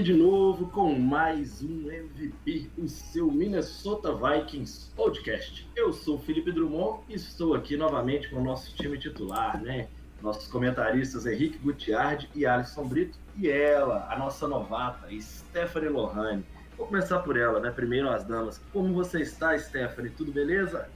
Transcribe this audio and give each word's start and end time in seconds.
aqui 0.00 0.02
de 0.02 0.14
novo 0.14 0.66
com 0.70 0.98
mais 0.98 1.62
um 1.62 1.90
MVP, 1.90 2.70
o 2.78 2.88
seu 2.88 3.30
Minnesota 3.30 4.14
Vikings 4.14 4.90
podcast. 4.96 5.68
Eu 5.76 5.92
sou 5.92 6.18
Felipe 6.18 6.50
Drummond 6.50 7.00
e 7.06 7.16
estou 7.16 7.52
aqui 7.52 7.76
novamente 7.76 8.30
com 8.30 8.36
o 8.36 8.42
nosso 8.42 8.74
time 8.76 8.96
titular, 8.96 9.60
né? 9.60 9.88
Nossos 10.22 10.48
comentaristas 10.48 11.26
Henrique 11.26 11.58
Gutiardi 11.58 12.30
e 12.34 12.46
Alisson 12.46 12.86
Brito 12.86 13.18
e 13.36 13.50
ela, 13.50 14.08
a 14.10 14.18
nossa 14.18 14.48
novata, 14.48 15.06
Stephanie 15.20 15.90
Lohane. 15.90 16.46
Vou 16.78 16.86
começar 16.86 17.18
por 17.18 17.36
ela, 17.36 17.60
né? 17.60 17.70
Primeiro 17.70 18.08
as 18.08 18.24
damas. 18.24 18.58
Como 18.72 18.94
você 18.94 19.20
está, 19.20 19.58
Stephanie? 19.58 20.10
Tudo 20.12 20.32
beleza? 20.32 20.88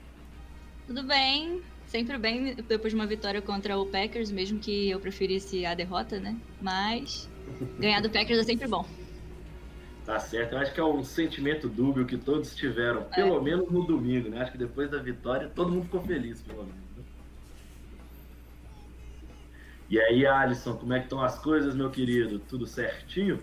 Tudo 0.87 1.03
bem, 1.03 1.61
sempre 1.85 2.17
bem 2.17 2.55
depois 2.55 2.91
de 2.91 2.95
uma 2.95 3.05
vitória 3.05 3.41
contra 3.41 3.77
o 3.77 3.85
Packers, 3.85 4.31
mesmo 4.31 4.57
que 4.57 4.89
eu 4.89 4.99
preferisse 4.99 5.63
a 5.63 5.75
derrota, 5.75 6.19
né? 6.19 6.35
Mas 6.59 7.29
ganhar 7.79 8.01
do 8.01 8.09
Packers 8.09 8.39
é 8.39 8.43
sempre 8.43 8.67
bom. 8.67 8.85
Tá 10.05 10.19
certo, 10.19 10.53
eu 10.53 10.59
acho 10.59 10.71
que 10.73 10.79
é 10.79 10.83
um 10.83 11.03
sentimento 11.03 11.67
dúbio 11.67 12.05
que 12.05 12.15
todos 12.15 12.55
tiveram, 12.55 13.03
pelo 13.05 13.41
menos 13.41 13.71
no 13.71 13.83
domingo, 13.85 14.29
né? 14.29 14.41
Acho 14.41 14.51
que 14.51 14.57
depois 14.57 14.89
da 14.91 14.99
vitória 15.01 15.49
todo 15.53 15.71
mundo 15.71 15.85
ficou 15.85 16.01
feliz, 16.03 16.41
pelo 16.41 16.59
menos. 16.59 16.75
né? 16.95 17.03
E 19.89 19.99
aí, 19.99 20.25
Alisson, 20.25 20.75
como 20.77 20.93
é 20.93 20.99
que 20.99 21.05
estão 21.05 21.21
as 21.23 21.39
coisas, 21.39 21.75
meu 21.75 21.89
querido? 21.89 22.39
Tudo 22.39 22.65
certinho? 22.67 23.39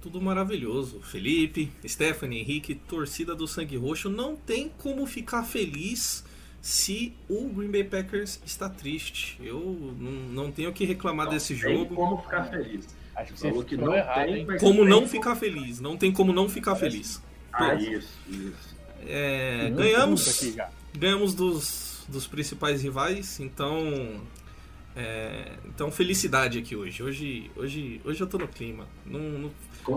Tudo 0.00 0.20
maravilhoso. 0.20 1.00
Felipe, 1.00 1.70
Stephanie, 1.86 2.40
Henrique, 2.40 2.74
torcida 2.74 3.34
do 3.34 3.46
Sangue 3.46 3.76
Roxo, 3.76 4.08
não 4.08 4.36
tem 4.36 4.70
como 4.78 5.04
ficar 5.06 5.42
feliz 5.44 6.24
se 6.60 7.14
o 7.28 7.48
Green 7.48 7.70
Bay 7.70 7.84
Packers 7.84 8.40
está 8.44 8.68
triste. 8.68 9.38
Eu 9.42 9.94
não, 9.98 10.10
não 10.44 10.52
tenho 10.52 10.70
o 10.70 10.72
que 10.72 10.84
reclamar 10.84 11.28
desse 11.28 11.54
Não 11.54 11.60
tem 11.60 11.78
jogo. 11.78 11.94
como 11.94 12.18
ficar 12.22 12.44
feliz. 12.44 12.86
Acho 13.16 13.32
que 13.32 13.40
Falou 13.40 13.64
que 13.64 13.76
não 13.76 13.94
errado, 13.94 14.26
tem, 14.26 14.46
Como 14.58 14.80
tem 14.80 14.88
não 14.88 15.08
ficar 15.08 15.34
feliz. 15.36 15.80
Não 15.80 15.96
tem 15.96 16.12
como 16.12 16.32
não 16.32 16.48
ficar 16.48 16.76
feliz. 16.76 17.22
Ah, 17.52 17.74
isso, 17.74 18.12
isso. 18.28 18.76
É, 19.06 19.70
ganhamos 19.74 20.28
aqui 20.28 20.52
já. 20.52 20.68
ganhamos 20.96 21.34
dos, 21.34 22.04
dos 22.08 22.26
principais 22.26 22.82
rivais, 22.82 23.40
então. 23.40 24.20
é, 24.94 25.52
então, 25.64 25.90
felicidade 25.90 26.58
aqui 26.58 26.76
hoje. 26.76 27.02
Hoje, 27.02 27.50
hoje, 27.56 28.00
hoje 28.04 28.20
eu 28.20 28.26
tô 28.26 28.36
no 28.36 28.48
clima. 28.48 28.86
Não, 29.06 29.20
não- 29.20 29.52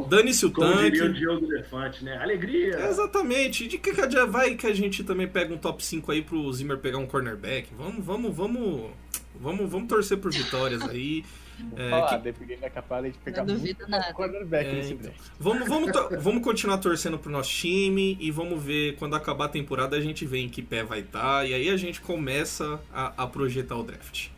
Dane-se 0.08 0.46
o 0.46 0.52
como 0.52 0.72
tanque. 0.72 0.92
diria 0.92 1.06
o 1.10 1.14
Diogo 1.14 1.46
Elefante, 1.52 2.04
né? 2.06 2.16
Alegria! 2.18 2.80
Exatamente. 2.88 3.68
De 3.68 3.78
que 3.80 3.92
que 3.92 4.26
vai 4.28 4.56
que 4.56 4.68
a 4.68 4.74
gente 4.74 5.04
também 5.04 5.28
pega 5.28 5.54
um 5.54 5.58
top 5.58 5.84
5 5.84 6.12
aí 6.12 6.22
pro 6.22 6.54
Zimmer 6.54 6.78
pegar 6.78 7.00
um 7.00 7.08
cornerback? 7.08 7.70
Vamos, 7.76 8.06
vamos, 8.06 8.36
vamos. 8.36 8.92
Vamos, 9.42 9.70
vamos 9.70 9.88
torcer 9.88 10.18
por 10.18 10.32
vitórias 10.32 10.82
aí. 10.84 11.26
É, 11.76 11.90
falar, 11.90 12.18
que- 12.18 12.24
dependendo 12.24 12.62
da 12.62 12.70
capaz 12.70 13.12
de 13.14 13.20
pegar 13.20 13.46
Não 13.46 13.58
muito 13.58 13.90
nada. 13.90 14.14
quarterback 14.14 14.70
É, 14.70 14.74
nesse 14.74 14.94
então. 14.94 15.04
draft. 15.12 15.22
Vamos, 15.40 15.68
vamos, 15.68 15.92
to- 15.92 16.10
vamos 16.20 16.44
continuar 16.44 16.78
torcendo 16.80 17.18
pro 17.20 17.32
nosso 17.32 17.50
time 17.52 18.18
e 18.20 18.32
vamos 18.32 18.62
ver 18.64 18.96
quando 18.98 19.16
acabar 19.16 19.46
a 19.46 19.50
temporada 19.50 19.96
a 19.96 20.02
gente 20.02 20.26
vê 20.26 20.40
em 20.40 20.50
que 20.50 20.62
pé 20.62 20.84
vai 20.84 21.00
estar 21.00 21.48
e 21.48 21.54
aí 21.54 21.70
a 21.70 21.78
gente 21.78 22.02
começa 22.02 22.80
a, 22.94 23.24
a 23.24 23.28
projetar 23.28 23.76
o 23.78 23.84
draft. 23.84 24.30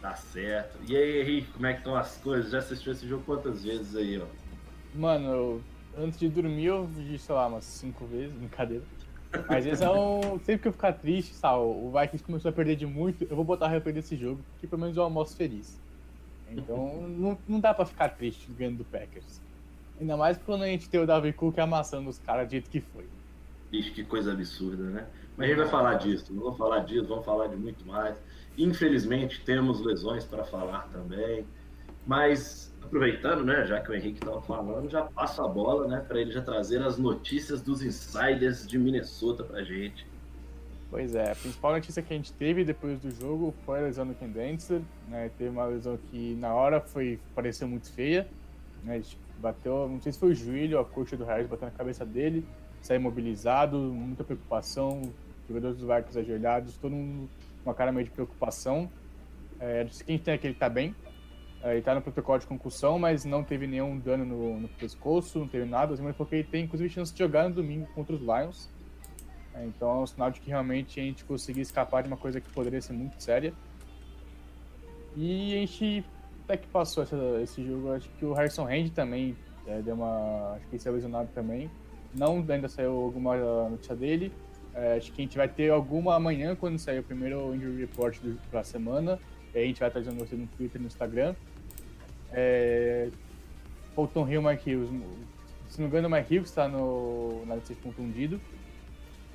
Tá 0.00 0.14
certo. 0.14 0.78
E 0.88 0.96
aí, 0.96 1.20
Henrique, 1.20 1.50
como 1.52 1.66
é 1.66 1.72
que 1.72 1.78
estão 1.80 1.96
as 1.96 2.16
coisas? 2.18 2.50
Já 2.50 2.58
assistiu 2.58 2.92
esse 2.92 3.08
jogo 3.08 3.24
quantas 3.24 3.64
vezes 3.64 3.96
aí, 3.96 4.20
ó? 4.20 4.26
Mano, 4.94 5.28
eu- 5.32 5.62
antes 5.98 6.18
de 6.18 6.28
dormir 6.28 6.66
eu 6.66 6.84
vi, 6.86 7.18
sei 7.18 7.34
lá, 7.34 7.46
umas 7.48 7.64
cinco 7.64 8.04
vezes, 8.06 8.32
brincadeira. 8.36 8.84
Mas 9.48 9.66
esse 9.66 9.82
é 9.82 9.90
um. 9.90 10.38
Sempre 10.44 10.58
que 10.62 10.68
eu 10.68 10.72
ficar 10.72 10.92
triste, 10.92 11.34
sabe? 11.34 11.58
O 11.58 11.90
Vikings 11.92 12.22
começou 12.24 12.48
a 12.48 12.52
perder 12.52 12.76
de 12.76 12.86
muito, 12.86 13.24
eu 13.24 13.34
vou 13.36 13.44
botar 13.44 13.66
a 13.66 13.68
replay 13.68 13.92
desse 13.92 14.16
jogo, 14.16 14.40
que 14.60 14.66
pelo 14.66 14.80
menos 14.80 14.96
eu 14.96 15.02
almoço 15.02 15.36
feliz. 15.36 15.78
Então 16.50 17.08
não, 17.08 17.38
não 17.48 17.60
dá 17.60 17.74
pra 17.74 17.84
ficar 17.84 18.10
triste 18.10 18.50
ganhando 18.52 18.78
do 18.78 18.84
Packers. 18.84 19.40
Ainda 20.00 20.16
mais 20.16 20.38
quando 20.38 20.62
a 20.62 20.66
gente 20.66 20.88
tem 20.88 21.00
o 21.00 21.06
Davi 21.06 21.32
Cook 21.32 21.58
amassando 21.58 22.08
os 22.08 22.18
caras 22.18 22.46
do 22.46 22.50
jeito 22.50 22.70
que 22.70 22.80
foi. 22.80 23.06
Ixi, 23.72 23.90
que 23.90 24.04
coisa 24.04 24.32
absurda, 24.32 24.84
né? 24.84 25.06
Mas 25.36 25.46
a 25.46 25.48
gente 25.48 25.58
vai 25.58 25.68
falar 25.68 25.94
disso, 25.94 26.32
não 26.32 26.44
vamos 26.44 26.58
falar 26.58 26.80
disso, 26.80 27.06
vamos 27.06 27.24
falar 27.24 27.48
de 27.48 27.56
muito 27.56 27.86
mais. 27.86 28.16
Infelizmente, 28.56 29.42
temos 29.44 29.80
lesões 29.80 30.24
para 30.24 30.44
falar 30.44 30.88
também. 30.92 31.46
Mas, 32.06 32.72
aproveitando, 32.82 33.44
né, 33.44 33.66
já 33.66 33.80
que 33.80 33.90
o 33.90 33.94
Henrique 33.94 34.18
estava 34.18 34.40
falando, 34.42 34.88
já 34.88 35.02
passo 35.02 35.42
a 35.42 35.48
bola, 35.48 35.88
né, 35.88 36.04
para 36.06 36.20
ele 36.20 36.30
já 36.30 36.40
trazer 36.40 36.80
as 36.82 36.96
notícias 36.96 37.60
dos 37.60 37.82
insiders 37.82 38.66
de 38.66 38.78
Minnesota 38.78 39.42
pra 39.42 39.62
gente. 39.64 40.06
Pois 40.88 41.14
é, 41.14 41.32
a 41.32 41.34
principal 41.34 41.72
notícia 41.72 42.00
que 42.00 42.12
a 42.12 42.16
gente 42.16 42.32
teve 42.32 42.64
depois 42.64 42.98
do 43.00 43.10
jogo 43.10 43.52
foi 43.64 43.80
a 43.80 43.82
lesão 43.82 44.06
do 44.06 44.14
Ken 44.14 44.28
Dentzer, 44.28 44.80
né? 45.08 45.30
Teve 45.36 45.50
uma 45.50 45.64
lesão 45.64 45.98
que 46.10 46.34
na 46.36 46.54
hora 46.54 46.80
foi 46.80 47.18
pareceu 47.34 47.66
muito 47.66 47.90
feia, 47.92 48.26
né? 48.84 49.02
Bateu, 49.38 49.88
não 49.88 50.00
sei 50.00 50.12
se 50.12 50.18
foi 50.18 50.30
o 50.30 50.34
joelho 50.34 50.78
ou 50.78 50.82
a 50.82 50.86
coxa 50.86 51.16
do 51.16 51.24
Harris 51.24 51.46
bateu 51.46 51.66
na 51.66 51.74
cabeça 51.74 52.06
dele, 52.06 52.46
saiu 52.80 53.00
imobilizado, 53.00 53.76
muita 53.76 54.24
preocupação, 54.24 55.12
jogadores 55.46 55.76
dos 55.76 55.86
Vikings 55.86 56.18
ajoelhados, 56.18 56.76
todo 56.76 56.92
mundo 56.92 57.28
com 57.62 57.70
uma 57.70 57.74
cara 57.74 57.92
meio 57.92 58.06
de 58.06 58.12
preocupação. 58.12 58.88
É, 59.58 59.84
que 59.84 60.10
a 60.10 60.12
gente 60.12 60.22
tem 60.22 60.34
é 60.34 60.38
que 60.38 60.46
ele 60.46 60.54
tá 60.54 60.68
bem, 60.68 60.94
é, 61.62 61.72
ele 61.72 61.82
tá 61.82 61.94
no 61.94 62.00
protocolo 62.00 62.38
de 62.38 62.46
concussão, 62.46 62.98
mas 62.98 63.24
não 63.24 63.42
teve 63.42 63.66
nenhum 63.66 63.98
dano 63.98 64.24
no, 64.24 64.60
no 64.60 64.68
pescoço, 64.68 65.38
não 65.38 65.48
teve 65.48 65.64
nada, 65.64 65.94
mas 66.00 66.14
porque 66.16 66.36
ele 66.36 66.44
tem 66.44 66.64
inclusive 66.64 66.88
chance 66.88 67.12
de 67.12 67.18
jogar 67.18 67.48
no 67.48 67.56
domingo 67.56 67.86
contra 67.94 68.14
os 68.14 68.20
Lions. 68.20 68.70
Então 69.64 69.90
é 69.90 70.02
um 70.02 70.06
sinal 70.06 70.30
de 70.30 70.40
que 70.40 70.48
realmente 70.50 71.00
a 71.00 71.02
gente 71.02 71.24
conseguiu 71.24 71.62
escapar 71.62 72.02
de 72.02 72.08
uma 72.08 72.16
coisa 72.16 72.40
que 72.40 72.48
poderia 72.50 72.80
ser 72.82 72.92
muito 72.92 73.20
séria. 73.22 73.52
E 75.16 75.54
a 75.54 75.58
gente 75.60 76.04
até 76.44 76.56
que 76.56 76.66
passou 76.68 77.02
essa- 77.02 77.40
esse 77.42 77.64
jogo, 77.66 77.92
acho 77.92 78.08
que 78.10 78.24
o 78.24 78.32
Harrison 78.32 78.66
Hand 78.68 78.90
também 78.94 79.36
é, 79.66 79.80
deu 79.82 79.94
uma. 79.94 80.52
Acho 80.54 80.66
que 80.68 80.76
ele 80.76 80.82
saiu 80.82 81.26
também. 81.34 81.70
Não 82.14 82.44
ainda 82.48 82.68
saiu 82.68 82.92
alguma 82.92 83.36
notícia 83.68 83.96
dele. 83.96 84.32
É, 84.74 84.96
acho 84.96 85.10
que 85.12 85.22
a 85.22 85.24
gente 85.24 85.36
vai 85.36 85.48
ter 85.48 85.70
alguma 85.70 86.14
amanhã 86.14 86.54
quando 86.54 86.78
sair 86.78 86.98
o 87.00 87.02
primeiro 87.02 87.54
injury 87.54 87.80
report 87.80 88.18
do, 88.20 88.38
pra 88.50 88.62
semana. 88.62 89.18
E 89.54 89.58
a 89.58 89.62
gente 89.62 89.80
vai 89.80 89.90
trazendo 89.90 90.18
você 90.18 90.36
no 90.36 90.46
Twitter 90.46 90.78
e 90.80 90.82
no 90.82 90.86
Instagram. 90.86 91.34
É, 92.30 93.08
Fulton 93.94 94.28
Hill, 94.28 94.42
Mike 94.42 94.74
Hughes. 94.74 94.88
Se 95.68 95.80
não 95.80 95.88
me 95.88 95.96
engano, 95.98 96.08
o 96.08 96.10
Mike 96.10 96.36
Hughes 96.38 96.48
está 96.50 96.68
no, 96.68 97.44
na 97.46 97.56
lista 97.56 97.74
de 97.74 97.80
ponto 97.80 98.00
hundido. 98.00 98.40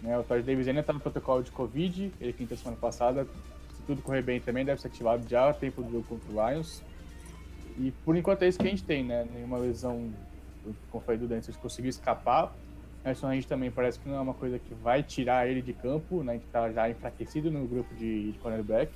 Né, 0.01 0.17
o 0.17 0.23
Todd 0.23 0.41
Davis 0.41 0.67
ainda 0.67 0.79
está 0.79 0.94
no 0.94 1.00
protocolo 1.00 1.44
de 1.44 1.51
Covid, 1.51 2.12
ele 2.19 2.34
quinta 2.34 2.56
semana 2.56 2.78
passada. 2.78 3.25
Se 3.75 3.81
tudo 3.85 4.01
correr 4.01 4.22
bem 4.22 4.39
também, 4.39 4.66
deve 4.66 4.81
ser 4.81 4.88
ativado 4.88 5.28
já 5.29 5.50
a 5.50 5.53
tempo 5.53 5.84
do 5.84 5.91
jogo 5.91 6.06
contra 6.07 6.31
o 6.31 6.50
Lions. 6.50 6.84
E 7.78 7.91
por 8.03 8.16
enquanto 8.16 8.44
é 8.44 8.47
isso 8.47 8.59
que 8.59 8.67
a 8.67 8.69
gente 8.69 8.84
tem, 8.84 9.03
né? 9.03 9.28
Nenhuma 9.34 9.57
lesão, 9.57 10.11
como 10.90 11.03
falei 11.03 11.19
do 11.19 11.28
Dante, 11.28 11.51
conseguiu 11.53 11.90
escapar. 11.90 12.53
Harrison 13.03 13.28
Range 13.28 13.47
também 13.47 13.72
parece 13.72 13.99
que 13.99 14.08
não 14.08 14.16
é 14.16 14.22
uma 14.22 14.34
coisa 14.34 14.59
que 14.59 14.73
vai 14.76 15.02
tirar 15.02 15.47
ele 15.47 15.61
de 15.61 15.73
campo, 15.73 16.23
né? 16.23 16.34
A 16.34 16.35
gente 16.35 16.47
tá 16.47 16.72
já 16.72 16.90
enfraquecido 16.90 17.49
no 17.49 17.67
grupo 17.67 17.93
de, 17.96 18.31
de 18.31 18.40
cornerback. 18.40 18.91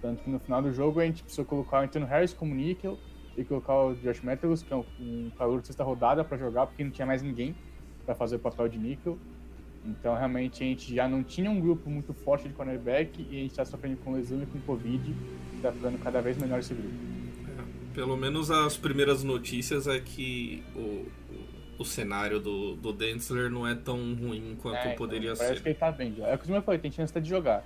Tanto 0.00 0.22
que 0.22 0.30
no 0.30 0.38
final 0.40 0.60
do 0.60 0.72
jogo 0.72 1.00
a 1.00 1.04
gente 1.04 1.22
precisou 1.22 1.44
colocar 1.44 1.80
o 1.80 1.84
Antonio 1.84 2.08
Harris 2.08 2.34
como 2.34 2.54
níquel 2.54 2.98
e 3.36 3.44
colocar 3.44 3.74
o 3.74 3.94
Josh 3.94 4.20
Metellus, 4.20 4.62
que 4.62 4.72
é 4.72 4.76
um, 4.76 4.84
um 5.00 5.30
calor 5.38 5.60
de 5.60 5.68
sexta 5.68 5.84
rodada, 5.84 6.24
para 6.24 6.36
jogar, 6.36 6.66
porque 6.66 6.84
não 6.84 6.90
tinha 6.90 7.06
mais 7.06 7.22
ninguém 7.22 7.54
para 8.04 8.14
fazer 8.14 8.36
o 8.36 8.38
papel 8.38 8.68
de 8.68 8.78
níquel. 8.78 9.16
Então, 9.84 10.14
realmente, 10.14 10.62
a 10.62 10.66
gente 10.66 10.94
já 10.94 11.08
não 11.08 11.22
tinha 11.22 11.50
um 11.50 11.60
grupo 11.60 11.90
muito 11.90 12.14
forte 12.14 12.48
de 12.48 12.54
cornerback 12.54 13.26
e 13.28 13.36
a 13.36 13.40
gente 13.40 13.50
está 13.50 13.64
sofrendo 13.64 13.96
com 13.98 14.12
lesão 14.12 14.42
e 14.42 14.46
com 14.46 14.60
Covid, 14.60 15.14
está 15.56 15.72
ficando 15.72 15.98
cada 15.98 16.20
vez 16.20 16.38
melhor 16.38 16.60
esse 16.60 16.72
grupo. 16.72 16.94
Pelo 17.92 18.16
menos 18.16 18.50
as 18.50 18.76
primeiras 18.76 19.22
notícias 19.22 19.86
é 19.86 19.98
que 19.98 20.62
o, 20.74 21.06
o, 21.78 21.84
cenário 21.84 22.40
do, 22.40 22.74
do 22.76 22.92
Densler 22.92 23.50
não 23.50 23.66
é 23.66 23.74
tão 23.74 24.14
ruim 24.14 24.56
quanto 24.62 24.76
É, 24.76 24.84
então, 24.86 24.96
poderia 24.96 25.34
parece 25.34 25.56
ser. 25.56 25.62
que 25.62 25.68
ele 25.68 25.74
tá 25.74 25.90
bem 25.90 26.14
já. 26.14 26.28
É 26.28 26.34
o 26.34 26.38
que 26.38 26.48
o 26.48 26.50
meu 26.50 26.62
falei, 26.62 26.80
tem 26.80 26.90
chance 26.90 27.10
até 27.10 27.20
de 27.20 27.28
jogar. 27.28 27.64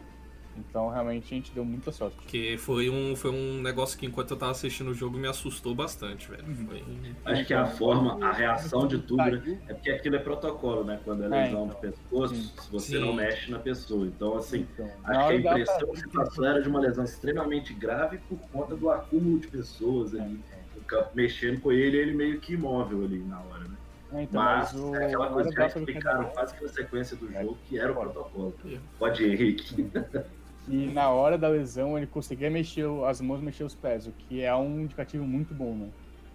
Então, 0.58 0.88
realmente, 0.88 1.24
a 1.24 1.36
gente 1.36 1.52
deu 1.52 1.64
muita 1.64 1.92
sorte. 1.92 2.16
Porque 2.16 2.56
foi 2.58 2.90
um, 2.90 3.14
foi 3.16 3.30
um 3.30 3.60
negócio 3.60 3.98
que, 3.98 4.06
enquanto 4.06 4.32
eu 4.32 4.36
tava 4.36 4.52
assistindo 4.52 4.90
o 4.90 4.94
jogo, 4.94 5.18
me 5.18 5.28
assustou 5.28 5.74
bastante, 5.74 6.30
velho. 6.30 6.44
Uhum. 6.46 6.66
Foi... 6.66 6.82
Acho 7.24 7.44
que 7.44 7.54
a 7.54 7.66
forma, 7.66 8.24
a 8.24 8.32
reação 8.32 8.86
de 8.86 8.98
tudo, 8.98 9.22
né? 9.22 9.60
É 9.68 9.74
porque 9.74 9.90
aquilo 9.90 10.16
é 10.16 10.18
protocolo, 10.18 10.84
né? 10.84 11.00
Quando 11.04 11.24
é 11.24 11.26
É, 11.26 11.44
lesão 11.44 11.66
então. 11.66 11.68
de 11.68 11.80
pescoço, 11.80 12.34
Sim. 12.34 12.50
se 12.58 12.70
você 12.70 12.92
Sim. 12.92 13.00
não 13.00 13.12
mexe 13.12 13.50
na 13.50 13.58
pessoa. 13.58 14.06
Então, 14.06 14.36
assim, 14.36 14.66
Então, 14.72 14.88
acho 15.04 15.28
que 15.28 15.34
a 15.34 15.52
impressão 15.52 15.92
que 15.92 16.08
passou 16.08 16.44
era 16.44 16.62
de 16.62 16.68
uma 16.68 16.80
lesão 16.80 17.04
extremamente 17.04 17.72
grave 17.74 18.18
por 18.28 18.38
conta 18.52 18.74
do 18.76 18.90
acúmulo 18.90 19.38
de 19.38 19.48
pessoas 19.48 20.14
ali 20.14 20.40
campo, 20.86 21.10
mexendo 21.14 21.60
com 21.60 21.72
ele, 21.72 21.96
ele 21.96 22.14
meio 22.14 22.40
que 22.40 22.54
imóvel 22.54 23.04
ali 23.04 23.18
na 23.18 23.40
hora, 23.40 23.64
né? 23.64 23.76
É, 24.12 24.22
então, 24.22 24.40
Mas 24.40 24.72
mas 24.72 24.80
o, 24.80 24.94
é 24.94 25.06
aquela 25.06 25.30
coisa 25.30 25.50
que 25.50 25.56
já 25.56 25.66
do 25.66 25.78
explicaram 25.78 26.24
quase 26.30 26.54
que 26.54 26.62
na 26.62 26.68
sequência 26.68 27.16
do 27.16 27.32
jogo, 27.32 27.58
que 27.68 27.78
era 27.78 27.92
o 27.92 27.94
protocolo. 27.96 28.54
É. 28.64 28.78
Pode 28.98 29.24
ir, 29.24 29.32
Henrique. 29.32 29.90
E 30.68 30.86
na 30.86 31.08
hora 31.10 31.38
da 31.38 31.48
lesão 31.48 31.96
ele 31.96 32.06
conseguia 32.06 32.50
mexer 32.50 32.86
as 33.06 33.20
mãos, 33.20 33.40
mexer 33.40 33.64
os 33.64 33.74
pés, 33.74 34.06
o 34.06 34.12
que 34.12 34.42
é 34.42 34.54
um 34.54 34.80
indicativo 34.80 35.24
muito 35.24 35.54
bom, 35.54 35.74
né? 35.74 35.88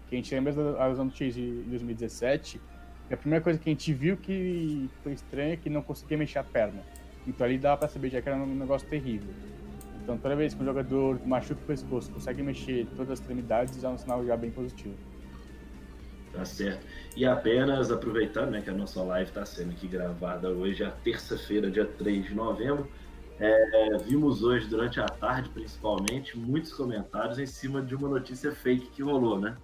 Que 0.07 0.16
a 0.16 0.18
gente 0.18 0.33
lembra 0.33 0.54
da 0.54 0.88
lesão 0.88 1.07
do 1.07 1.16
Chase 1.16 1.42
em 1.42 1.69
2017, 1.69 2.62
e 3.10 3.13
a 3.13 3.18
primeira 3.18 3.44
coisa 3.44 3.60
que 3.60 3.69
a 3.69 3.74
gente 3.74 3.94
viu 3.94 4.16
que 4.16 4.89
foi 5.04 5.12
estranha 5.12 5.54
é 5.54 5.57
que 5.57 5.69
não 5.69 5.81
conseguia 5.81 6.18
mexer 6.18 6.39
a 6.39 6.44
perna. 6.44 6.81
Então 7.28 7.45
ali 7.45 7.57
dava 7.57 7.78
pra 7.78 7.88
saber 7.89 8.10
já 8.10 8.22
que 8.22 8.30
era 8.30 8.38
um 8.38 8.56
negócio 8.56 8.88
terrível. 8.88 9.33
Então 10.01 10.18
toda 10.18 10.36
vez 10.36 10.54
que 10.54 10.62
um 10.62 10.66
jogador 10.66 11.19
machuca 11.28 11.62
o 11.62 11.66
pescoço, 11.66 12.10
consegue 12.10 12.42
mexer 12.42 12.88
todas 12.95 13.12
as 13.12 13.19
extremidades, 13.19 13.83
é 13.83 13.89
um 13.89 13.98
sinal 13.98 14.25
já 14.25 14.38
bem 14.38 14.50
positivo. 14.50 14.95
Tá 16.31 16.45
certo. 16.45 16.86
E 17.16 17.25
apenas 17.25 17.92
aproveitando, 17.92 18.51
né, 18.51 18.62
que 18.62 18.69
a 18.69 18.74
nossa 18.74 19.04
live 19.04 19.30
está 19.30 19.45
sendo 19.45 19.72
aqui 19.72 19.88
gravada 19.88 20.50
hoje, 20.50 20.81
a 20.83 20.89
terça-feira, 20.89 21.69
dia 21.69 21.86
3 21.86 22.25
de 22.25 22.33
novembro. 22.33 22.89
É, 23.43 23.97
vimos 23.97 24.43
hoje, 24.43 24.67
durante 24.67 24.99
a 24.99 25.05
tarde 25.07 25.49
principalmente, 25.49 26.38
muitos 26.38 26.71
comentários 26.71 27.39
em 27.39 27.47
cima 27.47 27.81
de 27.81 27.95
uma 27.95 28.07
notícia 28.07 28.51
fake 28.51 28.91
que 28.91 29.01
rolou, 29.01 29.39
né? 29.39 29.57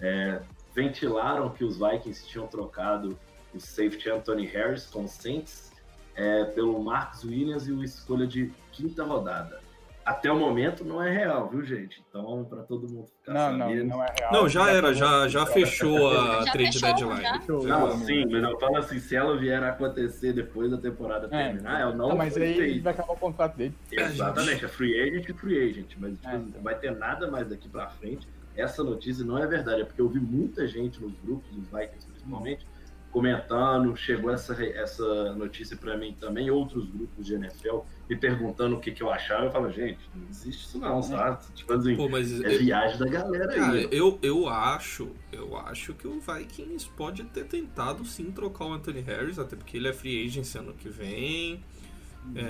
É, 0.00 0.42
ventilaram 0.74 1.48
que 1.50 1.62
os 1.64 1.78
Vikings 1.78 2.26
tinham 2.26 2.48
trocado 2.48 3.16
o 3.54 3.60
safety 3.60 4.10
Anthony 4.10 4.46
Harris 4.46 4.86
com 4.86 5.04
o 5.04 5.08
Saints 5.08 5.70
é, 6.16 6.44
pelo 6.46 6.82
Marcus 6.82 7.22
Williams 7.22 7.68
e 7.68 7.72
o 7.72 7.84
escolha 7.84 8.26
de 8.26 8.52
quinta 8.72 9.04
rodada. 9.04 9.60
Até 10.04 10.32
o 10.32 10.36
momento 10.38 10.84
não 10.84 11.02
é 11.02 11.10
real, 11.10 11.48
viu, 11.48 11.62
gente? 11.62 12.02
Então, 12.08 12.44
para 12.48 12.62
todo 12.62 12.88
mundo 12.88 13.06
ficar 13.20 13.32
Não, 13.34 13.52
não, 13.58 13.66
sabendo. 13.68 13.88
não 13.88 14.02
é 14.02 14.06
real. 14.18 14.32
Não, 14.32 14.48
já 14.48 14.70
era, 14.70 14.94
já, 14.94 15.28
já 15.28 15.46
fechou 15.46 16.08
a 16.10 16.44
Já 16.44 16.52
trade 16.52 16.72
fechou, 16.72 16.88
deadline. 16.88 17.22
já. 17.22 17.78
Não, 17.78 17.98
sim, 17.98 18.24
mas 18.30 18.42
eu 18.42 18.58
falo 18.58 18.76
assim, 18.78 18.98
se 18.98 19.14
ela 19.14 19.36
vier 19.36 19.62
a 19.62 19.68
acontecer 19.68 20.32
depois 20.32 20.70
da 20.70 20.78
temporada 20.78 21.26
É. 21.30 21.44
terminar, 21.48 21.80
ela 21.80 21.94
não 21.94 22.08
Tá, 22.10 22.14
mas 22.16 22.36
aí 22.36 22.54
feita. 22.56 22.82
vai 22.82 22.92
acabar 22.94 23.12
o 23.12 23.16
contrato 23.16 23.56
dele. 23.56 23.74
Exatamente, 23.92 24.64
é 24.64 24.68
free 24.68 25.00
agent 25.00 25.28
e 25.28 25.32
free 25.34 25.70
agent, 25.70 25.94
mas 25.98 26.12
tipo, 26.14 26.28
É, 26.28 26.34
então. 26.36 26.48
não 26.56 26.62
vai 26.62 26.74
ter 26.78 26.96
nada 26.96 27.30
mais 27.30 27.46
daqui 27.48 27.68
pra 27.68 27.88
frente. 27.90 28.26
Essa 28.56 28.82
notícia 28.82 29.24
não 29.24 29.38
é 29.38 29.46
verdade, 29.46 29.82
é 29.82 29.84
porque 29.84 30.00
eu 30.00 30.08
vi 30.08 30.18
muita 30.18 30.66
gente 30.66 31.00
nos 31.00 31.12
grupos, 31.22 31.48
dos 31.52 31.68
Vikings 31.68 32.06
principalmente, 32.06 32.66
comentando, 33.10 33.94
chegou 33.96 34.30
essa, 34.30 34.54
essa 34.64 35.34
notícia 35.34 35.76
pra 35.76 35.96
mim 35.96 36.14
também, 36.18 36.50
outros 36.50 36.88
grupos 36.88 37.26
de 37.26 37.34
NFL 37.34 37.80
me 38.08 38.16
perguntando 38.16 38.76
o 38.76 38.80
que, 38.80 38.92
que 38.92 39.02
eu 39.02 39.10
achava, 39.10 39.46
eu 39.46 39.50
falo, 39.50 39.70
gente, 39.70 39.98
não 40.14 40.28
existe 40.28 40.66
isso 40.66 40.78
não, 40.78 41.02
sabe? 41.02 41.38
Tipo 41.54 41.72
assim, 41.72 41.96
Pô, 41.96 42.08
mas 42.08 42.40
é 42.42 42.48
viagem 42.58 42.98
da 42.98 43.06
galera 43.06 43.54
Cara, 43.54 43.72
aí. 43.72 43.88
eu, 43.90 44.18
eu 44.22 44.48
acho, 44.48 45.10
eu 45.32 45.56
acho 45.56 45.94
que 45.94 46.06
o 46.06 46.20
Vikings 46.20 46.88
pode 46.96 47.24
ter 47.24 47.44
tentado 47.44 48.04
sim 48.04 48.30
trocar 48.30 48.66
o 48.66 48.72
Anthony 48.72 49.00
Harris, 49.00 49.38
até 49.38 49.56
porque 49.56 49.76
ele 49.76 49.88
é 49.88 49.92
free 49.92 50.24
agent 50.26 50.54
ano 50.56 50.72
que 50.74 50.88
vem. 50.88 51.62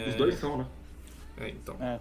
Os 0.09 0.15
dois 0.15 0.35
são, 0.37 0.59
né? 0.59 0.67
É, 1.37 1.49
então. 1.49 1.77
É. 1.81 2.01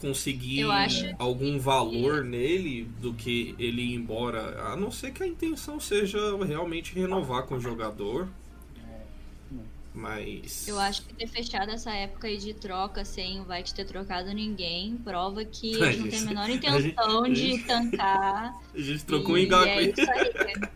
Conseguir 0.00 0.64
acho 0.70 1.14
algum 1.18 1.58
valor 1.58 2.24
nele 2.24 2.84
do 3.00 3.14
que 3.14 3.54
ele 3.58 3.80
ir 3.82 3.94
embora, 3.94 4.60
a 4.72 4.76
não 4.76 4.90
ser 4.90 5.12
que 5.12 5.22
a 5.22 5.26
intenção 5.26 5.80
seja 5.80 6.18
realmente 6.44 6.94
renovar 6.94 7.44
com 7.44 7.54
o 7.54 7.60
jogador. 7.60 8.28
Mas. 9.94 10.66
Eu 10.66 10.78
acho 10.80 11.02
que 11.02 11.14
ter 11.14 11.28
fechado 11.28 11.70
essa 11.70 11.92
época 11.94 12.26
aí 12.26 12.36
de 12.36 12.52
troca 12.52 13.04
sem 13.04 13.40
o 13.40 13.44
Vikes 13.44 13.72
ter 13.72 13.84
trocado 13.84 14.32
ninguém 14.34 14.96
prova 14.96 15.44
que 15.44 15.76
A 15.82 15.92
não 15.92 16.08
têm 16.08 16.18
a 16.18 16.22
menor 16.22 16.42
a 16.42 16.46
gente- 16.48 16.66
intenção 16.66 17.22
a 17.24 17.28
de 17.28 17.34
gente- 17.36 17.64
tancar. 17.64 18.54
A 18.74 18.80
gente 18.80 19.04
trocou 19.04 19.34
um 19.36 19.38
e 19.38 19.44
engago 19.44 19.66
é 19.66 19.78
aí. 19.78 19.90
isso 19.96 20.10
aí. 20.10 20.32
né? 20.60 20.68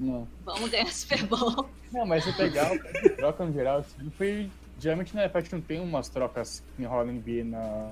Não. 0.00 0.26
Vamos 0.44 0.70
ganhar 0.70 0.86
Super 0.86 1.22
Bowl. 1.26 1.68
Não, 1.92 2.06
mas 2.06 2.24
se 2.24 2.32
pegar 2.32 2.72
o 2.72 2.78
que 2.82 3.10
troca 3.10 3.44
no 3.44 3.52
geral, 3.52 3.78
assim, 3.80 4.10
foi. 4.16 4.50
Geralmente 4.78 5.14
na 5.14 5.26
gente 5.28 5.52
não 5.52 5.60
tem 5.60 5.80
umas 5.80 6.08
trocas 6.08 6.62
que 6.76 6.84
rolam 6.84 7.10
em 7.14 7.18
NBA 7.18 7.44
na. 7.44 7.90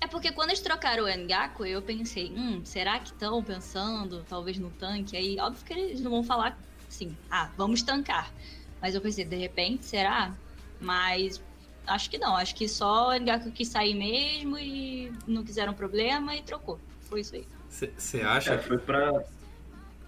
É 0.00 0.06
porque 0.06 0.30
quando 0.32 0.50
eles 0.50 0.60
trocaram 0.60 1.04
o 1.04 1.06
Ngaku, 1.08 1.66
eu 1.66 1.82
pensei, 1.82 2.30
hum, 2.34 2.60
será 2.64 2.98
que 2.98 3.10
estão 3.10 3.42
pensando 3.42 4.24
talvez 4.28 4.58
no 4.58 4.70
tanque? 4.70 5.16
Aí, 5.16 5.38
óbvio 5.40 5.64
que 5.64 5.72
eles 5.72 6.00
não 6.00 6.10
vão 6.10 6.22
falar 6.22 6.58
assim, 6.88 7.16
ah, 7.30 7.50
vamos 7.56 7.82
tancar. 7.82 8.32
Mas 8.80 8.94
eu 8.94 9.00
pensei, 9.00 9.24
de 9.24 9.36
repente, 9.36 9.84
será? 9.84 10.32
Mas 10.80 11.42
acho 11.86 12.08
que 12.08 12.16
não. 12.18 12.36
Acho 12.36 12.54
que 12.54 12.68
só 12.68 13.08
o 13.10 13.20
Ngaku 13.20 13.50
quis 13.50 13.68
sair 13.68 13.94
mesmo 13.94 14.56
e 14.56 15.12
não 15.26 15.42
quiseram 15.42 15.74
problema 15.74 16.36
e 16.36 16.42
trocou. 16.42 16.78
Foi 17.02 17.20
isso 17.20 17.34
aí. 17.34 17.44
Você 17.68 18.20
acha 18.20 18.54
É, 18.54 18.58
que. 18.58 18.68
foi 18.68 18.78
pra. 18.78 19.12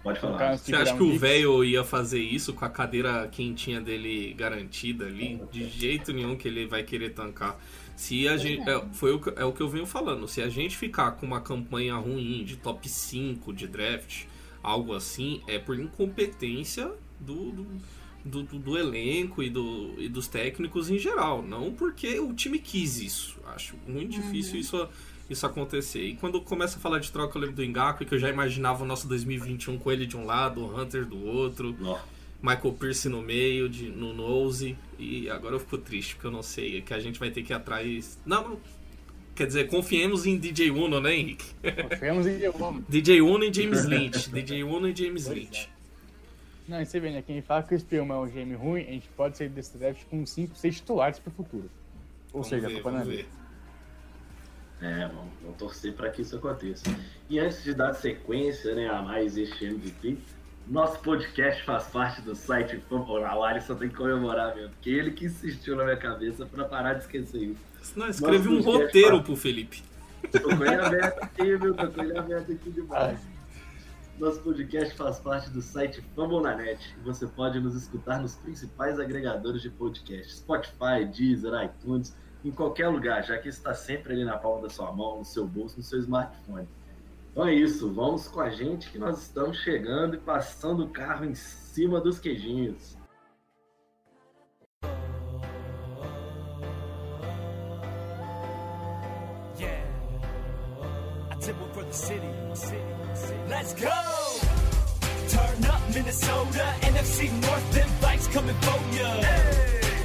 Pode 0.01 0.19
falar. 0.19 0.57
Você 0.57 0.73
acha 0.73 0.95
que 0.95 1.03
o 1.03 1.19
velho 1.19 1.63
ia 1.63 1.83
fazer 1.83 2.19
isso 2.19 2.53
com 2.53 2.65
a 2.65 2.69
cadeira 2.69 3.27
quentinha 3.27 3.79
dele 3.79 4.33
garantida 4.33 5.05
ali? 5.05 5.39
De 5.51 5.69
jeito 5.69 6.11
nenhum 6.11 6.35
que 6.35 6.47
ele 6.47 6.65
vai 6.65 6.81
querer 6.81 7.13
tancar. 7.13 7.59
Se 7.95 8.27
a 8.27 8.31
Pois 8.31 8.41
gente. 8.41 8.69
é. 8.69 8.73
É, 8.73 8.85
foi 8.93 9.13
o, 9.13 9.19
que- 9.19 9.33
é 9.35 9.45
o 9.45 9.51
que 9.53 9.61
eu 9.61 9.69
venho 9.69 9.85
falando. 9.85 10.27
Se 10.27 10.41
a 10.41 10.49
gente 10.49 10.75
ficar 10.77 11.11
com 11.11 11.25
uma 11.25 11.41
campanha 11.41 11.95
ruim 11.95 12.43
de 12.43 12.55
top 12.57 12.87
5 12.89 13.53
de 13.53 13.67
draft, 13.67 14.23
algo 14.63 14.93
assim, 14.93 15.41
é 15.47 15.57
por 15.59 15.79
incompetência 15.79 16.91
do, 17.19 17.51
do, 17.51 17.67
do- 18.25 18.43
do- 18.43 18.59
do 18.59 18.77
elenco 18.77 19.41
e, 19.43 19.49
do, 19.49 19.93
e 19.97 20.07
dos 20.09 20.27
técnicos 20.27 20.89
em 20.89 20.97
geral. 20.97 21.41
Não 21.43 21.73
porque 21.73 22.19
o 22.19 22.33
time 22.33 22.59
quis 22.59 22.99
isso. 22.99 23.37
Acho 23.47 23.75
muito 23.87 24.11
difícil 24.11 24.59
isso, 24.59 24.87
isso 25.29 25.45
acontecer. 25.45 26.03
E 26.03 26.15
quando 26.15 26.41
começa 26.41 26.77
a 26.77 26.79
falar 26.81 26.99
de 26.99 27.11
troca, 27.11 27.37
eu 27.37 27.41
lembro 27.41 27.55
do 27.55 27.63
Engaku, 27.63 28.05
que 28.05 28.13
eu 28.15 28.19
já 28.19 28.29
imaginava 28.29 28.83
o 28.83 28.87
nosso 28.87 29.07
2021 29.07 29.77
com 29.77 29.91
ele 29.91 30.05
de 30.05 30.17
um 30.17 30.25
lado, 30.25 30.61
o 30.61 30.79
Hunter 30.79 31.05
do 31.05 31.23
outro. 31.23 31.75
Nó. 31.79 31.97
Michael 32.41 32.73
Pierce 32.73 33.07
no 33.07 33.21
meio, 33.21 33.69
de, 33.69 33.89
no 33.89 34.13
nose. 34.13 34.77
E 34.97 35.29
agora 35.29 35.55
eu 35.55 35.59
fico 35.59 35.77
triste, 35.77 36.15
porque 36.15 36.27
eu 36.27 36.31
não 36.31 36.41
sei. 36.43 36.77
É 36.77 36.81
que 36.81 36.93
a 36.93 36.99
gente 36.99 37.19
vai 37.19 37.29
ter 37.29 37.43
que 37.43 37.53
ir 37.53 37.55
atrás. 37.55 38.19
Não, 38.25 38.49
não. 38.49 38.59
Quer 39.35 39.47
dizer, 39.47 39.67
confiemos 39.67 40.25
em 40.25 40.37
DJ 40.37 40.71
Uno, 40.71 40.99
né, 40.99 41.15
Henrique? 41.15 41.45
Tivemos 41.95 42.27
em 42.27 42.37
vamos. 42.49 42.83
DJ 42.89 43.21
Uno 43.21 43.43
e 43.43 43.53
James 43.53 43.85
Lynch. 43.85 44.29
DJ 44.31 44.63
Uno 44.63 44.89
e 44.89 44.95
James 44.95 45.25
Pois 45.25 45.37
é. 45.37 45.39
Lynch. 45.39 45.69
Não, 46.67 46.81
e 46.81 46.85
você 46.85 46.99
vê, 46.99 47.11
né? 47.11 47.21
Quem 47.21 47.41
fala 47.41 47.63
que 47.63 47.75
o 47.75 47.79
Spielman 47.79 48.17
é 48.17 48.19
um 48.19 48.27
GM 48.27 48.55
ruim, 48.55 48.81
a 48.81 48.91
gente 48.91 49.09
pode 49.09 49.37
sair 49.37 49.49
desse 49.49 49.77
draft 49.77 50.05
com 50.05 50.25
5, 50.25 50.55
6 50.55 50.75
titulares 50.75 51.19
pro 51.19 51.31
futuro. 51.31 51.69
Ou 52.33 52.41
Vamos 52.43 52.47
seja, 52.47 52.67
ver, 52.67 52.73
a 52.73 52.75
culpa 52.75 52.91
não 52.91 52.99
é 53.01 53.03
ver. 53.03 53.27
É, 54.81 55.07
vamos, 55.07 55.33
vamos 55.41 55.57
torcer 55.57 55.93
para 55.93 56.09
que 56.09 56.21
isso 56.21 56.35
aconteça. 56.35 56.83
E 57.29 57.39
antes 57.39 57.63
de 57.63 57.73
dar 57.73 57.93
sequência 57.93 58.73
né, 58.73 58.87
a 58.87 59.01
mais 59.01 59.37
este 59.37 59.65
MVP, 59.65 60.17
nosso 60.71 60.99
podcast 60.99 61.63
faz 61.63 61.87
parte 61.87 62.21
do 62.21 62.33
site 62.33 62.77
Fumble. 62.87 63.23
O 63.23 63.43
Alisson 63.43 63.75
tem 63.75 63.89
que 63.89 63.95
comemorar 63.95 64.55
mesmo, 64.55 64.69
porque 64.71 64.89
ele 64.89 65.11
que 65.11 65.25
insistiu 65.25 65.75
na 65.75 65.83
minha 65.83 65.97
cabeça 65.97 66.45
para 66.45 66.63
parar 66.63 66.93
de 66.93 67.01
esquecer 67.01 67.43
isso. 67.43 67.93
Não, 67.95 68.07
escreve 68.07 68.47
um 68.47 68.61
roteiro 68.61 69.11
faz- 69.17 69.23
pro 69.23 69.35
Felipe. 69.35 69.83
Tô 70.31 70.39
com 70.39 70.63
ele 70.63 70.75
aberto 70.75 71.23
aqui, 71.23 71.55
viu? 71.57 71.73
Tô 71.73 71.87
com 71.89 72.01
ele 72.03 72.17
aberto 72.17 72.51
aqui 72.53 72.69
demais. 72.71 73.19
Nosso 74.17 74.39
podcast 74.41 74.95
faz 74.95 75.19
parte 75.19 75.49
do 75.49 75.61
site 75.61 76.01
Fambonanet 76.15 76.95
e 76.97 77.03
você 77.03 77.27
pode 77.27 77.59
nos 77.59 77.75
escutar 77.75 78.21
nos 78.21 78.35
principais 78.35 78.99
agregadores 78.99 79.61
de 79.61 79.69
podcast: 79.69 80.37
Spotify, 80.37 81.03
Deezer, 81.11 81.51
iTunes, 81.65 82.15
em 82.45 82.51
qualquer 82.51 82.87
lugar, 82.87 83.23
já 83.23 83.37
que 83.39 83.49
está 83.49 83.73
sempre 83.73 84.13
ali 84.13 84.23
na 84.23 84.37
palma 84.37 84.61
da 84.61 84.69
sua 84.69 84.91
mão, 84.91 85.17
no 85.17 85.25
seu 85.25 85.45
bolso, 85.45 85.77
no 85.77 85.83
seu 85.83 85.99
smartphone. 85.99 86.67
Então 87.31 87.47
é 87.47 87.53
isso, 87.53 87.89
vamos 87.89 88.27
com 88.27 88.41
a 88.41 88.49
gente 88.49 88.89
que 88.91 88.99
nós 88.99 89.21
estamos 89.21 89.57
chegando 89.59 90.15
e 90.15 90.19
passando 90.19 90.83
o 90.83 90.89
carro 90.89 91.23
em 91.23 91.33
cima 91.33 92.01
dos 92.01 92.19
queijinhos. 92.19 92.97
Yeah. 99.57 99.81
I 101.31 101.35
did 101.39 101.55
one 101.57 101.71
for 101.73 101.85
the 101.85 101.93
city. 101.93 102.27
city, 102.53 102.77
city. 103.13 103.39
Let's 103.47 103.73
go! 103.75 103.89
Turn 105.29 105.65
up 105.71 105.81
Minnesota, 105.93 106.75
NFC 106.81 107.31
North, 107.41 107.71
them 107.71 107.89
bikes 108.01 108.27
coming 108.27 108.55
for 108.55 108.79
ya. 108.93 109.07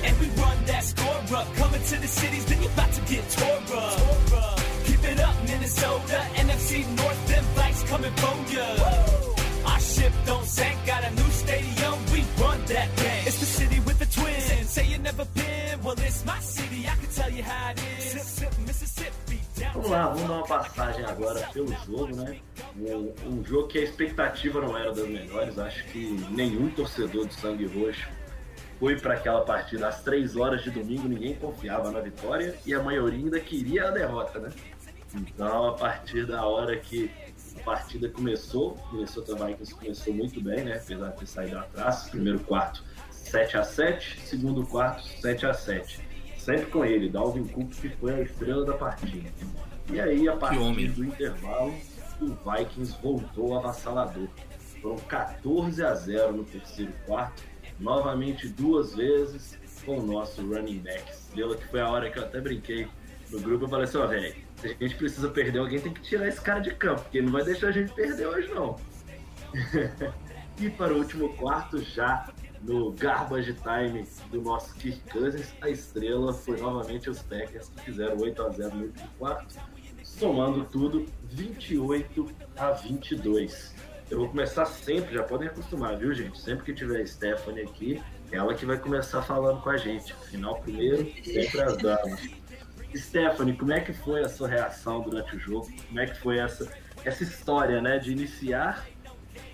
And 0.04 0.16
we 0.21 0.26
run 0.40 0.64
that 0.66 0.85
score 0.85 1.37
up. 1.37 1.52
Coming 1.56 1.83
to 1.83 2.00
the 2.00 2.06
cities, 2.06 2.45
then 2.47 2.62
you 2.62 2.68
about 2.68 2.92
to 2.92 3.00
get 3.12 3.28
tore 3.30 3.78
up. 3.78 3.99
It 3.99 4.33
up, 4.33 4.65
Minnesota, 5.46 6.18
NFC 6.36 6.84
North, 6.96 7.26
them 7.28 7.44
bikes 7.54 7.82
coming 7.84 8.12
for 8.16 8.36
ya. 8.52 8.66
Our 9.70 9.80
ship 9.80 10.12
don't 10.24 10.44
sink, 10.44 10.76
got 10.86 11.04
a 11.04 11.10
new 11.10 11.30
stadium, 11.30 11.94
we 12.12 12.24
run 12.42 12.60
that 12.66 12.88
game. 12.96 13.24
It's 13.26 13.40
the 13.40 13.46
city 13.46 13.80
with 13.80 13.98
the 13.98 14.06
twins. 14.06 14.70
Say 14.70 14.86
you 14.86 14.98
never 14.98 15.24
been, 15.24 15.82
Well, 15.82 15.96
it's 15.98 16.24
my 16.24 16.38
city, 16.40 16.86
I 16.86 16.94
can 17.00 17.10
tell 17.10 17.30
you 17.30 17.42
how 17.42 17.70
it 17.70 17.80
is. 17.98 18.04
Sip, 18.04 18.22
sip, 18.22 18.58
Mississippi. 18.66 19.40
Vamos 19.72 19.90
lá, 19.90 20.08
vamos 20.08 20.22
dar 20.28 20.34
uma 20.34 20.46
passagem 20.46 21.04
agora 21.04 21.48
pelo 21.52 21.72
jogo, 21.86 22.16
né? 22.16 22.38
Um, 22.76 23.12
um 23.26 23.44
jogo 23.44 23.68
que 23.68 23.78
a 23.78 23.82
expectativa 23.82 24.60
não 24.60 24.76
era 24.76 24.92
das 24.92 25.08
melhores. 25.08 25.58
Acho 25.58 25.84
que 25.86 26.24
nenhum 26.30 26.70
torcedor 26.70 27.26
de 27.26 27.34
sangue 27.34 27.66
roxo 27.66 28.06
foi 28.78 28.96
para 28.98 29.14
aquela 29.14 29.42
partida 29.42 29.88
às 29.88 30.02
três 30.02 30.36
horas 30.36 30.62
de 30.62 30.70
domingo. 30.70 31.08
Ninguém 31.08 31.34
confiava 31.34 31.90
na 31.90 32.00
vitória 32.00 32.54
e 32.66 32.74
a 32.74 32.82
maioria 32.82 33.18
ainda 33.18 33.40
queria 33.40 33.88
a 33.88 33.90
derrota, 33.90 34.38
né? 34.38 34.50
Então, 35.16 35.68
a 35.68 35.73
partir 35.73 36.26
da 36.26 36.44
hora 36.44 36.76
que 36.76 37.11
a 37.58 37.64
partida 37.64 38.08
começou, 38.08 38.78
o 38.90 38.94
Minnesota 38.94 39.35
Vikings 39.35 39.75
começou 39.75 40.14
muito 40.14 40.40
bem, 40.40 40.64
né? 40.64 40.76
Apesar 40.76 41.08
de 41.11 41.18
ter 41.18 41.26
saído 41.26 41.58
atrás, 41.58 42.08
primeiro 42.11 42.40
quarto 42.40 42.85
7 43.11 43.56
a 43.56 43.64
7 43.64 44.20
segundo 44.20 44.64
quarto 44.66 45.02
7 45.20 45.46
a 45.46 45.54
7 45.54 46.06
Sempre 46.38 46.66
com 46.66 46.85
ele, 46.85 47.08
Dalvin 47.08 47.44
Cook, 47.44 47.70
que 47.73 47.88
foi 47.88 48.14
a 48.14 48.20
estrela 48.20 48.64
da 48.64 48.75
partida. 48.75 49.28
E 49.90 50.00
aí, 50.00 50.28
a 50.28 50.37
partir 50.37 50.58
homem. 50.58 50.88
do 50.88 51.04
intervalo, 51.04 51.75
o 52.20 52.26
Vikings 52.26 52.96
voltou 53.02 53.58
avassalador. 53.58 54.28
Foram 54.80 54.96
14 54.96 55.82
a 55.82 55.92
0 55.92 56.37
no 56.37 56.44
terceiro 56.44 56.92
quarto, 57.04 57.42
novamente 57.80 58.49
duas 58.49 58.94
vezes 58.94 59.58
com 59.85 59.99
o 59.99 60.06
nosso 60.06 60.40
running 60.46 60.78
back 60.78 61.11
estrela, 61.11 61.56
que 61.56 61.66
foi 61.66 61.80
a 61.80 61.88
hora 61.88 62.11
que 62.11 62.18
eu 62.18 62.23
até 62.23 62.40
brinquei 62.40 62.87
no 63.28 63.40
grupo. 63.40 63.64
Eu 63.64 63.68
falei 63.68 63.85
assim: 63.85 63.99
ó, 63.99 64.06
velho, 64.06 64.45
se 64.56 64.66
a 64.68 64.70
gente 64.70 64.96
precisa 64.96 65.28
perder, 65.28 65.58
alguém 65.58 65.80
tem 65.80 65.92
que 65.92 66.00
tirar 66.00 66.28
esse 66.28 66.40
cara 66.40 66.60
de 66.60 66.75
campo, 66.75 67.02
porque 67.02 67.18
ele 67.18 67.26
não 67.26 67.32
vai 67.32 67.44
deixar 67.44 67.68
a 67.68 67.72
gente 67.72 67.92
perder 67.92 68.26
hoje, 68.26 68.48
não. 68.54 68.76
e 70.58 70.70
para 70.70 70.92
o 70.92 70.98
último 70.98 71.32
quarto, 71.34 71.78
já 71.78 72.28
no 72.62 72.92
garbage 72.92 73.54
time 73.54 74.06
do 74.30 74.40
nosso 74.42 74.75
Kirk 74.75 75.00
Cousins, 75.10 75.54
a 75.60 75.68
estrela 75.68 76.32
foi 76.32 76.60
novamente 76.60 77.08
os 77.08 77.22
Packers, 77.22 77.68
que 77.68 77.84
fizeram 77.84 78.18
8 78.18 78.42
a 78.42 78.50
0 78.50 78.76
no 78.76 78.84
último 78.86 79.08
quarto, 79.18 79.54
somando 80.02 80.64
tudo 80.64 81.06
28 81.25 82.26
a 82.56 82.70
22. 82.72 83.75
Eu 84.10 84.20
vou 84.20 84.28
começar 84.28 84.64
sempre, 84.66 85.14
já 85.14 85.22
podem 85.22 85.48
acostumar, 85.48 85.96
viu, 85.96 86.14
gente? 86.14 86.40
Sempre 86.40 86.64
que 86.64 86.75
tiver 86.75 87.00
a 87.00 87.06
Stephanie 87.06 87.62
aqui, 87.62 88.02
ela 88.30 88.54
que 88.54 88.64
vai 88.64 88.78
começar 88.78 89.22
falando 89.22 89.60
com 89.60 89.70
a 89.70 89.76
gente. 89.76 90.14
Final 90.30 90.60
primeiro, 90.60 91.04
sempre 91.25 91.60
as 91.60 91.76
damas. 91.76 92.28
Stephanie, 92.96 93.56
como 93.56 93.72
é 93.72 93.80
que 93.80 93.92
foi 93.92 94.22
a 94.22 94.28
sua 94.28 94.48
reação 94.48 95.00
durante 95.00 95.36
o 95.36 95.38
jogo? 95.38 95.68
Como 95.88 96.00
é 96.00 96.06
que 96.06 96.18
foi 96.18 96.38
essa, 96.38 96.70
essa 97.04 97.22
história, 97.22 97.80
né, 97.80 97.98
de 97.98 98.12
iniciar 98.12 98.86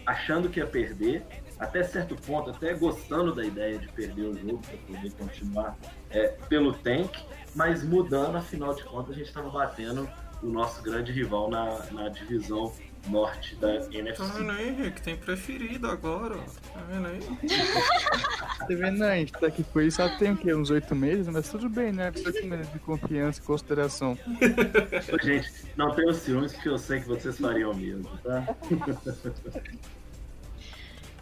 achando 0.07 0.49
que 0.49 0.59
ia 0.59 0.67
perder, 0.67 1.25
até 1.59 1.83
certo 1.83 2.17
ponto, 2.17 2.51
até 2.51 2.75
gostando 2.75 3.35
da 3.35 3.45
ideia 3.45 3.79
de 3.79 3.89
perder 3.89 4.23
o 4.23 4.37
jogo 4.37 4.59
para 4.59 4.77
poder 4.79 5.13
continuar 5.13 5.77
é, 6.11 6.29
pelo 6.49 6.73
tank, 6.73 7.17
mas 7.55 7.85
mudando, 7.85 8.37
afinal 8.37 8.75
de 8.75 8.83
contas, 8.85 9.11
a 9.11 9.19
gente 9.19 9.29
estava 9.29 9.49
batendo 9.51 10.09
o 10.43 10.47
nosso 10.47 10.83
grande 10.83 11.13
rival 11.13 11.49
na, 11.49 11.85
na 11.93 12.09
divisão 12.09 12.73
norte 13.09 13.55
da 13.57 13.79
Tá 13.81 13.89
NFC. 13.93 14.23
vendo 14.39 14.51
aí, 14.53 14.69
Henrique? 14.69 15.03
Tem 15.03 15.17
preferido 15.17 15.89
agora. 15.91 16.37
Tá 16.73 16.81
vendo 16.89 17.07
aí? 17.09 17.21
Tá 18.63 18.67
vendo, 18.69 18.99
né? 18.99 19.13
A 19.13 19.17
gente 19.17 19.33
tá 19.33 19.47
aqui 19.49 19.65
com 19.65 19.81
ele 19.81 19.91
só 19.91 20.09
tem 20.19 20.33
o 20.33 20.37
quê? 20.37 20.55
Uns 20.55 20.71
oito 20.71 20.95
meses, 20.95 21.27
mas 21.27 21.49
tudo 21.51 21.69
bem, 21.69 21.91
né? 21.93 22.13
Precisa 22.13 22.33
de 22.33 22.67
de 22.73 22.79
confiança 22.79 23.41
e 23.41 23.43
consideração. 23.43 24.17
Gente, 25.23 25.51
não 25.77 25.93
tenho 25.95 26.15
ciúmes, 26.15 26.53
porque 26.53 26.69
eu 26.69 26.79
sei 26.79 27.01
que 27.01 27.09
vocês 27.09 27.39
fariam 27.39 27.75
mesmo, 27.75 28.09
tá? 28.19 28.47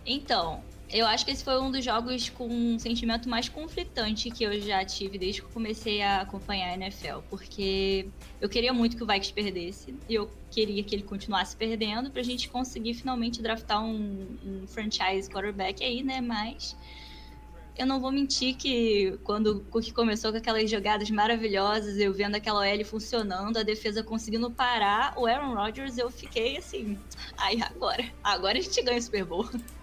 Então, 0.04 0.62
eu 0.92 1.06
acho 1.06 1.24
que 1.24 1.30
esse 1.30 1.44
foi 1.44 1.60
um 1.60 1.70
dos 1.70 1.84
jogos 1.84 2.28
com 2.28 2.48
um 2.48 2.78
sentimento 2.78 3.28
mais 3.28 3.48
conflitante 3.48 4.30
que 4.30 4.42
eu 4.42 4.60
já 4.60 4.84
tive 4.84 5.18
desde 5.18 5.40
que 5.40 5.46
eu 5.46 5.50
comecei 5.52 6.02
a 6.02 6.22
acompanhar 6.22 6.70
a 6.70 6.74
NFL, 6.74 7.20
porque 7.28 8.08
eu 8.40 8.48
queria 8.48 8.72
muito 8.72 8.96
que 8.96 9.02
o 9.02 9.06
Vikings 9.06 9.32
perdesse 9.32 9.94
e 10.08 10.14
eu 10.14 10.28
queria 10.50 10.82
que 10.82 10.94
ele 10.94 11.04
continuasse 11.04 11.56
perdendo 11.56 12.10
pra 12.10 12.22
gente 12.22 12.48
conseguir 12.48 12.94
finalmente 12.94 13.40
draftar 13.40 13.84
um, 13.84 14.36
um 14.44 14.66
franchise 14.66 15.30
quarterback 15.30 15.82
aí, 15.84 16.02
né? 16.02 16.20
Mas 16.20 16.76
eu 17.78 17.86
não 17.86 18.00
vou 18.00 18.10
mentir 18.10 18.56
que 18.56 19.16
quando 19.22 19.58
o 19.58 19.60
Cook 19.60 19.92
começou 19.92 20.32
com 20.32 20.38
aquelas 20.38 20.68
jogadas 20.68 21.08
maravilhosas, 21.08 21.98
eu 21.98 22.12
vendo 22.12 22.34
aquela 22.34 22.60
OL 22.60 22.84
funcionando, 22.84 23.56
a 23.56 23.62
defesa 23.62 24.02
conseguindo 24.02 24.50
parar 24.50 25.14
o 25.16 25.24
Aaron 25.24 25.54
Rodgers, 25.54 25.96
eu 25.96 26.10
fiquei 26.10 26.56
assim, 26.56 26.98
aí 27.38 27.62
agora, 27.62 28.04
agora 28.24 28.58
a 28.58 28.60
gente 28.60 28.82
ganha 28.82 28.98
o 28.98 29.02
Super 29.02 29.24
Bowl. 29.24 29.48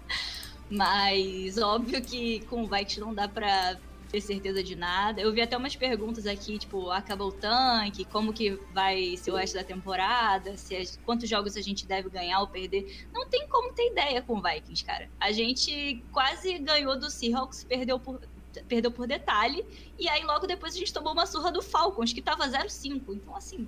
Mas 0.69 1.57
óbvio 1.57 2.01
que 2.01 2.41
com 2.47 2.63
o 2.63 2.67
Vikings 2.67 2.99
não 2.99 3.13
dá 3.13 3.27
pra 3.27 3.77
ter 4.09 4.21
certeza 4.21 4.63
de 4.63 4.75
nada. 4.75 5.21
Eu 5.21 5.31
vi 5.33 5.41
até 5.41 5.55
umas 5.55 5.75
perguntas 5.75 6.25
aqui, 6.25 6.57
tipo, 6.57 6.89
acabou 6.89 7.29
o 7.29 7.31
tanque, 7.31 8.05
como 8.05 8.33
que 8.33 8.51
vai 8.73 9.17
ser 9.17 9.31
o 9.31 9.35
resto 9.35 9.55
da 9.55 9.63
temporada, 9.63 10.57
se 10.57 10.97
quantos 11.05 11.29
jogos 11.29 11.55
a 11.57 11.61
gente 11.61 11.85
deve 11.85 12.09
ganhar 12.09 12.39
ou 12.39 12.47
perder. 12.47 13.07
Não 13.13 13.27
tem 13.27 13.47
como 13.47 13.73
ter 13.73 13.91
ideia 13.91 14.21
com 14.21 14.37
o 14.37 14.41
Vikings, 14.41 14.83
cara. 14.83 15.09
A 15.19 15.31
gente 15.31 16.03
quase 16.11 16.57
ganhou 16.59 16.97
do 16.97 17.09
Seahawks, 17.09 17.63
perdeu 17.63 17.99
por 17.99 18.19
perdeu 18.67 18.89
por 18.89 19.05
detalhe, 19.05 19.63
e 19.99 20.09
aí 20.09 20.23
logo 20.23 20.47
depois 20.47 20.73
a 20.73 20.79
gente 20.79 20.91
tomou 20.91 21.13
uma 21.13 21.27
surra 21.27 21.51
do 21.51 21.61
Falcons, 21.61 22.11
que 22.11 22.23
tava 22.23 22.47
0-5. 22.47 23.03
Então, 23.09 23.35
assim, 23.35 23.67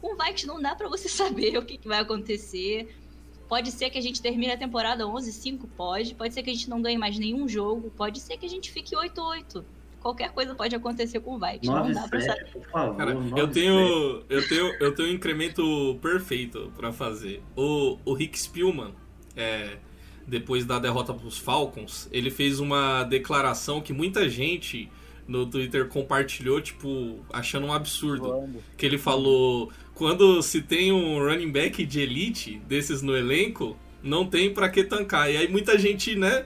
com 0.00 0.14
o 0.14 0.16
Vikings 0.16 0.46
não 0.46 0.62
dá 0.62 0.74
pra 0.74 0.88
você 0.88 1.08
saber 1.10 1.58
o 1.58 1.64
que, 1.64 1.76
que 1.76 1.86
vai 1.86 1.98
acontecer. 1.98 2.94
Pode 3.48 3.70
ser 3.70 3.90
que 3.90 3.98
a 3.98 4.00
gente 4.00 4.20
termine 4.22 4.52
a 4.52 4.56
temporada 4.56 5.04
11-5, 5.04 5.60
pode. 5.76 6.14
Pode 6.14 6.32
ser 6.32 6.42
que 6.42 6.50
a 6.50 6.52
gente 6.52 6.68
não 6.68 6.80
ganhe 6.80 6.96
mais 6.96 7.18
nenhum 7.18 7.48
jogo. 7.48 7.90
Pode 7.96 8.20
ser 8.20 8.36
que 8.36 8.46
a 8.46 8.48
gente 8.48 8.70
fique 8.70 8.96
8-8. 8.96 9.64
Qualquer 10.00 10.32
coisa 10.32 10.54
pode 10.54 10.74
acontecer 10.76 11.20
com 11.20 11.36
o 11.36 11.38
Vikings. 11.38 11.66
Não 11.66 11.90
dá 11.90 12.06
pra 12.06 12.20
saber. 12.20 12.44
9-7, 12.44 12.52
por 12.52 12.62
favor. 12.70 12.96
Cara, 12.96 13.14
9-7. 13.14 13.38
eu 13.38 13.48
tenho, 13.50 14.22
eu 14.28 14.48
tenho, 14.48 14.74
eu 14.80 14.94
tenho 14.94 15.08
um 15.08 15.12
incremento 15.12 15.98
perfeito 16.02 16.70
pra 16.76 16.92
fazer. 16.92 17.42
O, 17.56 17.98
o 18.04 18.12
Rick 18.12 18.38
Spielman, 18.38 18.94
é, 19.34 19.78
depois 20.26 20.66
da 20.66 20.78
derrota 20.78 21.14
pros 21.14 21.38
Falcons, 21.38 22.06
ele 22.12 22.30
fez 22.30 22.60
uma 22.60 23.04
declaração 23.04 23.80
que 23.80 23.92
muita 23.94 24.28
gente 24.28 24.90
no 25.26 25.46
Twitter 25.46 25.88
compartilhou, 25.88 26.60
tipo, 26.60 27.24
achando 27.32 27.66
um 27.66 27.72
absurdo. 27.72 28.48
Que 28.76 28.84
ele 28.84 28.98
falou: 28.98 29.72
quando 29.94 30.42
se 30.42 30.60
tem 30.60 30.92
um 30.92 31.18
running 31.18 31.50
back 31.50 31.84
de 31.84 32.00
elite 32.00 32.60
desses 32.66 33.00
no 33.00 33.16
elenco, 33.16 33.76
não 34.02 34.26
tem 34.26 34.52
pra 34.52 34.68
que 34.68 34.84
tancar. 34.84 35.30
E 35.30 35.36
aí 35.36 35.48
muita 35.48 35.78
gente, 35.78 36.16
né? 36.16 36.44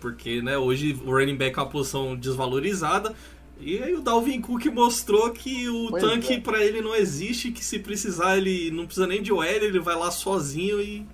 Porque, 0.00 0.40
né, 0.40 0.56
hoje 0.56 0.96
o 1.04 1.10
running 1.10 1.36
back 1.36 1.58
é 1.58 1.62
uma 1.62 1.68
posição 1.68 2.16
desvalorizada. 2.16 3.14
E 3.60 3.82
aí 3.82 3.92
o 3.92 4.00
Dalvin 4.00 4.40
Cook 4.40 4.66
mostrou 4.66 5.30
que 5.30 5.68
o 5.68 5.88
Pois 5.90 6.02
tanque 6.02 6.34
é. 6.34 6.40
pra 6.40 6.64
ele 6.64 6.80
não 6.80 6.94
existe, 6.94 7.50
que 7.50 7.64
se 7.64 7.80
precisar 7.80 8.38
ele 8.38 8.70
não 8.70 8.86
precisa 8.86 9.06
nem 9.06 9.20
de 9.20 9.32
OL, 9.32 9.42
ele 9.42 9.80
vai 9.80 9.96
lá 9.96 10.12
sozinho 10.12 10.80
e 10.80 11.04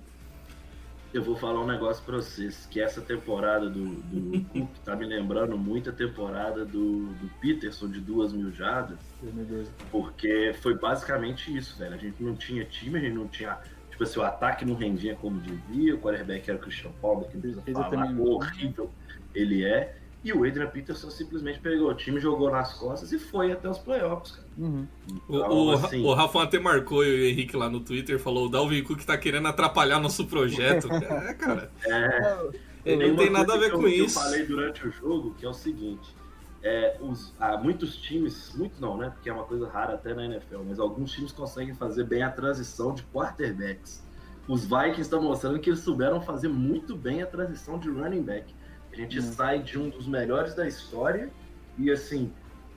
Eu 1.15 1.23
vou 1.23 1.37
falar 1.37 1.61
um 1.61 1.65
negócio 1.65 2.03
pra 2.03 2.17
vocês, 2.17 2.67
que 2.69 2.81
essa 2.81 2.99
temporada 2.99 3.69
do, 3.69 3.85
do 3.85 4.41
Cook 4.49 4.69
tá 4.83 4.97
me 4.97 5.05
lembrando 5.05 5.57
muito 5.57 5.89
a 5.89 5.93
temporada 5.93 6.65
do, 6.65 7.05
do 7.05 7.31
Peterson 7.39 7.87
de 7.87 8.01
duas 8.01 8.33
mil 8.33 8.51
jardas, 8.51 8.99
2012. 9.21 9.71
porque 9.89 10.53
foi 10.61 10.77
basicamente 10.77 11.55
isso, 11.55 11.79
velho. 11.79 11.93
A 11.93 11.97
gente 11.97 12.21
não 12.21 12.35
tinha 12.35 12.65
time, 12.65 12.99
a 12.99 13.01
gente 13.01 13.13
não 13.13 13.29
tinha. 13.29 13.57
Tipo 13.89 14.03
assim, 14.03 14.19
o 14.19 14.23
ataque 14.23 14.65
não 14.65 14.75
rendia 14.75 15.15
como 15.15 15.39
devia, 15.39 15.95
o 15.95 15.99
quarterback 15.99 16.49
era 16.49 16.59
o 16.59 16.61
Christian 16.61 16.91
Palmer, 17.01 17.29
que 17.29 17.35
não 17.35 17.41
precisa 17.41 17.61
falar, 17.61 18.19
horrível 18.19 18.91
ele 19.33 19.63
é. 19.63 19.95
E 20.25 20.33
o 20.33 20.43
Adrian 20.43 20.65
Peterson 20.65 21.11
simplesmente 21.11 21.59
pegou 21.59 21.87
o 21.87 21.93
time, 21.93 22.19
jogou 22.19 22.49
nas 22.49 22.73
costas 22.73 23.11
e 23.11 23.19
foi 23.19 23.51
até 23.51 23.69
os 23.69 23.77
playoffs, 23.77 24.31
cara. 24.31 24.47
Uhum. 24.57 24.87
O, 25.29 25.35
Então, 25.35 25.51
o, 25.51 25.71
assim, 25.71 26.03
o 26.03 26.13
Rafa 26.13 26.41
até 26.41 26.57
marcou 26.57 27.03
eu 27.03 27.15
e 27.15 27.21
o 27.21 27.25
Henrique 27.29 27.55
lá 27.55 27.69
no 27.69 27.79
Twitter, 27.79 28.17
falou: 28.17 28.47
o 28.47 28.49
Dalvin 28.49 28.81
Cook 28.81 29.03
tá 29.03 29.15
querendo 29.19 29.47
atrapalhar 29.47 29.99
nosso 29.99 30.25
projeto. 30.25 30.89
é, 30.91 31.33
cara. 31.35 31.71
É, 31.85 32.95
Não 32.95 33.09
uma 33.09 33.17
tem 33.17 33.29
nada 33.29 33.53
a 33.53 33.57
ver 33.57 33.69
que 33.69 33.77
com 33.77 33.83
eu, 33.83 34.05
isso. 34.05 34.17
Eu 34.17 34.23
falei 34.23 34.45
durante 34.47 34.87
o 34.87 34.91
jogo 34.91 35.35
que 35.35 35.45
é 35.45 35.49
o 35.49 35.53
seguinte: 35.53 36.15
é, 36.63 36.97
os, 36.99 37.31
há 37.39 37.55
muitos 37.55 37.95
times, 37.95 38.51
muitos 38.55 38.79
não, 38.79 38.97
né? 38.97 39.11
Porque 39.11 39.29
é 39.29 39.33
uma 39.33 39.43
coisa 39.43 39.69
rara 39.69 39.93
até 39.93 40.15
na 40.15 40.25
NFL, 40.25 40.63
mas 40.67 40.79
alguns 40.79 41.11
times 41.11 41.31
conseguem 41.31 41.75
fazer 41.75 42.03
bem 42.03 42.23
a 42.23 42.31
transição 42.31 42.95
de 42.95 43.03
quarterbacks. 43.13 44.03
Os 44.47 44.63
Vikings 44.63 45.01
estão 45.01 45.21
mostrando 45.21 45.59
que 45.59 45.69
eles 45.69 45.81
souberam 45.81 46.19
fazer 46.19 46.47
muito 46.47 46.95
bem 46.95 47.21
a 47.21 47.27
transição 47.27 47.77
de 47.77 47.89
running 47.91 48.23
back. 48.23 48.51
A 48.95 48.97
gente 48.97 49.19
Hum. 49.19 49.21
sai 49.21 49.59
de 49.59 49.77
um 49.77 49.89
dos 49.89 50.07
melhores 50.07 50.55
da 50.55 50.65
história 50.65 51.29
e 51.77 51.91
assim, 51.91 52.31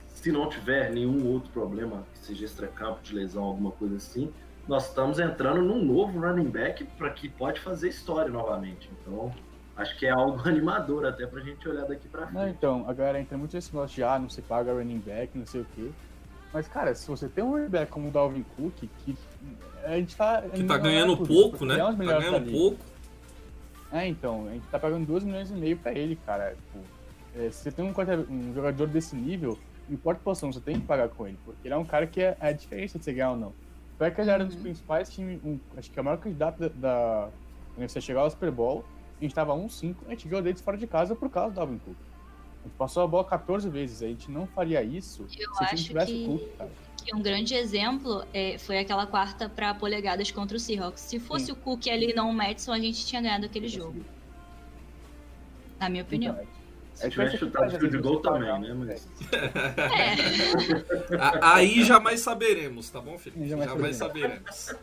se 0.07 0.31
não 0.33 0.49
tiver 0.49 0.91
nenhum 0.91 1.25
outro 1.27 1.49
problema, 1.51 2.03
que 2.13 2.19
seja 2.19 2.43
extracampo 2.45 3.01
de 3.01 3.15
lesão, 3.15 3.41
alguma 3.43 3.71
coisa 3.71 3.95
assim, 3.95 4.29
nós 4.67 4.89
estamos 4.89 5.17
entrando 5.17 5.61
num 5.61 5.83
novo 5.83 6.19
running 6.19 6.49
back 6.49 6.83
para 6.97 7.09
que 7.11 7.29
pode 7.29 7.61
fazer 7.61 7.87
história 7.87 8.29
novamente. 8.29 8.89
Então, 9.01 9.33
acho 9.77 9.97
que 9.97 10.05
é 10.05 10.09
algo 10.11 10.41
animador 10.47 11.05
até 11.05 11.25
pra 11.25 11.39
gente 11.39 11.67
olhar 11.69 11.85
daqui 11.85 12.09
pra 12.09 12.25
Não, 12.25 12.41
frente. 12.41 12.55
então, 12.57 12.85
a 12.87 12.91
galera 12.93 13.19
entra 13.21 13.37
muito 13.37 13.55
nesse 13.55 13.73
negócio 13.73 13.95
de, 13.95 14.03
ah, 14.03 14.19
não 14.19 14.29
se 14.29 14.41
paga 14.41 14.73
running 14.73 14.99
back, 14.99 15.37
não 15.37 15.45
sei 15.45 15.61
o 15.61 15.65
quê. 15.73 15.89
Mas, 16.53 16.67
cara, 16.67 16.93
se 16.93 17.07
você 17.07 17.29
tem 17.29 17.43
um 17.43 17.51
running 17.51 17.69
back 17.69 17.89
como 17.89 18.09
o 18.09 18.11
Dalvin 18.11 18.43
Cook, 18.57 18.73
que 19.05 19.15
a 19.85 19.91
gente 19.95 20.15
tá... 20.17 20.41
Que 20.41 20.63
tá 20.65 20.77
ganhando 20.77 21.15
pouco, 21.15 21.63
né? 21.65 21.77
Tá 21.77 21.91
ganhando 21.93 22.51
pouco. 22.51 22.77
É, 23.91 24.07
então, 24.07 24.47
a 24.47 24.51
gente 24.51 24.67
tá 24.67 24.77
pagando 24.79 25.05
2 25.05 25.23
milhões 25.23 25.49
e 25.49 25.53
meio 25.53 25.77
pra 25.77 25.91
ele, 25.93 26.15
cara. 26.25 26.51
Tipo, 26.55 26.79
é, 27.35 27.49
se 27.49 27.63
você 27.63 27.71
tem 27.71 27.83
um, 27.85 27.89
um 28.29 28.53
jogador 28.53 28.87
desse 28.87 29.15
nível, 29.15 29.57
não 29.87 29.95
importa 29.95 30.19
a 30.21 30.23
posição, 30.23 30.51
você 30.51 30.59
tem 30.59 30.79
que 30.79 30.85
pagar 30.85 31.09
com 31.09 31.27
ele, 31.27 31.37
porque 31.43 31.67
ele 31.67 31.73
é 31.73 31.77
um 31.77 31.85
cara 31.85 32.05
que 32.05 32.21
é, 32.21 32.37
é 32.39 32.49
a 32.49 32.51
diferença 32.51 32.97
de 32.99 33.03
você 33.05 33.13
ganhar 33.13 33.31
ou 33.31 33.37
não. 33.37 33.53
Foi 33.97 34.09
que 34.11 34.21
ele 34.21 34.29
era 34.29 34.43
um 34.43 34.47
dos 34.47 34.55
principais 34.55 35.09
times, 35.09 35.39
um, 35.43 35.59
acho 35.75 35.91
que 35.91 35.97
é 35.99 36.01
o 36.01 36.05
maior 36.05 36.17
candidato 36.17 36.57
da, 36.69 36.69
da 36.69 37.29
você 37.87 37.99
chegar 37.99 38.21
ao 38.21 38.29
Super 38.29 38.51
Bowl, 38.51 38.85
a 39.19 39.23
gente 39.23 39.33
tava 39.35 39.53
1-5, 39.53 39.95
a 40.07 40.11
gente 40.11 40.27
ganhou 40.27 40.41
deles 40.43 40.61
fora 40.61 40.77
de 40.77 40.87
casa 40.87 41.15
por 41.15 41.29
causa 41.29 41.53
do 41.55 41.59
Alvin 41.59 41.77
Cook. 41.79 41.95
A 42.63 42.67
gente 42.67 42.77
passou 42.77 43.03
a 43.03 43.07
bola 43.07 43.23
14 43.25 43.69
vezes, 43.69 44.01
a 44.01 44.07
gente 44.07 44.29
não 44.31 44.45
faria 44.47 44.81
isso 44.83 45.23
Eu 45.23 45.29
se 45.29 45.37
time 45.37 45.49
acho 45.59 45.83
tivesse 45.83 46.11
que- 46.13 46.25
Cook, 46.27 46.57
cara. 46.57 46.69
Que 47.03 47.15
um 47.15 47.21
grande 47.21 47.53
exemplo 47.55 48.23
é, 48.33 48.57
foi 48.57 48.77
aquela 48.79 49.05
quarta 49.07 49.47
para 49.49 49.73
polegadas 49.73 50.29
contra 50.31 50.57
o 50.57 50.59
Seahawks. 50.59 51.01
Se 51.01 51.19
fosse 51.19 51.45
Sim. 51.47 51.51
o 51.53 51.55
Cook 51.55 51.87
ali 51.89 52.11
e 52.11 52.13
não 52.13 52.29
o 52.29 52.33
Madison, 52.33 52.71
a 52.73 52.79
gente 52.79 53.05
tinha 53.05 53.21
ganhado 53.21 53.45
aquele 53.45 53.67
jogo. 53.67 54.03
Na 55.79 55.89
minha 55.89 56.03
opinião. 56.03 56.33
Então, 56.33 56.47
Se 56.93 57.05
é 57.07 57.09
tivesse 57.09 57.37
chutado 57.37 57.71
de 57.71 57.79
field 57.79 57.97
goal 57.99 58.15
você 58.17 58.29
pagar 58.29 58.53
também, 58.55 58.69
né? 58.69 58.75
um- 58.75 58.85
Mas... 58.85 59.07
É. 61.11 61.15
A- 61.17 61.55
Aí 61.55 61.83
jamais 61.83 62.19
saberemos, 62.19 62.89
tá 62.89 62.99
bom, 62.99 63.17
Felipe? 63.17 63.47
Jamais 63.47 63.69
Jamais, 63.69 63.95
saberemos. 63.95 64.75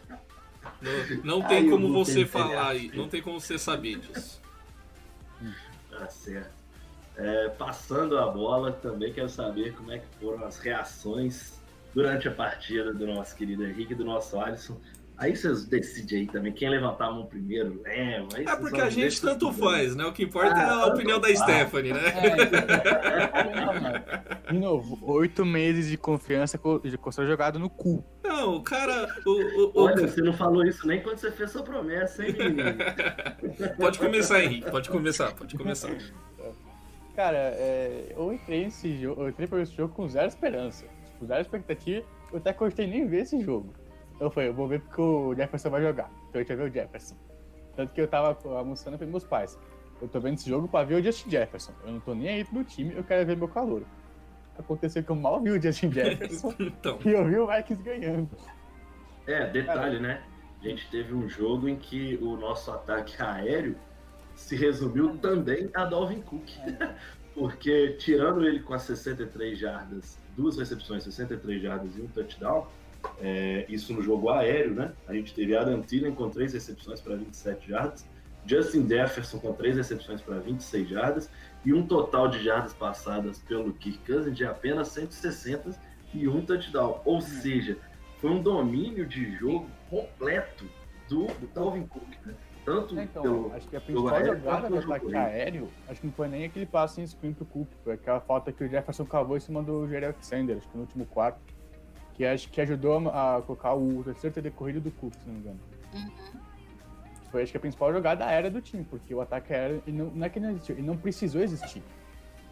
Não, 0.81 1.41
não 1.41 1.43
tem 1.49 1.69
como 1.69 1.93
você 1.93 2.25
falar 2.25 2.71
aí, 2.71 2.91
não 2.95 3.09
tem 3.09 3.21
como 3.21 3.39
você 3.39 3.59
saber 3.59 3.99
disso. 3.99 4.41
Tá 5.91 6.09
certo. 6.09 6.57
É, 7.19 7.49
passando 7.51 8.19
a 8.19 8.27
bola, 8.27 8.73
também 8.73 9.13
quero 9.13 9.29
saber 9.31 9.75
como 9.75 9.91
é 9.93 9.99
que 9.99 10.07
foram 10.21 10.45
as 10.47 10.59
reações 10.59 11.56
durante 11.97 12.29
a 12.29 12.31
partida 12.31 12.93
do 12.93 13.07
nosso 13.07 13.35
querido 13.35 13.65
Henrique 13.67 13.95
e 13.95 13.97
do 13.97 14.05
nosso 14.05 14.39
Alisson. 14.39 14.79
Aí 15.17 15.35
vocês 15.35 15.65
decidem 15.65 16.19
aí 16.21 16.27
também, 16.27 16.53
quem 16.53 16.69
levantar 16.69 17.07
a 17.07 17.11
mão 17.11 17.25
primeiro, 17.25 17.81
leva. 17.83 18.29
Aí 18.35 18.45
É 18.47 18.55
porque 18.55 18.83
a 18.83 18.91
gente 18.91 19.19
tanto 19.19 19.47
tudo. 19.51 19.65
faz, 19.71 19.97
né? 19.97 20.05
O 20.05 20.13
que 20.13 20.25
importa 20.25 20.55
Ah, 20.55 20.61
é 20.63 20.69
a 20.83 20.87
opinião 20.89 21.19
da 21.19 21.29
faz. 21.29 21.39
Stephanie, 21.41 21.95
né? 21.95 22.03
É, 24.47 24.53
De 24.53 24.59
novo, 24.59 24.99
oito 25.11 25.43
meses 25.47 25.89
de 25.89 25.97
confiança 25.97 26.59
co- 26.59 26.81
de 26.81 26.99
construir 26.99 27.29
jogado 27.29 27.59
no 27.59 27.71
cu. 27.71 28.05
Não, 28.23 28.57
o 28.57 28.63
cara. 28.63 29.09
O, 29.25 29.31
o- 29.31 29.69
o- 29.75 29.85
Olha, 29.85 30.07
você 30.07 30.21
não 30.21 30.35
falou 30.35 30.63
isso 30.67 30.87
nem 30.87 31.03
quando 31.03 31.17
você 31.17 31.31
fez 31.31 31.51
sua 31.51 31.63
promessa, 31.63 32.23
hein, 32.23 32.35
menino? 32.39 32.77
Pode 33.81 33.99
começar, 33.99 34.45
Henrique. 34.45 34.71
Pode 34.71 34.91
começar, 34.91 35.33
pode 35.35 35.57
começar. 35.57 35.97
Cara, 37.15 37.39
é, 37.39 38.13
eu 38.15 38.31
entrei 38.35 38.65
nesse 38.65 39.01
jogo, 39.01 39.23
eu 39.23 39.31
entrei 39.31 39.47
pra 39.49 39.63
esse 39.63 39.75
jogo 39.75 39.95
com 39.95 40.07
zero 40.07 40.29
esperança. 40.29 40.85
Zero 41.25 41.41
expectativa. 41.41 42.05
Eu 42.33 42.39
até 42.39 42.53
gostei 42.53 42.87
nem 42.87 43.07
ver 43.07 43.23
esse 43.23 43.41
jogo. 43.41 43.73
Eu 44.21 44.31
falei, 44.31 44.49
eu 44.49 44.55
vou 44.55 44.67
ver 44.67 44.81
porque 44.81 45.01
o 45.01 45.35
Jefferson 45.35 45.71
vai 45.71 45.83
jogar. 45.83 46.11
Então 46.29 46.41
a 46.41 46.45
gente 46.45 46.49
vai 46.49 46.57
ver 46.57 46.71
o 46.71 46.73
Jefferson. 46.73 47.17
Tanto 47.77 47.93
que 47.93 48.01
eu 48.01 48.09
tava 48.09 48.37
almoçando 48.57 48.99
com 48.99 49.05
meus 49.07 49.25
pais. 49.25 49.59
Eu 50.01 50.09
tô 50.09 50.21
vendo 50.21 50.35
esse 50.35 50.49
jogo 50.49 50.67
pra 50.69 50.85
ver 50.85 50.97
o 50.97 51.03
Justin 51.03 51.31
Jefferson. 51.31 51.73
Eu 51.85 51.93
não 51.93 52.01
tô 52.01 52.15
nem 52.15 52.29
aí 52.29 52.45
pro 52.45 52.65
time, 52.65 52.95
eu 52.95 53.05
quero 53.05 53.27
ver 53.27 53.37
meu 53.37 53.49
calor. 53.49 53.83
Aconteceu 54.59 55.03
que 55.03 55.11
eu 55.11 55.17
mal 55.17 55.41
vi 55.41 55.51
o 55.51 55.61
Justin 55.63 55.93
Jefferson 55.93 56.55
Então. 56.61 56.99
e 57.05 57.09
eu 57.11 57.25
vi 57.27 57.37
o 57.39 57.47
Vikings 57.47 57.83
ganhando. 57.83 58.31
É, 59.27 59.47
detalhe, 59.51 60.01
né? 60.01 60.23
A 60.63 60.69
gente 60.69 60.91
teve 60.91 61.15
um 61.15 61.29
jogo 61.29 61.69
em 61.69 61.77
que 61.77 62.19
o 62.23 62.37
nosso 62.37 62.71
ataque 62.71 63.21
aéreo 63.23 63.77
se 64.35 64.57
resumiu 64.57 65.17
também 65.19 65.71
a 65.75 65.85
Dalvin 65.85 66.23
Cook. 66.23 66.49
Porque, 67.35 67.97
tirando 67.99 68.47
ele 68.47 68.61
com 68.61 68.73
as 68.73 68.83
63 68.83 69.59
jardas, 69.59 70.19
duas 70.37 70.57
recepções, 70.57 71.05
63 71.05 71.63
jardas 71.63 71.97
e 71.97 72.01
um 72.01 72.07
touchdown, 72.09 72.67
é, 73.21 73.65
isso 73.69 73.93
no 73.93 74.03
jogo 74.03 74.31
aéreo, 74.31 74.75
né? 74.75 74.93
A 75.07 75.15
gente 75.15 75.33
teve 75.35 75.57
Adam 75.57 75.81
Thielen 75.81 76.15
com 76.15 76.29
três 76.29 76.53
recepções 76.53 77.01
para 77.01 77.17
27 77.17 77.69
jardas, 77.69 78.07
Justin 78.47 78.89
Jefferson 78.89 79.39
com 79.39 79.53
três 79.53 79.77
recepções 79.77 80.21
para 80.21 80.39
26 80.39 80.89
jardas 80.89 81.31
e 81.65 81.73
um 81.75 81.85
total 81.87 82.29
de 82.29 82.43
jardas 82.43 82.73
passadas 82.73 83.41
pelo 83.41 83.73
Kirk 83.73 83.99
Cousins 84.07 84.37
de 84.37 84.45
apenas 84.45 84.89
160 84.89 85.77
e 86.15 86.29
um 86.29 86.45
touchdown. 86.45 87.01
Ou 87.05 87.21
seja, 87.21 87.77
foi 88.21 88.31
um 88.31 88.41
domínio 88.41 89.05
de 89.05 89.37
jogo 89.37 89.69
completo 89.91 90.65
do 91.09 91.27
Dalvin 91.55 91.87
Cook, 91.87 92.09
né? 92.25 92.35
Tanto 92.67 92.99
Então, 92.99 93.23
pelo 93.23 93.53
acho 93.55 93.69
que 93.69 93.77
a 93.77 93.81
principal 93.81 94.15
aéreo 94.15 94.37
jogada 94.39 94.69
do 94.69 94.79
ataque 94.79 95.05
jogo 95.05 95.17
aéreo, 95.17 95.69
acho 95.89 96.01
que 96.01 96.07
não 96.09 96.13
foi 96.13 96.27
nem 96.27 96.45
aquele 96.45 96.67
passe 96.67 97.01
em 97.01 97.07
screen 97.07 97.33
pro 97.33 97.47
Cook, 97.47 97.69
foi 97.85 97.93
aquela 97.93 98.19
falta 98.19 98.51
que 98.51 98.65
o 98.65 98.69
Jefferson 98.69 99.05
cavou 99.05 99.37
em 99.37 99.41
cima 99.41 99.63
do 99.63 99.87
Jerry 99.87 100.07
Alexander, 100.07 100.57
acho 100.57 100.69
que 100.69 100.77
no 100.77 100.83
último 100.83 101.07
quarto, 101.07 101.39
que 102.15 102.27
acho 102.27 102.51
que 102.51 102.61
ajudou 102.61 103.09
a 103.09 103.41
colocar 103.47 103.73
o 103.75 104.03
terceiro 104.03 104.35
TD 104.35 104.51
corrido 104.51 104.81
do 104.81 104.91
Cook, 104.91 105.15
se 105.15 105.29
não 105.29 105.35
me 105.35 105.41
engano. 105.41 105.61
Foi 107.31 107.45
acho 107.45 107.53
que 107.53 107.57
a 107.57 107.61
principal 107.61 107.93
jogada 107.93 108.27
aérea 108.27 108.51
do 108.51 108.61
time, 108.61 108.83
porque 108.83 109.15
o 109.15 109.21
ataque 109.21 109.55
aéreo 109.55 109.81
ele 109.87 109.97
não, 109.97 110.07
não 110.07 110.27
é 110.27 110.29
que 110.29 110.41
não 110.41 110.51
existiu, 110.51 110.75
ele 110.75 110.87
não 110.87 110.97
precisou 110.97 111.41
existir. 111.41 111.85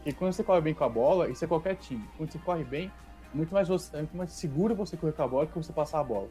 E 0.06 0.12
quando 0.12 0.32
você 0.32 0.44
corre 0.44 0.60
bem 0.60 0.74
com 0.74 0.84
a 0.84 0.88
bola, 0.88 1.28
isso 1.28 1.44
é 1.44 1.48
qualquer 1.48 1.74
time. 1.74 2.08
Quando 2.16 2.30
você 2.30 2.38
corre 2.38 2.62
bem, 2.62 2.92
é 3.32 3.36
muito 3.36 3.52
mais, 3.52 3.66
você, 3.66 3.96
é 3.96 3.98
muito 3.98 4.16
mais 4.16 4.30
seguro 4.30 4.76
você 4.76 4.96
correr 4.96 5.12
com 5.12 5.22
a 5.24 5.28
bola 5.28 5.46
que 5.46 5.56
você 5.56 5.72
passar 5.72 5.98
a 5.98 6.04
bola. 6.04 6.28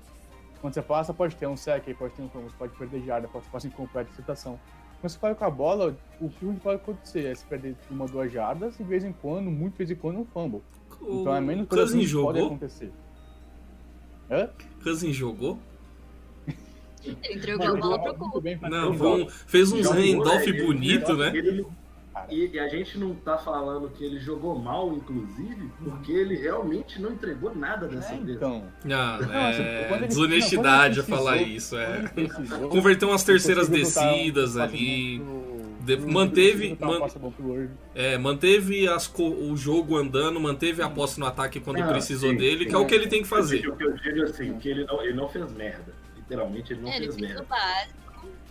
Quando 0.63 0.75
você 0.75 0.81
passa, 0.81 1.13
pode 1.13 1.35
ter 1.35 1.45
um 1.45 1.57
sec, 1.57 1.83
aí 1.85 1.93
pode 1.93 2.13
ter 2.13 2.21
um 2.21 2.29
fumble, 2.29 2.49
você 2.49 2.55
pode 2.57 2.73
perder 2.77 3.01
jarda, 3.03 3.27
pode 3.27 3.45
passar 3.49 3.67
incompleta 3.67 4.09
situação. 4.13 4.57
Quando 5.01 5.11
você 5.11 5.19
corre 5.19 5.35
com 5.35 5.43
a 5.43 5.49
bola, 5.49 5.97
o 6.21 6.29
que 6.29 6.45
pode 6.61 6.77
acontecer 6.77 7.25
é 7.25 7.35
você 7.35 7.45
perder 7.45 7.75
uma, 7.91 8.07
duas 8.07 8.31
jardas 8.31 8.75
e 8.75 8.77
de 8.77 8.87
vez 8.89 9.03
em 9.03 9.11
quando, 9.11 9.51
muito 9.51 9.73
de 9.73 9.79
vez 9.79 9.91
em 9.91 9.95
quando, 9.95 10.19
um 10.21 10.25
fumble. 10.25 10.61
Então 11.01 11.35
é 11.35 11.41
menos 11.41 11.67
Cousins 11.67 11.99
que 11.99 12.07
jogou? 12.07 12.45
acontecer. 12.45 12.93
Hã? 14.31 14.49
Cousins 14.81 15.13
jogou? 15.13 15.59
Ele 17.03 17.17
entregou 17.33 17.67
a 17.67 17.75
bola 17.75 18.13
pro 18.13 18.41
pra 18.41 18.69
Não, 18.69 18.91
um- 18.91 19.29
fez 19.29 19.69
uns 19.69 19.85
handoff 19.91 20.65
bonito, 20.65 21.17
né? 21.17 21.35
ele-. 21.35 21.67
E, 22.29 22.47
e 22.53 22.59
a 22.59 22.67
gente 22.67 22.97
não 22.97 23.13
tá 23.15 23.37
falando 23.37 23.89
que 23.89 24.03
ele 24.03 24.19
jogou 24.19 24.57
mal, 24.57 24.93
inclusive, 24.93 25.69
porque 25.83 26.11
ele 26.11 26.35
realmente 26.35 27.01
não 27.01 27.11
entregou 27.11 27.55
nada 27.55 27.87
dessa 27.87 28.13
É, 28.13 28.17
vez. 28.17 28.37
então. 28.37 28.63
Ah, 28.85 28.85
Não, 28.85 29.47
assim, 29.49 29.61
é 29.63 29.89
ele- 29.95 30.07
desonestidade 30.07 30.97
não, 30.97 31.03
ele 31.05 31.15
falar 31.15 31.31
precisou- 31.33 31.55
isso, 31.57 31.77
é. 31.77 31.97
ele 32.15 32.27
precisou, 32.29 32.69
Converteu 32.69 33.09
umas 33.09 33.23
terceiras 33.23 33.69
ele 33.69 33.79
descidas 33.79 34.57
ali. 34.57 35.21
De- 35.81 35.97
manteve- 35.97 36.77
man-. 36.79 37.01
É, 37.93 38.17
manteve 38.17 38.87
as 38.87 39.11
o 39.19 39.55
jogo 39.57 39.97
andando, 39.97 40.39
manteve 40.39 40.81
a 40.81 40.89
posse 40.89 41.19
no 41.19 41.25
ataque 41.25 41.59
quando 41.59 41.81
Ah, 41.81 41.87
precisou 41.87 42.29
sim, 42.29 42.37
dele, 42.37 42.63
sim. 42.63 42.69
que 42.69 42.75
é 42.75 42.77
o 42.77 42.85
que 42.85 42.95
ele 42.95 43.07
tem 43.07 43.21
que 43.21 43.27
fazer. 43.27 43.67
O 43.67 43.75
que 43.75 43.83
eu 43.83 43.93
digo 43.97 44.23
assim, 44.23 44.57
que 44.59 44.69
ele 44.69 44.85
não, 44.85 45.01
ele 45.03 45.13
não 45.13 45.27
fez 45.27 45.51
merda. 45.51 45.93
Literalmente, 46.15 46.71
ele 46.71 46.81
não 46.83 46.89
É, 46.89 46.95
ele 46.95 47.05
fez 47.07 47.15
fez 47.15 47.27
merda. 47.27 47.43
o 47.43 47.45
básico. 47.47 48.02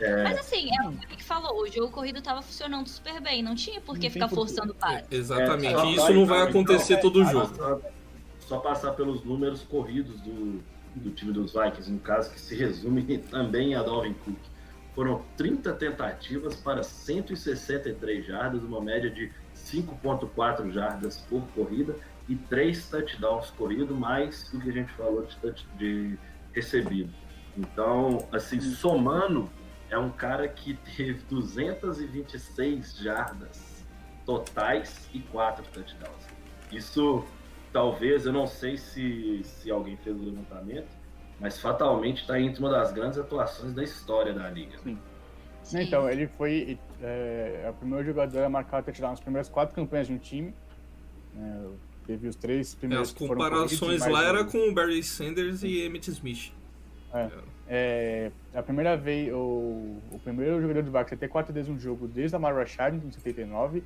É. 0.03 0.25
Mas 0.25 0.39
assim, 0.41 0.69
é 0.69 0.89
o 0.89 0.93
que 0.93 1.07
o 1.07 1.09
Nick 1.11 1.23
falou, 1.23 1.63
o 1.63 1.71
jogo 1.71 1.93
corrido 1.93 2.21
tava 2.21 2.43
funcionando 2.43 2.89
super 2.89 3.21
bem, 3.21 3.41
não 3.41 3.55
tinha 3.55 3.81
por 3.81 3.97
que 3.97 4.11
ficar 4.11 4.29
por 4.29 4.35
forçando 4.35 4.73
o 4.73 4.75
passe. 4.75 5.05
Exatamente. 5.11 5.75
É, 5.75 5.79
só 5.79 5.91
Isso 5.91 6.13
não 6.15 6.27
vai 6.27 6.43
acontecer 6.43 6.95
então, 6.95 7.11
todo 7.11 7.23
é, 7.23 7.33
jogo. 7.33 7.55
Só, 7.55 7.81
só 8.41 8.59
passar 8.59 8.93
pelos 8.93 9.23
números 9.23 9.63
corridos 9.63 10.21
do, 10.21 10.61
do 10.97 11.11
time 11.13 11.33
dos 11.33 11.53
Vikings, 11.53 11.91
no 11.91 12.01
caso, 12.01 12.33
que 12.33 12.41
se 12.41 12.57
resume 12.57 13.19
também 13.19 13.77
a 13.77 13.83
Dalvin 13.83 14.15
Cook. 14.15 14.39
Foram 14.93 15.23
30 15.37 15.73
tentativas 15.75 16.57
para 16.57 16.83
163 16.83 18.27
jardas, 18.27 18.63
uma 18.63 18.81
média 18.81 19.09
de 19.09 19.31
5.4 19.55 20.71
jardas 20.73 21.19
por 21.31 21.43
corrida 21.55 21.95
e 22.29 22.35
3 22.35 22.89
touchdowns 22.89 23.51
corridos, 23.51 23.97
mais 23.97 24.51
do 24.51 24.61
que 24.61 24.69
a 24.69 24.73
gente 24.73 24.93
falou 24.93 25.25
de, 25.25 25.67
de 25.79 26.19
recebido. 26.53 27.11
Então, 27.57 28.27
assim, 28.33 28.61
somando, 28.61 29.49
é 29.93 29.99
um 29.99 30.11
cara 30.11 30.49
que 30.49 30.75
teve 30.97 31.21
226 31.29 32.97
jardas 32.97 33.85
totais 34.25 35.09
e 35.13 35.21
4 35.21 35.63
touchdowns. 35.71 36.27
Isso, 36.71 37.23
talvez, 37.73 38.25
eu 38.25 38.33
não 38.33 38.47
sei 38.47 38.77
se, 38.79 39.43
se 39.45 39.71
alguém 39.71 39.97
fez 39.99 40.17
o 40.17 40.25
levantamento, 40.25 40.89
mas 41.39 41.61
fatalmente 41.61 42.23
está 42.23 42.41
entre 42.41 42.59
uma 42.61 42.71
das 42.71 42.91
grandes 42.93 43.19
atuações 43.19 43.75
da 43.75 43.83
história 43.85 44.33
da 44.33 44.49
liga. 44.49 44.79
Sim. 44.83 44.99
Sim. 45.63 45.81
Então, 45.83 46.09
ele 46.09 46.27
foi 46.27 46.79
é, 47.03 47.67
o 47.71 47.75
primeiro 47.75 48.05
jogador 48.05 48.43
a 48.45 48.49
marcar 48.49 48.81
o 48.81 48.85
touchdown 48.85 49.11
nas 49.11 49.21
primeiras 49.21 49.49
quatro 49.49 49.75
campanhas 49.75 50.07
de 50.07 50.15
um 50.15 50.19
time. 50.19 50.55
É, 51.37 51.67
teve 52.07 52.27
os 52.29 52.35
três 52.37 52.73
É, 52.75 52.77
primeiros 52.79 53.09
as 53.09 53.15
que 53.15 53.27
foram 53.27 53.41
corridos, 53.49 53.79
comparações 53.79 54.13
lá 54.13 54.21
um- 54.21 54.25
era 54.25 54.45
com 54.45 54.59
o 54.71 54.73
Barry 54.75 55.03
Sanders 55.03 55.63
e 55.63 55.83
Emmett 55.83 56.11
Smith. 56.11 56.53
É, 57.13 57.31
a 58.55 58.63
primeira 58.63 58.97
vez, 58.97 59.33
o, 59.33 59.97
o 60.11 60.21
primeiro 60.23 60.61
jogador 60.61 60.83
do 60.83 60.91
Vax 60.91 61.13
a 61.13 61.17
ter 61.17 61.29
quatro 61.29 61.53
vezes 61.55 61.71
um 61.71 61.79
jogo 61.79 62.07
desde 62.07 62.37
a 62.37 62.39
Mara 62.39 62.57
Rashad 62.59 62.95
em 62.95 63.11
79. 63.11 63.83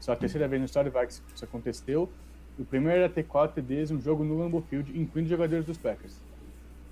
Só 0.00 0.12
a 0.12 0.16
terceira 0.16 0.48
vez 0.48 0.60
na 0.60 0.66
história 0.66 0.90
do 0.90 0.94
Vax 0.94 1.22
que 1.26 1.34
isso 1.36 1.44
aconteceu. 1.44 2.10
E 2.58 2.62
o 2.62 2.64
primeiro 2.64 3.04
a 3.04 3.08
ter 3.08 3.22
quatro 3.24 3.62
vezes 3.62 3.90
um 3.90 4.00
jogo 4.00 4.24
no 4.24 4.38
Lambeau 4.38 4.62
Field, 4.62 4.98
incluindo 4.98 5.28
jogadores 5.28 5.64
dos 5.64 5.78
Packers. 5.78 6.20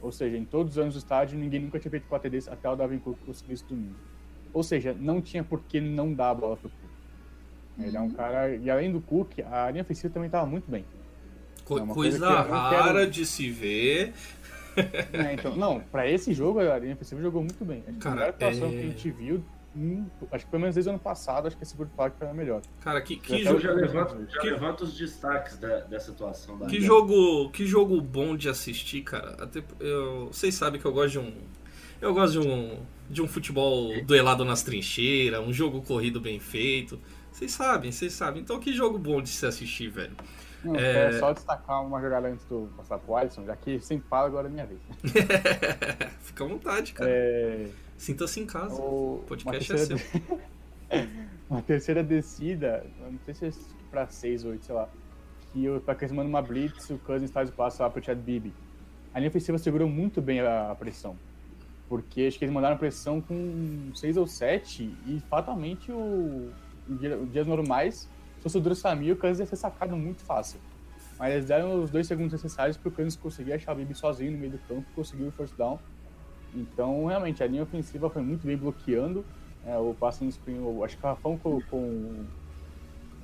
Ou 0.01 0.12
seja, 0.12 0.37
em 0.37 0.44
todos 0.44 0.74
os 0.74 0.79
anos 0.79 0.94
do 0.94 0.98
estádio, 0.98 1.37
ninguém 1.38 1.61
nunca 1.61 1.79
tinha 1.81 1.90
feito 1.90 2.07
quatro 2.07 2.31
vezes 2.31 2.48
até 2.48 2.68
o 2.70 2.77
Davin 2.77 2.98
Cook 2.98 3.18
conseguir 3.27 3.55
isso 3.55 3.64
domingo. 3.68 3.96
Ou 4.53 4.62
seja, 4.62 4.94
não 4.98 5.20
tinha 5.20 5.42
por 5.42 5.61
que 5.62 5.81
não 5.81 6.12
dar 6.14 6.31
a 6.31 6.35
bola 6.35 6.57
pro 6.57 6.68
Cook. 6.70 6.90
Ele 7.81 7.96
é 7.96 8.01
um 8.01 8.11
cara. 8.11 8.55
E 8.55 8.70
além 8.70 8.92
do 8.92 9.01
Cook, 9.01 9.40
a 9.51 9.70
linha 9.70 9.83
ofensiva 9.83 10.12
também 10.12 10.27
estava 10.29 10.46
muito 10.46 10.70
bem. 10.70 10.85
Co- 11.64 11.79
É 11.81 11.87
coisa 11.87 12.18
não 12.18 12.37
quero- 12.44 12.48
rara 12.51 13.07
de 13.07 13.27
se 13.27 13.51
ver. 13.51 14.12
É, 15.12 15.35
então, 15.35 15.57
não, 15.57 15.81
pra 15.81 16.09
esse 16.09 16.33
jogo 16.33 16.61
a 16.61 16.79
linha 16.79 16.95
ofensiva 16.95 17.21
jogou 17.21 17.43
muito 17.43 17.64
bem. 17.64 17.83
Acho 17.88 17.99
Cara, 17.99 18.14
a 18.14 18.19
melhor 18.19 18.29
atuação 18.31 18.69
é- 18.69 18.71
que 18.71 18.79
a 18.79 18.83
gente 18.83 19.11
viu 19.11 19.45
hum, 19.77 20.07
acho 20.33 20.45
que 20.45 20.51
pelo 20.51 20.61
menos 20.61 20.75
desde 20.75 20.88
o 20.88 20.93
ano 20.93 21.01
passado, 21.01 21.47
acho 21.47 21.57
que 21.57 21.62
esse 21.62 21.77
Bird 21.77 21.93
Park 21.97 22.14
foi 22.19 22.29
a 22.29 22.35
melhor. 22.35 22.62
Cara, 22.81 23.01
que, 23.01 23.17
que, 23.17 23.45
jogo, 23.45 23.61
já 23.61 23.73
levanto, 23.73 24.27
já 24.31 24.41
Que- 24.41 24.51
levanto 24.51 24.85
os 24.85 24.97
destaques 24.97 25.57
da, 25.59 25.81
dessa 25.81 26.11
atuação 26.11 26.59
da 26.59 26.67
que 26.67 26.81
jogo, 26.81 27.51
que 27.51 27.64
jogo 27.67 28.01
bom 28.01 28.37
de 28.37 28.49
assistir, 28.49 29.03
cara. 29.03 29.37
Até 29.43 29.62
eu, 29.81 30.27
vocês 30.27 30.55
sabem 30.55 30.81
que 30.81 30.87
eu 30.87 30.93
gosto 30.93 31.12
de 31.12 31.19
um, 31.21 31.33
eu 32.01 32.12
gosto 32.14 32.41
de 32.41 32.49
um, 32.49 32.81
de 33.09 33.23
um 33.23 33.29
futebol 33.29 33.93
duelado 34.05 34.45
nas 34.45 34.62
trincheiras, 34.62 35.41
um 35.41 35.53
jogo 35.53 35.83
corrido 35.83 36.21
bem 36.21 36.41
feito. 36.41 36.99
Vocês 37.31 37.53
sabem, 37.53 37.93
vocês 37.93 38.12
sabem. 38.12 38.43
Então 38.43 38.59
que 38.59 38.73
jogo 38.73 38.99
bom 38.99 39.23
de 39.23 39.29
se 39.29 39.47
assistir, 39.47 39.88
velho. 39.91 40.17
Não, 40.64 40.75
É. 40.77 41.12
só 41.18 41.33
destacar 41.33 41.85
uma 41.85 42.01
jogada 42.01 42.29
antes 42.29 42.44
do 42.47 42.68
passar 42.77 42.99
pro 42.99 43.14
Alisson, 43.16 43.44
já 43.44 43.55
que 43.57 43.79
sempre 43.81 44.09
fala, 44.09 44.27
agora 44.27 44.49
é 44.49 44.51
minha 44.51 44.66
vez. 44.66 44.81
Fica 46.21 46.44
à 46.44 46.49
vontade, 46.49 46.92
cara. 46.92 47.11
É, 47.11 47.68
Sinta-se 47.97 48.40
em 48.40 48.47
casa. 48.47 48.75
o, 48.75 49.25
podcast 49.27 49.73
uma 49.73 49.79
é 49.79 49.87
terceira, 49.87 49.99
seu. 49.99 51.09
uma 51.51 51.62
terceira 51.62 52.03
descida, 52.03 52.85
não 53.01 53.18
sei 53.25 53.35
se 53.35 53.47
é 53.47 53.53
pra 53.90 54.07
6 54.07 54.44
ou 54.44 54.51
8, 54.53 54.64
sei 54.64 54.75
lá, 54.75 54.88
que 55.53 55.68
o 55.68 55.81
Packers 55.81 56.12
manda 56.12 56.29
uma 56.29 56.42
blitz, 56.42 56.90
o 56.90 56.99
Cousins 56.99 57.31
faz 57.31 57.49
o 57.49 57.53
passo 57.53 57.83
lá 57.83 57.88
pro 57.90 58.05
Chad 58.05 58.18
Bibi. 58.18 58.53
A 59.14 59.18
linha 59.18 59.31
ofensiva 59.31 59.59
segurou 59.59 59.88
muito 59.88 60.21
bem 60.21 60.40
a, 60.40 60.75
pressão, 60.79 61.16
porque 61.88 62.23
acho 62.23 62.38
que 62.38 62.44
eles 62.44 62.55
mandaram 62.55 62.77
pressão 62.77 63.21
com 63.21 63.90
6 63.94 64.16
ou 64.16 64.27
7 64.27 64.94
e 65.07 65.21
fatalmente 65.31 65.90
o, 65.90 66.51
em 66.88 67.27
dias 67.27 67.47
normais, 67.47 68.09
se 68.38 68.42
fosse 68.42 68.57
o 68.57 68.61
Drew 68.61 68.74
Samir, 68.74 69.14
o 69.14 69.16
Cousins 69.16 69.40
ia 69.40 69.46
ser 69.46 69.57
sacado 69.57 69.96
muito 69.96 70.22
fácil. 70.22 70.61
Mas 71.18 71.35
eles 71.35 71.46
deram 71.46 71.83
os 71.83 71.90
dois 71.90 72.07
segundos 72.07 72.33
necessários 72.33 72.77
para 72.77 72.88
o 72.88 72.92
Cousins 72.92 73.16
conseguir 73.16 73.53
achar 73.53 73.72
o 73.72 73.74
Bibi 73.74 73.94
sozinho 73.94 74.33
no 74.33 74.38
meio 74.38 74.53
do 74.53 74.59
campo, 74.59 74.87
conseguir 74.94 75.24
o 75.24 75.33
first 75.33 75.57
down. 75.57 75.79
Então, 76.55 77.07
realmente, 77.07 77.42
a 77.42 77.46
linha 77.46 77.64
ofensiva 77.64 78.09
foi 78.09 78.22
muito 78.22 78.46
bem 78.46 78.57
bloqueando. 78.57 79.24
É, 79.66 79.77
o 79.77 79.92
passe 79.92 80.24
no 80.24 80.31
screen, 80.31 80.59
eu 80.59 80.85
acho 80.85 80.96
que 80.96 81.05
o 81.05 81.07
Rafão 81.09 81.37
colocou 81.37 81.81
um, 81.81 82.24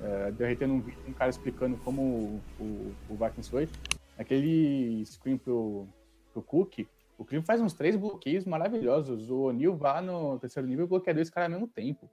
é, 0.01 0.31
derretendo 0.31 0.73
um 0.73 0.81
vídeo, 0.81 0.99
um 1.07 1.13
cara 1.13 1.29
explicando 1.29 1.77
como 1.77 2.01
o, 2.01 2.41
o, 2.59 2.95
o 3.09 3.15
Vikings 3.15 3.49
foi. 3.49 3.69
Aquele 4.17 5.03
screen 5.05 5.37
pro, 5.37 5.87
pro 6.33 6.41
Cook, 6.41 6.85
o 7.17 7.23
Cleveland 7.23 7.47
faz 7.47 7.61
uns 7.61 7.73
três 7.73 7.95
bloqueios 7.95 8.43
maravilhosos. 8.45 9.29
O 9.29 9.43
O'Neal 9.43 9.75
vai 9.75 10.01
no 10.01 10.37
terceiro 10.37 10.67
nível 10.67 10.85
e 10.85 10.89
bloqueia 10.89 11.15
dois 11.15 11.29
caras 11.29 11.45
ao 11.45 11.59
mesmo 11.59 11.67
tempo. 11.73 12.09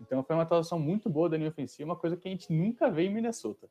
Então 0.00 0.22
foi 0.22 0.34
uma 0.36 0.42
atuação 0.42 0.78
muito 0.78 1.08
boa 1.08 1.28
da 1.28 1.36
linha 1.36 1.48
ofensiva, 1.48 1.88
uma 1.90 1.96
coisa 1.96 2.16
que 2.16 2.26
a 2.28 2.30
gente 2.30 2.52
nunca 2.52 2.90
vê 2.90 3.02
em 3.04 3.14
Minnesota. 3.14 3.68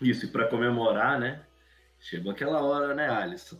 Isso, 0.00 0.26
e 0.26 0.28
pra 0.28 0.48
comemorar, 0.48 1.18
né? 1.18 1.44
Chegou 2.00 2.32
aquela 2.32 2.60
hora, 2.62 2.94
né, 2.94 3.08
Alisson? 3.08 3.58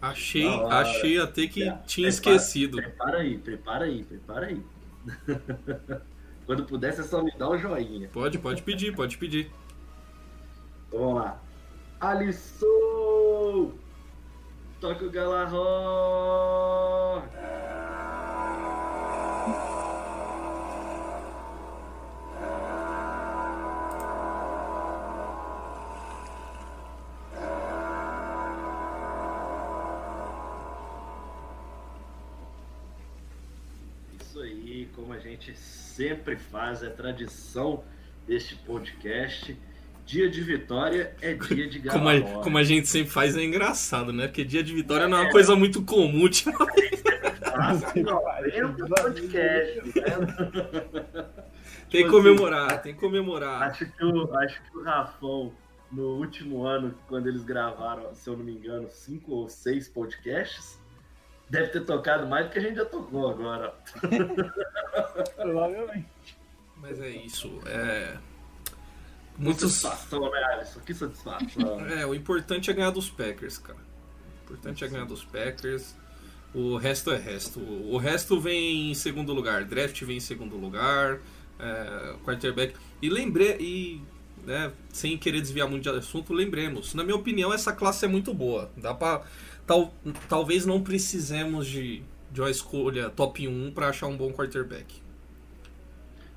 Achei, 0.00 0.46
hora. 0.46 0.76
achei 0.78 1.18
até 1.18 1.46
que 1.46 1.62
É, 1.64 1.72
tinha 1.86 2.08
prepara- 2.08 2.08
esquecido. 2.36 2.76
Prepara 2.76 3.18
aí, 3.18 3.38
prepara 3.38 3.84
aí, 3.86 4.04
prepara 4.04 4.46
aí. 4.46 4.62
Quando 6.46 6.64
puder, 6.64 6.92
você 6.92 7.02
só 7.02 7.22
me 7.22 7.30
dá 7.36 7.48
o 7.48 7.58
joinha. 7.58 8.08
Pode, 8.08 8.38
pode 8.38 8.62
pedir, 8.62 8.94
pode 8.94 9.18
pedir. 9.18 9.50
Então 10.86 11.00
vamos 11.00 11.14
lá. 11.22 11.42
Alisson! 12.00 13.72
Toca 14.80 15.04
o 15.04 15.10
Galahor! 15.10 16.67
Como 34.98 35.12
a 35.12 35.18
gente 35.18 35.56
sempre 35.56 36.36
faz, 36.36 36.82
é 36.82 36.90
tradição 36.90 37.84
deste 38.26 38.56
podcast. 38.56 39.56
Dia 40.04 40.28
de 40.28 40.40
vitória 40.40 41.14
é 41.20 41.34
dia 41.34 41.68
de 41.68 41.78
Como 41.88 42.06
Galahor. 42.06 42.40
a, 42.40 42.42
como 42.42 42.58
a 42.58 42.64
gente 42.64 42.88
sempre 42.88 43.10
faz 43.10 43.36
é 43.36 43.44
engraçado, 43.44 44.12
né? 44.12 44.26
Porque 44.26 44.42
dia 44.42 44.62
de 44.62 44.74
vitória 44.74 45.06
não 45.06 45.18
é 45.18 45.20
uma 45.22 45.30
coisa 45.30 45.54
muito 45.54 45.84
comum. 45.84 46.28
Tipo, 46.28 46.50
Nossa, 47.56 47.92
não, 48.00 48.22
no 48.76 48.88
podcast, 48.88 49.82
né? 49.86 51.26
tem 51.90 52.04
que 52.04 52.10
comemorar, 52.10 52.82
tem 52.82 52.94
que 52.94 53.00
comemorar. 53.00 53.62
Acho 53.62 53.86
que, 53.86 54.04
o, 54.04 54.34
acho 54.36 54.62
que 54.62 54.78
o 54.78 54.82
Rafão, 54.82 55.52
no 55.92 56.16
último 56.16 56.64
ano, 56.64 56.94
quando 57.06 57.28
eles 57.28 57.44
gravaram, 57.44 58.14
se 58.14 58.28
eu 58.28 58.36
não 58.36 58.44
me 58.44 58.52
engano, 58.52 58.88
cinco 58.90 59.32
ou 59.32 59.48
seis 59.48 59.88
podcasts, 59.88 60.78
deve 61.50 61.68
ter 61.68 61.84
tocado 61.84 62.26
mais 62.26 62.46
do 62.46 62.52
que 62.52 62.58
a 62.58 62.62
gente 62.62 62.76
já 62.76 62.84
tocou 62.84 63.30
agora. 63.30 63.74
Provavelmente. 65.36 66.06
Mas 66.76 67.00
é 67.00 67.08
isso. 67.08 67.60
É. 67.66 68.16
Que 69.36 69.42
Muitos. 69.44 69.72
satisfação, 69.74 70.30
né, 70.30 70.44
Alisson? 70.44 70.80
Que 70.80 70.94
satisfação. 70.94 71.80
É, 71.90 72.04
o 72.06 72.14
importante 72.14 72.70
é 72.70 72.74
ganhar 72.74 72.90
dos 72.90 73.08
Packers, 73.08 73.58
cara. 73.58 73.78
O 73.78 74.44
importante 74.44 74.84
é 74.84 74.88
ganhar 74.88 75.04
dos 75.04 75.24
Packers. 75.24 75.94
O 76.54 76.76
resto 76.76 77.10
é 77.10 77.16
resto. 77.16 77.60
O 77.60 77.96
resto 77.98 78.40
vem 78.40 78.90
em 78.90 78.94
segundo 78.94 79.32
lugar. 79.32 79.64
Draft 79.64 80.02
vem 80.02 80.16
em 80.16 80.20
segundo 80.20 80.56
lugar. 80.56 81.20
É, 81.58 82.14
quarterback. 82.24 82.74
E 83.02 83.08
lembrei. 83.10 83.56
E, 83.60 84.00
né, 84.44 84.72
sem 84.92 85.16
querer 85.18 85.40
desviar 85.40 85.68
muito 85.68 85.82
de 85.82 85.90
assunto, 85.90 86.32
lembremos. 86.32 86.94
Na 86.94 87.04
minha 87.04 87.16
opinião, 87.16 87.52
essa 87.52 87.72
classe 87.72 88.04
é 88.04 88.08
muito 88.08 88.32
boa. 88.32 88.70
Dá 88.76 88.94
pra. 88.94 89.22
Tal, 89.68 89.92
talvez 90.30 90.64
não 90.64 90.82
precisemos 90.82 91.66
de, 91.66 92.02
de 92.32 92.40
uma 92.40 92.50
escolha 92.50 93.10
top 93.10 93.46
1 93.46 93.70
pra 93.72 93.90
achar 93.90 94.06
um 94.06 94.16
bom 94.16 94.32
quarterback. 94.32 95.02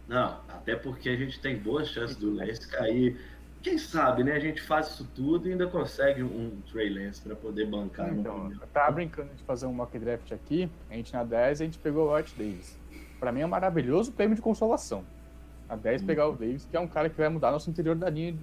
Não, 0.05 0.37
até 0.49 0.75
porque 0.75 1.07
a 1.07 1.15
gente 1.15 1.39
tem 1.39 1.57
boas 1.57 1.87
chances 1.87 2.17
do 2.17 2.35
Lance 2.35 2.67
cair. 2.67 3.17
Quem 3.63 3.77
sabe, 3.77 4.25
né? 4.25 4.33
A 4.33 4.39
gente 4.39 4.61
faz 4.61 4.87
isso 4.87 5.09
tudo 5.15 5.47
e 5.47 5.53
ainda 5.53 5.65
consegue 5.65 6.21
um 6.21 6.59
Trey 6.69 6.89
Lance 6.89 7.21
pra 7.21 7.33
poder 7.33 7.67
bancar 7.67 8.11
no 8.13 8.19
Então, 8.19 8.51
eu 8.51 8.67
tava 8.73 8.91
brincando 8.91 9.33
de 9.33 9.43
fazer 9.43 9.65
um 9.65 9.73
mock 9.73 9.97
draft 9.97 10.29
aqui, 10.33 10.69
a 10.89 10.95
gente 10.95 11.13
na 11.13 11.23
10 11.23 11.61
a 11.61 11.63
gente 11.63 11.77
pegou 11.77 12.09
o 12.09 12.13
Art 12.13 12.27
Davis. 12.37 12.77
Pra 13.17 13.31
mim 13.31 13.39
é 13.39 13.45
um 13.45 13.49
maravilhoso 13.49 14.11
prêmio 14.11 14.35
de 14.35 14.41
consolação. 14.41 15.05
A 15.69 15.77
10 15.77 16.03
pegar 16.03 16.27
o 16.27 16.33
Davis, 16.33 16.67
que 16.69 16.75
é 16.75 16.79
um 16.81 16.87
cara 16.87 17.09
que 17.09 17.15
vai 17.15 17.29
mudar 17.29 17.49
nosso 17.49 17.69
interior 17.69 17.95
da 17.95 18.09
linha 18.09 18.35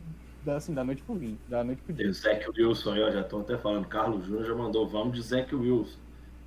da, 0.48 0.56
assim, 0.56 0.74
da 0.74 0.82
noite 0.82 1.02
pro 1.02 1.14
vinho, 1.14 1.38
da 1.48 1.62
noite 1.62 1.82
pro 1.82 1.94
Tem 1.94 2.04
dia. 2.04 2.10
o 2.10 2.14
Zach 2.14 2.46
Wilson 2.58 2.92
aí, 2.94 3.02
ó, 3.02 3.10
já 3.10 3.20
estão 3.20 3.40
até 3.40 3.56
falando. 3.58 3.86
Carlos 3.86 4.24
Júnior 4.26 4.44
já 4.46 4.54
mandou, 4.54 4.88
vamos 4.88 5.14
de 5.16 5.22
Zach 5.22 5.54
Wilson. 5.54 5.98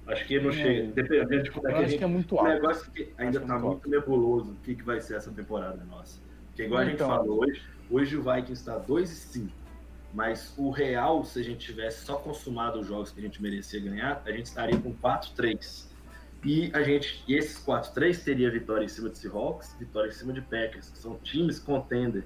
Acho 0.07 0.25
que 0.27 0.39
não 0.39 0.49
É. 0.49 0.53
chega, 0.53 0.91
dependendo 0.93 1.43
de 1.43 1.51
como 1.51 1.67
é 1.67 1.71
que 1.73 1.77
a 1.77 1.87
gente. 1.87 1.97
que 1.99 2.03
é 2.03 2.07
muito 2.07 2.35
O 2.35 2.39
alto. 2.39 2.49
negócio 2.51 2.89
é 2.89 2.91
que 2.97 3.13
ainda 3.17 3.37
Acho 3.39 3.47
tá 3.47 3.53
muito 3.53 3.65
muito 3.67 3.89
nebuloso 3.89 4.51
o 4.51 4.55
que, 4.55 4.75
que 4.75 4.83
vai 4.83 4.99
ser 4.99 5.15
essa 5.15 5.31
temporada 5.31 5.83
nossa. 5.85 6.19
Porque 6.47 6.63
igual 6.63 6.81
a 6.81 6.85
gente 6.85 6.95
Então. 6.95 7.07
falou 7.07 7.41
hoje, 7.43 7.61
hoje 7.89 8.17
o 8.17 8.21
Vikings 8.23 8.53
está 8.53 8.77
2 8.77 9.11
e 9.11 9.15
5. 9.15 9.51
Mas 10.13 10.53
o 10.57 10.69
real, 10.71 11.23
se 11.23 11.39
a 11.39 11.43
gente 11.43 11.65
tivesse 11.65 12.03
só 12.05 12.15
consumado 12.15 12.79
os 12.79 12.87
jogos 12.87 13.11
que 13.11 13.19
a 13.19 13.23
gente 13.23 13.41
merecia 13.41 13.79
ganhar, 13.79 14.21
a 14.25 14.31
gente 14.31 14.47
estaria 14.47 14.77
com 14.77 14.93
4-3. 14.93 15.89
E 16.43 16.69
a 16.73 16.81
gente, 16.81 17.23
e 17.27 17.35
esses 17.35 17.63
4-3 17.63 18.21
teria 18.23 18.49
vitória 18.51 18.83
em 18.83 18.87
cima 18.89 19.09
de 19.09 19.17
Seahawks, 19.19 19.75
vitória 19.79 20.09
em 20.09 20.11
cima 20.11 20.33
de 20.33 20.41
Packers, 20.41 20.89
que 20.89 20.97
são 20.97 21.15
times 21.19 21.59
contender. 21.59 22.23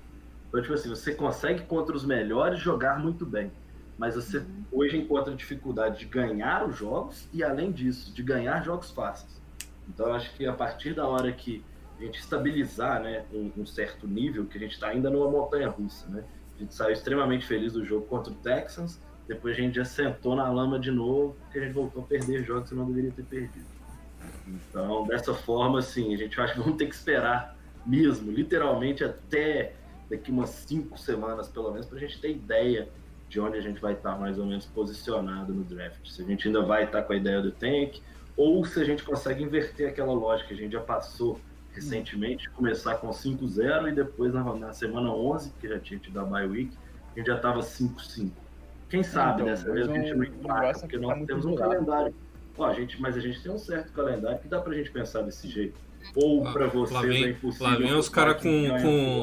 Então, 0.55 0.63
tipo 0.63 0.73
assim, 0.73 0.87
você 0.87 1.13
consegue 1.13 1.63
contra 1.63 1.93
os 1.93 2.05
melhores 2.05 2.61
jogar 2.61 2.97
muito 2.97 3.25
bem. 3.25 3.51
Mas 3.97 4.15
você 4.15 4.41
hoje 4.71 4.95
encontra 4.95 5.35
dificuldade 5.35 5.99
de 5.99 6.05
ganhar 6.05 6.65
os 6.65 6.77
jogos 6.77 7.27
e, 7.33 7.43
além 7.43 7.73
disso, 7.73 8.13
de 8.13 8.23
ganhar 8.23 8.63
jogos 8.63 8.89
fáceis. 8.89 9.41
Então, 9.89 10.07
eu 10.07 10.13
acho 10.13 10.33
que 10.33 10.45
a 10.45 10.53
partir 10.53 10.93
da 10.93 11.05
hora 11.05 11.29
que 11.33 11.61
a 11.99 12.03
gente 12.03 12.21
estabilizar 12.21 13.01
né, 13.01 13.25
um, 13.33 13.51
um 13.57 13.65
certo 13.65 14.07
nível, 14.07 14.45
que 14.45 14.57
a 14.57 14.61
gente 14.61 14.71
está 14.71 14.87
ainda 14.87 15.09
numa 15.09 15.29
montanha 15.29 15.67
russa, 15.67 16.07
né? 16.07 16.23
A 16.55 16.59
gente 16.59 16.73
saiu 16.73 16.93
extremamente 16.93 17.45
feliz 17.45 17.73
do 17.73 17.83
jogo 17.83 18.05
contra 18.05 18.31
o 18.31 18.35
Texans, 18.37 18.97
depois 19.27 19.57
a 19.57 19.61
gente 19.61 19.75
já 19.75 19.83
sentou 19.83 20.37
na 20.37 20.49
lama 20.49 20.79
de 20.79 20.89
novo, 20.89 21.35
porque 21.41 21.59
a 21.59 21.63
gente 21.63 21.73
voltou 21.73 22.01
a 22.01 22.05
perder 22.05 22.45
jogos 22.45 22.69
que 22.69 22.75
não 22.75 22.85
deveria 22.85 23.11
ter 23.11 23.25
perdido. 23.25 23.65
Então, 24.47 25.05
dessa 25.05 25.33
forma, 25.33 25.79
assim, 25.79 26.13
a 26.13 26.17
gente 26.17 26.39
acha 26.39 26.53
que 26.53 26.59
vamos 26.59 26.77
ter 26.77 26.87
que 26.87 26.95
esperar 26.95 27.57
mesmo, 27.85 28.31
literalmente 28.31 29.03
até 29.03 29.73
daqui 30.09 30.31
umas 30.31 30.49
cinco 30.49 30.97
semanas, 30.97 31.47
pelo 31.47 31.71
menos, 31.71 31.85
para 31.85 31.97
a 31.97 32.01
gente 32.01 32.19
ter 32.19 32.31
ideia 32.31 32.87
de 33.29 33.39
onde 33.39 33.57
a 33.57 33.61
gente 33.61 33.81
vai 33.81 33.93
estar 33.93 34.17
mais 34.19 34.37
ou 34.37 34.45
menos 34.45 34.65
posicionado 34.65 35.53
no 35.53 35.63
draft. 35.63 36.07
Se 36.07 36.21
a 36.21 36.25
gente 36.25 36.47
ainda 36.47 36.61
vai 36.61 36.83
estar 36.83 37.01
com 37.01 37.13
a 37.13 37.15
ideia 37.15 37.41
do 37.41 37.51
tank, 37.51 38.01
ou 38.37 38.63
se 38.65 38.79
a 38.79 38.83
gente 38.83 39.03
consegue 39.03 39.43
inverter 39.43 39.89
aquela 39.89 40.13
lógica 40.13 40.49
que 40.49 40.53
a 40.53 40.57
gente 40.57 40.73
já 40.73 40.81
passou 40.81 41.39
recentemente, 41.73 42.49
começar 42.51 42.95
com 42.95 43.09
5-0 43.09 43.89
e 43.89 43.91
depois 43.93 44.33
na, 44.33 44.43
na 44.55 44.73
semana 44.73 45.11
11, 45.11 45.51
que 45.59 45.67
já 45.67 45.79
tinha 45.79 45.99
tido 45.99 46.19
a 46.19 46.23
bye 46.23 46.47
week, 46.47 46.71
a 47.13 47.19
gente 47.19 47.27
já 47.27 47.35
estava 47.35 47.59
5-5. 47.59 48.31
Quem 48.89 49.03
sabe 49.03 49.41
Então, 49.41 49.45
dessa 49.47 49.71
vez 49.71 49.89
a 49.89 49.93
gente 49.93 50.13
o 50.13 50.17
não 50.47 50.63
é 50.63 50.71
porque 50.73 50.87
que 50.87 50.99
tá 50.99 51.15
nós 51.15 51.25
temos 51.25 51.45
um 51.45 51.55
calendário. 51.55 52.13
Ó, 52.57 52.65
a 52.65 52.73
gente, 52.73 53.01
mas 53.01 53.17
a 53.17 53.19
gente 53.19 53.41
tem 53.41 53.51
um 53.51 53.57
certo 53.57 53.91
calendário 53.91 54.39
que 54.39 54.47
dá 54.47 54.61
pra 54.61 54.73
gente 54.73 54.91
pensar 54.91 55.21
desse 55.21 55.49
jeito. 55.49 55.77
Ou 56.15 56.43
Lá- 56.43 56.51
pra 56.53 56.67
vocês 56.67 56.91
lá 56.91 57.01
vem, 57.01 57.23
é 57.25 57.29
impossível. 57.31 57.67
lá 57.67 57.75
vem 57.77 57.93
os 57.93 58.09
caras 58.09 58.41
com, 58.41 58.67
com. 58.81 59.19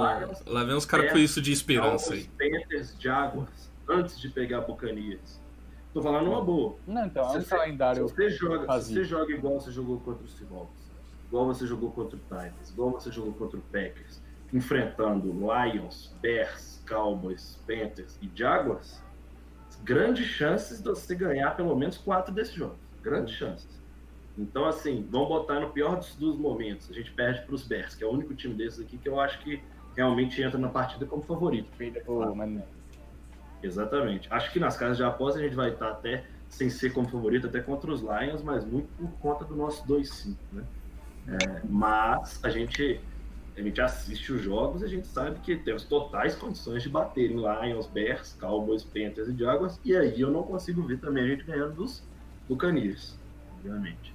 Lá 0.46 0.64
vem 0.64 0.74
os 0.76 0.84
caras 0.86 1.12
com 1.12 1.18
isso 1.18 1.40
de 1.40 1.52
esperança 1.52 2.14
aí. 2.14 2.20
Os 2.20 2.26
Panthers, 2.26 2.96
Jaguars, 2.98 3.70
antes 3.88 4.20
de 4.20 4.28
pegar 4.28 4.62
Buccaneers. 4.62 5.40
Tô 5.94 6.00
falando 6.02 6.28
uma 6.30 6.42
boa. 6.42 6.76
Não, 6.86 7.04
então, 7.06 7.22
é 7.22 7.26
um 7.26 7.30
Se 7.32 7.40
você- 7.46 7.56
calendário 7.56 8.08
Se 8.08 8.14
você, 8.14 8.30
joga, 8.30 8.80
se 8.80 8.94
você 8.94 9.04
joga 9.04 9.32
igual 9.32 9.60
você 9.60 9.70
jogou 9.70 10.00
contra 10.00 10.24
o 10.24 10.28
Seahawks, 10.28 10.90
igual 11.28 11.46
você 11.46 11.66
jogou 11.66 11.90
contra 11.90 12.16
o 12.16 12.20
Titans, 12.20 12.70
igual 12.70 12.90
você 12.92 13.12
jogou 13.12 13.32
contra 13.34 13.58
o 13.58 13.62
Packers, 13.62 14.22
enfrentando 14.52 15.30
Lions, 15.30 16.14
Bears, 16.22 16.82
Cowboys, 16.88 17.58
Panthers 17.66 18.18
e 18.22 18.30
Jaguars, 18.34 19.02
grandes 19.84 20.26
chances 20.26 20.78
de 20.80 20.88
você 20.88 21.14
ganhar 21.14 21.56
pelo 21.56 21.74
menos 21.76 21.98
quatro 21.98 22.32
desses 22.32 22.54
jogos. 22.54 22.78
Grandes 23.02 23.34
chances. 23.34 23.81
Então, 24.36 24.64
assim, 24.64 25.06
vamos 25.10 25.28
botar 25.28 25.60
no 25.60 25.70
pior 25.70 25.96
dos, 25.96 26.14
dos 26.16 26.36
momentos. 26.38 26.90
A 26.90 26.94
gente 26.94 27.12
perde 27.12 27.42
para 27.42 27.54
os 27.54 27.66
Bears, 27.66 27.94
que 27.94 28.02
é 28.02 28.06
o 28.06 28.10
único 28.10 28.34
time 28.34 28.54
desses 28.54 28.80
aqui 28.80 28.96
que 28.96 29.08
eu 29.08 29.20
acho 29.20 29.38
que 29.40 29.62
realmente 29.94 30.40
entra 30.42 30.58
na 30.58 30.68
partida 30.68 31.04
como 31.04 31.22
favorito. 31.22 31.68
Mané. 32.34 32.62
Exatamente. 33.62 34.26
Acho 34.30 34.52
que 34.52 34.58
nas 34.58 34.76
casas 34.76 34.96
de 34.96 35.04
aposta 35.04 35.38
a 35.38 35.42
gente 35.42 35.54
vai 35.54 35.70
estar 35.70 35.90
até 35.90 36.24
sem 36.48 36.68
ser 36.68 36.92
como 36.92 37.08
favorito, 37.08 37.46
até 37.46 37.60
contra 37.60 37.90
os 37.90 38.00
Lions, 38.00 38.42
mas 38.42 38.64
muito 38.64 38.88
por 38.96 39.10
conta 39.20 39.44
do 39.44 39.56
nosso 39.56 39.86
2-5, 39.86 40.36
né? 40.52 40.64
É, 41.28 41.62
mas 41.64 42.44
a 42.44 42.50
gente, 42.50 43.00
a 43.56 43.60
gente 43.60 43.80
assiste 43.80 44.32
os 44.32 44.42
jogos 44.42 44.82
e 44.82 44.84
a 44.84 44.88
gente 44.88 45.06
sabe 45.06 45.38
que 45.40 45.56
temos 45.56 45.84
totais 45.84 46.34
condições 46.34 46.82
de 46.82 46.90
bater 46.90 47.30
em 47.30 47.36
Lions, 47.36 47.86
Bears, 47.86 48.36
Cowboys, 48.38 48.82
Panthers 48.82 49.28
e 49.28 49.36
Jaguars, 49.36 49.80
e 49.84 49.96
aí 49.96 50.20
eu 50.20 50.30
não 50.30 50.42
consigo 50.42 50.82
ver 50.82 50.98
também 50.98 51.24
a 51.24 51.28
gente 51.28 51.44
ganhando 51.44 51.74
dos 51.74 52.02
Buccaneers, 52.48 53.16
obviamente. 53.56 54.11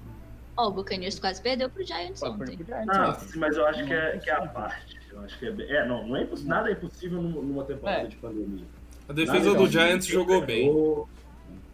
Ó, 0.57 0.69
o 0.69 0.71
Buccaneers 0.71 1.19
quase 1.19 1.41
perdeu 1.41 1.69
pro 1.69 1.85
Giants 1.85 2.19
Pô, 2.19 2.29
ontem. 2.29 2.57
por- 2.57 2.65
por- 2.65 2.89
Ah, 2.89 3.13
sim, 3.13 3.37
mas 3.39 3.55
eu 3.55 3.65
acho 3.67 3.85
que 3.85 3.93
é, 3.93 4.17
que 4.17 4.29
é 4.29 4.33
a 4.33 4.47
parte. 4.47 4.97
Eu 5.11 5.21
acho 5.21 5.37
que 5.37 5.45
é, 5.45 5.49
é 5.77 5.87
não, 5.87 6.07
não 6.07 6.15
é 6.17 6.23
impossível, 6.23 6.49
nada 6.49 6.69
é 6.69 6.73
impossível 6.73 7.21
numa 7.21 7.63
temporada 7.63 8.01
É. 8.01 8.07
de 8.07 8.15
pandemia. 8.17 8.65
A 9.07 9.13
defesa 9.13 9.45
Nada 9.45 9.57
do 9.59 9.65
é 9.65 9.69
Giants 9.69 9.93
impossível. 10.09 10.19
jogou 10.21 10.41
bem. 10.45 11.07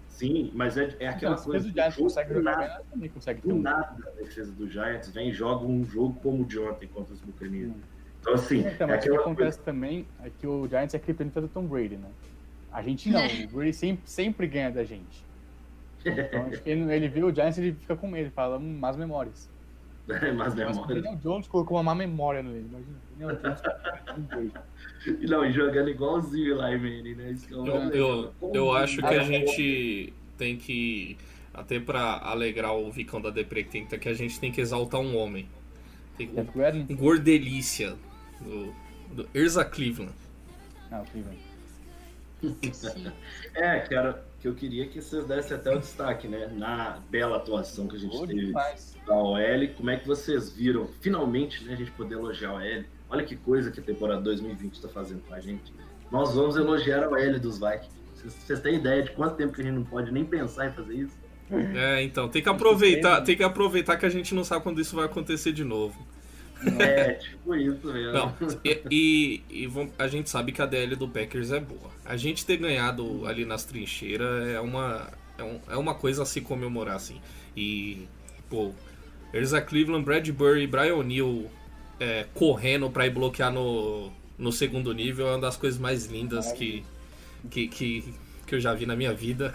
Sim, 0.09 0.51
mas 0.53 0.77
é, 0.77 0.95
é 0.99 1.07
aquela 1.07 1.35
se 1.37 1.45
coisa. 1.45 1.67
o 1.67 1.71
Giants 1.71 1.95
do 1.95 2.03
consegue 2.03 2.33
jogar 2.33 2.51
nada, 2.51 2.57
bem, 2.63 2.67
ela 2.75 2.83
também 2.91 3.09
consegue 3.09 3.41
ter 3.41 3.47
do 3.47 3.55
um. 3.55 3.61
nada 3.61 3.95
a 4.07 4.11
defesa 4.21 4.51
do 4.51 4.69
Giants 4.69 5.09
vem 5.09 5.29
e 5.29 5.33
joga 5.33 5.65
um 5.65 5.83
jogo 5.85 6.19
como 6.21 6.43
o 6.43 6.45
de 6.45 6.59
ontem 6.59 6.87
contra 6.87 7.13
os 7.13 7.19
Buccaneers. 7.21 7.69
Hum. 7.71 7.79
Então, 8.21 8.33
assim, 8.35 8.59
Então, 8.59 8.87
é 8.89 8.95
mas 8.95 9.05
o 9.05 9.09
que 9.09 9.15
acontece 9.17 9.59
também 9.61 10.05
é 10.23 10.29
que 10.29 10.45
o 10.47 10.67
Giants 10.67 10.93
é 10.93 10.99
criptonita 10.99 11.41
do 11.41 11.47
Tom 11.47 11.65
Brady, 11.65 11.97
né? 11.97 12.09
A 12.71 12.81
gente 12.81 13.09
não, 13.09 13.19
o 13.51 13.55
Brady 13.55 13.73
sempre, 13.73 14.03
sempre 14.09 14.47
ganha 14.47 14.71
da 14.71 14.83
gente. 14.83 15.25
Então, 16.05 16.47
acho 16.51 16.61
que 16.61 16.69
ele, 16.69 16.93
ele 16.93 17.07
vê 17.07 17.23
o 17.23 17.33
Giants 17.33 17.57
e 17.57 17.61
ele 17.61 17.73
fica 17.73 17.95
com 17.95 18.07
medo, 18.07 18.25
ele 18.25 18.31
fala, 18.31 18.57
hum, 18.57 18.77
más 18.79 18.95
memórias. 18.97 19.49
coisa. 20.07 20.33
Mas 20.33 20.53
Mas 20.55 20.77
o. 20.77 20.85
Daniel 20.85 21.15
Jones 21.15 21.47
colocou 21.47 21.77
uma 21.77 21.83
má 21.83 21.95
memória 21.95 22.43
nele, 22.43 22.67
imagina. 22.69 22.97
Jones 23.17 23.61
um 24.17 24.21
Brady. 24.21 24.51
E 25.21 25.27
Não, 25.27 25.45
e 25.45 25.51
jogando 25.51 25.89
igualzinho 25.89 26.55
lá 26.55 26.73
em 26.73 26.77
Manning, 26.77 27.15
né? 27.15 27.31
Isso 27.31 27.47
que 27.47 27.53
é 27.53 27.57
um 27.57 27.67
Eu, 27.67 28.33
eu, 28.41 28.51
eu 28.53 28.73
acho 28.73 28.97
que 28.97 29.05
Ah, 29.05 29.09
a 29.09 29.15
é. 29.15 29.23
gente 29.23 30.13
tem 30.37 30.57
que, 30.57 31.17
até 31.53 31.79
pra 31.79 32.19
alegrar 32.19 32.75
o 32.75 32.91
Vicão 32.91 33.21
da 33.21 33.29
Deprectenta, 33.29 33.97
que 33.97 34.09
a 34.09 34.13
gente 34.13 34.39
tem 34.39 34.51
que 34.51 34.59
exaltar 34.59 34.99
um 34.99 35.15
homem. 35.15 35.47
Tem 36.17 36.29
um 36.29 36.95
gordelícia 36.95 37.95
do, 38.41 38.73
do 39.13 39.29
Erza 39.33 39.63
Cleveland. 39.63 40.13
Não, 40.91 41.03
Cleveland. 41.05 41.39
É, 43.55 43.79
cara, 43.79 44.25
que 44.43 44.47
eu 44.49 44.53
queria 44.53 44.85
que 44.85 45.01
vocês 45.01 45.23
dessem 45.25 45.55
até 45.55 45.73
o 45.73 45.79
destaque, 45.79 46.27
né? 46.27 46.51
Na 46.53 46.99
bela 47.09 47.37
atuação 47.37 47.87
que 47.87 47.95
a 47.95 47.99
gente 47.99 48.11
Boa 48.11 48.27
teve 48.27 48.47
demais. 48.47 48.93
da 49.07 49.15
OL, 49.15 49.39
como 49.77 49.89
é 49.89 49.95
que 49.95 50.05
vocês 50.05 50.51
viram, 50.51 50.85
finalmente, 50.99 51.63
né, 51.63 51.71
a 51.71 51.75
gente 51.77 51.91
poder 51.91 52.15
elogiar 52.15 52.49
a 52.49 52.55
OL. 52.55 52.83
Olha 53.09 53.23
que 53.23 53.37
coisa 53.37 53.71
que 53.71 53.79
a 53.79 53.83
temporada 53.83 54.19
2020 54.19 54.73
está 54.73 54.89
fazendo 54.89 55.21
com 55.25 55.33
a 55.33 55.39
gente. 55.39 55.73
Nós 56.11 56.35
vamos 56.35 56.57
elogiar 56.57 57.05
a 57.05 57.09
OL 57.09 57.39
dos 57.39 57.57
Vikings. 57.57 57.95
Vocês, 58.15 58.33
vocês 58.33 58.59
têm 58.59 58.75
ideia 58.75 59.01
de 59.01 59.11
quanto 59.11 59.37
tempo 59.37 59.53
que 59.53 59.61
a 59.61 59.63
gente 59.63 59.75
não 59.75 59.85
pode 59.85 60.11
nem 60.11 60.25
pensar 60.25 60.67
em 60.67 60.73
fazer 60.73 60.93
isso? 60.93 61.17
É, 61.73 62.03
então, 62.03 62.27
tem 62.27 62.43
que 62.43 62.49
aproveitar, 62.49 63.21
tem 63.21 63.37
que 63.37 63.43
aproveitar 63.43 63.95
que 63.95 64.05
a 64.05 64.09
gente 64.09 64.35
não 64.35 64.43
sabe 64.43 64.61
quando 64.61 64.81
isso 64.81 64.93
vai 64.93 65.05
acontecer 65.05 65.53
de 65.53 65.63
novo. 65.63 66.05
É, 66.79 67.13
tipo 67.13 67.55
isso 67.55 67.87
mesmo. 67.91 68.13
Não, 68.13 68.33
e, 68.63 68.81
e- 68.89 69.43
e 69.65 69.69
a 69.97 70.07
gente 70.07 70.29
sabe 70.29 70.51
que 70.51 70.61
a 70.61 70.65
DL 70.65 70.95
do 70.95 71.07
Packers 71.07 71.51
é 71.51 71.59
boa. 71.59 71.91
A 72.05 72.15
gente 72.17 72.45
ter 72.45 72.57
ganhado 72.57 73.25
ali 73.25 73.45
nas 73.45 73.63
trincheiras 73.65 74.47
é 74.49 74.59
uma, 74.59 75.09
é, 75.37 75.43
um- 75.43 75.59
é 75.69 75.77
uma 75.77 75.93
coisa 75.95 76.23
a 76.23 76.25
se 76.25 76.41
comemorar, 76.41 76.95
assim. 76.95 77.19
E, 77.55 78.07
pô, 78.49 78.71
Erza 79.33 79.61
Cleveland, 79.61 80.03
Bradbury 80.05 80.63
e 80.63 80.67
Brian 80.67 80.95
O'Neill 80.95 81.49
é, 81.99 82.25
correndo 82.33 82.89
pra 82.89 83.05
ir 83.07 83.11
bloquear 83.11 83.51
no, 83.51 84.11
no 84.37 84.51
segundo 84.51 84.93
nível 84.93 85.27
é 85.27 85.31
uma 85.31 85.39
das 85.41 85.55
coisas 85.57 85.79
mais 85.79 86.05
lindas 86.07 86.51
que, 86.51 86.83
que, 87.49 87.67
que, 87.67 88.13
que 88.45 88.55
eu 88.55 88.59
já 88.59 88.73
vi 88.73 88.85
na 88.85 88.95
minha 88.95 89.13
vida. 89.13 89.53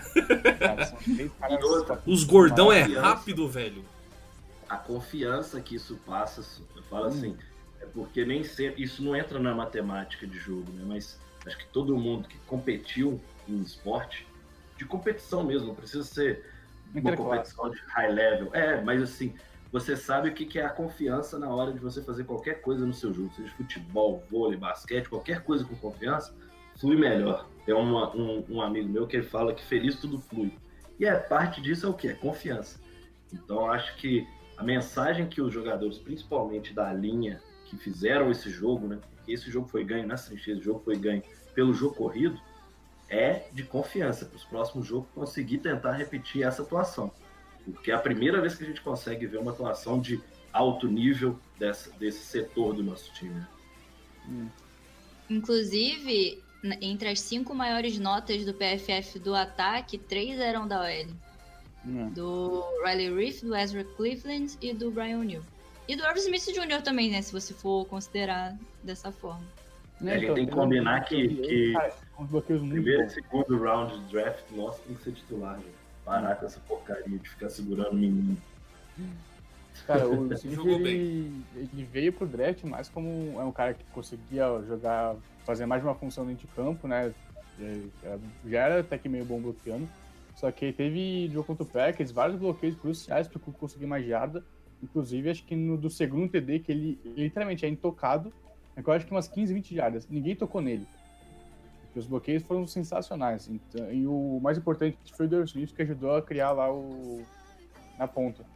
Os 2.06 2.24
gordão 2.24 2.72
é 2.72 2.82
rápido, 3.00 3.48
velho. 3.48 3.84
A 4.68 4.76
confiança 4.76 5.60
que 5.60 5.74
isso 5.76 5.98
passa, 6.06 6.42
eu 6.76 6.82
falo 6.84 7.04
Hum. 7.04 7.08
assim, 7.08 7.36
é 7.80 7.86
porque 7.86 8.24
nem 8.24 8.44
sempre, 8.44 8.82
isso 8.82 9.02
não 9.02 9.14
entra 9.16 9.38
na 9.38 9.54
matemática 9.54 10.26
de 10.26 10.38
jogo, 10.38 10.70
né? 10.72 10.84
Mas 10.86 11.18
acho 11.46 11.56
que 11.58 11.66
todo 11.68 11.96
mundo 11.96 12.28
que 12.28 12.36
competiu 12.46 13.20
em 13.48 13.60
esporte, 13.60 14.26
de 14.76 14.84
competição 14.84 15.42
mesmo, 15.42 15.68
não 15.68 15.74
precisa 15.74 16.04
ser 16.04 16.44
uma 16.94 17.16
competição 17.16 17.70
de 17.70 17.78
high 17.88 18.12
level. 18.12 18.54
É, 18.54 18.80
mas 18.82 19.02
assim, 19.02 19.34
você 19.72 19.96
sabe 19.96 20.28
o 20.28 20.34
que 20.34 20.58
é 20.58 20.64
a 20.64 20.70
confiança 20.70 21.38
na 21.38 21.48
hora 21.48 21.72
de 21.72 21.78
você 21.78 22.02
fazer 22.02 22.24
qualquer 22.24 22.60
coisa 22.60 22.84
no 22.86 22.92
seu 22.94 23.12
jogo, 23.12 23.32
seja 23.34 23.50
futebol, 23.52 24.22
vôlei, 24.30 24.58
basquete, 24.58 25.08
qualquer 25.08 25.42
coisa 25.42 25.64
com 25.64 25.74
confiança, 25.76 26.34
flui 26.78 26.96
melhor. 26.96 27.48
Tem 27.66 27.74
uma- 27.74 28.14
um, 28.14 28.44
um 28.48 28.62
amigo 28.62 28.88
meu 28.88 29.06
que 29.06 29.16
ele 29.16 29.26
fala 29.26 29.54
que 29.54 29.64
feliz 29.64 29.96
tudo 29.96 30.18
flui. 30.20 30.56
E 30.98 31.04
é 31.04 31.14
parte 31.16 31.60
disso 31.60 31.86
é 31.86 31.88
o 31.88 31.94
que? 31.94 32.08
É 32.08 32.14
confiança. 32.14 32.80
Então 33.32 33.70
acho 33.70 33.94
que 33.96 34.26
a 34.58 34.64
mensagem 34.64 35.28
que 35.28 35.40
os 35.40 35.54
jogadores, 35.54 35.98
principalmente 35.98 36.74
da 36.74 36.92
linha, 36.92 37.40
que 37.64 37.76
fizeram 37.78 38.30
esse 38.30 38.50
jogo, 38.50 38.88
né? 38.88 38.98
Que 39.24 39.32
esse 39.32 39.48
jogo 39.50 39.68
foi 39.68 39.84
ganho 39.84 40.06
nas 40.06 40.26
trincheiras, 40.26 40.60
o 40.60 40.64
jogo 40.64 40.80
foi 40.84 40.96
ganho 40.96 41.22
pelo 41.54 41.72
jogo 41.72 41.94
corrido, 41.94 42.40
é 43.08 43.46
de 43.52 43.62
confiança 43.62 44.26
para 44.26 44.36
os 44.36 44.44
próximos 44.44 44.86
jogos 44.86 45.08
conseguir 45.14 45.58
tentar 45.58 45.92
repetir 45.92 46.42
essa 46.42 46.62
atuação. 46.62 47.12
Porque 47.64 47.90
é 47.90 47.94
a 47.94 47.98
primeira 47.98 48.40
vez 48.40 48.56
que 48.56 48.64
a 48.64 48.66
gente 48.66 48.80
consegue 48.80 49.26
ver 49.26 49.38
uma 49.38 49.52
atuação 49.52 50.00
de 50.00 50.20
alto 50.52 50.88
nível 50.88 51.38
dessa, 51.58 51.90
desse 51.92 52.24
setor 52.24 52.74
do 52.74 52.82
nosso 52.82 53.12
time. 53.12 53.34
né? 53.34 54.50
Inclusive, 55.30 56.42
entre 56.80 57.08
as 57.08 57.20
cinco 57.20 57.54
maiores 57.54 57.98
notas 57.98 58.44
do 58.44 58.54
PFF 58.54 59.18
do 59.18 59.34
ataque, 59.34 59.98
três 59.98 60.40
eram 60.40 60.66
da 60.66 60.80
OL. 60.80 61.27
Hum. 61.88 62.10
Do 62.10 62.64
Riley 62.84 63.14
Reef, 63.14 63.42
do 63.42 63.54
Ezra 63.56 63.82
Cleveland 63.96 64.58
e 64.60 64.74
do 64.74 64.90
Brian 64.90 65.18
O'Neill. 65.18 65.42
E 65.88 65.96
do 65.96 66.02
Irv 66.04 66.18
Smith 66.18 66.44
Jr. 66.52 66.82
também, 66.82 67.10
né? 67.10 67.22
Se 67.22 67.32
você 67.32 67.54
for 67.54 67.86
considerar 67.86 68.54
dessa 68.82 69.10
forma. 69.10 69.40
Né, 70.00 70.14
A 70.14 70.18
gente 70.18 70.34
tem 70.34 70.46
que 70.46 70.52
um- 70.52 70.56
combinar 70.56 71.00
que- 71.06 71.28
que- 71.28 71.72
Cara, 71.72 71.92
muito 72.18 72.42
Primeiro 72.44 73.02
e 73.04 73.10
segundo 73.10 73.58
round 73.58 73.98
de 73.98 74.12
draft, 74.12 74.44
nossa, 74.52 74.80
tem 74.86 74.94
que 74.94 75.02
ser 75.02 75.12
titular, 75.12 75.56
gente. 75.56 75.74
Parar 76.04 76.36
com 76.36 76.46
essa 76.46 76.60
porcaria 76.60 77.18
de 77.18 77.28
ficar 77.28 77.48
segurando 77.48 77.92
o 77.92 77.96
menino. 77.96 78.36
Cara, 79.86 80.06
o 80.08 80.32
Smith, 80.34 80.58
ele, 80.66 81.32
ele 81.56 81.84
veio 81.90 82.12
pro 82.12 82.26
draft 82.26 82.62
mais 82.64 82.88
como 82.88 83.40
é 83.40 83.44
um 83.44 83.52
cara 83.52 83.74
que 83.74 83.84
conseguia 83.92 84.44
jogar, 84.66 85.16
fazer 85.44 85.66
mais 85.66 85.80
de 85.82 85.88
uma 85.88 85.94
função 85.94 86.26
dentro 86.26 86.46
de 86.46 86.54
campo, 86.54 86.86
né? 86.86 87.12
Ele, 87.58 87.90
é, 88.04 88.18
Já 88.46 88.58
era 88.66 88.80
até 88.80 88.98
que 88.98 89.08
meio 89.08 89.24
bom 89.24 89.40
bloqueando. 89.40 89.88
Só 90.38 90.52
que 90.52 90.72
teve 90.72 91.28
jogo 91.32 91.48
contra 91.48 91.64
o 91.64 91.66
Packers, 91.66 92.12
vários 92.12 92.38
bloqueios 92.38 92.76
cruciais 92.76 93.26
para 93.26 93.40
conseguir 93.40 93.86
mais 93.86 94.06
jarda. 94.06 94.44
Inclusive, 94.80 95.30
acho 95.30 95.44
que 95.44 95.56
no 95.56 95.76
do 95.76 95.90
segundo 95.90 96.30
TD, 96.30 96.60
que 96.60 96.70
ele 96.70 97.00
literalmente 97.04 97.66
é 97.66 97.68
intocado, 97.68 98.32
é 98.76 98.80
que 98.80 98.88
eu 98.88 98.94
acho 98.94 99.04
que 99.04 99.10
umas 99.10 99.26
15, 99.26 99.52
20 99.52 99.74
jardas. 99.74 100.08
Ninguém 100.08 100.36
tocou 100.36 100.60
nele. 100.60 100.86
Porque 101.82 101.98
os 101.98 102.06
bloqueios 102.06 102.44
foram 102.44 102.68
sensacionais. 102.68 103.48
Então, 103.48 103.92
e 103.92 104.06
o 104.06 104.38
mais 104.40 104.56
importante 104.56 104.96
foi 105.12 105.26
o 105.26 105.28
Dale 105.28 105.42
Smith, 105.42 105.74
que 105.74 105.82
ajudou 105.82 106.14
a 106.14 106.22
criar 106.22 106.52
lá 106.52 106.72
o. 106.72 107.24
na 107.98 108.06
ponta. 108.06 108.46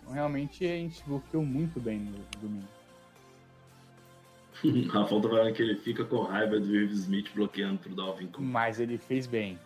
Então, 0.00 0.14
realmente, 0.14 0.64
a 0.64 0.76
gente 0.76 1.02
bloqueou 1.04 1.44
muito 1.44 1.80
bem 1.80 1.98
no 1.98 2.18
domingo. 2.40 2.68
Rafael 4.92 5.20
tá 5.20 5.28
falando 5.28 5.52
que 5.52 5.62
ele 5.62 5.74
fica 5.74 6.04
com 6.04 6.22
raiva 6.22 6.60
do 6.60 6.72
Irv 6.72 6.92
Smith 6.92 7.34
bloqueando 7.34 7.80
pro 7.80 7.96
Dalvin 7.96 8.28
Cook. 8.28 8.44
Mas 8.44 8.78
ele 8.78 8.96
fez 8.96 9.26
bem. 9.26 9.58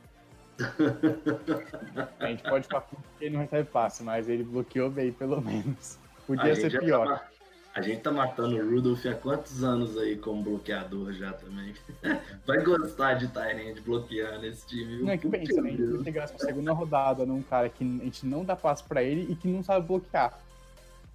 A 2.18 2.26
gente 2.26 2.42
pode 2.42 2.64
ficar 2.64 2.80
puto 2.80 3.02
porque 3.02 3.24
ele 3.24 3.34
não 3.34 3.42
recebe 3.42 3.68
passe, 3.70 4.02
mas 4.02 4.28
ele 4.28 4.42
bloqueou 4.44 4.90
bem, 4.90 5.12
pelo 5.12 5.40
menos. 5.40 5.98
Podia 6.26 6.52
A 6.52 6.56
ser 6.56 6.70
já 6.70 6.80
pior. 6.80 7.06
tá 7.06 7.28
a 7.76 7.82
gente 7.82 8.00
tá 8.00 8.10
matando 8.10 8.56
o 8.56 8.70
Rudolph 8.70 9.04
há 9.04 9.14
quantos 9.14 9.62
anos 9.62 9.98
aí 9.98 10.16
como 10.16 10.42
bloqueador 10.42 11.12
já 11.12 11.34
também. 11.34 11.74
Vai 12.46 12.62
gostar 12.62 13.14
de 13.14 13.28
Tyrande 13.28 13.82
bloqueando 13.82 14.46
esse 14.46 14.66
time. 14.66 15.02
Não 15.02 15.12
é 15.12 15.18
que 15.18 15.28
pensa, 15.28 15.60
né? 15.60 15.68
A 15.68 15.72
gente 15.72 16.04
chegasse 16.04 16.32
na 16.32 16.38
segunda 16.38 16.72
rodada 16.72 17.26
num 17.26 17.42
cara 17.42 17.68
que 17.68 17.84
a 17.84 18.04
gente 18.04 18.24
não 18.24 18.46
dá 18.46 18.56
passe 18.56 18.82
pra 18.82 19.02
ele 19.02 19.30
e 19.30 19.36
que 19.36 19.46
não 19.46 19.62
sabe 19.62 19.86
bloquear. 19.86 20.40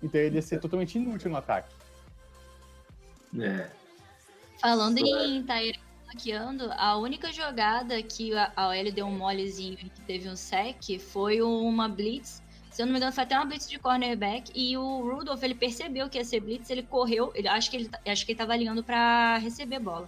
Então 0.03 0.21
ele 0.21 0.35
ia 0.35 0.41
ser 0.43 0.59
totalmente 0.59 0.99
inútil 0.99 1.31
no 1.31 1.37
ataque. 1.37 1.73
É. 3.39 3.67
Falando 4.59 4.99
Isso 4.99 5.17
em 5.17 5.41
Tyre 5.41 5.79
a 6.77 6.97
única 6.97 7.31
jogada 7.31 8.01
que 8.01 8.33
a 8.33 8.51
a 8.55 8.69
OL 8.69 8.91
deu 8.91 9.05
um 9.05 9.17
molezinho 9.17 9.73
e 9.73 9.89
que 9.89 10.01
teve 10.01 10.29
um 10.29 10.35
sec 10.35 10.99
foi 10.99 11.41
uma 11.41 11.87
blitz. 11.87 12.41
Se 12.71 12.81
eu 12.81 12.85
não 12.85 12.93
me 12.93 12.99
engano, 12.99 13.11
foi 13.11 13.23
até 13.23 13.35
uma 13.35 13.45
blitz 13.45 13.67
de 13.67 13.77
cornerback. 13.77 14.51
E 14.55 14.77
o 14.77 15.01
Rudolph, 15.01 15.43
ele 15.43 15.55
percebeu 15.55 16.09
que 16.09 16.17
ia 16.17 16.23
ser 16.23 16.39
blitz, 16.39 16.69
ele 16.69 16.83
correu. 16.83 17.31
Ele, 17.35 17.47
acho, 17.47 17.69
que 17.69 17.77
ele, 17.77 17.89
acho 18.07 18.25
que 18.25 18.31
ele 18.31 18.37
tava 18.37 18.53
alinhando 18.53 18.83
pra 18.83 19.37
receber 19.37 19.79
bola. 19.79 20.07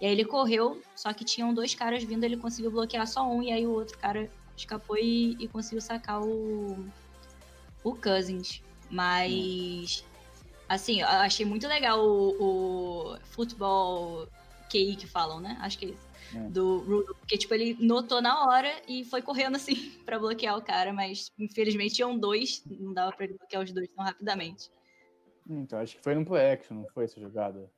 E 0.00 0.06
aí 0.06 0.12
ele 0.12 0.24
correu, 0.24 0.82
só 0.94 1.12
que 1.12 1.24
tinham 1.24 1.54
dois 1.54 1.74
caras 1.74 2.04
vindo, 2.04 2.24
ele 2.24 2.36
conseguiu 2.36 2.70
bloquear 2.70 3.06
só 3.06 3.26
um, 3.26 3.42
e 3.42 3.52
aí 3.52 3.66
o 3.66 3.72
outro 3.72 3.96
cara 3.98 4.30
escapou 4.56 4.96
e, 4.96 5.36
e 5.40 5.48
conseguiu 5.48 5.80
sacar 5.80 6.20
o, 6.20 6.86
o 7.82 7.94
Cousins. 7.94 8.62
Mas, 8.90 10.04
assim, 10.68 11.00
eu 11.00 11.08
achei 11.08 11.46
muito 11.46 11.66
legal 11.66 12.04
o, 12.04 13.14
o 13.14 13.18
futebol 13.24 14.28
QI 14.70 14.96
que 14.96 15.06
falam, 15.06 15.40
né? 15.40 15.56
Acho 15.60 15.78
que 15.78 15.86
é 15.86 15.88
isso. 15.90 16.08
É. 16.34 16.38
Do 16.48 16.78
Rudolph, 16.78 17.18
porque, 17.18 17.36
tipo, 17.38 17.52
ele 17.54 17.76
notou 17.80 18.20
na 18.20 18.46
hora 18.46 18.70
e 18.88 19.04
foi 19.04 19.22
correndo, 19.22 19.56
assim, 19.56 19.74
pra 20.06 20.18
bloquear 20.18 20.56
o 20.56 20.62
cara, 20.62 20.92
mas 20.92 21.30
infelizmente 21.38 21.94
tinham 21.94 22.18
dois, 22.18 22.64
não 22.66 22.92
dava 22.92 23.12
pra 23.14 23.24
ele 23.26 23.34
bloquear 23.38 23.62
os 23.62 23.72
dois 23.72 23.88
tão 23.94 24.04
rapidamente. 24.04 24.70
Então, 25.48 25.78
acho 25.78 25.96
que 25.96 26.02
foi 26.02 26.14
no 26.14 26.24
play 26.24 26.52
action, 26.52 26.76
não 26.78 26.86
foi 26.88 27.04
essa 27.04 27.20
jogada? 27.20 27.70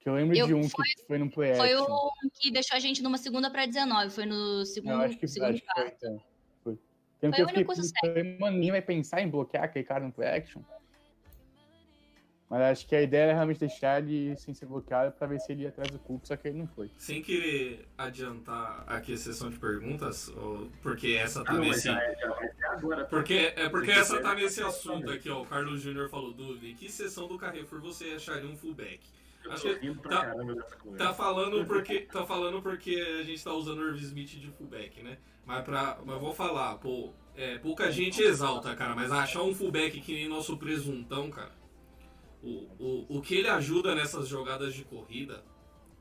Que 0.00 0.08
eu 0.08 0.14
lembro 0.14 0.36
Eu- 0.36 0.46
de 0.46 0.54
um 0.54 0.68
foi- 0.68 0.84
que 0.84 1.06
foi 1.06 1.18
no 1.18 1.30
play 1.30 1.54
Foi 1.54 1.72
action. 1.72 1.86
o 1.90 2.10
que 2.38 2.50
deixou 2.50 2.76
a 2.76 2.80
gente 2.80 3.02
numa 3.02 3.16
segunda 3.18 3.50
pra 3.50 3.64
19, 3.66 4.10
foi 4.10 4.26
no 4.26 4.64
segundo, 4.66 4.92
Não, 4.96 5.00
acho 5.00 5.16
que, 5.16 5.26
segundo 5.26 5.50
acho 5.50 5.60
que 5.60 5.66
foi, 5.66 5.74
quarto. 5.84 5.96
então. 5.96 6.22
Foi. 6.62 6.74
Foi 6.74 6.82
que 7.20 7.26
eu 7.26 7.28
a 7.30 7.48
única 7.48 7.48
fiquei, 7.48 7.64
coisa 7.64 7.90
falei, 8.00 8.38
mano, 8.38 8.56
ninguém 8.56 8.70
vai 8.72 8.82
pensar 8.82 9.22
em 9.22 9.28
bloquear 9.30 9.64
aquele 9.64 9.84
cara 9.84 10.04
no 10.04 10.12
play 10.12 10.28
action. 10.28 10.60
Mas 12.52 12.60
acho 12.60 12.86
que 12.86 12.94
a 12.94 13.00
ideia 13.00 13.22
era 13.22 13.32
realmente 13.32 13.60
deixar 13.60 14.02
ele 14.02 14.36
sem 14.36 14.52
ser 14.52 14.66
bloqueado 14.66 15.10
pra 15.12 15.26
ver 15.26 15.40
se 15.40 15.50
ele 15.52 15.62
ia 15.62 15.70
atrás 15.70 15.90
do 15.90 15.98
Cook, 15.98 16.26
só 16.26 16.36
que 16.36 16.48
ele 16.48 16.58
não 16.58 16.66
foi. 16.66 16.90
Sem 16.98 17.22
querer 17.22 17.88
adiantar 17.96 18.84
aqui 18.86 19.14
a 19.14 19.16
sessão 19.16 19.48
de 19.48 19.58
perguntas, 19.58 20.28
ou- 20.36 20.70
porque 20.82 21.12
essa 21.18 21.42
tá 21.42 21.52
Ah, 21.52 21.54
não, 21.54 21.62
nesse. 21.64 21.84
já, 21.88 21.98
é- 21.98 22.14
já 22.14 22.28
vai 22.28 22.48
ser 22.50 22.64
agora. 22.66 23.04
tá? 23.04 23.08
Porque, 23.08 23.54
é 23.56 23.68
porque 23.70 23.90
essa 23.90 24.20
tá 24.20 24.34
nesse 24.34 24.62
assunto 24.62 25.10
aqui, 25.10 25.30
ó. 25.30 25.40
O 25.40 25.46
Carlos 25.46 25.80
Júnior 25.80 26.10
falou, 26.10 26.30
dúvida. 26.34 26.66
Em 26.66 26.74
que 26.74 26.90
sessão 26.92 27.26
do 27.26 27.38
Carrefour 27.38 27.80
você 27.80 28.10
acharia 28.10 28.46
um 28.46 28.54
fullback? 28.54 29.00
Eu 29.44 29.52
Acho 29.52 29.74
que 29.78 29.94
tá-. 30.06 30.34
Tá 30.98 31.14
falando 31.14 31.64
porque 31.64 32.00
tá 32.00 32.26
falando 32.26 32.60
porque 32.60 32.94
a 33.18 33.22
gente 33.22 33.42
tá 33.42 33.54
usando 33.54 33.78
o 33.78 33.88
Irv 33.88 33.96
Smith 34.02 34.28
de 34.38 34.50
fullback, 34.50 35.02
né? 35.02 35.16
Mas 35.46 35.64
para, 35.64 35.98
mas 36.04 36.20
vou 36.20 36.34
falar, 36.34 36.74
pô, 36.76 37.14
é, 37.34 37.56
pouca 37.56 37.90
gente 37.90 38.22
exalta, 38.22 38.74
cara, 38.76 38.94
mas 38.94 39.10
achar 39.10 39.42
um 39.42 39.54
fullback 39.54 39.98
que 40.02 40.12
nem 40.12 40.28
nosso 40.28 40.56
presuntão, 40.58 41.30
cara. 41.30 41.61
O, 42.42 42.66
o, 42.78 43.18
o 43.18 43.22
que 43.22 43.36
ele 43.36 43.48
ajuda 43.48 43.94
nessas 43.94 44.26
jogadas 44.26 44.74
de 44.74 44.84
corrida 44.84 45.44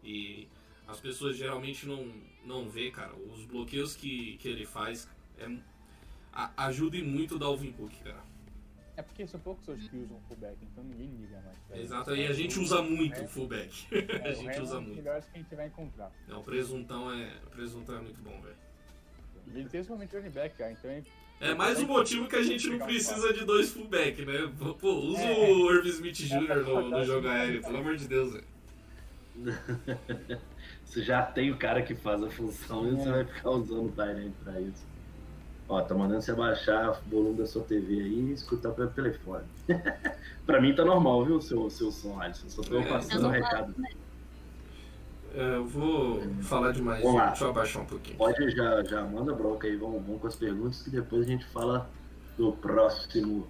e 0.04 0.48
as 0.88 1.00
pessoas 1.00 1.38
geralmente 1.38 1.86
não 1.86 2.12
não 2.44 2.68
vê, 2.68 2.90
cara. 2.90 3.14
Os 3.16 3.46
bloqueios 3.46 3.96
que, 3.96 4.38
que 4.38 4.48
ele 4.48 4.66
faz 4.66 5.08
é, 5.38 5.48
a, 6.34 6.66
ajuda 6.66 6.98
e 6.98 7.04
muito 7.04 7.36
o 7.36 7.40
Dalvin 7.40 7.72
Cook, 7.72 7.94
cara. 8.04 8.24
É 8.98 9.02
porque 9.02 9.26
são 9.26 9.40
poucos 9.40 9.68
hoje 9.68 9.90
que 9.90 9.98
usam 9.98 10.20
fullback, 10.28 10.58
então 10.62 10.84
ninguém 10.84 11.08
liga 11.08 11.42
mais. 11.42 11.82
Exato, 11.82 12.16
e 12.16 12.28
a 12.28 12.34
gente 12.34 12.60
usa 12.60 12.82
muito 12.82 13.22
o 13.24 13.28
fullback. 13.28 13.88
É, 13.92 14.30
a 14.30 14.34
gente 14.34 14.60
usa 14.60 14.76
é 14.76 14.78
um 14.80 14.82
muito. 14.82 14.96
melhores 14.98 15.26
que 15.26 15.38
a 15.38 15.42
gente 15.42 15.56
vai 15.56 15.68
encontrar. 15.68 16.12
Não, 16.28 16.42
o 16.42 16.44
presuntão 16.44 17.12
é, 17.12 17.40
o 17.46 17.50
presuntão 17.50 17.96
é 17.98 18.02
muito 18.02 18.22
bom, 18.22 18.42
velho. 18.42 18.58
Ele 19.54 19.70
tem 19.70 19.84
somente 19.84 20.16
running 20.16 20.30
back, 20.30 20.58
cara, 20.58 20.72
então 20.72 20.92
ele 20.92 21.08
É 21.42 21.56
mais 21.56 21.80
um 21.80 21.88
motivo 21.88 22.28
que 22.28 22.36
a 22.36 22.44
gente 22.44 22.70
não 22.70 22.78
precisa 22.86 23.34
de 23.34 23.44
dois 23.44 23.72
fullback, 23.72 24.24
né? 24.24 24.48
Pô, 24.80 24.94
usa 24.94 25.22
É. 25.24 25.52
o 25.52 25.72
Irv 25.74 25.88
Smith 25.88 26.16
Jr. 26.18 26.64
no, 26.68 26.90
no 26.90 27.04
jogo 27.04 27.28
aéreo, 27.28 27.62
pelo 27.62 27.78
amor 27.80 27.96
de 27.98 28.08
Deus, 28.08 28.32
velho. 28.34 28.46
Você 30.86 31.02
já 31.04 31.24
tem 31.24 31.50
o 31.52 31.58
cara 31.58 31.82
que 31.82 31.96
faz 31.96 32.22
a 32.22 32.30
função 32.30 32.88
e 32.88 32.92
você 32.98 33.10
vai 33.10 33.24
ficar 33.26 33.50
usando 33.52 33.86
o 33.86 33.92
Tyrant 33.94 34.34
pra 34.44 34.60
isso. 34.60 34.86
Ó, 35.70 35.82
tá 35.82 35.96
mandando 35.96 36.22
você 36.22 36.34
baixar 36.34 36.92
o 36.92 37.10
volume 37.10 37.38
da 37.38 37.46
sua 37.46 37.64
TV 37.64 37.94
aí 38.02 38.20
e 38.30 38.34
escutar 38.34 38.72
pelo 38.72 38.90
telefone. 38.90 39.46
pra 40.46 40.60
mim 40.62 40.76
tá 40.76 40.84
normal, 40.84 41.24
viu, 41.26 41.38
o 41.38 41.42
seu, 41.42 41.70
seu 41.70 41.90
som, 41.92 42.20
Alisson? 42.20 42.50
Só 42.50 42.62
tô 42.62 42.78
É. 42.78 42.84
passando 42.90 43.26
o 43.28 43.30
recado. 43.30 43.74
É, 43.88 43.94
eu 45.34 45.66
vou 45.66 46.22
falar 46.42 46.72
demais, 46.72 47.02
Vamos 47.04 47.18
lá. 47.18 47.28
deixa 47.28 47.44
eu 47.46 47.50
abaixar 47.50 47.82
um 47.82 47.86
pouquinho. 47.86 48.18
Pode 48.18 48.52
já, 48.52 48.84
já 48.84 49.04
manda 49.04 49.34
bronca 49.34 49.68
aí, 49.68 49.76
vamos, 49.76 50.02
vamos 50.06 50.22
com 50.22 50.28
as 50.28 50.36
perguntas 50.36 50.82
que 50.82 50.90
depois 50.90 51.26
a 51.26 51.30
gente 51.30 51.46
fala 51.46 51.90
do 52.38 52.54
próximo 52.54 53.48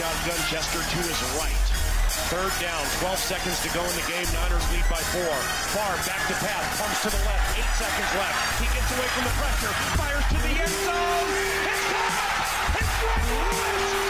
shotgun. 0.00 0.38
Chester 0.48 0.80
to 0.80 0.98
his 0.98 1.22
right. 1.42 1.59
Third 2.30 2.52
down, 2.62 2.86
12 3.02 3.18
seconds 3.18 3.60
to 3.62 3.68
go 3.74 3.82
in 3.82 3.90
the 3.98 4.06
game. 4.06 4.22
Niners 4.30 4.62
lead 4.70 4.86
by 4.86 5.02
four. 5.10 5.34
Far 5.74 5.96
back 6.06 6.22
to 6.28 6.34
pass, 6.38 6.62
pumps 6.78 7.02
to 7.02 7.10
the 7.10 7.18
left. 7.26 7.58
Eight 7.58 7.66
seconds 7.74 8.06
left. 8.14 8.38
He 8.62 8.66
gets 8.70 8.86
away 8.94 9.08
from 9.18 9.24
the 9.24 9.34
pressure, 9.34 9.74
fires 9.98 10.22
to 10.30 10.38
the 10.38 10.54
end 10.62 10.70
zone. 10.86 11.26
It's 11.66 11.84
caught! 11.90 12.78
It's 12.78 12.92
Greg! 13.02 14.09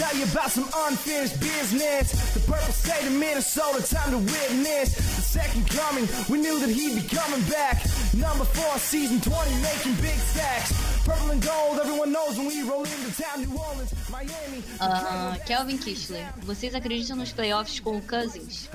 Tell 0.00 0.16
you 0.16 0.24
about 0.24 0.50
some 0.50 0.68
unfinished 0.88 1.38
business. 1.40 2.12
The 2.32 2.40
purple 2.40 2.72
state 2.72 3.06
of 3.06 3.12
Minnesota, 3.12 3.84
time 3.84 4.10
to 4.12 4.18
witness 4.18 4.96
the 4.96 5.22
second 5.22 5.68
coming. 5.68 6.08
We 6.30 6.40
knew 6.40 6.58
that 6.58 6.70
he'd 6.70 6.94
be 6.96 7.06
coming 7.06 7.42
back. 7.50 7.84
Number 8.16 8.46
four, 8.46 8.78
season 8.78 9.20
20, 9.20 9.60
making 9.60 9.94
big 10.00 10.18
stacks. 10.32 10.72
Purple 11.04 11.30
and 11.32 11.42
gold, 11.42 11.80
everyone 11.80 12.12
knows 12.12 12.38
when 12.38 12.46
we 12.46 12.62
roll 12.62 12.84
into 12.84 13.22
town. 13.22 13.44
New 13.44 13.54
Orleans, 13.58 13.92
Miami. 14.08 14.64
Ah, 14.80 15.36
Kelvin 15.44 15.76
Kistler, 15.76 16.26
vocês 16.38 16.74
acreditam 16.74 17.16
nos 17.16 17.32
playoffs 17.32 17.78
com 17.78 17.98
o 17.98 18.02
Cousins? 18.02 18.70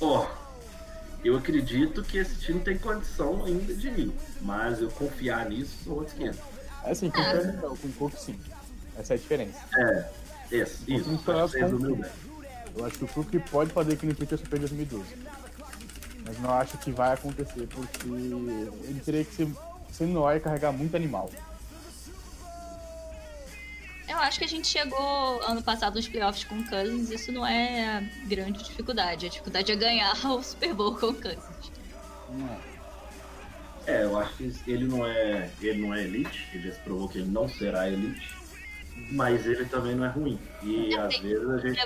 Ó, 0.00 0.26
eu 1.22 1.36
acredito 1.36 2.02
que 2.02 2.18
esse 2.18 2.36
time 2.36 2.60
tem 2.60 2.78
condição 2.78 3.44
ainda 3.44 3.74
de 3.74 3.88
ir, 3.88 4.12
mas 4.40 4.80
eu 4.80 4.90
confiar 4.90 5.48
nisso 5.48 5.74
são 5.84 5.94
outros 5.94 6.16
500. 6.16 6.55
É 6.86 6.92
assim, 6.92 7.10
com 7.10 7.20
o 7.20 7.24
Curry 7.24 7.52
não, 7.56 7.76
com 7.76 7.88
o 7.88 7.92
Cook 7.92 8.14
sim. 8.16 8.38
Essa 8.98 9.14
é 9.14 9.16
a 9.16 9.18
diferença. 9.18 9.58
É, 9.76 10.08
esse, 10.50 10.94
isso. 10.94 11.18
Com- 11.24 11.96
bem. 11.96 12.10
Eu 12.76 12.84
acho 12.86 12.98
que 12.98 13.04
o 13.04 13.08
Cook 13.08 13.34
pode 13.50 13.70
fazer 13.72 13.96
que 13.96 14.06
no 14.06 14.14
Peter 14.14 14.38
Super 14.38 14.58
2012. 14.60 15.04
Mas 16.24 16.38
não 16.40 16.50
acho 16.52 16.78
que 16.78 16.90
vai 16.90 17.12
acontecer, 17.12 17.66
porque 17.68 18.06
ele 18.08 19.00
teria 19.04 19.24
que 19.24 19.34
ser, 19.34 19.48
ser 19.92 20.06
no 20.06 20.26
ar 20.26 20.36
e 20.36 20.40
carregar 20.40 20.72
muito 20.72 20.94
animal. 20.96 21.30
Eu 24.08 24.18
acho 24.18 24.38
que 24.38 24.44
a 24.44 24.48
gente 24.48 24.68
chegou 24.68 25.42
ano 25.42 25.62
passado 25.62 25.96
nos 25.96 26.06
playoffs 26.08 26.44
com 26.44 26.56
o 26.56 26.68
Cousins, 26.68 27.10
isso 27.10 27.32
não 27.32 27.44
é 27.44 27.98
a 27.98 28.26
grande 28.26 28.62
dificuldade. 28.62 29.26
A 29.26 29.28
dificuldade 29.28 29.72
é 29.72 29.76
ganhar 29.76 30.14
o 30.24 30.42
Super 30.42 30.72
Bowl 30.74 30.94
com 30.94 31.08
o 31.08 31.14
Cousins. 31.14 31.72
Não 32.30 32.46
é. 32.48 32.75
É, 33.86 34.02
eu 34.02 34.18
acho 34.18 34.34
que 34.34 34.52
ele 34.66 34.84
não 34.84 35.06
é, 35.06 35.48
ele 35.60 35.82
não 35.82 35.94
é 35.94 36.02
elite, 36.02 36.48
ele 36.52 36.68
já 36.68 36.74
se 36.74 36.80
provou 36.80 37.08
que 37.08 37.18
ele 37.18 37.30
não 37.30 37.48
será 37.48 37.88
elite, 37.88 38.34
mas 39.12 39.46
ele 39.46 39.64
também 39.66 39.94
não 39.94 40.04
é 40.04 40.08
ruim. 40.08 40.38
E 40.62 40.92
Eu 40.92 41.00
às 41.02 41.16
vezes 41.18 41.48
a 41.48 41.58
gente. 41.58 41.80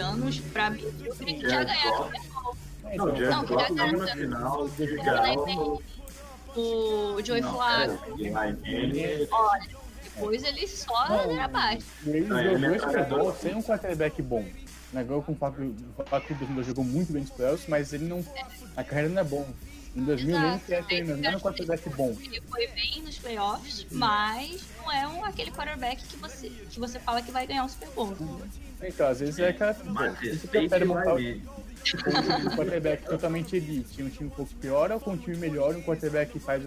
Anos 0.00 0.38
pra 0.40 0.70
mim, 0.70 0.82
eu 1.04 1.14
queria 1.14 1.34
que 1.34 1.42
já 1.42 1.48
Jared 1.50 1.66
ganharam 1.74 1.98
Goff- 1.98 2.58
É, 2.86 2.96
Não, 2.96 3.04
o 3.04 3.08
Jared 3.16 3.30
Não, 3.30 3.44
Goff 3.44 3.60
já 3.62 3.74
tava 3.76 3.96
na 3.98 4.06
final, 4.06 4.70
legal. 4.78 5.82
o 6.56 7.22
Joey 7.22 7.42
Flacco. 7.42 8.24
é, 8.24 9.28
Olha, 9.30 9.68
depois 10.02 10.42
ele 10.44 10.66
só 10.66 11.06
era 11.06 11.44
abaixo. 11.44 11.86
Ele 12.06 12.18
ele 12.18 12.26
jogou 12.58 13.30
é 13.30 13.32
esse 13.32 13.40
sem 13.42 13.54
um 13.54 13.62
quarterback 13.62 14.22
bom. 14.22 14.44
Né, 14.92 15.02
ganhou 15.02 15.22
com 15.22 15.32
o 15.32 15.36
Paco, 15.36 15.62
o 15.62 16.34
2002 16.34 16.66
jogou 16.66 16.84
muito 16.84 17.12
bem 17.12 17.22
nos 17.22 17.30
playoffs, 17.30 17.66
mas 17.66 17.92
ele 17.92 18.04
não. 18.04 18.24
A 18.76 18.84
carreira 18.84 19.08
não 19.08 19.20
é 19.20 19.24
bom. 19.24 19.48
Em 19.94 20.04
2000 20.04 20.38
nem 20.38 20.48
Exato. 20.48 20.66
sequer 20.66 20.98
ele 20.98 21.14
não 21.14 21.28
era 21.28 21.36
um 21.36 21.40
quarterback 21.40 21.88
bom. 21.90 22.16
Ele 22.20 22.40
foi 22.42 22.66
bem 22.68 23.02
nos 23.02 23.18
playoffs, 23.18 23.86
mas 23.90 24.62
não 24.76 24.92
é 24.92 25.06
um, 25.06 25.24
aquele 25.24 25.50
quarterback 25.50 26.02
que 26.02 26.16
você, 26.16 26.48
que 26.48 26.80
você 26.80 26.98
fala 26.98 27.22
que 27.22 27.30
vai 27.30 27.46
ganhar 27.46 27.64
o 27.64 27.68
Super 27.68 27.88
Bowl. 27.90 28.12
entendeu? 28.12 28.46
Então, 28.82 29.06
às 29.08 29.20
vezes 29.20 29.38
é 29.38 29.48
aquela. 29.48 29.76
mas 29.84 30.18
Você 30.18 30.46
prefere 30.46 30.84
o 30.84 30.88
montar 30.88 31.14
um 31.14 32.56
quarterback 32.56 33.04
totalmente 33.04 33.56
elite, 33.56 34.02
um 34.02 34.08
time 34.08 34.28
um 34.28 34.30
pouco 34.30 34.54
pior, 34.54 34.90
ou 34.92 35.00
com 35.00 35.12
um 35.12 35.16
time 35.16 35.36
melhor, 35.36 35.74
um 35.74 35.82
quarterback 35.82 36.32
que 36.32 36.38
faz 36.38 36.62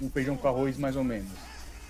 um 0.00 0.10
feijão 0.10 0.36
com 0.36 0.48
arroz 0.48 0.76
mais 0.76 0.96
ou 0.96 1.04
menos? 1.04 1.30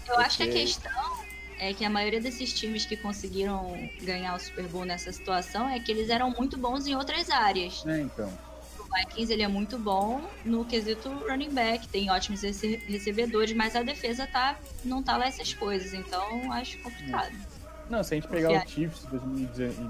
Eu 0.09 0.17
acho 0.19 0.39
que 0.39 0.43
a 0.45 0.49
questão 0.49 1.22
é 1.63 1.73
que 1.73 1.85
a 1.85 1.91
maioria 1.91 2.21
desses 2.21 2.53
times 2.53 2.85
que 2.85 2.97
conseguiram 2.97 3.73
ganhar 4.03 4.35
o 4.35 4.39
Super 4.41 4.65
Bowl 4.65 4.85
nessa 4.85 5.13
situação 5.13 5.69
é 5.69 5.79
que 5.79 5.93
eles 5.93 6.11
eram 6.11 6.31
muito 6.31 6.59
bons 6.59 6.89
em 6.89 6.97
outras 6.97 7.31
áreas. 7.31 7.85
É, 7.87 8.01
então. 8.01 8.29
O 8.81 8.85
Vikings 8.95 9.33
ele 9.33 9.43
é 9.45 9.49
muito 9.49 9.79
bom 9.79 10.21
no 10.45 10.65
quesito 10.65 11.09
running 11.29 11.51
back, 11.51 11.87
tem 11.87 12.11
ótimos 12.11 12.43
rece- 12.43 12.83
recebedores, 12.89 13.55
mas 13.55 13.77
a 13.77 13.83
defesa 13.83 14.27
tá, 14.27 14.59
não 14.85 15.03
tá 15.03 15.17
lá 15.17 15.27
essas 15.29 15.55
coisas, 15.55 15.95
então 15.95 16.53
acho 16.53 16.79
complicado. 16.79 17.33
Não, 17.89 18.03
se 18.03 18.15
a 18.15 18.17
gente 18.17 18.29
pegar 18.29 18.49
Confiar. 18.49 18.67
o 18.67 18.69
Chiefs 18.69 19.05
em 19.05 19.09
2019, 19.11 19.83
em 19.83 19.89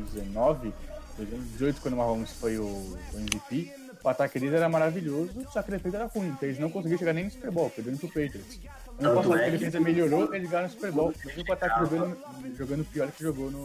2019, 0.00 0.74
2018, 1.16 1.80
quando 1.80 1.94
o 1.94 1.96
Mahomes 1.96 2.32
foi 2.32 2.58
o, 2.58 2.64
o 2.64 2.98
MVP, 3.16 3.72
o 4.04 4.08
ataque 4.08 4.38
deles 4.38 4.54
era 4.54 4.68
maravilhoso, 4.68 5.46
só 5.52 5.62
que 5.62 5.72
a 5.72 5.76
defesa 5.76 5.96
era 5.98 6.06
ruim. 6.06 6.28
Então 6.28 6.48
eles 6.48 6.58
não 6.58 6.68
conseguiam 6.70 6.98
chegar 6.98 7.12
nem 7.12 7.24
no 7.24 7.30
Super 7.30 7.50
Bowl, 7.50 7.70
perdendo 7.70 7.98
pro 7.98 8.08
Patriots. 8.08 8.58
Tanto 8.98 9.14
passado 9.16 9.34
é 9.36 9.38
que 9.42 9.48
a 9.48 9.58
defesa 9.58 9.80
melhorou, 9.80 10.34
eles 10.34 10.48
ganharam 10.50 10.68
o 10.68 10.70
Super 10.70 10.92
Bowl. 10.92 11.14
Mesmo 11.24 11.44
com 11.44 11.50
o 11.50 11.54
ataque 11.54 11.80
jogando, 11.80 12.16
jogando 12.56 12.84
pior 12.84 13.10
que 13.10 13.22
jogou 13.22 13.50
no 13.50 13.64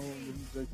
2018. 0.54 0.70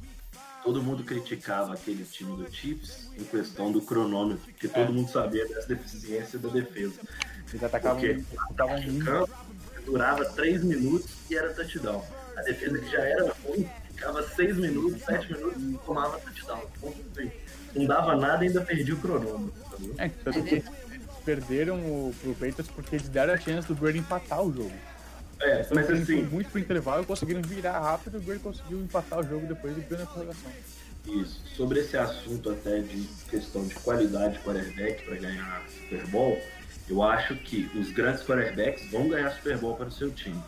Todo 0.64 0.82
mundo 0.82 1.04
criticava 1.04 1.74
aquele 1.74 2.06
time 2.06 2.38
do 2.38 2.50
Chiefs 2.50 3.10
em 3.20 3.24
questão 3.26 3.70
do 3.72 3.82
cronômetro, 3.82 4.46
porque 4.46 4.68
todo 4.70 4.94
mundo 4.94 5.10
sabia 5.10 5.46
das 5.50 5.66
deficiências 5.66 6.42
da 6.42 6.48
defesa. 6.50 7.02
Eles 7.50 7.64
atacavam, 7.64 8.00
Por 8.00 8.06
quê? 8.08 8.12
eles 8.14 8.26
atacavam 8.40 8.82
muito. 8.82 9.06
campo 9.06 9.30
durava 9.86 10.24
3 10.24 10.64
minutos 10.64 11.10
e 11.30 11.36
era 11.36 11.54
touchdown. 11.54 12.02
A 12.38 12.42
defesa 12.44 12.80
que 12.80 12.90
já 12.90 13.00
era 13.00 13.34
ruim, 13.46 13.70
ficava 13.90 14.24
6 14.24 14.56
minutos, 14.58 15.02
7 15.04 15.34
minutos 15.34 15.62
e 15.62 15.78
tomava 15.86 16.18
touchdown. 16.20 16.62
Então, 16.78 16.94
assim, 17.18 17.32
Não 17.76 17.86
dava 17.86 18.16
nada 18.16 18.46
e 18.46 18.48
ainda 18.48 18.62
perdia 18.62 18.94
o 18.94 18.98
cronômetro. 19.00 19.54
entendeu? 19.74 19.96
É, 19.98 20.08
tanto 20.24 20.44
que 20.44 20.56
eles 20.56 20.66
perderam 21.24 21.78
o, 21.78 22.16
pro 22.22 22.34
Patriots 22.34 22.68
porque 22.74 22.96
eles 22.96 23.10
deram 23.10 23.34
a 23.34 23.38
chance 23.38 23.68
do 23.68 23.76
Brady 23.76 24.00
empatar 24.00 24.42
o 24.42 24.54
jogo. 24.54 24.74
É, 25.42 25.62
Então, 25.62 25.72
mas 25.76 25.90
assim, 25.90 26.24
muito 26.24 26.50
pro 26.50 26.60
intervalo, 26.60 27.06
conseguiram 27.06 27.42
virar 27.42 27.80
rápido 27.80 28.16
e 28.16 28.18
o 28.18 28.22
Brady 28.22 28.40
conseguiu 28.40 28.80
empatar 28.80 29.20
o 29.20 29.24
jogo 29.24 29.46
depois 29.48 29.78
e 29.78 29.82
ganhou 29.82 30.08
prorrogação. 30.08 30.52
Isso. 31.06 31.42
Sobre 31.56 31.80
esse 31.82 31.98
assunto 31.98 32.50
até 32.52 32.80
de 32.80 33.08
questão 33.30 33.66
de 33.66 33.76
qualidade 33.76 34.38
de 34.38 34.40
quarterback 34.40 35.04
para 35.04 35.16
ganhar 35.18 35.64
Super 35.68 36.08
Bowl, 36.08 36.42
eu 36.90 37.04
acho 37.04 37.36
que 37.36 37.70
os 37.76 37.92
grandes 37.92 38.24
quarterbacks 38.24 38.90
vão 38.90 39.10
ganhar 39.10 39.32
Super 39.32 39.58
Bowl 39.58 39.76
para 39.76 39.88
o 39.88 39.92
seu 39.92 40.12
time. 40.12 40.42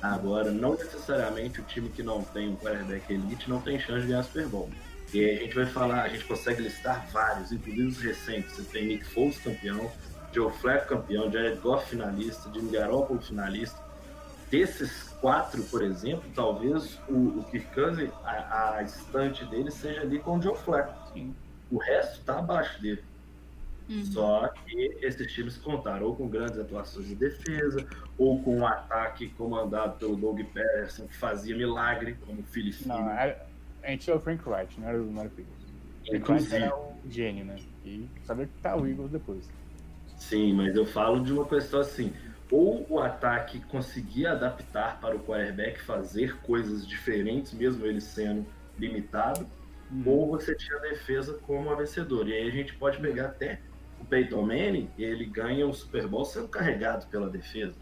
Agora, 0.00 0.52
não 0.52 0.74
necessariamente 0.74 1.60
o 1.60 1.64
time 1.64 1.88
que 1.88 2.02
não 2.02 2.22
tem 2.22 2.48
um 2.48 2.56
quarterback 2.56 3.12
elite 3.12 3.48
não 3.50 3.60
tem 3.60 3.80
chance 3.80 4.02
de 4.02 4.08
ganhar 4.08 4.22
Super 4.22 4.46
Bowl. 4.46 4.70
E 5.12 5.24
a 5.24 5.34
gente 5.34 5.54
vai 5.54 5.66
falar, 5.66 6.02
a 6.02 6.08
gente 6.08 6.24
consegue 6.24 6.62
listar 6.62 7.06
vários, 7.12 7.52
inclusive 7.52 7.86
os 7.86 7.98
recentes. 7.98 8.52
Você 8.52 8.62
tem 8.62 8.86
Nick 8.86 9.04
Foles 9.06 9.38
campeão, 9.38 9.90
Joe 10.36 10.52
Flacco 10.52 10.88
campeão, 10.88 11.32
Jared 11.32 11.58
Goff 11.60 11.88
finalista, 11.88 12.52
Jimmy 12.52 12.70
Garoppolo 12.70 13.18
finalista. 13.22 13.82
Desses 14.50 15.08
quatro, 15.18 15.62
por 15.64 15.82
exemplo, 15.82 16.30
talvez 16.34 17.00
o, 17.08 17.38
o 17.40 17.44
Kirk 17.50 17.66
Cousins, 17.74 18.10
a, 18.22 18.74
a 18.76 18.82
estante 18.82 19.46
dele 19.46 19.70
seja 19.70 20.02
ali 20.02 20.18
com 20.18 20.36
o 20.36 20.42
Joe 20.42 20.54
Flacco. 20.54 21.12
Sim. 21.14 21.34
O 21.70 21.78
resto 21.78 22.22
tá 22.22 22.38
abaixo 22.38 22.80
dele. 22.82 23.02
Uhum. 23.88 24.04
Só 24.04 24.48
que 24.48 24.98
esses 25.00 25.32
times 25.32 25.56
contaram 25.56 26.06
ou 26.06 26.14
com 26.14 26.28
grandes 26.28 26.58
atuações 26.58 27.06
de 27.06 27.14
defesa, 27.14 27.86
ou 28.18 28.42
com 28.42 28.58
um 28.58 28.66
ataque 28.66 29.30
comandado 29.30 29.96
pelo 29.96 30.16
Doug 30.16 30.40
Peterson, 30.52 31.06
que 31.06 31.16
fazia 31.16 31.56
milagre, 31.56 32.16
como 32.26 32.40
o 32.40 32.44
Philip 32.44 32.86
Não, 32.86 33.10
era, 33.10 33.46
a 33.82 33.90
gente 33.90 34.02
tinha 34.02 34.16
o 34.16 34.20
Frank 34.20 34.46
Wright, 34.46 34.78
não 34.78 34.88
era 34.88 35.02
o 35.02 35.06
não 35.06 35.22
era 35.22 35.30
o 35.30 35.40
Eagles. 35.40 35.48
O 36.02 36.06
Frank 36.06 36.10
Wright 36.10 36.16
Inclusive. 36.16 36.56
era 36.56 36.76
o 36.76 36.96
gênio, 37.08 37.44
né? 37.44 37.56
E 37.84 38.08
saber 38.24 38.48
que 38.48 38.60
tá 38.60 38.76
o 38.76 38.86
Eagles 38.86 39.10
depois. 39.10 39.48
Sim, 40.16 40.54
mas 40.54 40.74
eu 40.74 40.86
falo 40.86 41.20
de 41.20 41.32
uma 41.32 41.46
questão 41.46 41.80
assim: 41.80 42.12
ou 42.50 42.86
o 42.88 42.98
ataque 42.98 43.60
conseguia 43.66 44.32
adaptar 44.32 45.00
para 45.00 45.16
o 45.16 45.20
quarterback 45.20 45.80
fazer 45.80 46.38
coisas 46.38 46.86
diferentes, 46.86 47.52
mesmo 47.52 47.84
ele 47.84 48.00
sendo 48.00 48.46
limitado, 48.78 49.46
ou 50.04 50.28
você 50.28 50.54
tinha 50.54 50.76
a 50.78 50.82
defesa 50.82 51.34
como 51.42 51.70
a 51.70 51.74
vencedora. 51.74 52.28
E 52.28 52.32
aí 52.32 52.48
a 52.48 52.52
gente 52.52 52.74
pode 52.74 52.98
pegar 52.98 53.26
até 53.26 53.60
o 54.00 54.04
Peyton 54.04 54.42
Manning, 54.42 54.90
ele 54.98 55.24
ganha 55.24 55.66
o 55.66 55.72
Super 55.72 56.06
Bowl 56.06 56.24
sendo 56.24 56.48
carregado 56.48 57.06
pela 57.06 57.28
defesa. 57.28 57.74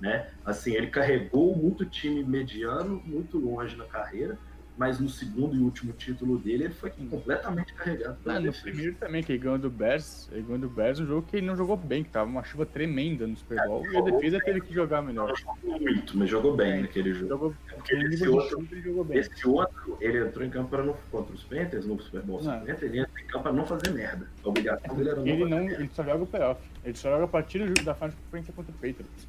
Né? 0.00 0.28
Assim, 0.44 0.74
ele 0.74 0.88
carregou 0.88 1.54
muito 1.56 1.84
time 1.84 2.24
mediano, 2.24 3.00
muito 3.04 3.38
longe 3.38 3.76
na 3.76 3.84
carreira, 3.84 4.36
mas 4.76 4.98
no 4.98 5.08
segundo 5.08 5.54
e 5.54 5.58
último 5.58 5.92
título 5.92 6.38
dele, 6.38 6.64
ele 6.64 6.74
foi 6.74 6.90
completamente 6.90 7.74
carregado 7.74 8.16
pela 8.22 8.36
Ah, 8.36 8.40
no 8.40 8.52
primeiro 8.52 8.94
também, 8.96 9.22
que 9.22 9.32
ele 9.32 9.38
ganhou 9.38 9.58
do 9.58 9.70
Bears, 9.70 10.28
ele 10.32 10.42
ganhou 10.42 10.58
do 10.58 10.68
Bears 10.68 10.98
um 11.00 11.06
jogo 11.06 11.26
que 11.28 11.36
ele 11.36 11.46
não 11.46 11.56
jogou 11.56 11.76
bem, 11.76 12.02
que 12.02 12.10
tava 12.10 12.28
uma 12.28 12.42
chuva 12.42 12.64
tremenda 12.64 13.26
no 13.26 13.36
Super 13.36 13.64
Bowl, 13.66 13.86
e 13.86 13.96
a 13.96 14.00
defesa 14.00 14.40
teve 14.40 14.60
que 14.62 14.72
jogar 14.72 15.02
melhor. 15.02 15.28
Não 15.28 15.36
jogou 15.36 15.80
muito, 15.80 16.16
mas 16.16 16.30
jogou 16.30 16.56
bem 16.56 16.82
naquele 16.82 17.12
jogo. 17.12 17.28
Jogou, 17.28 17.54
Porque 17.76 17.94
no 17.96 18.08
esse 18.12 18.28
outro, 18.28 18.66
jogou 18.82 19.04
bem. 19.04 19.18
esse 19.18 19.48
outro, 19.48 19.98
ele 20.00 20.18
entrou 20.26 20.44
em 20.44 20.50
campo 20.50 20.70
para 20.70 20.82
não, 20.84 20.96
contra 21.10 21.34
os 21.34 21.44
Panthers 21.44 21.86
no 21.86 22.00
Super 22.00 22.22
Bowl 22.22 22.42
Não. 22.42 22.60
50, 22.60 22.84
ele 22.86 23.00
entra 23.00 23.20
em 23.20 23.26
campo 23.26 23.42
para 23.42 23.52
não 23.52 23.66
fazer 23.66 23.90
merda. 23.90 24.26
A 24.44 24.48
obrigação 24.48 24.96
dele 24.96 25.08
era 25.10 25.18
não 25.20 25.26
Ele 25.26 25.44
não, 25.44 25.68
ele 25.68 25.90
só 25.92 26.02
joga 26.02 26.22
o 26.22 26.26
playoff. 26.26 26.60
Ele 26.84 26.96
só 26.96 27.10
joga 27.10 27.24
a 27.24 27.28
partida 27.28 27.66
da 27.84 27.94
final 27.94 28.10
de 28.10 28.16
conferência 28.16 28.52
contra 28.54 28.72
o 28.72 28.74
Patriots. 28.74 29.28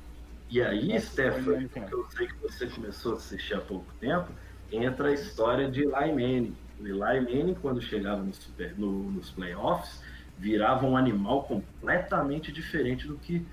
E 0.50 0.62
aí, 0.62 1.00
final. 1.02 1.88
que 1.90 1.94
eu 1.96 2.06
sei 2.16 2.28
que 2.28 2.36
você 2.36 2.68
começou 2.68 3.14
a 3.14 3.16
assistir 3.16 3.56
há 3.56 3.62
pouco 3.62 3.92
tempo, 4.00 4.32
entra 4.76 5.10
a 5.10 5.14
história 5.14 5.70
de 5.70 5.82
Eli 5.82 5.92
Manning. 5.92 6.56
O 6.80 6.86
Eli 6.88 7.20
Manning, 7.22 7.56
quando 7.62 7.82
chegava 7.82 8.22
no 8.22 8.34
super, 8.34 8.74
no- 8.78 9.12
nos 9.12 9.30
playoffs, 9.30 10.02
virava 10.38 10.86
um 10.86 10.98
animal 10.98 11.44
completamente 11.44 12.52
diferente 12.52 13.08
do 13.08 13.16
que 13.18 13.46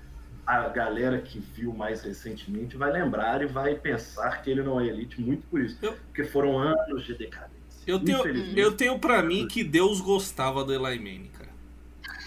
a 0.46 0.68
galera 0.68 1.20
que 1.20 1.38
viu 1.38 1.72
mais 1.72 2.02
recentemente 2.02 2.76
vai 2.76 2.90
lembrar 2.90 3.40
e 3.42 3.46
vai 3.46 3.74
pensar 3.74 4.42
que 4.42 4.50
ele 4.50 4.62
não 4.62 4.80
é 4.80 4.86
elite 4.86 5.20
muito 5.20 5.46
por 5.46 5.60
isso. 5.60 5.78
Eu- 5.82 5.92
Porque 5.92 6.24
foram 6.24 6.58
anos 6.58 7.04
de 7.04 7.14
decadência. 7.14 7.50
Eu 7.86 7.98
tenho, 8.00 8.22
eu 8.58 8.72
tenho 8.76 8.98
pra 8.98 9.22
mim 9.22 9.46
que 9.46 9.62
Deus 9.62 10.00
gostava 10.00 10.64
do 10.64 10.72
Eli 10.72 10.98
Manning, 10.98 11.30
cara. 11.38 11.50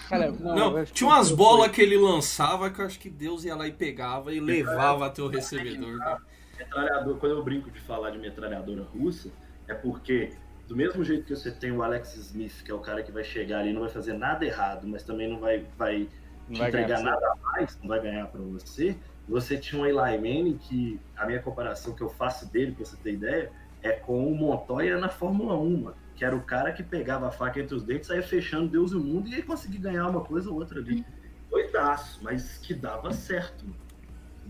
Cara, 0.10 0.32
Não, 0.32 0.84
que 0.86 0.94
tinha 0.94 1.10
umas 1.10 1.32
bolas 1.32 1.72
que 1.72 1.82
ele 1.82 1.98
lançava 1.98 2.70
que 2.70 2.80
eu 2.80 2.86
acho 2.86 3.00
que 3.00 3.10
Deus 3.10 3.44
ia 3.46 3.56
lá 3.56 3.68
e 3.68 3.72
pegava 3.72 4.34
e 4.34 4.40
levava 4.40 5.08
até 5.08 5.22
o 5.22 5.28
recebedor. 5.28 5.98
cara. 6.00 6.22
Metralhador, 6.58 7.18
quando 7.18 7.32
eu 7.34 7.44
brinco 7.44 7.72
de 7.72 7.80
falar 7.80 8.12
de 8.12 8.18
metralhadora 8.18 8.84
russa, 8.84 9.32
é 9.68 9.74
porque 9.74 10.34
do 10.68 10.76
mesmo 10.76 11.04
jeito 11.04 11.26
que 11.26 11.36
você 11.36 11.52
tem 11.52 11.72
o 11.72 11.84
Alex 11.84 12.16
Smith, 12.16 12.64
que 12.64 12.72
é 12.72 12.74
o 12.74 12.80
cara 12.80 13.04
que 13.04 13.12
vai 13.12 13.24
chegar 13.24 13.60
ali 13.60 13.70
e 13.70 13.74
não 13.74 13.82
vai 13.82 13.90
fazer 13.90 14.14
nada 14.14 14.46
errado, 14.46 14.88
mas 14.88 15.04
também 15.04 15.30
não 15.30 15.40
vai, 15.40 15.66
vai 15.78 16.08
Não 16.48 16.56
te 16.56 16.60
vai 16.60 16.70
entregar 16.70 16.98
ganhar, 16.98 17.12
nada 17.12 17.32
a 17.32 17.36
mais, 17.36 17.78
não 17.82 17.88
vai 17.88 18.02
ganhar 18.02 18.28
pra 18.28 18.42
você. 18.42 18.96
Você 19.28 19.58
tinha 19.58 19.82
um 19.82 19.86
Eli 19.86 20.18
Manning 20.18 20.58
que 20.58 21.00
a 21.16 21.26
minha 21.26 21.42
comparação 21.42 21.94
que 21.94 22.02
eu 22.02 22.10
faço 22.10 22.52
dele, 22.52 22.74
pra 22.74 22.86
você 22.86 22.98
ter 22.98 23.14
ideia, 23.14 23.52
é 23.82 23.92
com 23.92 24.26
o 24.28 24.36
Montoya 24.36 24.98
na 24.98 25.10
Fórmula 25.10 25.58
1, 25.58 25.78
mano, 25.82 25.96
que 26.16 26.24
era 26.24 26.36
o 26.36 26.42
cara 26.42 26.72
que 26.72 26.84
pegava 26.84 27.28
a 27.28 27.32
faca 27.32 27.60
entre 27.60 27.76
os 27.76 27.84
dentes, 27.84 28.08
saía 28.08 28.24
fechando 28.24 28.70
Deus 28.70 28.92
e 28.92 28.96
o 28.96 29.00
mundo 29.00 29.28
e 29.28 29.36
ia 29.36 29.44
conseguir 29.44 29.78
ganhar 29.78 30.08
uma 30.08 30.22
coisa 30.22 30.50
ou 30.50 30.56
outra 30.56 30.80
ali. 30.80 31.06
Doidaço, 31.50 32.20
mas 32.24 32.58
que 32.58 32.74
dava 32.74 33.12
certo, 33.14 33.66
mano. 33.66 33.83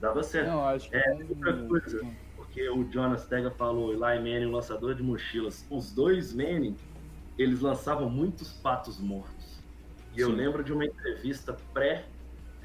Dava 0.04 0.22
certo. 0.22 0.50
Não, 0.50 0.68
acho 0.68 0.90
que. 0.90 0.98
É, 0.98 1.14
um- 1.14 1.30
outra 1.30 1.54
coisa. 1.66 2.02
porque 2.36 2.70
o 2.70 2.92
Jonas 2.92 3.26
Tega 3.26 3.50
falou, 3.52 3.92
Eli 3.94 4.00
Manning, 4.20 4.48
o 4.48 4.52
lançador 4.52 4.94
de 4.96 5.02
mochilas. 5.02 5.66
Os 5.70 5.94
dois 5.94 6.34
Manning, 6.34 6.76
eles 7.38 7.62
lançavam 7.62 8.10
muitos 8.10 8.52
patos 8.52 9.00
mortos. 9.00 9.64
E 10.14 10.20
eu 10.20 10.30
Sim. 10.30 10.36
lembro 10.36 10.62
de 10.62 10.74
uma 10.74 10.84
entrevista 10.86 11.56
pré, 11.74 12.04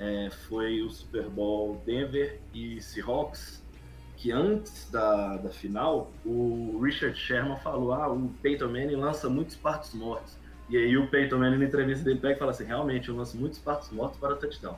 é, 0.00 0.28
foi 0.48 0.82
o 0.82 0.90
Super 0.90 1.28
Bowl 1.28 1.80
Denver 1.86 2.40
e 2.52 2.82
Seahawks, 2.82 3.62
que 4.16 4.32
antes 4.32 4.90
da, 4.90 5.36
da 5.36 5.48
final, 5.48 6.10
o 6.26 6.80
Richard 6.82 7.16
Sherman 7.16 7.56
falou, 7.60 7.92
ah, 7.92 8.12
o 8.12 8.28
Peyton 8.42 8.66
Manning 8.66 8.96
lança 8.96 9.30
muitos 9.30 9.54
patos 9.54 9.94
mortos. 9.94 10.36
E 10.68 10.76
aí 10.76 10.98
o 10.98 11.06
Peyton 11.08 11.38
Manning 11.38 11.58
na 11.58 11.66
entrevista 11.66 12.04
dele 12.04 12.18
pega 12.18 12.34
e 12.34 12.38
fala 12.40 12.50
assim, 12.50 12.64
realmente, 12.64 13.08
eu 13.08 13.16
lanço 13.16 13.36
muitos 13.38 13.60
patos 13.60 13.90
mortos 13.92 14.18
para 14.18 14.34
touchdown. 14.34 14.76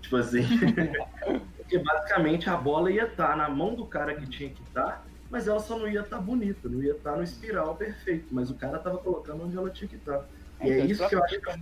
Tipo 0.00 0.16
assim, 0.16 0.42
porque 1.56 1.78
basicamente 1.78 2.48
a 2.50 2.56
bola 2.56 2.90
ia 2.90 3.04
estar 3.04 3.36
na 3.36 3.48
mão 3.48 3.74
do 3.74 3.84
cara 3.86 4.14
que 4.14 4.26
tinha 4.26 4.50
que 4.50 4.62
estar, 4.62 5.04
mas 5.30 5.46
ela 5.46 5.60
só 5.60 5.78
não 5.78 5.86
ia 5.88 6.00
estar 6.00 6.18
bonita, 6.18 6.68
não 6.68 6.82
ia 6.82 6.92
estar 6.92 7.16
no 7.16 7.22
espiral 7.22 7.74
perfeito, 7.76 8.26
mas 8.32 8.50
o 8.50 8.54
cara 8.54 8.78
tava 8.78 8.98
colocando 8.98 9.44
onde 9.44 9.56
ela 9.56 9.70
tinha 9.70 9.88
que 9.88 9.96
estar. 9.96 10.24
E 10.62 10.70
é 10.70 10.74
Então, 10.80 10.86
isso 10.86 11.08
que 11.08 11.14
eu 11.14 11.24
acho 11.24 11.40
que 11.40 11.48
é 11.48 11.52
a. 11.52 11.56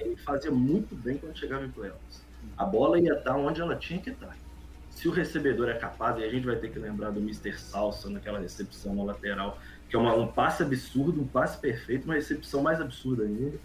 Ele 0.00 0.16
fazia 0.16 0.50
muito 0.50 0.94
bem 0.94 1.18
quando 1.18 1.36
chegava 1.36 1.64
em 1.64 1.70
playoffs. 1.70 2.22
A 2.56 2.64
bola 2.64 2.98
ia 3.00 3.14
estar 3.14 3.36
onde 3.36 3.60
ela 3.60 3.74
tinha 3.76 4.00
que 4.00 4.10
estar. 4.10 4.36
Se 4.90 5.06
o 5.08 5.10
recebedor 5.12 5.68
é 5.68 5.74
capaz, 5.74 6.18
e 6.18 6.24
a 6.24 6.30
gente 6.30 6.46
vai 6.46 6.56
ter 6.56 6.70
que 6.70 6.78
lembrar 6.78 7.10
do 7.10 7.20
Mr. 7.20 7.56
Salsa 7.58 8.08
naquela 8.10 8.38
recepção 8.40 8.94
na 8.94 9.04
lateral, 9.04 9.58
que 9.88 9.94
é 9.94 9.98
uma- 9.98 10.14
um 10.14 10.26
passe 10.26 10.62
absurdo, 10.62 11.20
um 11.20 11.26
passe 11.26 11.58
perfeito, 11.58 12.04
uma 12.04 12.14
recepção 12.14 12.62
mais 12.62 12.80
absurda 12.80 13.24
ainda. 13.24 13.58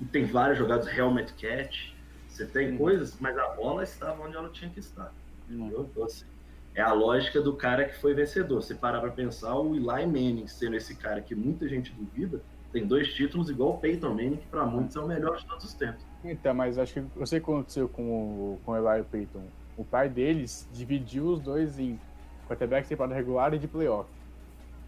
E 0.00 0.04
tem 0.04 0.26
vários 0.26 0.58
jogados 0.58 0.86
helmet 0.86 1.32
catch. 1.34 1.90
Você 2.36 2.44
tem 2.44 2.72
Uhum. 2.72 2.78
coisas, 2.78 3.16
mas 3.18 3.36
a 3.38 3.48
bola 3.48 3.82
estava 3.82 4.22
onde 4.22 4.36
ela 4.36 4.50
tinha 4.50 4.70
que 4.70 4.78
estar. 4.78 5.12
Uhum. 5.48 5.56
Entendeu? 5.58 5.88
Então, 5.90 6.04
assim, 6.04 6.26
é 6.74 6.82
a 6.82 6.92
lógica 6.92 7.40
do 7.40 7.54
cara 7.54 7.86
que 7.86 7.98
foi 7.98 8.12
vencedor. 8.12 8.62
Você 8.62 8.74
parar 8.74 9.00
pra 9.00 9.10
pensar, 9.10 9.56
o 9.58 9.74
Eli 9.74 10.06
Manning 10.06 10.46
sendo 10.46 10.76
esse 10.76 10.94
cara 10.96 11.22
que 11.22 11.34
muita 11.34 11.66
gente 11.66 11.92
duvida, 11.92 12.42
tem 12.72 12.86
dois 12.86 13.14
títulos 13.14 13.48
igual 13.48 13.70
o 13.70 13.78
Peyton 13.78 14.10
Manning, 14.10 14.36
que 14.36 14.46
pra 14.48 14.66
muitos 14.66 14.94
é 14.96 15.00
o 15.00 15.06
melhor 15.06 15.38
de 15.38 15.46
todos 15.46 15.64
os 15.64 15.72
tempos. 15.72 16.04
Então, 16.22 16.52
mas 16.52 16.76
acho 16.78 16.92
que 16.92 16.98
eu 17.16 17.26
sei 17.26 17.38
o 17.38 17.42
que 17.42 17.50
aconteceu 17.50 17.88
com 17.88 18.02
o, 18.02 18.60
com 18.64 18.72
o 18.72 18.76
Eli 18.76 18.98
e 18.98 19.00
o 19.00 19.04
Peyton. 19.04 19.42
O 19.78 19.84
pai 19.84 20.08
deles 20.10 20.68
dividiu 20.72 21.26
os 21.26 21.40
dois 21.40 21.78
em 21.78 21.98
quarterback 22.46 22.86
temporada 22.86 23.14
regular 23.14 23.54
e 23.54 23.58
de 23.58 23.66
playoff. 23.66 24.10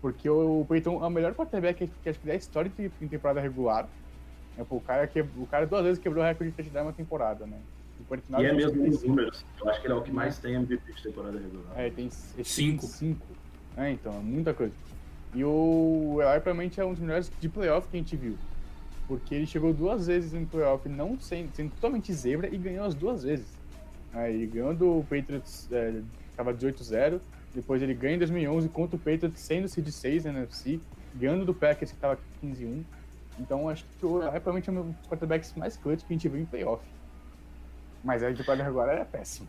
Porque 0.03 0.29
o, 0.29 0.67
Peyton 0.69 1.03
é 1.03 1.07
o 1.07 1.11
melhor 1.11 1.35
quarterback 1.35 1.91
que 2.03 2.09
acho 2.09 2.21
que 2.21 2.27
da 2.27 2.35
história 2.35 2.71
de 2.71 2.91
em 3.01 3.09
temporada 3.09 3.41
regular. 3.41 3.89
É, 4.59 4.65
pô, 4.65 4.77
o, 4.77 4.81
cara 4.81 5.07
que, 5.07 5.21
o 5.21 5.47
cara 5.49 5.67
duas 5.67 5.85
vezes 5.85 5.99
quebrou 5.99 6.23
o 6.23 6.27
recorde 6.27 6.51
de 6.51 6.57
touchdown 6.57 6.87
na 6.87 6.93
temporada, 6.93 7.47
né? 7.47 7.59
O 8.01 8.05
49 8.05 8.45
E 8.45 8.51
é 8.51 8.53
mesmo 8.53 8.85
nos 8.85 9.01
55. 9.01 9.09
números. 9.09 9.45
Eu 9.61 9.71
acho 9.71 9.81
que 9.81 9.87
ele 9.87 9.95
é 9.95 9.97
o 9.97 10.03
que 10.03 10.11
mais 10.11 10.39
tem 10.39 10.55
MVP 10.55 10.93
de 10.93 11.03
temporada 11.03 11.39
regular. 11.39 11.73
É, 11.77 11.91
tem 11.91 12.11
Cinco. 12.11 12.85
cinco. 12.87 13.27
É, 13.77 13.91
então, 13.91 14.13
é 14.13 14.19
muita 14.19 14.53
coisa. 14.53 14.75
E 15.33 15.45
o 15.45 16.19
Eli 16.21 16.41
provavelmente 16.41 16.81
é 16.81 16.85
um 16.85 16.91
dos 16.91 17.01
melhores 17.01 17.31
de 17.41 17.49
playoff 17.49 17.87
que 17.89 17.97
a 17.97 18.01
gente 18.01 18.17
viu. 18.17 18.37
Porque 19.07 19.35
ele 19.35 19.47
chegou 19.47 19.73
duas 19.73 20.07
vezes 20.07 20.35
em 20.35 20.45
playoff, 20.45 20.89
não 20.89 21.19
sendo, 21.21 21.55
sendo 21.55 21.71
totalmente 21.71 22.13
zebra, 22.13 22.53
e 22.53 22.59
ganhou 22.59 22.85
as 22.85 22.95
duas 22.95 23.23
vezes. 23.23 23.47
Aí 24.13 24.35
ele 24.35 24.47
ganhou 24.47 24.75
do 24.75 25.05
Patriots, 25.09 25.69
é, 25.71 26.01
tava 26.37 26.53
18-0. 26.53 27.21
Depois 27.55 27.81
ele 27.83 27.95
ganha 27.95 28.17
em 28.17 28.19
2011 28.19 28.69
contra 28.69 28.97
o 28.97 28.99
Patriots, 28.99 29.41
sendo 29.41 29.69
seed 29.69 29.89
6 29.89 30.25
na 30.25 30.31
NFC. 30.31 30.81
Ganhando 31.15 31.45
do 31.45 31.55
Packers, 31.55 31.93
que 31.93 31.99
tava 31.99 32.19
15-1. 32.43 32.83
Então 33.39 33.69
acho 33.69 33.85
que 33.85 34.07
o 34.07 34.19
provavelmente 34.19 34.69
é 34.69 34.73
um 34.73 34.91
dos 34.91 35.07
quarterbacks 35.09 35.55
mais 35.55 35.77
clutch 35.77 36.01
que 36.01 36.13
a 36.13 36.15
gente 36.15 36.29
viu 36.29 36.41
em 36.41 36.45
playoff. 36.45 36.85
Mas 38.03 38.23
a 38.23 38.33
temporada 38.33 38.63
regular 38.63 38.89
era 38.89 39.05
péssima. 39.05 39.49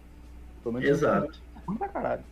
Pelo 0.63 0.75
menos 0.75 0.89
Exato. 0.89 1.39
ruim 1.67 1.77
pra 1.77 1.87
caralho. 1.87 2.23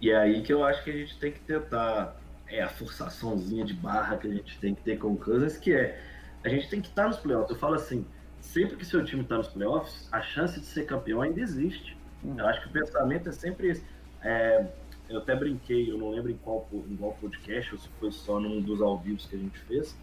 E 0.00 0.10
é 0.10 0.16
aí 0.16 0.42
que 0.42 0.52
eu 0.52 0.64
acho 0.64 0.82
que 0.84 0.90
a 0.90 0.94
gente 0.94 1.18
tem 1.18 1.32
que 1.32 1.40
tentar. 1.40 2.16
É 2.46 2.62
a 2.62 2.68
forçaçãozinha 2.68 3.64
de 3.64 3.72
barra 3.72 4.18
que 4.18 4.28
a 4.28 4.30
gente 4.30 4.58
tem 4.58 4.74
que 4.74 4.82
ter 4.82 4.98
com 4.98 5.12
o 5.12 5.16
Cousins, 5.16 5.56
que 5.56 5.72
é. 5.72 5.98
A 6.44 6.48
gente 6.48 6.68
tem 6.68 6.80
que 6.80 6.88
estar 6.88 7.06
nos 7.06 7.16
playoffs. 7.16 7.50
Eu 7.50 7.56
falo 7.56 7.74
assim: 7.74 8.04
sempre 8.40 8.76
que 8.76 8.84
seu 8.84 9.02
time 9.04 9.22
está 9.22 9.38
nos 9.38 9.48
playoffs, 9.48 10.08
a 10.12 10.20
chance 10.20 10.60
de 10.60 10.66
ser 10.66 10.84
campeão 10.84 11.22
ainda 11.22 11.40
existe. 11.40 11.96
Hum. 12.22 12.34
Eu 12.38 12.46
acho 12.46 12.60
que 12.62 12.68
o 12.68 12.72
pensamento 12.72 13.28
é 13.28 13.32
sempre 13.32 13.68
esse. 13.68 13.84
É, 14.22 14.66
eu 15.08 15.18
até 15.18 15.34
brinquei, 15.34 15.90
eu 15.90 15.98
não 15.98 16.10
lembro 16.10 16.30
em 16.30 16.36
qual, 16.36 16.66
em 16.72 16.96
qual 16.96 17.12
podcast, 17.14 17.72
ou 17.72 17.78
se 17.78 17.88
foi 18.00 18.12
só 18.12 18.40
num 18.40 18.60
dos 18.60 18.80
ao 18.80 18.98
vivos 18.98 19.26
que 19.26 19.36
a 19.36 19.38
gente 19.38 19.58
fez, 19.60 19.96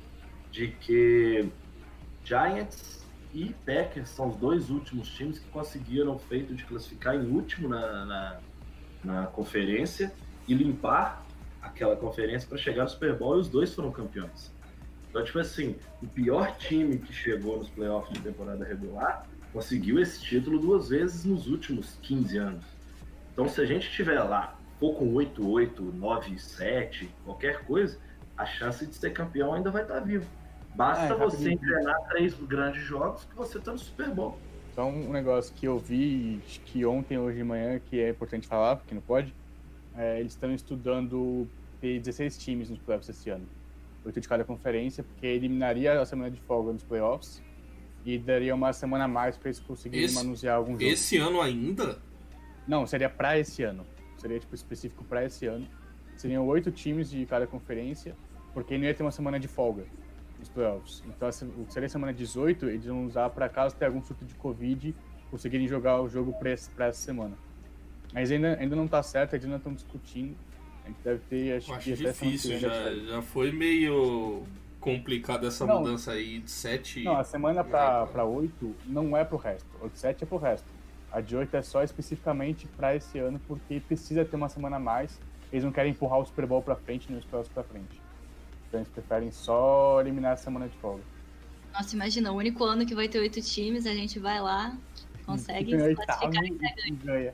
de 0.52 0.68
que 0.68 1.50
Giants 2.24 3.06
e 3.34 3.54
Packers 3.66 4.10
são 4.10 4.30
os 4.30 4.36
dois 4.36 4.70
últimos 4.70 5.10
times 5.10 5.40
que 5.40 5.50
conseguiram 5.50 6.16
o 6.16 6.20
feito 6.20 6.54
de 6.54 6.64
classificar 6.66 7.16
em 7.16 7.26
último 7.26 7.70
na, 7.70 8.06
na, 8.06 8.40
na 9.04 9.28
conferência 9.28 10.14
e 10.48 10.54
limpar 10.54 11.26
aquela 11.62 11.96
conferência 11.96 12.48
para 12.48 12.58
chegar 12.58 12.84
no 12.84 12.90
Super 12.90 13.16
Bowl 13.16 13.38
e 13.38 13.40
os 13.40 13.48
dois 13.48 13.74
foram 13.74 13.92
campeões. 13.92 14.52
Então, 15.10 15.24
tipo 15.24 15.40
assim, 15.40 15.76
o 16.02 16.08
pior 16.08 16.56
time 16.58 16.98
que 16.98 17.14
chegou 17.14 17.58
nos 17.58 17.70
playoffs 17.70 18.14
de 18.14 18.22
temporada 18.22 18.66
regular 18.66 19.26
conseguiu 19.52 20.00
esse 20.00 20.22
título 20.22 20.60
duas 20.60 20.90
vezes 20.90 21.26
nos 21.26 21.48
últimos 21.48 21.98
15 22.02 22.38
anos. 22.38 22.66
Então, 23.34 23.48
se 23.48 23.60
a 23.62 23.66
gente 23.66 23.88
estiver 23.88 24.22
lá, 24.22 24.58
for 24.80 24.96
com 24.96 25.14
8-8, 25.14 25.76
9-7, 26.00 27.08
qualquer 27.26 27.64
coisa, 27.66 27.98
a 28.38 28.46
chance 28.46 28.86
de 28.86 28.96
ser 28.96 29.12
campeão 29.12 29.54
ainda 29.54 29.70
vai 29.70 29.84
estar 29.84 30.00
viva. 30.00 30.26
Basta 30.76 31.14
É, 31.14 31.18
você 31.18 31.52
engrenar 31.54 31.96
três 32.10 32.34
grandes 32.34 32.82
jogos 32.84 33.26
que 33.26 33.36
você 33.36 33.58
está 33.58 33.72
no 33.72 33.78
Super 33.80 34.10
Bowl. 34.10 34.38
Só 34.74 34.86
um 34.88 35.12
negócio 35.12 35.54
que 35.54 35.66
eu 35.66 35.78
vi 35.78 36.40
que 36.66 36.86
ontem, 36.86 37.18
hoje 37.18 37.38
de 37.38 37.44
manhã, 37.44 37.80
que 37.80 38.00
é 38.00 38.10
importante 38.10 38.48
falar, 38.48 38.78
porque 38.78 38.96
não 38.96 39.02
pode. 39.02 39.34
é, 39.98 40.22
eles 40.22 40.32
estão 40.32 40.54
estudando 40.54 41.46
ter 41.82 42.00
16 42.00 42.38
times 42.38 42.70
nos 42.70 42.80
playoffs 42.80 43.10
esse 43.10 43.30
ano. 43.30 43.46
Oito 44.06 44.22
de 44.22 44.28
cada 44.30 44.46
conferência, 44.46 45.04
porque 45.04 45.28
eliminaria 45.28 46.00
a 46.00 46.06
semana 46.06 46.32
de 46.32 46.40
folga 46.40 46.72
nos 46.72 46.82
playoffs 46.84 47.44
e 48.06 48.18
daria 48.18 48.56
uma 48.56 48.72
semana 48.72 49.04
a 49.04 49.08
mais 49.10 49.36
para 49.38 49.50
eles 49.50 49.60
conseguirem 49.60 50.06
Esse- 50.06 50.16
manusear 50.16 50.56
algum 50.56 50.72
jogo. 50.72 50.84
Esse 50.84 51.18
ano 51.18 51.42
ainda? 51.42 52.00
Não, 52.66 52.88
seria 52.88 53.10
pra 53.10 53.38
esse 53.38 53.62
ano. 53.64 53.86
Seria 54.18 54.40
tipo 54.40 54.56
específico 54.56 55.04
pra 55.04 55.26
esse 55.26 55.46
ano. 55.46 55.68
Seriam 56.16 56.48
oito 56.48 56.72
times 56.72 57.10
de 57.12 57.26
cada 57.26 57.46
conferência, 57.46 58.16
porque 58.54 58.78
não 58.78 58.86
ia 58.86 58.94
ter 58.94 59.04
uma 59.04 59.12
semana 59.12 59.38
de 59.40 59.50
folga 59.50 59.84
nos 60.42 60.50
playoffs. 60.50 61.02
Então, 61.08 61.30
o 61.58 61.66
que 61.66 61.74
seria 61.74 61.88
semana 61.88 62.12
18, 62.14 62.66
eles 62.68 62.86
vão 62.86 63.06
usar 63.06 63.30
pra 63.30 63.48
caso 63.48 63.76
tenha 63.76 63.90
algum 63.90 64.02
surto 64.02 64.26
de 64.26 64.34
Covid, 64.36 64.94
conseguirem 65.30 65.68
jogar 65.68 66.02
o 66.02 66.10
jogo 66.10 66.34
pra 66.34 66.50
essa 66.52 66.92
semana. 66.94 67.38
Mas 68.14 68.30
ainda, 68.30 68.58
ainda 68.60 68.76
não 68.76 68.88
tá 68.88 69.02
certo, 69.02 69.34
eles 69.36 69.46
ainda 69.46 69.58
estão 69.58 69.74
discutindo. 69.74 70.36
A 70.84 70.88
gente 70.88 70.98
deve 71.04 71.20
ter, 71.30 71.58
acho, 71.58 71.72
acho 71.74 71.84
que 71.84 71.96
difícil, 71.96 72.60
já, 72.60 72.70
sair. 72.70 73.06
já 73.08 73.22
foi 73.22 73.52
meio 73.52 74.44
complicado 74.80 75.46
essa 75.46 75.66
Não. 75.66 75.80
mudança 75.80 76.12
aí 76.12 76.40
de 76.40 76.50
7. 76.52 77.04
Não, 77.04 77.18
a 77.18 77.24
semana 77.24 77.64
pra, 77.64 78.08
pra 78.08 78.26
8 78.26 78.76
não 78.88 79.16
é 79.16 79.24
pro 79.24 79.38
resto. 79.38 79.68
A 79.82 79.88
de 79.88 79.98
7 79.98 80.24
é 80.24 80.28
pro 80.28 80.38
resto. 80.38 80.68
A 81.12 81.22
de 81.22 81.36
8 81.36 81.56
é 81.56 81.62
só 81.62 81.84
especificamente 81.84 82.68
pra 82.76 82.96
esse 82.96 83.20
ano, 83.20 83.40
porque 83.48 83.80
precisa 83.80 84.26
ter 84.26 84.36
uma 84.36 84.50
semana 84.50 84.78
a 84.78 84.80
mais. 84.80 85.20
Eles 85.52 85.64
não 85.64 85.72
querem 85.72 85.92
empurrar 85.92 86.20
o 86.20 86.26
Super 86.26 86.48
Bowl 86.48 86.62
pra 86.64 86.76
frente 86.76 87.08
nem 87.10 87.20
os 87.20 87.26
playoffs 87.26 87.54
pra 87.54 87.64
frente. 87.64 88.01
Então 88.72 88.80
eles 88.80 88.90
preferem 88.90 89.30
só 89.34 90.00
eliminar 90.00 90.32
a 90.32 90.38
semana 90.38 90.70
de 90.70 90.78
folga. 90.78 91.04
Nossa, 91.74 91.94
imagina, 91.94 92.32
o 92.32 92.38
único 92.38 92.64
ano 92.64 92.86
que 92.86 92.96
vai 92.96 93.10
ter 93.10 93.20
oito 93.20 93.42
times, 93.42 93.86
a 93.86 93.94
gente 93.94 94.18
vai 94.18 94.40
lá, 94.40 94.78
consegue 95.26 95.78
se 95.78 95.96
classificar. 95.96 96.46
e 96.46 96.92
ganha. 96.92 97.34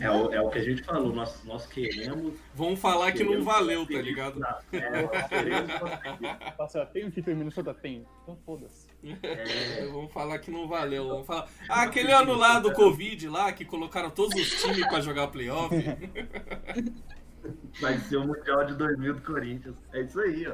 É 0.00 0.10
o, 0.10 0.32
é 0.32 0.40
o 0.40 0.50
que 0.50 0.58
a 0.58 0.64
gente 0.64 0.82
falou, 0.82 1.14
nós, 1.14 1.44
nós 1.44 1.66
queremos. 1.66 2.34
Vamos 2.52 2.80
falar 2.80 3.12
que 3.12 3.20
não 3.20 3.26
queremos 3.26 3.44
valeu, 3.46 3.86
tá 3.86 4.02
ligado? 4.02 4.40
Não, 4.40 4.48
é, 4.72 5.02
nós 5.02 5.28
queremos 5.28 5.72
conseguir. 5.74 6.54
Nossa, 6.58 6.86
tem 6.86 7.04
um 7.04 7.10
título 7.10 7.36
em 7.36 7.38
Minnesota? 7.38 7.74
Tem. 7.74 8.04
Então 8.24 8.36
foda-se. 8.44 8.88
É, 9.22 9.86
Vamos 9.86 10.12
falar 10.12 10.40
que 10.40 10.50
não 10.50 10.66
valeu. 10.66 11.08
Vamos 11.08 11.26
falar. 11.28 11.48
Ah, 11.68 11.82
aquele 11.82 12.10
ano 12.10 12.34
lá 12.34 12.58
do 12.58 12.72
Covid 12.72 13.28
lá, 13.28 13.52
que 13.52 13.64
colocaram 13.64 14.10
todos 14.10 14.34
os 14.34 14.62
times 14.62 14.84
pra 14.88 15.00
jogar 15.00 15.28
playoff. 15.28 15.70
vai 17.80 17.98
ser 17.98 18.16
o 18.16 18.26
Mundial 18.26 18.64
de 18.66 18.74
2000 18.74 19.14
do 19.14 19.20
Corinthians. 19.22 19.74
É 19.92 20.00
isso 20.02 20.20
aí, 20.20 20.46
ó. 20.46 20.52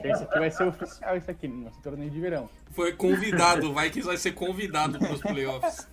Que 0.00 0.08
esse 0.08 0.22
aqui 0.24 0.38
vai 0.38 0.50
ser 0.50 0.64
oficial, 0.64 1.16
isso 1.16 1.30
aqui, 1.30 1.48
ser 1.48 1.80
torneio 1.82 2.10
de 2.10 2.20
verão. 2.20 2.48
Foi 2.70 2.92
convidado, 2.92 3.72
vai 3.72 3.90
que 3.90 4.00
vai 4.02 4.16
ser 4.16 4.32
convidado 4.32 4.98
pros 4.98 5.20
playoffs. 5.20 5.86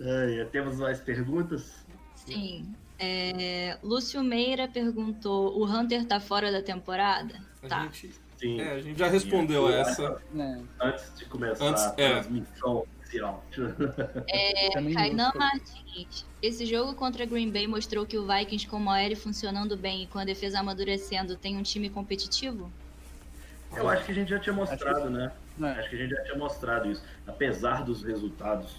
É, 0.00 0.44
temos 0.50 0.78
mais 0.78 1.00
perguntas? 1.00 1.84
Sim. 2.14 2.74
É, 2.98 3.78
Lúcio 3.82 4.22
Meira 4.22 4.68
perguntou: 4.68 5.58
o 5.58 5.64
Hunter 5.64 6.04
tá 6.06 6.20
fora 6.20 6.50
da 6.50 6.62
temporada? 6.62 7.34
A 7.62 7.68
Tá. 7.68 7.82
gente, 7.84 8.10
Sim. 8.38 8.60
é, 8.60 8.72
a 8.72 8.80
gente 8.80 8.98
já 8.98 9.08
respondeu 9.08 9.68
essa. 9.68 10.20
Né? 10.32 10.62
Antes 10.80 11.12
de 11.16 11.24
começar 11.26 11.64
Antes- 11.64 11.82
a 11.84 11.94
é. 11.98 12.22
É, 14.28 14.70
Kainan 14.70 15.24
gosto. 15.24 15.38
Martins. 15.38 16.26
Esse 16.42 16.64
jogo 16.66 16.94
contra 16.94 17.26
Green 17.26 17.50
Bay 17.50 17.66
mostrou 17.66 18.06
que 18.06 18.16
o 18.16 18.26
Vikings 18.26 18.66
com 18.66 18.78
o 18.82 18.86
OL 18.86 19.16
funcionando 19.16 19.76
bem 19.76 20.04
e 20.04 20.06
com 20.06 20.18
a 20.18 20.24
defesa 20.24 20.60
amadurecendo 20.60 21.36
tem 21.36 21.56
um 21.56 21.62
time 21.62 21.90
competitivo? 21.90 22.70
Eu 23.74 23.88
acho 23.88 24.04
que 24.04 24.12
a 24.12 24.14
gente 24.14 24.28
já 24.28 24.38
tinha 24.38 24.54
mostrado, 24.54 25.10
né? 25.10 25.32
Né? 25.56 25.76
Acho 25.78 25.90
que 25.90 25.96
a 25.96 25.98
gente 25.98 26.10
já 26.10 26.22
tinha 26.22 26.36
mostrado 26.36 26.90
isso. 26.90 27.02
Apesar 27.26 27.84
dos 27.84 28.02
resultados 28.02 28.74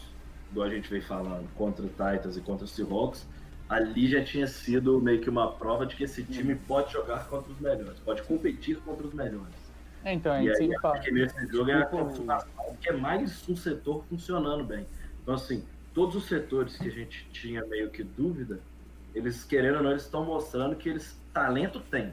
do 0.51 0.61
a 0.61 0.69
gente 0.69 0.89
veio 0.89 1.03
falando 1.03 1.47
contra 1.55 1.85
o 1.85 1.89
Titans 1.89 2.35
e 2.35 2.41
contra 2.41 2.65
o 2.65 2.67
Seahawks, 2.67 3.25
ali 3.69 4.09
já 4.09 4.23
tinha 4.23 4.47
sido 4.47 4.99
meio 4.99 5.21
que 5.21 5.29
uma 5.29 5.51
prova 5.51 5.85
de 5.85 5.95
que 5.95 6.03
esse 6.03 6.23
time 6.23 6.55
pode 6.55 6.91
jogar 6.91 7.27
contra 7.27 7.51
os 7.51 7.59
melhores, 7.59 7.99
pode 7.99 8.21
competir 8.23 8.77
contra 8.81 9.07
os 9.07 9.13
melhores. 9.13 9.60
É, 10.03 10.13
então, 10.13 10.33
a 10.33 10.41
E 10.41 10.47
gente 10.53 10.73
aí, 10.73 11.01
que 11.01 11.11
nesse 11.11 11.47
jogo 11.47 11.69
é 11.69 11.75
a 11.75 11.85
confirmação 11.85 12.51
que 12.81 12.89
é 12.89 12.93
mais 12.93 13.47
um 13.47 13.55
setor 13.55 14.03
funcionando 14.05 14.63
bem. 14.63 14.87
Então, 15.21 15.35
assim, 15.35 15.63
todos 15.93 16.15
os 16.15 16.25
setores 16.25 16.77
que 16.77 16.87
a 16.87 16.91
gente 16.91 17.27
tinha 17.31 17.63
meio 17.65 17.91
que 17.91 18.03
dúvida, 18.03 18.59
eles, 19.13 19.43
querendo 19.43 19.77
ou 19.77 19.83
não, 19.83 19.91
eles 19.91 20.03
estão 20.03 20.25
mostrando 20.25 20.75
que 20.75 20.89
eles 20.89 21.19
talento 21.33 21.79
têm. 21.79 22.11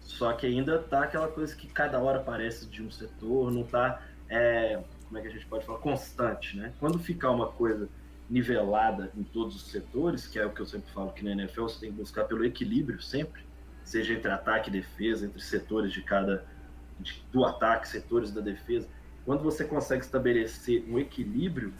Só 0.00 0.32
que 0.32 0.46
ainda 0.46 0.78
tá 0.78 1.04
aquela 1.04 1.28
coisa 1.28 1.54
que 1.54 1.66
cada 1.66 1.98
hora 2.00 2.18
aparece 2.18 2.66
de 2.66 2.82
um 2.82 2.90
setor, 2.90 3.50
não 3.50 3.64
tá, 3.64 4.02
é, 4.28 4.80
como 5.06 5.18
é 5.18 5.22
que 5.22 5.28
a 5.28 5.30
gente 5.30 5.46
pode 5.46 5.64
falar, 5.64 5.78
constante, 5.78 6.56
né? 6.56 6.72
Quando 6.78 6.98
ficar 6.98 7.30
uma 7.30 7.48
coisa 7.48 7.88
nivelada 8.28 9.10
em 9.16 9.24
todos 9.24 9.56
os 9.56 9.70
setores, 9.70 10.26
que 10.26 10.38
é 10.38 10.46
o 10.46 10.50
que 10.50 10.60
eu 10.60 10.66
sempre 10.66 10.90
falo 10.92 11.10
que 11.12 11.24
na 11.24 11.32
NFL 11.32 11.62
você 11.62 11.80
tem 11.80 11.90
que 11.90 11.96
buscar 11.96 12.24
pelo 12.24 12.44
equilíbrio 12.44 13.00
sempre, 13.00 13.42
seja 13.82 14.14
entre 14.14 14.30
ataque 14.30 14.68
e 14.68 14.72
defesa, 14.72 15.26
entre 15.26 15.40
setores 15.40 15.92
de 15.92 16.02
cada 16.02 16.44
de- 17.00 17.22
do 17.32 17.44
ataque, 17.44 17.88
setores 17.88 18.30
da 18.30 18.40
defesa. 18.40 18.88
Quando 19.24 19.42
você 19.42 19.64
consegue 19.64 20.04
estabelecer 20.04 20.84
um 20.88 20.98
equilíbrio, 20.98 21.72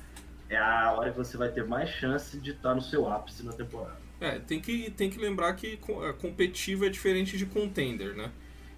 é 0.48 0.56
a 0.56 0.92
hora 0.92 1.10
que 1.10 1.16
você 1.16 1.36
vai 1.36 1.48
ter 1.50 1.64
mais 1.64 1.88
chance 1.90 2.38
de 2.38 2.50
estar 2.50 2.74
no 2.74 2.82
seu 2.82 3.08
ápice 3.08 3.44
na 3.44 3.52
temporada. 3.52 3.98
É, 4.20 4.38
tem 4.38 4.60
que, 4.60 4.90
tem 4.90 5.08
que 5.08 5.18
lembrar 5.18 5.54
que 5.54 5.78
é, 6.02 6.12
competitivo 6.12 6.84
é 6.84 6.88
diferente 6.88 7.38
de 7.38 7.46
contender, 7.46 8.14
né? 8.14 8.30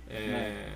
É, 0.09 0.73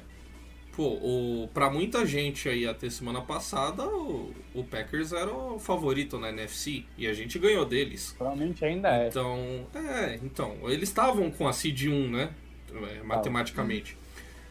Pô, 0.76 0.88
o, 0.88 1.48
pra 1.54 1.70
muita 1.70 2.04
gente 2.04 2.50
aí 2.50 2.66
até 2.68 2.90
semana 2.90 3.22
passada, 3.22 3.82
o, 3.88 4.34
o 4.54 4.62
Packers 4.62 5.10
era 5.10 5.32
o 5.32 5.58
favorito 5.58 6.18
na 6.18 6.28
NFC 6.28 6.84
e 6.98 7.06
a 7.06 7.14
gente 7.14 7.38
ganhou 7.38 7.64
deles. 7.64 8.14
Provavelmente 8.18 8.62
ainda 8.62 8.90
é. 8.94 9.08
Então, 9.08 9.66
é, 9.74 10.20
então, 10.22 10.58
eles 10.64 10.90
estavam 10.90 11.30
com 11.30 11.48
a 11.48 11.52
seed 11.54 11.86
1, 11.86 12.10
né? 12.10 12.30
É, 12.74 13.02
matematicamente. 13.02 13.96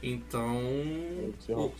Então, 0.08 0.62
o, 1.50 1.72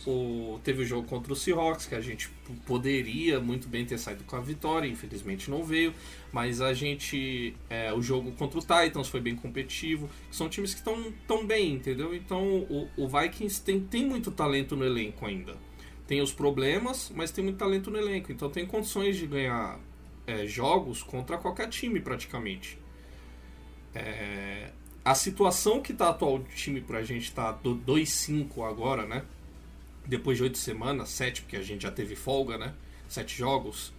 o- 0.54 0.60
teve 0.64 0.82
o 0.82 0.84
jogo 0.84 1.06
contra 1.06 1.32
o 1.32 1.36
Seahawks, 1.36 1.86
que 1.86 1.94
a 1.94 2.00
gente 2.00 2.28
poderia 2.66 3.38
muito 3.40 3.68
bem 3.68 3.86
ter 3.86 3.98
saído 3.98 4.24
com 4.24 4.34
a 4.34 4.40
vitória, 4.40 4.88
infelizmente 4.88 5.48
não 5.50 5.62
veio. 5.62 5.94
Mas 6.32 6.60
a 6.60 6.72
gente. 6.74 7.54
é, 7.70 7.92
o 7.92 8.02
jogo 8.02 8.32
contra 8.32 8.58
o 8.58 8.62
Titans 8.62 9.08
foi 9.08 9.20
bem 9.20 9.36
competitivo. 9.36 10.10
São 10.30 10.48
times 10.48 10.72
que 10.74 10.80
estão 10.80 11.12
tão 11.26 11.46
bem, 11.46 11.74
entendeu? 11.74 12.14
Então 12.14 12.42
o, 12.68 12.88
o 12.96 13.08
Vikings 13.08 13.62
tem, 13.62 13.80
tem 13.80 14.04
muito 14.04 14.30
talento 14.32 14.74
no 14.74 14.84
elenco 14.84 15.24
ainda. 15.24 15.56
Tem 16.06 16.20
os 16.20 16.32
problemas, 16.32 17.12
mas 17.14 17.30
tem 17.30 17.44
muito 17.44 17.58
talento 17.58 17.90
no 17.90 17.98
elenco. 17.98 18.32
Então 18.32 18.50
tem 18.50 18.66
condições 18.66 19.16
de 19.16 19.26
ganhar 19.26 19.78
é, 20.26 20.46
jogos 20.46 21.02
contra 21.02 21.38
qualquer 21.38 21.68
time 21.68 22.00
praticamente. 22.00 22.78
É, 23.94 24.70
a 25.06 25.14
situação 25.14 25.80
que 25.80 25.94
tá 25.94 26.08
atual 26.08 26.38
do 26.40 26.48
time 26.48 26.80
pra 26.80 27.00
gente 27.04 27.32
tá 27.32 27.52
do 27.52 27.76
2-5 27.76 28.68
agora, 28.68 29.06
né? 29.06 29.24
Depois 30.04 30.36
de 30.36 30.42
oito 30.42 30.58
semanas, 30.58 31.10
sete, 31.10 31.42
porque 31.42 31.56
a 31.56 31.62
gente 31.62 31.82
já 31.82 31.92
teve 31.92 32.16
folga, 32.16 32.58
né? 32.58 32.74
Sete 33.08 33.38
jogos. 33.38 33.92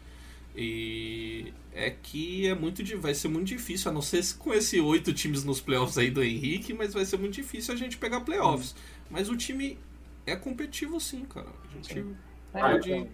E 0.53 1.53
é 1.71 1.89
que 1.91 2.45
é 2.47 2.53
muito 2.53 2.83
vai 2.97 3.13
ser 3.13 3.29
muito 3.29 3.47
difícil, 3.47 3.89
a 3.89 3.93
não 3.93 4.01
ser 4.01 4.21
se 4.21 4.35
com 4.35 4.53
esses 4.53 4.81
oito 4.81 5.13
times 5.13 5.45
nos 5.45 5.61
playoffs 5.61 5.97
aí 5.97 6.11
do 6.11 6.21
Henrique, 6.21 6.73
mas 6.73 6.93
vai 6.93 7.05
ser 7.05 7.17
muito 7.17 7.35
difícil 7.35 7.73
a 7.73 7.77
gente 7.77 7.97
pegar 7.97 8.21
playoffs. 8.21 8.75
Mas 9.09 9.29
o 9.29 9.37
time 9.37 9.79
é 10.25 10.35
competitivo 10.35 10.99
sim, 10.99 11.23
cara. 11.23 11.47
A 11.47 11.73
gente 11.73 12.05
Ah, 12.53 12.71
pode. 12.71 12.91
então, 12.91 13.09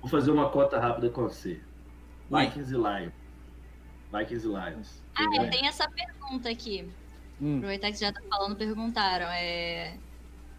Vou 0.00 0.10
fazer 0.10 0.32
uma 0.32 0.48
cota 0.50 0.80
rápida 0.80 1.08
com 1.10 1.22
você. 1.22 1.60
Vikings 2.28 2.74
e 2.74 2.76
Lions. 2.76 3.12
Vikings 4.12 4.46
e 4.46 4.48
Lions. 4.48 5.02
Ah, 5.28 5.44
é, 5.44 5.46
tem 5.48 5.66
essa 5.66 5.88
pergunta 5.90 6.48
aqui. 6.50 6.88
Hum, 7.40 7.56
Aproveitar 7.56 7.90
que 7.90 7.96
você 7.98 8.04
já 8.04 8.12
tá 8.12 8.20
falando, 8.28 8.56
perguntaram. 8.56 9.26
É... 9.26 9.96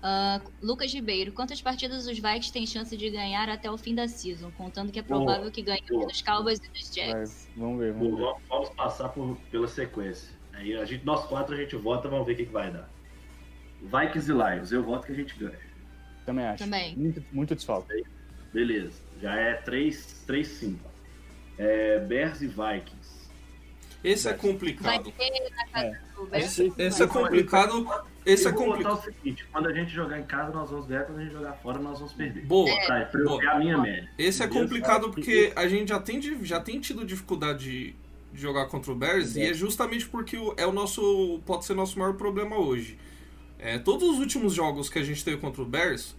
ah, 0.02 0.42
Lucas 0.62 0.92
Ribeiro, 0.94 1.32
quantas 1.32 1.62
partidas 1.62 2.06
os 2.08 2.16
Vikings 2.18 2.52
têm 2.52 2.66
chance 2.66 2.96
de 2.98 3.10
ganhar 3.10 3.48
até 3.50 3.70
o 3.70 3.78
fim 3.78 3.94
da 3.96 4.08
season? 4.08 4.52
Contando 4.52 4.92
que 4.92 5.00
é 5.00 5.02
Boa, 5.04 5.24
provável 5.26 5.52
que 5.52 5.62
ganhem 5.62 5.84
boa. 5.90 6.08
dos 6.08 6.22
Cowboys 6.22 6.60
e 6.60 6.70
dos 6.70 6.96
vai, 6.96 7.06
Jets. 7.26 7.50
vamos 7.56 7.80
ver, 7.80 7.94
vamos 7.94 8.16
ver. 8.18 8.22
vamos- 8.24 8.42
Vamos 8.50 8.70
passar 8.70 9.10
por, 9.10 9.38
pela 9.52 9.68
sequência. 9.68 10.30
Aí 10.54 10.76
a 10.76 10.86
gente, 10.86 11.06
nós 11.06 11.26
quatro 11.26 11.54
a 11.56 11.58
gente 11.58 11.76
vota, 11.76 12.08
vamos 12.10 12.26
ver 12.26 12.34
o 12.34 12.36
que, 12.36 12.46
que 12.46 12.52
vai 12.52 12.72
dar. 12.72 12.90
Vikings 13.82 14.30
e 14.32 14.34
Lions, 14.34 14.72
eu 14.72 14.84
voto 14.84 15.06
que 15.08 15.12
a 15.12 15.16
gente 15.16 15.36
ganha. 15.40 15.58
Também 16.26 16.46
acho. 16.46 16.64
Também. 16.64 16.96
Muito, 16.96 17.24
muito 17.32 17.56
desfalque. 17.56 18.04
Beleza, 18.54 19.02
já 19.22 19.34
é 19.36 19.56
3-5. 19.62 20.78
É, 21.58 22.00
Bears 22.00 22.42
e 22.42 22.48
Vikings. 22.48 23.01
Esse 24.04 24.28
é 24.30 24.34
complicado. 24.34 25.14
É. 25.74 25.98
do 26.16 26.26
Bears. 26.26 26.46
Esse- 26.46 26.74
Esse 26.78 27.04
é 27.04 27.08
complicado. 27.08 27.88
Esse 28.26 28.48
é 28.48 28.50
eu 28.52 28.54
vou 28.56 28.66
botar 28.68 28.90
complicado. 28.90 29.00
o 29.00 29.02
seguinte: 29.02 29.46
quando 29.52 29.68
a 29.68 29.74
gente 29.74 29.92
jogar 29.92 30.20
em 30.20 30.24
casa, 30.24 30.52
nós 30.52 30.70
vamos 30.70 30.86
ganhar, 30.88 31.04
quando 31.04 31.20
a 31.20 31.24
gente 31.24 31.34
jogar 31.34 31.54
fora, 31.54 31.80
nós 31.80 31.98
vamos 32.00 32.14
perder. 32.14 32.46
Boa. 32.46 32.70
Tá, 32.88 33.06
pra 33.06 33.20
eu 33.20 33.26
Boa. 33.28 33.50
a 33.52 33.60
minha 33.60 33.78
média. 33.78 34.10
Esse 34.18 34.44
é 34.44 34.48
complicado 34.48 35.10
porque 35.12 35.52
a 35.56 35.68
gente 35.68 35.90
já 35.90 36.00
tem, 36.00 36.22
já 36.44 36.60
tem 36.60 36.80
tido 36.80 37.06
dificuldade 37.06 37.64
de, 37.64 37.96
de 38.34 38.42
jogar 38.42 38.68
contra 38.68 38.92
o 38.92 38.96
Bears 38.96 39.36
e 39.36 39.42
é 39.42 39.54
justamente 39.54 40.08
porque 40.08 40.38
é 40.58 40.66
o 40.66 40.72
nosso. 40.72 41.40
pode 41.46 41.66
ser 41.66 41.74
nosso 41.74 41.98
maior 41.98 42.14
problema 42.14 42.58
hoje. 42.58 42.98
É, 43.58 43.78
todos 43.78 44.08
os 44.10 44.18
últimos 44.20 44.54
jogos 44.54 44.90
que 44.90 44.98
a 45.00 45.04
gente 45.04 45.24
teve 45.24 45.38
contra 45.38 45.62
o 45.62 45.66
Bears, 45.66 46.16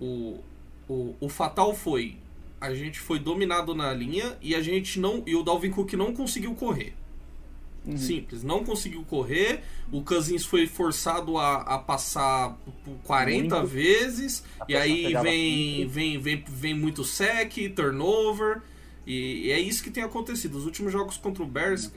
o, 0.00 0.40
o, 0.88 1.14
o 1.20 1.28
fatal 1.28 1.74
foi. 1.74 2.16
A 2.60 2.72
gente 2.72 2.98
foi 2.98 3.18
dominado 3.18 3.74
na 3.74 3.92
linha 3.92 4.38
e 4.40 4.54
a 4.54 4.60
gente 4.62 4.98
não. 4.98 5.22
E 5.26 5.34
o 5.34 5.42
Dalvin 5.42 5.70
Cook 5.70 5.92
não 5.94 6.14
conseguiu 6.14 6.54
correr. 6.54 6.94
Uhum. 7.86 7.96
Simples, 7.98 8.42
não 8.42 8.64
conseguiu 8.64 9.04
correr. 9.04 9.60
O 9.92 10.02
Cousins 10.02 10.44
foi 10.46 10.66
forçado 10.66 11.36
a, 11.36 11.56
a 11.62 11.78
passar 11.78 12.56
por 12.84 12.94
40 13.04 13.56
Muito. 13.56 13.66
vezes. 13.70 14.42
A 14.58 14.64
E 14.68 14.74
aí 14.76 15.12
vem, 15.22 15.76
muito. 15.76 15.90
vem, 15.92 16.18
vem, 16.18 16.44
vem 16.48 16.74
muito 16.74 17.04
sec, 17.04 17.52
turnover. 17.76 18.62
E, 19.06 19.48
e 19.48 19.50
é 19.50 19.60
isso 19.60 19.82
que 19.84 19.90
tem 19.90 20.02
acontecido. 20.02 20.56
Os 20.56 20.64
últimos 20.64 20.90
jogos 20.92 21.16
contra 21.18 21.42
o 21.42 21.46
Bears 21.46 21.92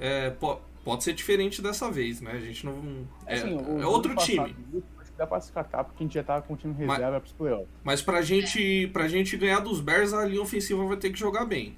é, 0.00 0.30
po- 0.30 0.60
pode 0.84 1.04
ser 1.04 1.12
diferente 1.12 1.62
dessa 1.62 1.88
vez, 1.90 2.20
né? 2.20 2.32
A 2.32 2.40
gente 2.40 2.66
não. 2.66 3.06
É, 3.26 3.34
Assim, 3.36 3.56
é 3.80 3.86
outro 3.86 4.14
passado, 4.16 4.48
time. 4.48 4.56
Que 4.72 4.82
dá 5.16 5.24
pra 5.26 5.38
descartar 5.38 5.84
porque 5.84 6.02
a 6.02 6.06
gente 6.06 6.14
já 6.14 6.22
tava 6.24 6.42
com 6.42 6.54
o 6.54 6.56
time 6.56 6.74
Mas- 6.80 6.98
reserva 6.98 7.20
pros 7.20 7.32
playoffs. 7.32 7.68
Mas 7.84 8.02
pra 8.02 8.22
gente, 8.22 8.88
pra 8.92 9.06
gente 9.06 9.36
ganhar 9.36 9.60
dos 9.60 9.80
Bears, 9.80 10.12
a 10.12 10.24
linha 10.24 10.42
ofensiva 10.42 10.84
vai 10.84 10.96
ter 10.96 11.10
que 11.10 11.18
jogar 11.18 11.44
bem. 11.44 11.76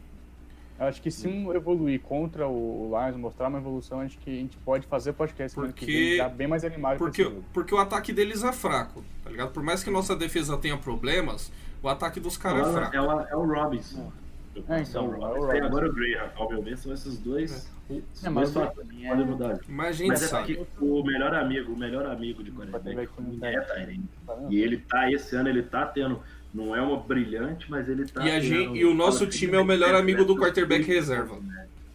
Eu 0.80 0.86
acho 0.86 1.02
que 1.02 1.10
se 1.10 1.28
um 1.28 1.52
evoluir 1.54 2.00
contra 2.00 2.48
o 2.48 2.90
Lions, 2.90 3.16
mostrar 3.18 3.48
uma 3.48 3.58
evolução, 3.58 4.00
acho 4.00 4.16
que 4.18 4.30
a 4.30 4.34
gente 4.34 4.56
pode 4.56 4.86
fazer 4.86 5.12
podcast 5.12 5.54
que 5.54 5.66
Porque- 5.66 5.84
vem 5.86 6.16
já 6.16 6.28
bem 6.28 6.46
mais 6.46 6.64
animado 6.64 6.96
Porque, 6.96 7.30
porque 7.52 7.74
o 7.74 7.78
ataque 7.78 8.14
deles 8.14 8.42
é 8.42 8.50
fraco, 8.50 9.04
tá 9.22 9.28
ligado? 9.28 9.52
Por 9.52 9.62
mais 9.62 9.84
que 9.84 9.90
nossa 9.90 10.16
defesa 10.16 10.56
tenha 10.56 10.78
problemas, 10.78 11.52
o 11.82 11.88
ataque 11.88 12.18
dos 12.18 12.38
caras 12.38 12.66
é 12.68 12.72
fraco. 12.72 12.96
é, 12.96 13.00
o, 13.02 13.20
é 13.20 13.36
o 13.36 13.44
Robinson. 13.44 14.10
É, 14.56 14.78
é 14.78 14.80
então, 14.80 15.04
é 15.04 15.08
o 15.08 15.20
Robinson. 15.20 15.52
E 15.52 15.60
agora 15.60 15.90
o 15.90 15.92
Graham. 15.92 16.62
Ver, 16.62 16.78
são 16.78 16.94
esses 16.94 17.18
dois. 17.18 17.70
É, 17.90 17.92
dois 17.92 18.22
mas 18.32 18.50
o 18.50 18.52
fatores 18.54 18.90
que 18.90 19.06
podem 19.06 19.26
mudar. 19.26 19.60
Mas 19.68 19.86
a 19.88 19.92
gente 19.92 20.08
Mas 20.08 20.22
é 20.22 20.26
sabe. 20.28 20.56
porque 20.56 20.84
o 20.84 21.04
melhor 21.04 21.34
amigo, 21.34 21.72
o 21.72 21.76
melhor 21.78 22.06
amigo 22.06 22.42
de 22.42 22.50
Quarterback 22.52 23.10
não 23.18 23.38
tá. 23.38 23.48
é 23.48 23.60
Tyrene. 23.60 24.04
Tá? 24.26 24.36
E 24.48 24.58
ele 24.58 24.78
tá, 24.78 25.12
esse 25.12 25.36
ano 25.36 25.48
ele 25.50 25.62
tá 25.62 25.84
tendo, 25.84 26.20
não 26.52 26.74
é 26.74 26.80
uma 26.80 26.96
brilhante, 26.98 27.70
mas 27.70 27.88
ele 27.88 28.06
tá 28.06 28.26
E, 28.26 28.30
a 28.30 28.40
gente, 28.40 28.78
e 28.78 28.84
o 28.84 28.94
nosso 28.94 29.26
time 29.26 29.56
é 29.56 29.60
o 29.60 29.64
melhor 29.64 29.94
amigo 29.94 30.24
do 30.24 30.36
quarterback 30.36 30.84
reserva. 30.84 31.38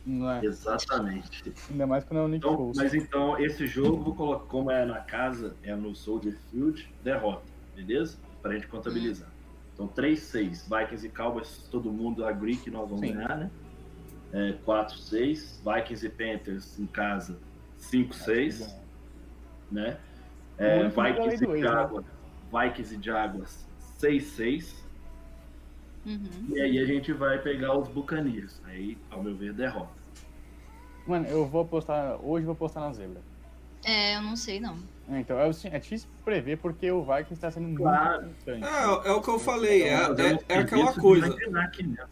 Não 0.05 0.29
é. 0.29 0.45
Exatamente. 0.45 1.51
Ainda 1.69 1.87
mais 1.87 2.03
quando 2.03 2.19
é 2.19 2.23
o 2.23 2.27
Nick 2.27 2.45
Então, 2.45 2.71
mas 2.75 2.93
então, 2.93 3.39
esse 3.39 3.65
jogo, 3.65 4.03
vou 4.03 4.15
colocar, 4.15 4.45
como 4.45 4.69
é 4.69 4.85
na 4.85 4.99
casa, 4.99 5.55
é 5.63 5.75
no 5.75 5.95
Soldier 5.95 6.37
Field, 6.51 6.87
derrota, 7.03 7.43
beleza? 7.75 8.17
Pra 8.41 8.53
gente 8.53 8.67
contabilizar. 8.67 9.27
Então, 9.73 9.87
3-6. 9.87 10.69
Vikings 10.69 11.07
e 11.07 11.09
Cowboys, 11.09 11.67
todo 11.71 11.91
mundo 11.91 12.23
agree 12.23 12.55
que 12.55 12.69
nós 12.69 12.87
vamos 12.87 13.05
Sim. 13.05 13.13
ganhar, 13.13 13.35
né? 13.35 13.51
É, 14.31 14.53
4-6. 14.65 15.59
Vikings 15.65 16.05
e 16.05 16.09
Panthers 16.09 16.79
em 16.79 16.85
casa, 16.85 17.39
5-6, 17.79 18.73
né? 19.71 19.97
É, 20.57 20.87
melhor 20.87 20.91
Vikings, 20.91 21.43
e 21.43 21.47
ex, 21.47 21.61
né? 21.61 21.61
Jaguars, 21.61 22.05
Vikings 22.53 22.95
e 22.95 23.03
Jaguars, 23.03 23.64
6-6. 24.05 24.73
Uhum. 26.05 26.19
E 26.53 26.61
aí 26.61 26.77
a 26.79 26.85
gente 26.85 27.11
vai 27.13 27.39
pegar 27.39 27.77
os 27.77 27.87
Buccaneers. 27.87 28.61
Aí, 28.65 28.97
ao 29.09 29.23
meu 29.23 29.35
ver, 29.35 29.53
derrota. 29.53 29.89
Mano, 31.07 31.27
eu 31.27 31.45
vou 31.45 31.61
apostar. 31.61 32.15
Hoje 32.23 32.43
eu 32.43 32.47
vou 32.47 32.53
apostar 32.53 32.83
na 32.83 32.93
zebra. 32.93 33.21
É, 33.83 34.15
eu 34.15 34.21
não 34.21 34.35
sei 34.35 34.59
não. 34.59 34.75
É, 35.07 35.19
Então, 35.19 35.37
é, 35.39 35.47
é 35.65 35.79
difícil 35.79 36.07
prever 36.23 36.57
porque 36.57 36.89
o 36.89 37.03
Vikings 37.03 37.39
tá 37.39 37.51
sendo 37.51 37.75
Claro. 37.75 38.23
muito 38.23 38.33
constante. 38.35 38.63
É, 38.65 39.07
é 39.09 39.11
o 39.11 39.21
que 39.21 39.27
eu 39.29 39.37
falei, 39.37 39.83
é, 39.83 40.03
Então, 40.03 40.25
é- 40.25 40.39
é 40.49 40.57
eu 40.57 40.61
aquela 40.61 40.93
coisa. 40.93 41.35
mesmo. 41.35 41.55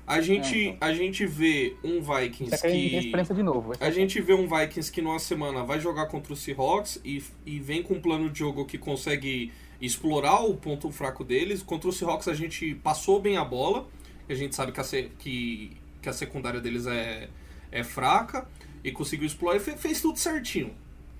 A 0.05 0.21
gente, 0.21 0.69
É, 0.69 0.77
a 0.79 0.93
gente 0.93 1.25
vê 1.25 1.75
um 1.83 1.99
Vikings 2.01 2.61
que. 2.61 3.33
de 3.33 3.43
novo. 3.43 3.73
A 3.79 3.89
gente 3.89 4.21
vê 4.21 4.33
um 4.35 4.47
Vikings 4.47 4.91
que 4.91 5.01
numa 5.01 5.17
semana 5.17 5.63
vai 5.63 5.79
jogar 5.79 6.05
contra 6.05 6.33
o 6.33 6.35
Seahawks 6.35 7.01
e, 7.03 7.23
e 7.47 7.59
vem 7.59 7.81
com 7.81 7.95
um 7.95 8.01
plano 8.01 8.29
de 8.29 8.37
jogo 8.39 8.63
que 8.65 8.77
consegue 8.77 9.51
explorar 9.85 10.41
o 10.43 10.55
ponto 10.55 10.91
fraco 10.91 11.23
deles. 11.23 11.61
Contra 11.61 11.89
o 11.89 11.93
Seahawks 11.93 12.27
a 12.27 12.33
gente 12.33 12.75
passou 12.75 13.21
bem 13.21 13.37
a 13.37 13.43
bola, 13.43 13.87
a 14.29 14.33
gente 14.33 14.55
sabe 14.55 14.71
que 14.71 14.79
a, 14.79 14.83
que, 14.83 15.77
que 16.01 16.09
a 16.09 16.13
secundária 16.13 16.61
deles 16.61 16.85
é, 16.87 17.29
é 17.71 17.83
fraca 17.83 18.47
e 18.83 18.91
conseguiu 18.91 19.25
explorar 19.27 19.57
e 19.57 19.59
fe- 19.59 19.77
fez 19.77 20.01
tudo 20.01 20.17
certinho, 20.19 20.73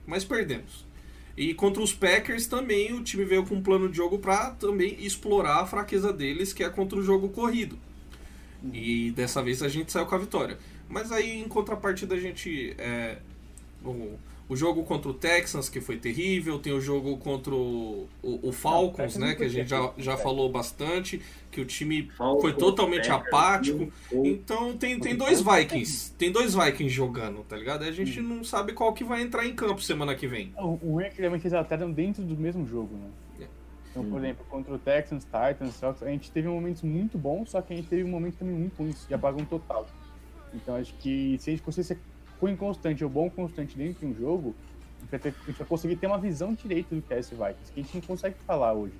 mas 0.05 0.24
perdemos. 0.24 0.86
E 1.36 1.53
contra 1.53 1.82
os 1.82 1.91
Packers 1.93 2.45
também 2.45 2.93
o 2.93 3.03
time 3.03 3.26
veio 3.26 3.45
com 3.45 3.55
um 3.55 3.64
plano 3.64 3.89
de 3.89 3.97
jogo 3.97 4.20
para 4.20 4.51
também 4.51 4.95
explorar 5.03 5.61
a 5.61 5.66
fraqueza 5.66 6.14
deles, 6.14 6.53
que 6.53 6.64
é 6.64 6.70
contra 6.70 6.97
o 6.99 7.01
jogo 7.01 7.30
corrido. 7.30 7.78
E 8.72 9.11
dessa 9.11 9.41
vez 9.41 9.61
a 9.64 9.68
gente 9.68 9.91
saiu 9.91 10.05
com 10.05 10.16
a 10.16 10.20
vitória. 10.20 10.57
Mas 10.88 11.11
aí 11.11 11.39
em 11.41 11.47
contrapartida 11.47 12.16
a 12.16 12.20
gente. 12.20 12.76
é, 12.78 13.18
o, 13.84 14.18
o 14.48 14.56
jogo 14.56 14.84
contra 14.84 15.10
o 15.10 15.14
Texans, 15.14 15.70
que 15.70 15.80
foi 15.80 15.98
terrível, 15.98 16.60
tem 16.60 16.74
o 16.74 16.82
jogo 16.82 17.18
contra 17.18 17.54
o, 17.54 18.08
o, 18.22 18.50
o 18.50 18.52
Falcons, 18.52 19.18
né? 19.18 19.30
não 19.30 19.36
Que 19.36 19.44
a 19.44 19.48
gente 19.48 19.70
já, 19.70 19.94
já 19.98 20.18
falou 20.18 20.50
bastante, 20.50 21.22
que 21.50 21.62
o 21.62 21.66
time 21.66 22.10
Falcons, 22.18 22.41
foi 22.41 22.54
totalmente 22.54 23.08
Packers, 23.08 23.28
apático. 23.28 23.94
Então 24.12 24.76
tem, 24.78 25.00
tem 25.00 25.16
dois 25.16 25.41
Vikings. 25.41 26.14
Tem 26.18 26.32
dois 26.32 26.54
Vikings 26.54 26.89
jogando, 26.89 27.44
tá 27.44 27.56
ligado? 27.56 27.86
E 27.86 27.88
a 27.88 27.91
gente 27.91 28.20
não 28.22 28.44
sabe 28.44 28.74
qual 28.74 28.94
que 28.94 29.04
vai 29.04 29.22
entrar 29.22 29.46
em 29.46 29.56
campo 29.56 29.82
semana 29.82 30.14
que 30.16 30.28
vem. 30.28 30.54
O 30.58 30.74
ruim 30.74 31.06
é 31.06 31.10
que 31.10 31.20
realmente 31.20 31.44
eles 31.44 31.54
alternam 31.54 31.91
dentro 31.91 32.24
do 32.24 32.36
mesmo 32.36 32.68
jogo, 32.68 32.96
né? 32.96 33.10
É. 33.41 33.48
Então, 33.91 34.04
por 34.06 34.20
exemplo, 34.20 34.46
contra 34.50 34.74
o 34.74 34.80
Texans, 34.80 35.24
Titans, 35.24 35.82
a 36.02 36.08
gente 36.08 36.32
teve 36.32 36.48
momentos 36.48 36.82
muito 36.82 37.18
bons, 37.18 37.52
só 37.52 37.62
que 37.62 37.74
a 37.74 37.76
gente 37.76 37.88
teve 37.88 38.04
um 38.04 38.10
momento 38.10 38.38
também 38.38 38.56
muito 38.56 38.76
ruins, 38.76 39.06
de 39.08 39.14
apagão 39.14 39.46
total. 39.46 39.88
Então, 40.54 40.76
acho 40.76 40.94
que 40.96 41.38
se 41.39 41.50
a 41.50 41.54
gente 41.54 41.64
conseguir 41.64 42.00
ser 42.40 42.46
ruim 42.46 42.56
constante 42.56 43.04
ou 43.04 43.10
bom 43.10 43.30
constante 43.30 43.78
dentro 43.78 44.00
de 44.00 44.14
um 44.14 44.16
jogo, 44.20 44.56
a 45.12 45.18
gente 45.18 45.58
vai, 45.58 45.68
conseguir 45.68 45.96
ter 45.98 46.08
uma 46.08 46.18
visão 46.18 46.54
direita 46.54 46.96
do 46.96 47.02
que 47.02 47.14
é 47.14 47.20
esse 47.20 47.36
Vikings, 47.36 47.72
que 47.74 47.80
a 47.80 47.84
gente 47.84 47.94
não 47.96 48.02
consegue 48.02 48.36
falar 48.46 48.74
hoje. 48.74 48.94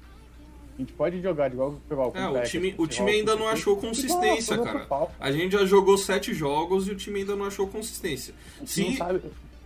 A 0.76 0.82
gente 0.82 0.94
pode 0.94 1.22
jogar 1.22 1.50
de 1.50 1.54
igual 1.54 1.80
pegar 1.88 2.02
É, 2.16 2.28
o 2.30 2.44
time, 2.44 2.76
o 2.80 2.88
time 2.88 3.12
ainda 3.12 3.36
não 3.36 3.48
achou 3.48 3.78
consistência, 3.78 4.58
cara. 4.58 5.08
A 5.20 5.32
gente 5.32 5.52
já 5.52 5.66
jogou 5.66 5.98
sete 6.00 6.34
jogos 6.34 6.88
e 6.88 6.92
o 6.92 6.96
time 6.96 7.20
ainda 7.20 7.36
não 7.36 7.46
achou 7.46 7.68
consistência. 7.68 8.34
Se- 8.66 8.98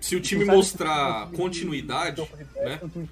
Se 0.01 0.15
o 0.15 0.22
time 0.22 0.43
mostrar 0.45 1.30
continuidade, 1.32 2.22
né? 2.55 2.80
se- 2.80 3.09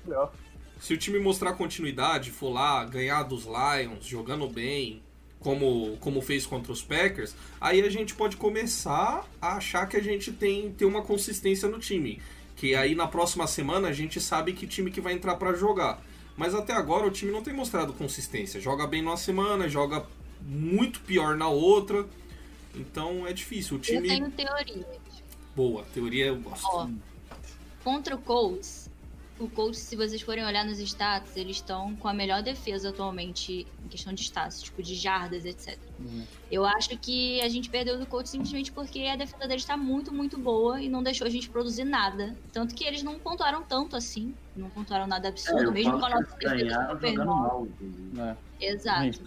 Se 0.79 0.93
o 0.93 0.97
time 0.97 1.19
mostrar 1.19 1.53
continuidade, 1.53 2.31
for 2.31 2.49
lá, 2.49 2.83
ganhar 2.83 3.23
dos 3.23 3.45
Lions, 3.45 4.05
jogando 4.05 4.45
bem, 4.47 5.01
como, 5.45 5.95
como 5.97 6.21
fez 6.21 6.43
contra 6.43 6.71
os 6.71 6.81
Packers, 6.81 7.35
aí 7.61 7.79
a 7.81 7.89
gente 7.89 8.15
pode 8.15 8.35
começar 8.35 9.29
a 9.39 9.57
achar 9.57 9.85
que 9.87 9.95
a 9.95 10.01
gente 10.01 10.31
tem, 10.31 10.71
tem 10.71 10.87
uma 10.87 11.03
consistência 11.03 11.69
no 11.69 11.77
time. 11.77 12.19
Que 12.55 12.73
aí 12.73 12.95
na 12.95 13.07
próxima 13.07 13.45
semana 13.45 13.89
a 13.89 13.93
gente 13.93 14.19
sabe 14.19 14.53
que 14.53 14.65
time 14.65 14.89
que 14.89 14.99
vai 14.99 15.13
entrar 15.13 15.35
para 15.35 15.53
jogar. 15.53 16.01
Mas 16.35 16.55
até 16.55 16.73
agora 16.73 17.05
o 17.05 17.11
time 17.11 17.31
não 17.31 17.43
tem 17.43 17.53
mostrado 17.53 17.93
consistência. 17.93 18.59
Joga 18.59 18.87
bem 18.87 19.03
numa 19.03 19.17
semana, 19.17 19.69
joga 19.69 20.07
muito 20.41 20.99
pior 21.01 21.37
na 21.37 21.47
outra. 21.47 22.07
Então 22.73 23.27
é 23.27 23.31
difícil. 23.31 23.77
O 23.77 23.79
time. 23.79 24.09
Eu 24.09 24.15
tenho 24.15 24.31
teoria. 24.31 24.87
Boa, 25.55 25.83
teoria 25.93 26.25
eu 26.25 26.37
gosto. 26.37 26.65
Ó, 26.65 26.89
contra 27.83 28.15
o 28.15 28.17
Colts, 28.17 28.84
o 29.37 29.49
Colts, 29.49 29.79
se 29.79 29.95
vocês 29.95 30.21
forem 30.21 30.45
olhar 30.45 30.63
nos 30.63 30.79
status, 30.79 31.35
eles 31.35 31.57
estão 31.57 31.95
com 31.97 32.07
a 32.07 32.13
melhor 32.13 32.41
defesa 32.41 32.89
atualmente 32.89 33.67
em 33.83 33.87
questão 33.89 34.13
de 34.13 34.21
status, 34.21 34.61
tipo 34.61 34.81
de 34.81 34.95
jardas, 34.95 35.43
etc. 35.43 35.77
Uhum. 35.99 36.23
Eu 36.49 36.65
acho 36.65 36.97
que 36.97 37.41
a 37.41 37.49
gente 37.49 37.69
perdeu 37.69 37.99
do 37.99 38.05
Colts 38.05 38.31
simplesmente 38.31 38.71
porque 38.71 39.01
a 39.01 39.15
defesa 39.15 39.45
deles 39.47 39.63
está 39.63 39.75
muito, 39.75 40.13
muito 40.13 40.37
boa 40.37 40.81
e 40.81 40.87
não 40.87 41.03
deixou 41.03 41.27
a 41.27 41.29
gente 41.29 41.49
produzir 41.49 41.83
nada. 41.83 42.35
Tanto 42.53 42.73
que 42.73 42.85
eles 42.85 43.03
não 43.03 43.19
pontuaram 43.19 43.61
tanto 43.63 43.97
assim, 43.97 44.33
não 44.55 44.69
pontuaram 44.69 45.05
nada 45.05 45.27
absurdo, 45.27 45.63
eu 45.63 45.71
mesmo 45.71 45.99
com 45.99 46.05
a 46.05 46.09
nossa 46.09 46.37
defesa 46.37 46.87
super 46.91 47.25
mal. 47.25 47.67
Exato. 48.59 49.21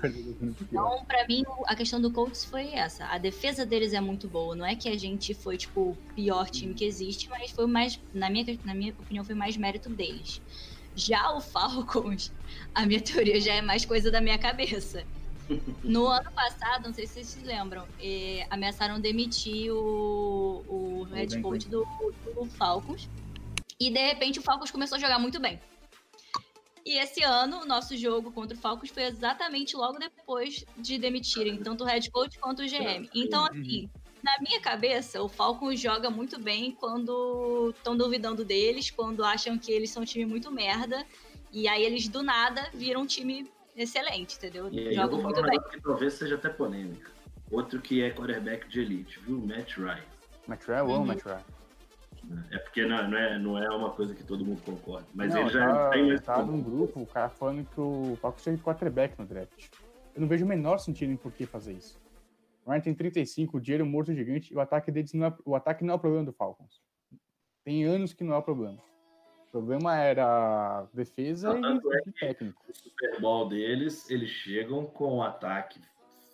Então, 0.63 1.05
pra 1.05 1.27
mim, 1.27 1.45
a 1.67 1.77
questão 1.77 2.01
do 2.01 2.11
Colts 2.11 2.45
foi 2.45 2.73
essa. 2.73 3.07
A 3.07 3.19
defesa 3.19 3.67
deles 3.67 3.93
é 3.93 4.01
muito 4.01 4.27
boa. 4.27 4.57
Não 4.57 4.65
é 4.65 4.75
que 4.75 4.89
a 4.89 4.99
gente 4.99 5.35
foi, 5.35 5.57
tipo, 5.57 5.91
o 5.91 5.99
pior 6.15 6.49
time 6.49 6.75
que 6.75 6.85
existe, 6.85 7.29
mas 7.29 7.51
foi 7.51 7.67
mais, 7.67 8.01
na 8.13 8.31
minha, 8.31 8.59
na 8.65 8.75
minha 8.75 8.93
opinião, 8.93 9.25
foi 9.25 9.35
mais 9.35 9.57
mérito 9.57 9.91
deles. 9.91 10.41
Já 10.97 11.33
o 11.33 11.41
Falcons, 11.41 12.33
a 12.75 12.87
minha 12.87 13.01
teoria 13.03 13.41
já 13.41 13.55
é 13.55 13.63
mais 13.63 13.85
coisa 13.85 14.11
da 14.11 14.21
minha 14.21 14.39
cabeça. 14.39 15.05
No 15.83 16.07
ano 16.07 16.31
passado, 16.33 16.87
não 16.87 16.93
sei 16.93 17.07
se 17.07 17.15
vocês 17.15 17.27
se 17.29 17.41
lembram, 17.41 17.87
eh, 18.01 18.47
ameaçaram 18.51 19.01
demitir 19.01 19.73
o, 19.73 20.63
o 20.69 21.05
head 21.05 21.41
coach 21.41 21.69
do, 21.69 21.87
do 22.35 22.45
Falcons. 22.47 23.09
E 23.81 23.91
de 23.91 24.07
repente 24.07 24.39
o 24.39 24.43
Falcons 24.43 24.71
começou 24.71 24.97
a 24.97 24.99
jogar 24.99 25.19
muito 25.19 25.41
bem. 25.41 25.59
E 26.89 26.97
esse 26.97 27.23
ano, 27.23 27.61
o 27.61 27.67
nosso 27.67 27.95
jogo 27.99 28.33
contra 28.33 28.57
o 28.57 28.59
Falcons 28.59 28.89
foi 28.89 29.03
exatamente 29.03 29.77
logo 29.77 29.99
depois 29.99 30.65
de 30.75 30.97
demitirem 30.97 31.59
tanto 31.59 31.85
o 31.85 31.87
head 31.87 32.11
coach 32.11 32.39
quanto 32.39 32.63
o 32.63 32.67
GM. 32.67 33.07
Então, 33.15 33.45
assim, 33.45 33.91
na 34.23 34.33
minha 34.41 34.59
cabeça, 34.59 35.23
o 35.23 35.29
Falcons 35.29 35.79
joga 35.79 36.09
muito 36.09 36.41
bem 36.41 36.73
quando 36.73 37.75
estão 37.77 37.95
duvidando 37.95 38.43
deles, 38.43 38.91
quando 38.91 39.23
acham 39.23 39.59
que 39.59 39.71
eles 39.71 39.91
são 39.91 40.03
um 40.03 40.07
time 40.07 40.25
muito 40.25 40.51
merda. 40.51 41.05
E 41.53 41.69
aí 41.69 41.85
eles, 41.85 42.09
do 42.09 42.23
nada, 42.23 42.71
viram 42.73 43.03
um 43.03 43.07
time 43.07 43.47
excelente, 43.77 44.37
entendeu? 44.37 44.71
E 44.73 44.89
aí 44.89 44.95
Jogam 44.95 45.21
muito 45.21 45.41
um 45.41 45.43
bem. 45.43 45.61
que 45.71 45.83
talvez 45.83 46.15
seja 46.15 46.37
até 46.37 46.49
polêmica. 46.49 47.13
Outro 47.51 47.83
que 47.83 48.03
é 48.03 48.11
quarterback 48.11 48.67
de 48.67 48.81
elite, 48.81 49.21
viu? 49.21 49.39
Matt 49.47 49.77
Ryan. 49.77 50.05
Matt 50.47 50.65
Ryan, 50.67 50.79
eu 50.79 50.87
amo 50.87 51.01
Uhum. 51.01 51.05
Matt 51.05 51.23
Ryan. 51.23 51.45
É 52.51 52.59
porque 52.59 52.85
não, 52.85 53.09
não 53.09 53.19
é, 53.19 53.39
não 53.39 53.59
é 53.59 53.69
uma 53.71 53.91
coisa 53.91 54.15
que 54.15 54.25
todo 54.25 54.45
mundo 54.45 54.61
concorda. 54.65 55.07
Mas 55.15 55.33
não, 55.35 55.43
ele 55.43 55.51
já 55.51 55.67
tá, 55.67 55.91
tem 55.91 56.07
mais 56.09 56.21
tá 56.21 56.43
num 56.43 56.63
grupo, 56.63 57.01
o 57.01 57.07
cara 57.07 57.29
falando 57.29 57.67
que 57.67 57.81
o 57.81 58.17
Falcons 58.21 58.43
tinha 58.43 58.59
quarterback 58.59 59.19
no 59.19 59.27
draft. 59.27 59.69
Eu 60.15 60.21
não 60.21 60.29
vejo 60.29 60.45
o 60.45 60.49
menor 60.49 60.79
sentido 60.79 61.13
em 61.13 61.17
por 61.17 61.33
que 61.33 61.47
fazer 61.47 61.73
isso. 61.73 62.01
O 62.65 62.71
Ryan 62.71 62.81
tem 62.81 62.95
35, 62.95 63.57
o 63.57 63.61
dinheiro 63.61 63.87
morto 63.87 64.13
gigante, 64.13 64.53
e 64.53 64.57
o 64.57 64.61
ataque 64.61 64.91
deles 64.91 65.13
não 65.13 65.27
é, 65.27 65.35
o 65.45 65.55
ataque 65.55 65.85
não 65.85 65.95
é 65.95 65.97
o 65.97 66.01
problema 66.01 66.25
do 66.25 66.33
Falcons. 66.33 66.83
Tem 67.65 67.85
anos 67.85 68.13
que 68.13 68.25
não 68.25 68.35
é 68.35 68.37
o 68.37 68.43
problema. 68.43 68.79
O 69.49 69.51
problema 69.51 69.97
era 69.97 70.87
defesa 70.93 71.55
Não, 71.55 71.63
tanto 71.63 71.93
é 71.93 72.01
e 72.07 72.13
técnico. 72.13 72.63
o 72.69 72.75
Super 72.75 73.21
Bowl 73.21 73.49
deles, 73.49 74.11
eles 74.11 74.29
chegam 74.29 74.85
com 74.85 75.17
um 75.17 75.23
ataque 75.23 75.81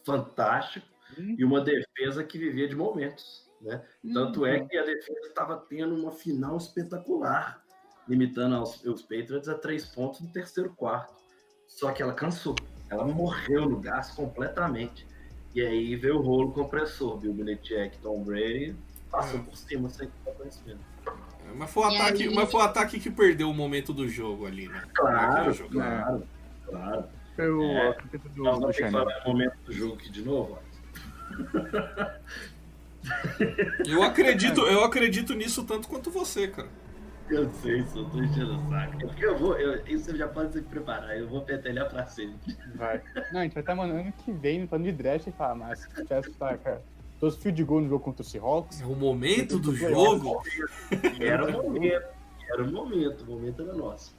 fantástico 0.04 0.94
Hum. 1.18 1.36
e 1.38 1.44
uma 1.44 1.60
defesa 1.60 2.24
que 2.24 2.38
vivia 2.38 2.68
de 2.68 2.74
momentos. 2.74 3.48
Né? 3.64 3.82
Tanto 4.12 4.40
Uhum. 4.40 4.46
é 4.46 4.60
que 4.60 4.76
a 4.76 4.84
defesa 4.84 5.26
estava 5.26 5.56
tendo 5.56 5.94
uma 5.94 6.12
final 6.12 6.56
espetacular, 6.58 7.62
limitando 8.06 8.54
aos, 8.56 8.84
os 8.84 9.00
Patriots 9.02 9.48
a 9.48 9.54
três 9.54 9.86
pontos 9.86 10.20
no 10.20 10.28
terceiro 10.28 10.70
quarto. 10.74 11.14
Só 11.66 11.90
que 11.90 12.02
ela 12.02 12.12
cansou, 12.12 12.54
ela 12.90 13.04
morreu 13.06 13.68
no 13.68 13.80
gás 13.80 14.10
completamente. 14.10 15.06
E 15.54 15.62
aí 15.62 15.96
veio 15.96 16.16
o 16.18 16.22
rolo 16.22 16.52
compressor, 16.52 17.16
Bill 17.16 17.32
Belichick, 17.32 17.96
Tom 17.98 18.22
Brady, 18.22 18.76
passou 19.10 19.40
por 19.40 19.56
cima 19.56 19.88
sem 19.88 20.10
conhecimento. 20.36 20.80
Mas 21.56 21.70
foi, 21.70 21.84
o 21.84 21.86
ataque, 21.86 22.22
aí- 22.24 22.34
mas 22.34 22.50
foi 22.50 22.60
o 22.60 22.64
ataque 22.64 23.00
que 23.00 23.10
perdeu 23.10 23.48
o 23.50 23.54
momento 23.54 23.92
do 23.92 24.08
jogo 24.08 24.46
ali, 24.46 24.68
né? 24.68 24.82
Claro, 24.94 25.52
jogo. 25.52 25.70
claro, 25.72 26.28
claro. 26.66 27.04
Foi 27.36 27.50
o 27.50 27.62
É, 27.62 27.96
do, 28.34 28.42
Nós 28.42 28.58
do 28.60 28.72
Chanel. 28.72 28.92
falar 28.92 29.18
do 29.20 29.28
momento 29.28 29.56
do 29.64 29.72
jogo 29.72 29.94
aqui 29.94 30.10
de 30.10 30.22
novo. 30.22 30.58
Eu 33.86 34.02
acredito, 34.02 34.62
eu 34.62 34.82
acredito 34.84 35.34
nisso 35.34 35.64
tanto 35.64 35.88
quanto 35.88 36.10
você, 36.10 36.48
cara. 36.48 36.68
Eu 37.28 37.48
sei, 37.50 37.82
só 37.86 38.04
tô 38.04 38.22
enchendo 38.22 38.58
o 38.58 38.70
saco. 38.70 38.96
É 38.96 39.06
porque 39.06 39.24
eu 39.24 39.38
vou, 39.38 39.58
eu, 39.58 39.86
isso 39.86 40.14
já 40.14 40.28
pode 40.28 40.52
se 40.52 40.60
preparar, 40.60 41.18
eu 41.18 41.26
vou 41.26 41.40
petelhar 41.40 41.88
pra 41.88 42.06
sempre. 42.06 42.54
Vai. 42.74 43.02
Não, 43.32 43.40
a 43.40 43.42
gente 43.44 43.54
vai 43.54 43.62
estar 43.62 43.74
mandando 43.74 44.00
ano 44.00 44.12
que 44.12 44.30
vem, 44.30 44.60
no 44.60 44.68
plano 44.68 44.84
de 44.84 44.92
draft, 44.92 45.26
e 45.26 45.32
falar, 45.32 45.54
mas 45.54 45.80
se 45.80 45.88
tivesse, 45.88 46.30
tá, 46.32 46.56
cara, 46.58 46.82
todos 47.18 47.36
os 47.36 47.42
field 47.42 47.64
goal 47.64 47.80
no 47.80 47.88
jogo 47.88 48.04
contra 48.04 48.22
o 48.22 48.24
Seahawks, 48.24 48.82
É 48.82 48.86
o 48.86 48.94
momento 48.94 49.58
do 49.58 49.74
jogo. 49.74 50.42
Era 51.18 51.46
o 51.46 51.52
momento, 51.52 52.06
era 52.50 52.62
o 52.62 52.70
momento, 52.70 53.22
o 53.22 53.30
momento 53.30 53.62
era 53.62 53.72
nosso. 53.72 54.14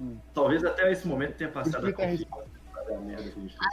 Hum. 0.00 0.16
Talvez 0.32 0.64
até 0.64 0.90
esse 0.90 1.06
momento 1.06 1.34
tenha 1.34 1.50
passado 1.50 1.86
a 1.86 1.92
confiança. 1.92 2.26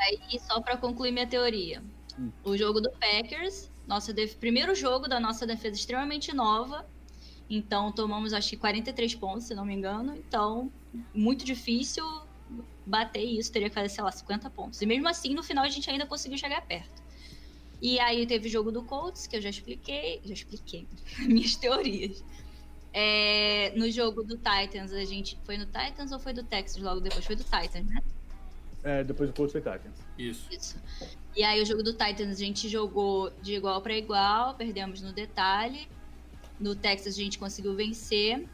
Aí, 0.01 0.39
só 0.39 0.61
pra 0.61 0.76
concluir 0.76 1.11
minha 1.11 1.28
teoria. 1.28 1.82
Hum. 2.20 2.30
O 2.43 2.57
jogo 2.57 2.82
do 2.82 2.91
Packers, 2.91 3.72
nossa 3.88 4.13
def... 4.13 4.36
primeiro 4.36 4.73
jogo 4.75 5.07
da 5.07 5.19
nossa 5.19 5.45
defesa 5.45 5.75
extremamente 5.75 6.34
nova. 6.34 6.86
Então, 7.49 7.91
tomamos 7.91 8.34
acho 8.34 8.51
que 8.51 8.57
43 8.57 9.15
pontos, 9.15 9.45
se 9.45 9.53
não 9.53 9.65
me 9.65 9.73
engano. 9.73 10.15
Então, 10.15 10.71
muito 11.13 11.45
difícil 11.45 12.05
bater 12.86 13.23
isso. 13.23 13.51
Teria 13.51 13.69
que 13.69 13.75
fazer, 13.75 13.89
sei 13.89 14.03
lá, 14.03 14.11
50 14.11 14.49
pontos. 14.49 14.81
E 14.81 14.86
mesmo 14.86 15.07
assim, 15.07 15.34
no 15.34 15.43
final, 15.43 15.63
a 15.63 15.69
gente 15.69 15.89
ainda 15.89 16.05
conseguiu 16.05 16.38
chegar 16.38 16.61
perto. 16.61 17.03
E 17.81 17.99
aí 17.99 18.25
teve 18.25 18.47
o 18.47 18.51
jogo 18.51 18.71
do 18.71 18.81
Colts, 18.84 19.27
que 19.27 19.36
eu 19.36 19.41
já 19.41 19.49
expliquei. 19.49 20.21
Já 20.23 20.34
expliquei 20.34 20.88
minhas 21.27 21.55
teorias. 21.55 22.23
É, 22.93 23.73
no 23.75 23.89
jogo 23.91 24.23
do 24.23 24.38
Titans, 24.38 24.93
a 24.93 25.03
gente. 25.03 25.38
Foi 25.43 25.57
no 25.57 25.65
Titans 25.65 26.11
ou 26.11 26.19
foi 26.19 26.31
do 26.31 26.43
Texas 26.43 26.81
logo 26.81 27.01
depois? 27.01 27.25
Foi 27.25 27.36
do 27.36 27.43
Titans, 27.43 27.86
né? 27.86 28.01
é, 28.84 29.03
depois 29.03 29.29
do 29.29 29.36
Colts 29.36 29.51
foi 29.51 29.61
Titans. 29.61 29.97
Isso. 30.17 30.47
Isso. 30.51 30.77
E 31.36 31.43
aí 31.43 31.61
o 31.61 31.65
jogo 31.65 31.81
do 31.81 31.93
Titans 31.93 32.29
a 32.29 32.39
gente 32.39 32.69
jogou 32.69 33.31
de 33.41 33.55
igual 33.55 33.81
para 33.81 33.97
igual, 33.97 34.53
perdemos 34.53 35.01
no 35.01 35.11
detalhe. 35.11 35.88
No 36.59 36.75
Texas 36.75 37.15
a 37.15 37.17
gente 37.17 37.39
conseguiu 37.39 37.75
vencer. 37.75 38.47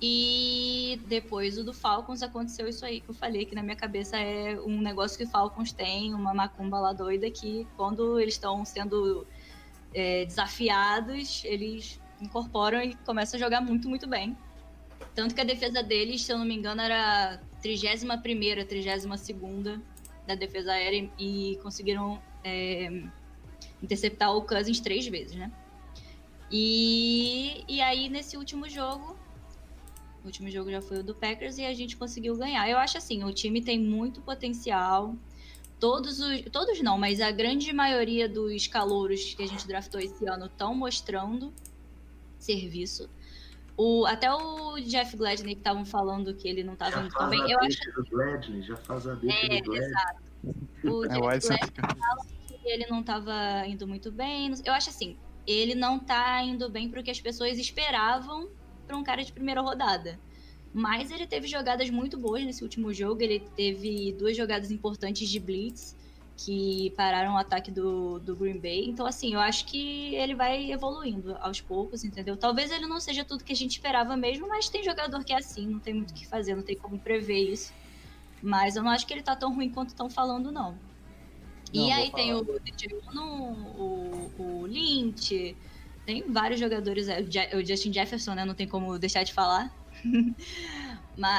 E 0.00 1.00
depois 1.06 1.58
o 1.58 1.64
do 1.64 1.72
Falcons 1.72 2.22
aconteceu 2.22 2.68
isso 2.68 2.84
aí 2.84 3.00
que 3.00 3.08
eu 3.08 3.14
falei, 3.14 3.44
que 3.44 3.54
na 3.54 3.62
minha 3.62 3.76
cabeça 3.76 4.18
é 4.18 4.58
um 4.60 4.80
negócio 4.80 5.16
que 5.16 5.24
o 5.24 5.28
Falcons 5.28 5.72
tem, 5.72 6.12
uma 6.14 6.34
macumba 6.34 6.78
lá 6.78 6.92
doida, 6.92 7.30
que 7.30 7.66
quando 7.76 8.18
eles 8.18 8.34
estão 8.34 8.64
sendo 8.64 9.26
é, 9.94 10.24
desafiados, 10.24 11.42
eles 11.44 12.00
incorporam 12.20 12.82
e 12.82 12.94
começam 12.96 13.38
a 13.38 13.42
jogar 13.42 13.60
muito, 13.60 13.88
muito 13.88 14.06
bem. 14.06 14.36
Tanto 15.14 15.34
que 15.34 15.40
a 15.40 15.44
defesa 15.44 15.82
deles, 15.82 16.22
se 16.22 16.32
eu 16.32 16.38
não 16.38 16.44
me 16.44 16.54
engano, 16.54 16.80
era 16.80 17.40
31 17.62 18.20
primeira, 18.20 18.64
32 18.64 19.20
segunda 19.20 19.80
da 20.26 20.34
defesa 20.34 20.72
aérea 20.72 21.10
e 21.18 21.58
conseguiram 21.62 22.20
é, 22.42 23.02
interceptar 23.82 24.34
o 24.34 24.42
Cousins 24.42 24.80
três 24.80 25.06
vezes, 25.06 25.36
né? 25.36 25.52
E, 26.50 27.64
e 27.68 27.80
aí, 27.80 28.08
nesse 28.08 28.36
último 28.36 28.68
jogo, 28.68 29.16
o 30.22 30.26
último 30.26 30.50
jogo 30.50 30.70
já 30.70 30.80
foi 30.80 31.00
o 31.00 31.02
do 31.02 31.14
Packers 31.14 31.58
e 31.58 31.64
a 31.64 31.74
gente 31.74 31.96
conseguiu 31.96 32.36
ganhar. 32.36 32.68
Eu 32.68 32.78
acho 32.78 32.96
assim, 32.96 33.24
o 33.24 33.32
time 33.32 33.60
tem 33.60 33.78
muito 33.78 34.20
potencial. 34.20 35.14
Todos 35.78 36.20
os. 36.20 36.42
Todos 36.50 36.80
não, 36.80 36.96
mas 36.96 37.20
a 37.20 37.30
grande 37.30 37.72
maioria 37.72 38.28
dos 38.28 38.66
calouros 38.66 39.34
que 39.34 39.42
a 39.42 39.46
gente 39.46 39.66
draftou 39.66 40.00
esse 40.00 40.26
ano 40.26 40.46
estão 40.46 40.74
mostrando 40.74 41.52
serviço. 42.38 43.10
O, 43.76 44.06
até 44.06 44.32
o 44.32 44.78
Jeff 44.80 45.16
Gladney 45.16 45.54
que 45.54 45.60
estavam 45.60 45.84
falando 45.84 46.34
que 46.34 46.46
ele 46.48 46.62
não 46.62 46.74
estava 46.74 46.92
Já 46.92 47.00
indo 47.00 47.10
tão 47.10 47.28
faz 47.28 47.30
bem. 47.30 47.50
Eu 47.50 47.58
acho 47.58 47.68
deixa 47.68 47.92
do 47.92 48.04
Gladney, 48.10 48.62
já 48.62 48.76
faz 48.76 49.06
a 49.06 49.14
deixa 49.14 49.36
É, 49.36 49.60
do 49.60 49.64
Gladney. 49.70 49.88
exato. 49.88 50.22
O 50.84 51.04
É, 51.06 51.08
Jeff 51.08 51.48
Gladney 51.48 52.34
que 52.64 52.68
ele 52.68 52.86
não 52.86 53.00
estava 53.00 53.66
indo 53.66 53.86
muito 53.86 54.10
bem. 54.10 54.52
Eu 54.64 54.72
acho 54.72 54.88
assim, 54.90 55.16
ele 55.46 55.74
não 55.74 55.98
tá 55.98 56.42
indo 56.42 56.68
bem 56.70 56.88
pro 56.88 57.02
que 57.02 57.10
as 57.10 57.20
pessoas 57.20 57.58
esperavam 57.58 58.48
para 58.86 58.96
um 58.96 59.04
cara 59.04 59.22
de 59.22 59.32
primeira 59.32 59.60
rodada. 59.60 60.18
Mas 60.72 61.10
ele 61.10 61.26
teve 61.26 61.46
jogadas 61.46 61.88
muito 61.90 62.18
boas 62.18 62.44
nesse 62.44 62.62
último 62.62 62.92
jogo. 62.92 63.22
Ele 63.22 63.40
teve 63.54 64.12
duas 64.12 64.36
jogadas 64.36 64.70
importantes 64.70 65.28
de 65.28 65.38
blitz 65.38 65.94
que 66.36 66.92
pararam 66.96 67.34
o 67.34 67.38
ataque 67.38 67.70
do, 67.70 68.18
do 68.18 68.34
Green 68.34 68.58
Bay. 68.58 68.88
Então, 68.88 69.06
assim, 69.06 69.34
eu 69.34 69.40
acho 69.40 69.66
que 69.66 70.14
ele 70.14 70.34
vai 70.34 70.70
evoluindo 70.70 71.36
aos 71.40 71.60
poucos, 71.60 72.04
entendeu? 72.04 72.36
Talvez 72.36 72.70
ele 72.70 72.86
não 72.86 73.00
seja 73.00 73.24
tudo 73.24 73.44
que 73.44 73.52
a 73.52 73.56
gente 73.56 73.72
esperava 73.72 74.16
mesmo, 74.16 74.48
mas 74.48 74.68
tem 74.68 74.82
jogador 74.82 75.22
que 75.24 75.32
é 75.32 75.36
assim, 75.36 75.66
não 75.66 75.78
tem 75.78 75.94
muito 75.94 76.10
o 76.10 76.14
que 76.14 76.26
fazer, 76.26 76.54
não 76.54 76.62
tem 76.62 76.76
como 76.76 76.98
prever 76.98 77.52
isso. 77.52 77.72
Mas 78.42 78.76
eu 78.76 78.82
não 78.82 78.90
acho 78.90 79.06
que 79.06 79.14
ele 79.14 79.22
tá 79.22 79.36
tão 79.36 79.54
ruim 79.54 79.70
quanto 79.70 79.90
estão 79.90 80.10
falando, 80.10 80.50
não. 80.50 80.72
Não, 80.72 80.78
e 81.72 81.90
aí 81.90 82.10
tem 82.12 82.34
o 82.34 82.44
o, 83.76 84.30
o 84.38 84.66
Lynch, 84.66 85.56
tem 86.04 86.24
vários 86.30 86.60
jogadores, 86.60 87.08
é, 87.08 87.20
o 87.56 87.64
Justin 87.64 87.92
Jefferson, 87.92 88.34
né? 88.34 88.44
Não 88.44 88.54
tem 88.54 88.68
como 88.68 88.98
deixar 88.98 89.22
de 89.22 89.32
falar. 89.32 89.74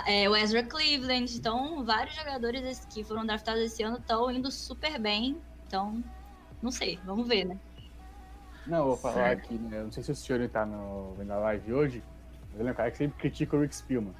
É, 0.07 0.29
o 0.29 0.35
Ezra 0.35 0.63
Cleveland, 0.63 1.35
então 1.35 1.83
vários 1.83 2.15
jogadores 2.15 2.85
que 2.85 3.03
foram 3.03 3.25
draftados 3.25 3.61
esse 3.61 3.83
ano 3.83 3.97
estão 3.97 4.31
indo 4.31 4.49
super 4.49 4.99
bem. 4.99 5.37
Então, 5.67 6.01
não 6.61 6.71
sei, 6.71 6.99
vamos 7.05 7.27
ver, 7.27 7.45
né? 7.45 7.57
Não, 8.65 8.79
eu 8.79 8.85
vou 8.85 8.97
falar 8.97 9.31
aqui, 9.31 9.55
né? 9.55 9.83
Não 9.83 9.91
sei 9.91 10.01
se 10.03 10.11
o 10.11 10.15
senhor 10.15 10.47
tá 10.49 10.65
no, 10.65 11.13
vendo 11.17 11.31
a 11.31 11.37
live 11.37 11.73
hoje, 11.73 12.03
mas 12.51 12.59
ele 12.59 12.69
é 12.69 12.71
um 12.71 12.75
cara 12.75 12.89
que 12.89 12.97
sempre 12.97 13.19
critica 13.19 13.55
o 13.55 13.61
Rick 13.61 13.75
Spielman. 13.75 14.15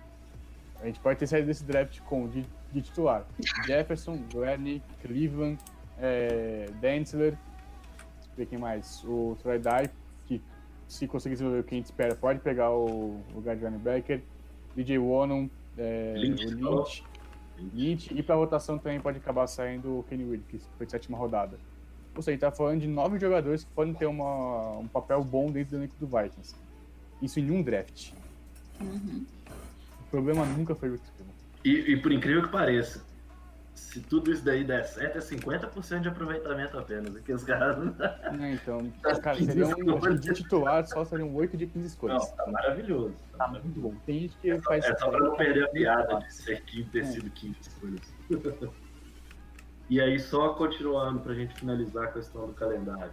A 0.82 0.86
gente 0.86 0.99
pode 0.99 1.18
ter 1.18 1.28
saído 1.28 1.47
desse 1.47 1.64
draft 1.64 1.99
com 2.01 2.28
de, 2.28 2.45
de 2.72 2.82
titular. 2.82 3.26
Jefferson, 3.66 4.18
Gladney, 4.32 4.84
Cleveland, 5.01 5.58
é, 5.97 6.70
Densler, 6.82 7.38
quem 8.49 8.60
mais? 8.60 9.01
O 9.06 9.38
Troy 9.41 9.58
Dye, 9.58 9.89
que 10.26 10.41
se 10.88 11.08
conseguir 11.08 11.36
desenvolver 11.36 11.62
o 11.62 11.64
que 11.64 11.74
a 11.74 11.78
gente 11.78 11.86
espera, 11.86 12.14
pode 12.16 12.39
pegar 12.39 12.72
o, 12.72 13.22
o 13.32 13.36
lugar 13.36 13.56
de 13.56 13.66
Becker, 13.66 14.22
DJ 14.76 14.97
Wonon, 14.97 15.47
é, 15.78 16.13
Lynch, 16.17 16.45
o 16.45 16.49
Lynch, 16.49 17.03
Lynch, 17.73 18.13
e 18.13 18.21
pra 18.21 18.36
rotação 18.36 18.78
também 18.78 18.99
pode 18.99 19.17
acabar 19.17 19.47
saindo 19.47 19.99
o 19.99 20.03
Kenny 20.03 20.23
Wood, 20.23 20.43
que 20.49 20.59
foi 20.78 20.86
de 20.86 20.91
sétima 20.91 21.17
rodada. 21.17 21.57
Ou 22.15 22.21
seja, 22.21 22.32
a 22.32 22.34
gente 22.34 22.41
tá 22.41 22.51
falando 22.51 22.82
de 22.82 22.88
nove 22.88 23.19
jogadores 23.19 23.63
que 23.63 23.71
podem 23.71 23.93
ter 23.93 24.05
uma, 24.05 24.78
um 24.78 24.88
papel 24.88 25.23
bom 25.23 25.51
dentro 25.51 25.71
do 25.71 25.78
elenco 25.78 25.95
do 25.99 26.07
Vikings. 26.07 26.55
Isso 27.21 27.39
em 27.39 27.51
um 27.51 27.61
draft. 27.61 28.11
Uhum. 28.80 29.26
O 30.01 30.09
problema 30.09 30.45
nunca 30.45 30.76
foi 30.76 30.89
o 30.89 30.97
Spielman. 30.97 31.36
E, 31.63 31.93
e 31.93 31.97
por 31.97 32.11
incrível 32.11 32.43
que 32.43 32.49
pareça, 32.49 33.03
se 33.76 33.99
tudo 33.99 34.32
isso 34.32 34.43
daí 34.43 34.63
der 34.63 34.86
certo, 34.86 35.17
é 35.17 35.21
50% 35.21 35.99
de 35.99 36.07
aproveitamento 36.07 36.80
apenas. 36.80 37.13
Aqui 37.15 37.34
os 37.34 37.43
caras 37.43 37.78
não 37.78 38.47
Então, 38.47 38.89
cara, 39.21 39.38
seriam 39.38 39.69
acho 39.69 39.76
que 39.76 40.17
de 40.19 40.34
titular 40.34 40.88
só 40.88 41.03
seriam 41.03 41.36
8 41.36 41.57
de 41.57 41.67
15 41.67 41.88
escolhas. 41.88 42.30
Não, 42.30 42.36
tá 42.38 42.51
maravilhoso. 42.51 43.13
Tá 43.38 43.47
muito 43.49 43.80
bom. 43.80 43.93
Tem 44.05 44.21
gente 44.21 44.38
que 44.38 44.57
faz. 44.61 44.86
É 44.86 44.95
só 44.95 45.09
pra 45.09 45.19
não 45.19 45.36
perder 45.36 45.65
a 45.65 45.67
piada 45.67 46.19
de 46.19 46.34
ser 46.34 46.61
quinto, 46.61 46.89
ter 46.89 47.05
sido 47.05 47.30
quinto 47.32 47.59
escolhas. 47.61 48.13
e 49.89 49.99
aí, 49.99 50.19
só 50.19 50.53
continuando 50.53 51.19
pra 51.19 51.34
gente 51.34 51.53
finalizar 51.59 52.05
a 52.05 52.11
questão 52.11 52.47
do 52.47 52.53
calendário. 52.53 53.11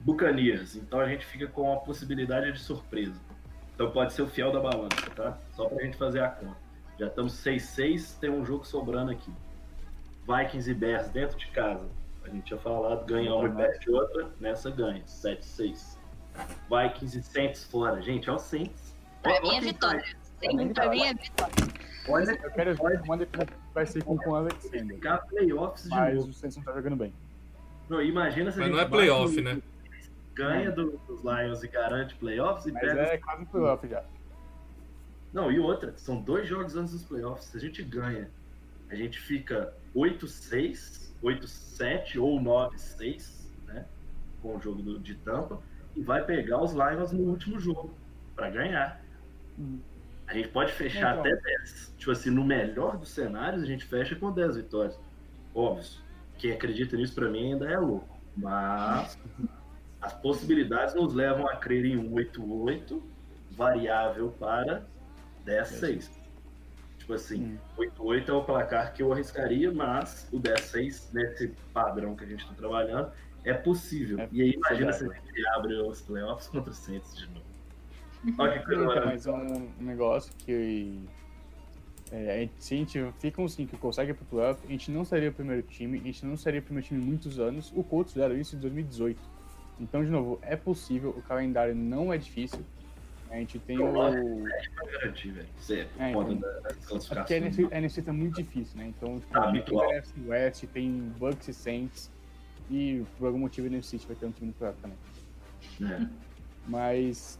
Buccaneers. 0.00 0.76
Então 0.76 1.00
a 1.00 1.08
gente 1.08 1.26
fica 1.26 1.46
com 1.46 1.72
a 1.72 1.76
possibilidade 1.76 2.52
de 2.52 2.60
surpresa. 2.60 3.18
Então 3.74 3.90
pode 3.90 4.12
ser 4.12 4.22
o 4.22 4.28
fiel 4.28 4.52
da 4.52 4.60
balança, 4.60 5.10
tá? 5.16 5.38
Só 5.54 5.66
pra 5.66 5.82
gente 5.82 5.96
fazer 5.96 6.20
a 6.20 6.28
conta. 6.28 6.56
Já 6.98 7.06
estamos 7.06 7.32
6-6, 7.42 8.18
tem 8.20 8.30
um 8.30 8.44
jogo 8.44 8.66
sobrando 8.66 9.10
aqui. 9.10 9.32
Vikings 10.26 10.70
e 10.70 10.74
Bears 10.74 11.08
dentro 11.08 11.38
de 11.38 11.46
casa. 11.48 11.84
A 12.24 12.28
gente 12.28 12.44
tinha 12.44 12.58
falado, 12.58 13.04
ganha 13.04 13.34
uma 13.34 13.48
e 13.48 13.52
perde 13.52 13.90
outra. 13.90 14.30
Nessa 14.40 14.70
ganha, 14.70 15.02
7-6. 15.06 15.98
Vikings 16.70 17.18
e 17.18 17.22
Saints 17.22 17.64
fora. 17.64 18.00
Gente, 18.00 18.28
é 18.28 18.32
o 18.32 18.38
Saints. 18.38 18.94
Pra 19.22 19.40
mim 19.40 19.56
é 19.56 19.60
vitória. 19.60 20.04
Sempre 20.40 20.72
pra 20.74 20.88
mim 20.90 21.02
é 21.02 21.14
vitória. 21.14 21.54
Olha, 22.08 22.30
Eu 22.42 22.50
quero 22.50 22.70
ver 22.74 23.00
como 23.00 23.22
é 23.22 23.26
vai 23.74 23.86
ser 23.86 24.02
com 24.04 24.16
o 24.16 24.34
Alexander. 24.34 24.96
ficar 24.96 25.18
playoffs 25.18 25.84
de 25.84 25.90
Mas 25.90 26.14
novo. 26.16 26.30
o 26.30 26.32
Saints 26.32 26.56
não 26.56 26.64
tá 26.64 26.72
jogando 26.72 26.96
bem. 26.96 27.12
Não, 27.88 28.00
imagina 28.02 28.50
se 28.50 28.56
a 28.58 28.60
Mas 28.60 28.68
gente 28.68 28.76
não 28.76 28.82
é 28.84 28.88
playoff, 28.88 29.40
né? 29.40 29.62
Ganha 30.34 30.70
do- 30.70 30.98
dos 31.06 31.22
Lions 31.22 31.62
e 31.62 31.68
garante 31.68 32.14
playoffs 32.16 32.66
e 32.66 32.72
Mas 32.72 32.80
pega. 32.82 33.00
é 33.02 33.18
quase 33.18 33.44
playoff 33.46 33.86
já. 33.86 34.02
Não, 35.32 35.50
e 35.50 35.58
outra, 35.60 35.92
são 35.96 36.20
dois 36.20 36.48
jogos 36.48 36.74
antes 36.76 36.92
dos 36.92 37.04
playoffs. 37.04 37.46
Se 37.46 37.56
a 37.56 37.60
gente 37.60 37.82
ganha, 37.82 38.30
a 38.90 38.94
gente 38.94 39.18
fica 39.20 39.72
8-6, 39.94 41.12
8-7 41.22 42.18
ou 42.18 42.40
9-6, 42.40 43.48
né? 43.66 43.84
Com 44.40 44.56
o 44.56 44.60
jogo 44.60 44.82
do- 44.82 44.98
de 44.98 45.14
Tampa, 45.16 45.60
e 45.94 46.02
vai 46.02 46.24
pegar 46.24 46.62
os 46.62 46.72
Lions 46.72 47.12
no 47.12 47.24
último 47.24 47.60
jogo 47.60 47.94
pra 48.34 48.50
ganhar. 48.50 49.00
Uhum. 49.58 49.78
A 50.26 50.34
gente 50.34 50.48
pode 50.48 50.72
fechar 50.72 51.12
Então. 51.18 51.20
até 51.20 51.36
10. 51.36 51.94
Tipo 51.98 52.10
assim, 52.10 52.30
no 52.30 52.44
melhor 52.44 52.96
dos 52.96 53.10
cenários, 53.10 53.62
a 53.62 53.66
gente 53.66 53.84
fecha 53.84 54.16
com 54.16 54.32
10 54.32 54.56
vitórias. 54.56 54.98
Óbvio, 55.54 55.84
quem 56.38 56.52
acredita 56.52 56.96
nisso 56.96 57.14
pra 57.14 57.28
mim 57.28 57.52
ainda 57.52 57.68
é 57.70 57.76
louco. 57.78 58.08
Mas 58.34 59.18
as 60.00 60.14
possibilidades 60.14 60.94
nos 60.94 61.12
levam 61.12 61.46
a 61.46 61.56
crer 61.56 61.84
em 61.84 61.98
um 61.98 62.12
8-8, 62.14 63.02
variável 63.50 64.30
para 64.40 64.86
10-6. 65.44 66.10
Tipo 67.02 67.14
assim, 67.14 67.44
Hum. 67.44 67.58
8-8 67.98 68.28
é 68.28 68.32
o 68.32 68.44
placar 68.44 68.94
que 68.94 69.02
eu 69.02 69.12
arriscaria, 69.12 69.72
mas 69.72 70.28
o 70.32 70.38
10-6, 70.38 71.12
nesse 71.12 71.48
padrão 71.74 72.14
que 72.14 72.22
a 72.22 72.28
gente 72.28 72.44
está 72.44 72.54
trabalhando, 72.54 73.10
é 73.44 73.52
possível. 73.52 74.20
É 74.20 74.28
e 74.30 74.40
aí, 74.42 74.50
imagina 74.52 74.92
se 74.92 75.04
a 75.04 75.08
gente 75.12 75.48
abre 75.48 75.74
os 75.82 76.00
playoffs 76.00 76.46
contra 76.48 76.70
o 76.70 76.72
Saints 76.74 77.16
de 77.16 77.26
novo. 77.26 77.42
Olha 78.38 78.56
que 78.60 78.64
coisa 78.66 78.84
Então, 78.84 79.04
mas 79.04 79.26
um, 79.26 79.32
um 79.80 79.84
negócio 79.84 80.32
que. 80.46 81.00
é, 82.12 82.34
a 82.36 82.38
gente- 82.38 82.52
se 82.58 82.74
a 82.74 82.76
gente 82.76 83.12
fica 83.18 83.42
um 83.42 83.48
5 83.48 83.72
que 83.72 83.76
consegue 83.78 84.12
ir 84.12 84.14
pro 84.14 84.24
playoff, 84.26 84.60
a 84.64 84.70
gente 84.70 84.88
não 84.92 85.04
seria 85.04 85.30
o 85.30 85.32
primeiro 85.32 85.62
time, 85.62 85.98
a 85.98 86.02
gente 86.04 86.24
não 86.24 86.36
seria 86.36 86.60
o 86.60 86.62
primeiro 86.62 86.86
time 86.86 87.02
em 87.02 87.04
muitos 87.04 87.40
anos. 87.40 87.72
O 87.74 87.82
Colts 87.82 88.12
fizeram 88.12 88.36
isso 88.38 88.54
em 88.54 88.60
2018. 88.60 89.18
Então, 89.80 90.04
de 90.04 90.10
novo, 90.10 90.38
é 90.42 90.54
possível, 90.54 91.10
o 91.10 91.22
calendário 91.22 91.74
não 91.74 92.12
é 92.12 92.16
difícil. 92.16 92.60
A 93.32 93.36
gente 93.36 93.58
tem 93.60 93.78
o. 93.78 94.44
Você 95.58 95.88
É, 95.98 96.12
conta 96.12 96.32
então. 96.32 96.50
É 97.30 97.34
a 97.34 97.36
NFC, 97.38 97.68
a 97.72 97.78
NFC 97.78 98.02
tá 98.02 98.12
muito 98.12 98.36
difícil, 98.36 98.76
né? 98.78 98.92
Então, 98.94 99.18
tipo, 99.20 99.32
Tá 99.32 99.50
tem. 99.50 99.90
NFC 99.90 100.14
West, 100.26 100.64
tem 100.66 101.12
Bucks 101.18 101.48
e 101.48 101.54
Saints. 101.54 102.10
E 102.70 103.02
por 103.18 103.26
algum 103.26 103.38
motivo 103.38 103.66
o 103.66 103.70
NFC 103.70 103.96
vai 104.06 104.16
ter 104.16 104.26
um 104.26 104.30
time 104.32 104.48
no 104.48 104.52
playoff 104.52 104.78
também. 104.80 104.98
É. 105.90 106.06
Mas. 106.68 107.38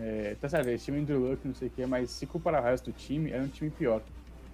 É, 0.00 0.36
tá 0.40 0.48
certo, 0.48 0.68
esse 0.68 0.86
time 0.86 0.98
é 0.98 1.00
Andrew 1.02 1.20
Luck, 1.20 1.46
não 1.46 1.54
sei 1.54 1.68
o 1.68 1.70
que, 1.70 1.84
mas 1.84 2.10
se 2.10 2.26
comparar 2.26 2.60
o 2.62 2.64
resto 2.64 2.90
do 2.90 2.96
time, 2.96 3.30
era 3.30 3.42
um 3.42 3.48
time 3.48 3.70
pior. 3.70 4.02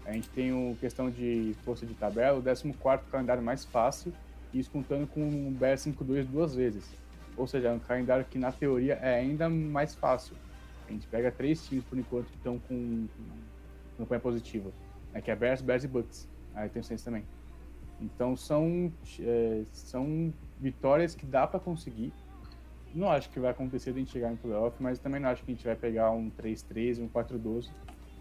A 0.04 0.12
gente 0.12 0.28
tem 0.30 0.52
o 0.52 0.76
questão 0.80 1.10
de 1.10 1.54
força 1.64 1.86
de 1.86 1.94
tabela, 1.94 2.38
o 2.38 2.42
14 2.42 2.74
calendário 3.10 3.42
mais 3.42 3.64
fácil, 3.64 4.12
e 4.52 4.58
isso 4.58 4.68
contando 4.70 5.06
com 5.06 5.20
o 5.20 5.50
Bears 5.52 5.86
5-2 5.86 6.24
duas 6.26 6.54
vezes. 6.56 6.90
Ou 7.36 7.46
seja, 7.46 7.68
é 7.68 7.72
um 7.72 7.78
calendário 7.78 8.24
que 8.24 8.36
na 8.36 8.50
teoria 8.50 8.94
é 8.94 9.14
ainda 9.14 9.48
mais 9.48 9.94
fácil. 9.94 10.34
A 10.89 10.93
gente 10.93 11.07
pega 11.07 11.30
três 11.30 11.66
times 11.66 11.84
por 11.84 11.99
enquanto 11.99 12.26
que 12.26 12.36
estão 12.36 12.59
com, 12.61 13.07
campanha 13.99 14.20
positiva. 14.20 14.70
É 15.12 15.20
que 15.20 15.30
é 15.30 15.36
Bears, 15.36 15.61
Bears 15.61 15.84
e 15.84 15.89
Bucks. 15.89 16.28
Aí 16.55 16.68
tem 16.68 16.80
o 16.80 16.84
Saints 16.84 17.05
também. 17.05 17.24
Então 18.01 18.36
são, 18.36 18.93
é, 19.20 19.62
são 19.72 20.32
vitórias 20.59 21.14
que 21.14 21.26
dá 21.26 21.47
pra 21.47 21.59
conseguir. 21.59 22.12
Não 22.95 23.11
acho 23.11 23.28
que 23.30 23.39
vai 23.39 23.51
acontecer 23.51 23.93
de 23.93 23.99
a 23.99 24.01
gente 24.01 24.12
chegar 24.12 24.30
no 24.30 24.36
playoff, 24.36 24.82
mas 24.82 24.99
também 24.99 25.20
não 25.20 25.28
acho 25.28 25.45
que 25.45 25.51
a 25.51 25.55
gente 25.55 25.64
vai 25.64 25.76
pegar 25.76 26.11
um 26.11 26.30
3-13, 26.30 27.01
um 27.01 27.09
4-12. 27.09 27.70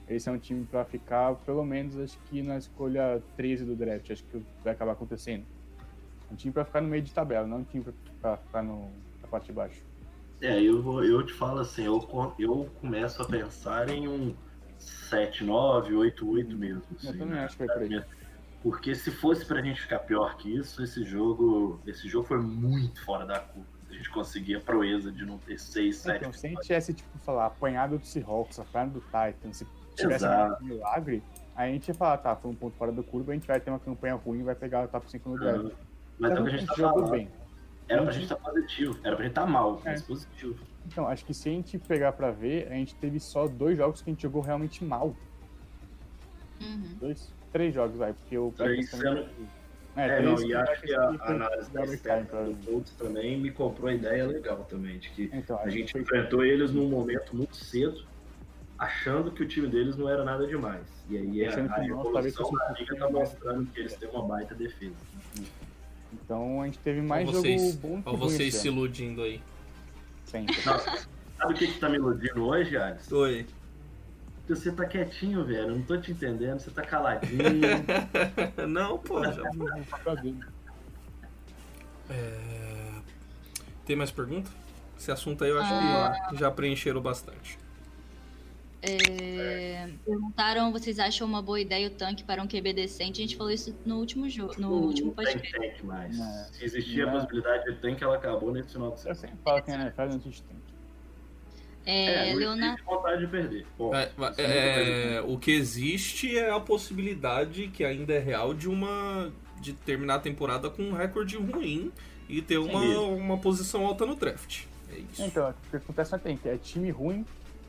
Esse 0.09 0.29
é 0.29 0.31
um 0.31 0.37
time 0.37 0.65
pra 0.65 0.83
ficar, 0.83 1.35
pelo 1.35 1.65
menos, 1.65 1.97
acho 1.97 2.17
que 2.29 2.41
na 2.41 2.57
escolha 2.57 3.21
13 3.35 3.65
do 3.65 3.75
draft. 3.75 4.09
Acho 4.09 4.23
que 4.25 4.41
vai 4.63 4.73
acabar 4.73 4.93
acontecendo. 4.93 5.45
Um 6.31 6.35
time 6.35 6.51
pra 6.51 6.65
ficar 6.65 6.81
no 6.81 6.89
meio 6.89 7.03
de 7.03 7.13
tabela, 7.13 7.47
não 7.47 7.59
um 7.59 7.63
time 7.63 7.85
pra 8.19 8.37
ficar 8.37 8.63
na 8.63 8.87
parte 9.29 9.45
de 9.45 9.53
baixo. 9.53 9.86
É, 10.41 10.61
eu, 10.61 11.03
eu 11.03 11.25
te 11.25 11.33
falo 11.33 11.59
assim, 11.59 11.85
eu, 11.85 12.07
eu 12.37 12.69
começo 12.79 13.21
a 13.21 13.25
pensar 13.25 13.89
em 13.89 14.07
um 14.07 14.35
7-9, 14.79 15.89
8-8 15.91 16.55
mesmo. 16.55 16.83
Eu 16.91 17.09
assim, 17.09 17.17
também 17.17 17.35
né? 17.35 17.45
acho 17.45 17.57
que 17.57 17.65
vai 17.65 17.75
por 17.75 17.83
aí. 17.83 18.03
Porque 18.61 18.93
se 18.93 19.11
fosse 19.11 19.45
pra 19.45 19.61
gente 19.61 19.81
ficar 19.81 19.99
pior 19.99 20.35
que 20.37 20.55
isso, 20.55 20.83
esse 20.83 21.03
jogo, 21.03 21.79
esse 21.87 22.07
jogo 22.07 22.27
foi 22.27 22.39
muito 22.39 23.03
fora 23.03 23.25
da 23.25 23.39
curva. 23.39 23.67
A 23.89 23.93
gente 23.93 24.09
conseguia 24.09 24.57
a 24.57 24.61
proeza 24.61 25.11
de 25.11 25.25
não 25.25 25.37
ter 25.37 25.57
6, 25.57 25.95
7 25.95 26.17
Então, 26.17 26.33
se 26.33 26.45
a 26.45 26.49
gente 26.49 26.61
tivesse, 26.61 26.93
tipo, 26.93 27.17
falar, 27.19 27.45
apanhado 27.45 27.97
do 27.97 28.05
Seahawks, 28.05 28.59
apanhado 28.59 28.91
do 28.93 29.01
Titans, 29.01 29.57
se 29.57 29.67
tivesse 29.95 30.25
um 30.25 30.65
milagre, 30.65 31.23
a 31.55 31.67
gente 31.67 31.87
ia 31.87 31.93
falar, 31.93 32.17
tá, 32.17 32.35
foi 32.35 32.51
um 32.51 32.55
ponto 32.55 32.75
fora 32.75 32.91
da 32.91 33.01
curva, 33.01 33.31
a 33.31 33.35
gente 33.35 33.47
vai 33.47 33.59
ter 33.59 33.69
uma 33.69 33.79
campanha 33.79 34.15
ruim 34.15 34.39
e 34.39 34.43
vai 34.43 34.55
pegar 34.55 34.83
o 34.83 34.87
top 34.87 35.09
5 35.09 35.29
no 35.29 35.39
draft. 35.39 35.73
Mas 36.19 36.31
é 36.31 36.33
Então, 36.33 36.45
a 36.45 36.49
gente 36.49 36.65
tá 36.65 36.75
jogou 36.75 37.09
bem. 37.09 37.29
Era 37.89 38.03
pra 38.03 38.11
gente 38.11 38.23
estar 38.23 38.35
positivo, 38.35 38.99
era 39.03 39.15
pra 39.15 39.23
gente 39.25 39.31
estar 39.31 39.45
mal, 39.45 39.81
É. 39.85 39.91
mas 39.91 40.01
positivo. 40.01 40.55
Então, 40.85 41.07
acho 41.07 41.25
que 41.25 41.33
se 41.33 41.49
a 41.49 41.51
gente 41.51 41.77
pegar 41.77 42.11
pra 42.13 42.31
ver, 42.31 42.67
a 42.71 42.75
gente 42.75 42.95
teve 42.95 43.19
só 43.19 43.47
dois 43.47 43.77
jogos 43.77 44.01
que 44.01 44.09
a 44.09 44.13
gente 44.13 44.21
jogou 44.23 44.41
realmente 44.41 44.83
mal. 44.83 45.15
Uhum. 46.61 46.95
Dois, 46.99 47.31
três 47.51 47.73
jogos, 47.73 47.97
vai, 47.97 48.13
porque 48.13 48.37
o 48.37 48.51
Três, 48.55 48.89
também- 48.91 49.27
É, 49.95 50.07
três 50.17 50.25
não, 50.25 50.35
que 50.35 50.45
e 50.47 50.53
acho 50.55 50.81
que 50.81 50.93
a 50.93 51.13
foi- 51.13 51.35
análise 51.35 51.71
da 51.71 51.81
provavelmente. 52.23 52.65
do 52.65 52.71
Colts 52.71 52.91
também 52.93 53.39
me 53.39 53.51
comprou 53.51 53.89
a 53.89 53.93
ideia 53.93 54.25
legal 54.27 54.63
também, 54.69 54.99
de 54.99 55.09
que 55.09 55.29
Então, 55.33 55.57
a 55.57 55.63
que 55.63 55.71
gente 55.71 55.97
enfrentou 55.97 56.43
eles 56.45 56.71
num 56.71 56.87
momento 56.89 57.35
muito 57.35 57.55
cedo, 57.55 58.05
achando 58.77 59.31
que 59.31 59.41
o 59.43 59.47
time 59.47 59.67
deles 59.67 59.97
não 59.97 60.07
era 60.07 60.23
nada 60.23 60.45
demais. 60.45 60.83
E 61.09 61.17
aí 61.17 61.45
a, 61.45 61.51
que 61.51 61.59
a 61.81 61.85
evolução 61.87 62.47
um 62.49 62.53
da 62.53 62.71
liga 62.77 62.95
tá 62.95 63.09
mostrando 63.09 63.65
que 63.71 63.79
eles 63.79 63.95
têm 63.95 64.09
uma 64.09 64.23
baita 64.23 64.53
defesa. 64.53 64.95
Então 66.13 66.61
a 66.61 66.65
gente 66.65 66.79
teve 66.79 67.01
mais 67.01 67.27
Olha 67.27 67.35
jogo 67.37 67.47
vocês, 67.47 67.75
bom 67.75 68.01
que 68.01 68.09
olha 68.09 68.17
vocês 68.17 68.55
se 68.55 68.67
iludindo 68.67 69.21
aí. 69.23 69.41
sempre. 70.25 70.55
Sabe 70.61 71.03
o 71.43 71.53
que, 71.53 71.67
que 71.67 71.79
tá 71.79 71.89
me 71.89 71.97
iludindo 71.97 72.45
hoje, 72.45 72.75
Alisson? 72.77 73.15
Oi. 73.15 73.45
Você 74.49 74.71
tá 74.71 74.85
quietinho, 74.85 75.43
velho. 75.43 75.59
Eu 75.69 75.75
não 75.75 75.81
tô 75.81 75.97
te 75.99 76.11
entendendo. 76.11 76.59
Você 76.59 76.71
tá 76.71 76.81
caladinho. 76.81 77.37
Não, 78.69 78.97
pô, 78.97 79.21
já. 79.29 79.41
O 79.43 79.85
papel 79.89 80.15
dele. 80.15 80.39
É, 82.09 83.01
Tem 83.85 83.95
mais 83.95 84.09
pergunta? 84.09 84.49
Esse 84.97 85.11
assunto 85.11 85.43
aí 85.43 85.49
eu 85.49 85.59
acho 85.61 85.73
Ah. 85.73 86.27
que 86.29 86.37
já 86.37 86.49
preencheram 86.49 87.01
bastante. 87.01 87.57
É, 88.81 89.89
Perguntaram, 90.05 90.71
vocês 90.71 90.99
acham 90.99 91.27
uma 91.27 91.41
boa 91.41 91.59
ideia 91.59 91.87
o 91.87 91.91
tanque 91.91 92.23
para 92.23 92.41
um 92.41 92.47
QB 92.47 92.73
decente? 92.73 93.21
A 93.21 93.25
gente 93.25 93.35
falou 93.35 93.51
isso 93.51 93.75
no 93.85 93.97
último 93.97 94.29
jogo, 94.29 94.53
no 94.59 94.71
último 94.71 95.13
não 95.15 95.23
tem 95.23 95.33
podcast. 95.33 95.81
tank. 95.81 95.83
Não. 96.15 96.45
Se 96.53 96.63
existia 96.65 97.07
a 97.07 97.11
possibilidade 97.11 97.65
de 97.65 97.79
tank, 97.79 98.01
ela 98.01 98.15
acabou 98.15 98.51
nesse 98.51 98.69
final 98.73 98.89
de 98.89 98.95
Eu 98.97 99.01
semana. 99.01 99.15
sempre 99.19 99.37
falo 99.43 99.61
que 99.63 99.71
na 99.71 99.81
NFL 99.83 100.01
não 100.03 100.15
existe 100.15 100.43
tanque. 100.43 100.61
É, 101.85 102.31
não 102.33 102.39
Leonardo. 102.39 102.83
vontade 102.83 103.21
de 103.21 103.27
perder. 103.27 103.65
Bom, 103.77 103.95
É, 103.95 104.11
é, 104.37 105.21
o 105.21 105.37
que 105.39 105.51
existe 105.51 106.37
é 106.37 106.51
a 106.51 106.59
possibilidade, 106.59 107.69
que 107.69 107.83
ainda 107.83 108.13
é 108.13 108.19
real, 108.19 108.53
de 108.53 108.67
uma. 108.69 109.31
de 109.61 109.73
terminar 109.73 110.15
a 110.15 110.19
temporada 110.19 110.69
com 110.69 110.83
um 110.83 110.91
recorde 110.93 111.37
ruim 111.37 111.91
e 112.29 112.41
ter 112.41 112.57
uma, 112.57 112.81
uma 112.99 113.37
posição 113.37 113.85
alta 113.85 114.05
no 114.05 114.15
draft. 114.15 114.65
É 114.91 114.99
isso. 114.99 115.23
Então, 115.23 115.49
o 115.49 115.69
que 115.69 115.77
acontece 115.77 116.11
na 116.11 116.19
tanque 116.19 116.47
é 116.49 116.57
time 116.57 116.89
ruim, 116.91 117.25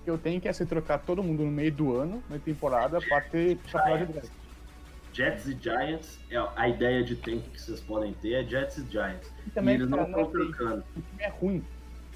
que 0.08 0.10
eu 0.10 0.16
tenho 0.16 0.40
que 0.40 0.48
é 0.48 0.52
se 0.54 0.64
trocar 0.64 0.96
todo 1.00 1.22
mundo 1.22 1.44
no 1.44 1.50
meio 1.50 1.70
do 1.70 1.94
ano, 1.94 2.22
na 2.30 2.38
temporada, 2.38 2.98
pra 2.98 3.20
ter 3.20 3.58
campeonato 3.58 4.06
de 4.06 4.12
draft. 4.14 4.30
Jets 5.12 5.46
e 5.48 5.58
Giants, 5.60 6.18
é 6.30 6.36
a 6.56 6.66
ideia 6.68 7.04
de 7.04 7.14
tank 7.16 7.42
que 7.50 7.60
vocês 7.60 7.78
podem 7.80 8.14
ter 8.14 8.32
é 8.32 8.42
Jets 8.48 8.78
e 8.78 8.86
Giants. 8.90 9.30
E 9.44 9.48
E 9.48 9.50
também, 9.50 9.74
eles 9.74 9.90
não 9.90 9.98
cara, 9.98 10.08
não 10.10 10.22
estão 10.22 10.32
trocando. 10.32 10.84
o 10.96 11.00
time 11.02 11.22
é 11.22 11.28
ruim. 11.28 11.62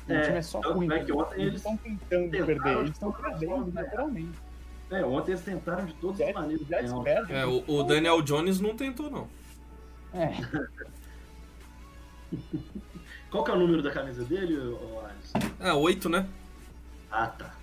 O 0.08 0.12
É, 0.12 0.20
time 0.22 0.38
é 0.38 0.42
só 0.42 0.60
ruim. 0.60 0.90
é 0.90 1.04
que 1.04 1.12
ontem 1.12 1.34
eles 1.34 1.46
eles 1.48 1.54
estão 1.56 1.76
tentando 1.76 2.30
perder, 2.30 2.76
eles 2.78 2.90
estão 2.92 3.12
perdendo, 3.12 3.66
né? 3.66 3.82
naturalmente. 3.82 4.38
É, 4.90 5.04
ontem 5.04 5.32
eles 5.32 5.44
tentaram 5.44 5.84
de 5.84 5.92
todas 5.94 6.20
as 6.22 6.32
maneiras. 6.32 6.66
Jets 6.66 6.92
perde. 7.04 7.32
É, 7.34 7.44
o, 7.44 7.62
o 7.66 7.82
Daniel 7.82 8.22
Jones 8.22 8.58
não 8.58 8.74
tentou, 8.74 9.10
não. 9.10 9.28
É, 10.14 10.32
Qual 13.30 13.44
que 13.44 13.50
é 13.50 13.54
o 13.54 13.58
número 13.58 13.82
da 13.82 13.90
camisa 13.90 14.24
dele, 14.24 14.54
Alisson? 14.56 15.38
É, 15.60 15.72
oito, 15.74 16.08
né? 16.08 16.26
Ah, 17.10 17.26
tá. 17.26 17.54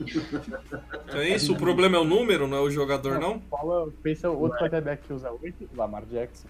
Então 0.00 1.20
é 1.20 1.28
isso, 1.34 1.52
o 1.52 1.56
problema 1.56 1.96
é 1.96 2.00
o 2.00 2.04
número, 2.04 2.46
não 2.46 2.56
é 2.58 2.60
o 2.60 2.70
jogador, 2.70 3.18
não? 3.18 3.40
Fala, 3.50 3.88
pensa 4.02 4.30
outro 4.30 4.58
quarterback 4.58 5.02
que 5.06 5.12
usa 5.12 5.30
8, 5.30 5.68
Lamar 5.76 6.04
Jackson. 6.06 6.48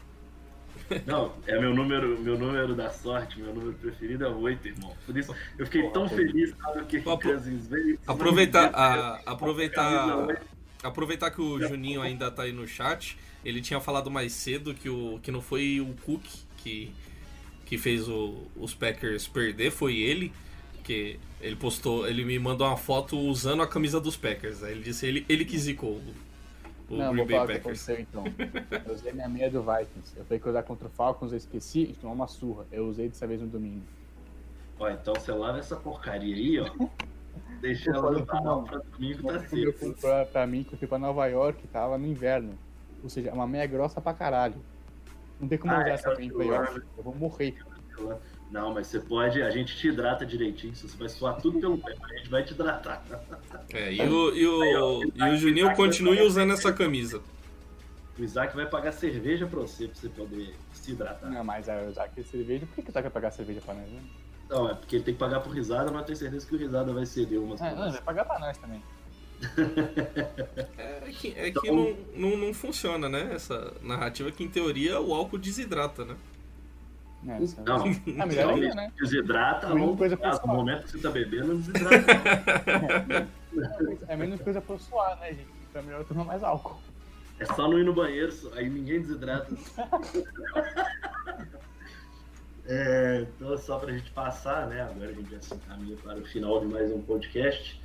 Não, 1.06 1.32
é 1.46 1.58
meu 1.58 1.72
número, 1.74 2.18
meu 2.18 2.36
número 2.38 2.74
da 2.74 2.90
sorte, 2.90 3.40
meu 3.40 3.54
número 3.54 3.74
preferido 3.74 4.24
é 4.24 4.28
oito, 4.28 4.66
irmão. 4.66 4.92
Por 5.06 5.16
isso 5.16 5.34
eu 5.58 5.64
fiquei 5.66 5.88
tão 5.90 6.08
feliz 6.08 6.52
sabe, 6.60 6.84
que 6.86 6.96
Apro- 6.98 7.18
Cousins 7.30 7.66
veio. 7.68 7.98
Aproveitar, 8.06 8.70
a- 8.74 9.20
aproveitar, 9.26 10.26
aproveitar 10.82 11.30
que 11.30 11.40
o 11.40 11.60
Juninho 11.60 12.02
ainda 12.02 12.28
tá 12.30 12.42
aí 12.42 12.52
no 12.52 12.66
chat. 12.66 13.16
Ele 13.44 13.60
tinha 13.60 13.80
falado 13.80 14.10
mais 14.10 14.32
cedo 14.32 14.74
que, 14.74 14.88
o, 14.88 15.20
que 15.22 15.30
não 15.30 15.40
foi 15.40 15.80
o 15.80 15.94
Cook 16.04 16.24
que, 16.56 16.92
que 17.66 17.78
fez 17.78 18.08
o- 18.08 18.42
os 18.56 18.74
Packers 18.74 19.28
perder, 19.28 19.70
foi 19.70 19.96
ele. 19.96 20.32
Que 20.90 21.20
ele 21.40 21.54
postou, 21.54 22.04
ele 22.08 22.24
me 22.24 22.36
mandou 22.36 22.66
uma 22.66 22.76
foto 22.76 23.16
usando 23.16 23.62
a 23.62 23.66
camisa 23.68 24.00
dos 24.00 24.16
Packers. 24.16 24.64
Aí 24.64 24.72
ele 24.72 24.82
disse 24.82 25.06
ele, 25.06 25.24
ele 25.28 25.44
que 25.44 25.56
zicou 25.56 26.00
o, 26.88 26.94
o 26.94 26.96
não, 26.96 27.12
Green 27.12 27.18
vou 27.18 27.26
Bay 27.26 27.26
que 27.26 27.46
Packers. 27.62 27.88
aconteceu 27.88 28.00
então. 28.00 28.24
Eu 28.88 28.92
usei 28.94 29.12
minha 29.12 29.28
meia 29.28 29.48
do 29.48 29.62
Vikings. 29.62 30.14
Eu 30.16 30.24
falei 30.24 30.40
que 30.40 30.46
eu 30.46 30.50
ia 30.50 30.58
usar 30.58 30.62
contra 30.64 30.88
o 30.88 30.90
Falcons, 30.90 31.30
eu 31.30 31.38
esqueci 31.38 31.82
e 31.82 31.92
tomou 31.92 32.16
uma 32.16 32.26
surra. 32.26 32.66
Eu 32.72 32.88
usei 32.88 33.08
dessa 33.08 33.24
vez 33.24 33.40
no 33.40 33.46
domingo. 33.46 33.84
Ó, 34.80 34.90
então 34.90 35.14
você 35.14 35.30
lava 35.30 35.60
essa 35.60 35.76
porcaria 35.76 36.34
aí, 36.34 36.58
ó. 36.58 36.88
Deixa 37.62 37.92
ela 37.92 38.10
no 38.10 38.26
canal 38.26 38.64
pra 38.64 38.78
domingo 38.78 39.28
tá 39.28 39.34
eu 39.34 39.72
seco. 39.72 39.78
comprei 39.94 40.24
pra 40.24 40.44
mim, 40.44 40.64
que 40.64 40.74
eu 40.74 40.78
fui 40.80 40.88
pra 40.88 40.98
Nova 40.98 41.24
York, 41.28 41.68
tava 41.68 41.96
no 41.98 42.06
inverno. 42.08 42.58
Ou 43.00 43.08
seja, 43.08 43.30
é 43.30 43.32
uma 43.32 43.46
meia 43.46 43.66
grossa 43.68 44.00
pra 44.00 44.12
caralho. 44.12 44.56
Não 45.38 45.46
tem 45.46 45.56
como 45.56 45.72
Ah, 45.72 45.78
usar 45.78 45.88
é, 45.88 45.92
essa 45.92 46.14
meia 46.16 46.26
em 46.26 46.30
playoff. 46.30 46.80
Eu 46.98 47.04
vou 47.04 47.14
morrer. 47.14 47.54
Não, 48.50 48.74
mas 48.74 48.88
você 48.88 48.98
pode, 48.98 49.40
a 49.40 49.50
gente 49.50 49.76
te 49.76 49.88
hidrata 49.88 50.26
direitinho. 50.26 50.74
Se 50.74 50.88
você 50.88 50.96
vai 50.96 51.08
suar 51.08 51.40
tudo 51.40 51.60
pelo 51.60 51.78
pé, 51.78 51.94
a 52.02 52.16
gente 52.18 52.28
vai 52.28 52.42
te 52.42 52.52
hidratar. 52.52 53.02
É, 53.72 53.92
e 53.92 54.02
o, 54.02 54.34
e 54.34 54.46
o, 54.46 55.04
e 55.04 55.22
o 55.22 55.36
Juninho 55.36 55.74
continue 55.76 56.20
usando 56.22 56.52
essa 56.52 56.72
camisa. 56.72 57.22
O 58.18 58.22
Isaac 58.22 58.54
vai 58.54 58.66
pagar 58.66 58.92
cerveja 58.92 59.46
pra 59.46 59.60
você, 59.60 59.86
pra 59.86 59.94
você 59.94 60.08
poder 60.08 60.54
se 60.72 60.90
hidratar. 60.90 61.30
Não, 61.30 61.44
mas 61.44 61.68
aí 61.68 61.84
eu 61.84 61.90
usar 61.90 62.04
aqui 62.04 62.22
cerveja. 62.24 62.66
Por 62.66 62.74
que 62.74 62.82
que 62.82 62.92
tá 62.92 63.02
quer 63.02 63.10
pagar 63.10 63.30
cerveja 63.30 63.60
pra 63.60 63.72
nós, 63.72 63.88
né? 63.88 64.02
Não, 64.48 64.68
é 64.68 64.74
porque 64.74 64.96
ele 64.96 65.04
tem 65.04 65.14
que 65.14 65.20
pagar 65.20 65.40
por 65.40 65.54
risada, 65.54 65.92
mas 65.92 66.00
eu 66.00 66.06
tenho 66.06 66.18
certeza 66.18 66.46
que 66.46 66.54
o 66.54 66.58
risada 66.58 66.92
vai 66.92 67.06
ceder 67.06 67.40
umas 67.40 67.60
É, 67.60 67.74
não, 67.74 67.90
vai 67.90 68.02
pagar 68.02 68.24
pra 68.24 68.38
nós 68.40 68.58
também. 68.58 68.82
É 70.76 71.10
que, 71.12 71.34
é 71.36 71.50
que 71.50 71.70
não, 71.70 71.96
não, 72.14 72.36
não 72.36 72.52
funciona, 72.52 73.08
né? 73.08 73.30
Essa 73.32 73.72
narrativa 73.80 74.30
que, 74.30 74.44
em 74.44 74.48
teoria, 74.48 75.00
o 75.00 75.14
álcool 75.14 75.38
desidrata, 75.38 76.04
né? 76.04 76.16
É, 77.26 77.42
essa- 77.42 77.60
Não, 77.66 77.76
Ah, 78.20 78.26
melhor 78.26 78.54
ainda, 78.54 78.74
né? 78.74 78.92
desidrata 78.98 79.66
a 79.66 79.70
Menos 79.70 79.82
longo 79.86 79.98
coisa 79.98 80.16
prazo. 80.16 80.36
No 80.36 80.40
pessoal. 80.40 80.56
momento 80.56 80.84
que 80.84 80.90
você 80.92 80.98
tá 80.98 81.10
bebendo, 81.10 81.46
não 81.48 81.56
desidrata. 81.60 83.28
É 84.08 84.16
menos 84.16 84.40
coisa 84.40 84.60
pra 84.60 84.74
eu 84.74 84.78
suar, 84.78 85.18
né, 85.20 85.28
gente? 85.28 85.48
Então 85.68 85.82
é 85.82 85.84
melhor 85.84 86.00
eu 86.00 86.04
tomar 86.06 86.24
mais 86.24 86.42
álcool. 86.42 86.78
é 87.38 87.44
só 87.46 87.68
não 87.68 87.78
ir 87.78 87.84
no 87.84 87.92
banheiro, 87.94 88.32
só- 88.32 88.52
aí 88.54 88.68
ninguém 88.68 89.00
desidrata. 89.00 89.54
É, 92.66 93.22
então, 93.36 93.56
só 93.58 93.78
pra 93.78 93.92
gente 93.92 94.10
passar, 94.12 94.68
né? 94.68 94.82
Agora 94.82 95.08
a 95.10 95.12
gente 95.12 95.30
já 95.30 95.40
se 95.40 95.54
encaminha 95.54 95.96
para 95.96 96.18
o 96.18 96.24
final 96.24 96.60
de 96.60 96.66
mais 96.66 96.92
um 96.92 97.02
podcast. 97.02 97.80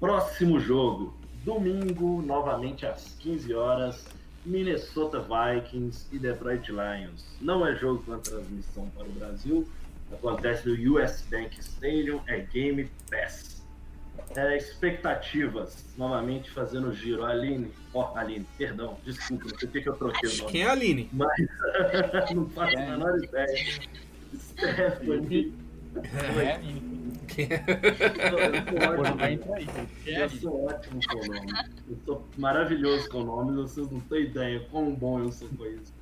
Próximo 0.00 0.58
jogo, 0.58 1.14
domingo, 1.44 2.22
novamente 2.22 2.86
às 2.86 3.14
15 3.18 3.52
horas, 3.52 4.06
Minnesota 4.44 5.20
Vikings 5.20 6.06
e 6.12 6.18
Detroit 6.18 6.68
Lions. 6.70 7.24
Não 7.40 7.66
é 7.66 7.74
jogo 7.76 8.02
com 8.02 8.14
a 8.14 8.18
transmissão 8.18 8.88
para 8.90 9.06
o 9.06 9.12
Brasil, 9.12 9.68
acontece 10.12 10.68
no 10.68 10.94
US 10.94 11.24
Bank 11.30 11.58
Stadium, 11.60 12.20
é 12.26 12.40
Game 12.40 12.90
Pass. 13.10 13.62
É, 14.36 14.56
expectativas, 14.56 15.86
novamente 15.96 16.50
fazendo 16.50 16.88
o 16.88 16.92
giro. 16.92 17.24
Aline, 17.24 17.70
ó, 17.94 18.14
Aline, 18.16 18.46
perdão, 18.58 18.98
desculpa, 19.04 19.46
não 19.50 19.58
sei 19.58 19.82
que 19.82 19.88
eu 19.88 19.96
troquei 19.96 20.28
o 20.28 20.36
nome. 20.36 20.50
Quem 20.50 20.62
é 20.62 20.68
a 20.68 20.72
Aline? 20.72 21.10
não 22.34 22.48
faço 22.50 22.76
a 22.76 22.80
menor 22.80 23.18
ideia. 23.22 23.80
Stephanie, 24.34 25.54
É, 25.96 27.44
eu 27.46 27.60
sou 28.80 28.92
ótimo. 28.98 29.22
aí. 29.22 29.38
gente. 29.60 30.10
É 30.10 30.24
Eu 30.24 30.30
sou 30.30 30.64
ótimo 30.66 31.00
com 31.08 31.26
nomes. 31.26 31.70
Eu 31.88 31.98
sou 32.04 32.28
maravilhoso 32.38 33.08
com 33.08 33.22
nomes, 33.24 33.54
vocês 33.54 33.90
não 33.90 34.00
têm 34.00 34.24
ideia 34.24 34.60
quão 34.70 34.94
bom 34.94 35.20
eu 35.20 35.32
sou 35.32 35.48
com 35.48 35.66
isso. 35.66 35.92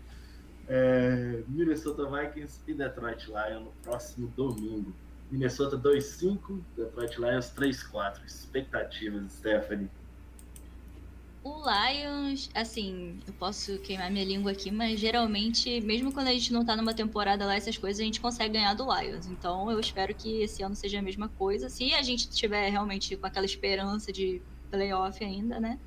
É, 0.69 1.43
Minnesota 1.49 2.05
Vikings 2.09 2.61
e 2.69 2.75
Detroit 2.75 3.27
Lions 3.27 3.65
no 3.65 3.73
próximo 3.83 4.33
domingo. 4.37 4.93
Minnesota 5.31 5.77
2-5, 5.79 6.61
Detroit 6.77 7.17
Lions 7.19 7.53
3-4. 7.57 8.25
Expectativas, 8.27 9.33
Stephanie. 9.33 9.89
O 11.43 11.63
Lions, 11.65 12.51
assim, 12.55 13.19
eu 13.27 13.33
posso 13.33 13.79
queimar 13.79 14.11
minha 14.11 14.25
língua 14.25 14.53
aqui, 14.53 14.71
mas 14.71 15.01
geralmente, 15.01 15.81
mesmo 15.81 16.13
quando 16.13 16.29
a 16.29 16.33
gente 16.33 16.53
não 16.53 16.67
tá 16.67 16.77
numa 16.77 16.93
temporada 16.93 17.47
lá, 17.47 17.57
essas 17.57 17.79
coisas, 17.79 17.99
a 17.99 18.05
gente 18.05 18.21
consegue 18.21 18.55
ganhar 18.55 18.75
do 18.75 18.85
Lions. 18.85 19.27
Então 19.27 19.71
eu 19.71 19.81
espero 19.81 20.15
que 20.15 20.43
esse 20.43 20.63
ano 20.63 20.77
seja 20.77 20.99
a 20.99 21.03
mesma 21.03 21.31
coisa. 21.31 21.71
Se 21.71 21.95
a 21.95 22.03
gente 22.03 22.29
tiver 22.29 22.69
realmente 22.69 23.17
com 23.17 23.27
aquela 23.27 23.47
esperança 23.47 24.13
de 24.13 24.43
playoff 24.71 25.25
ainda, 25.25 25.59
né? 25.59 25.79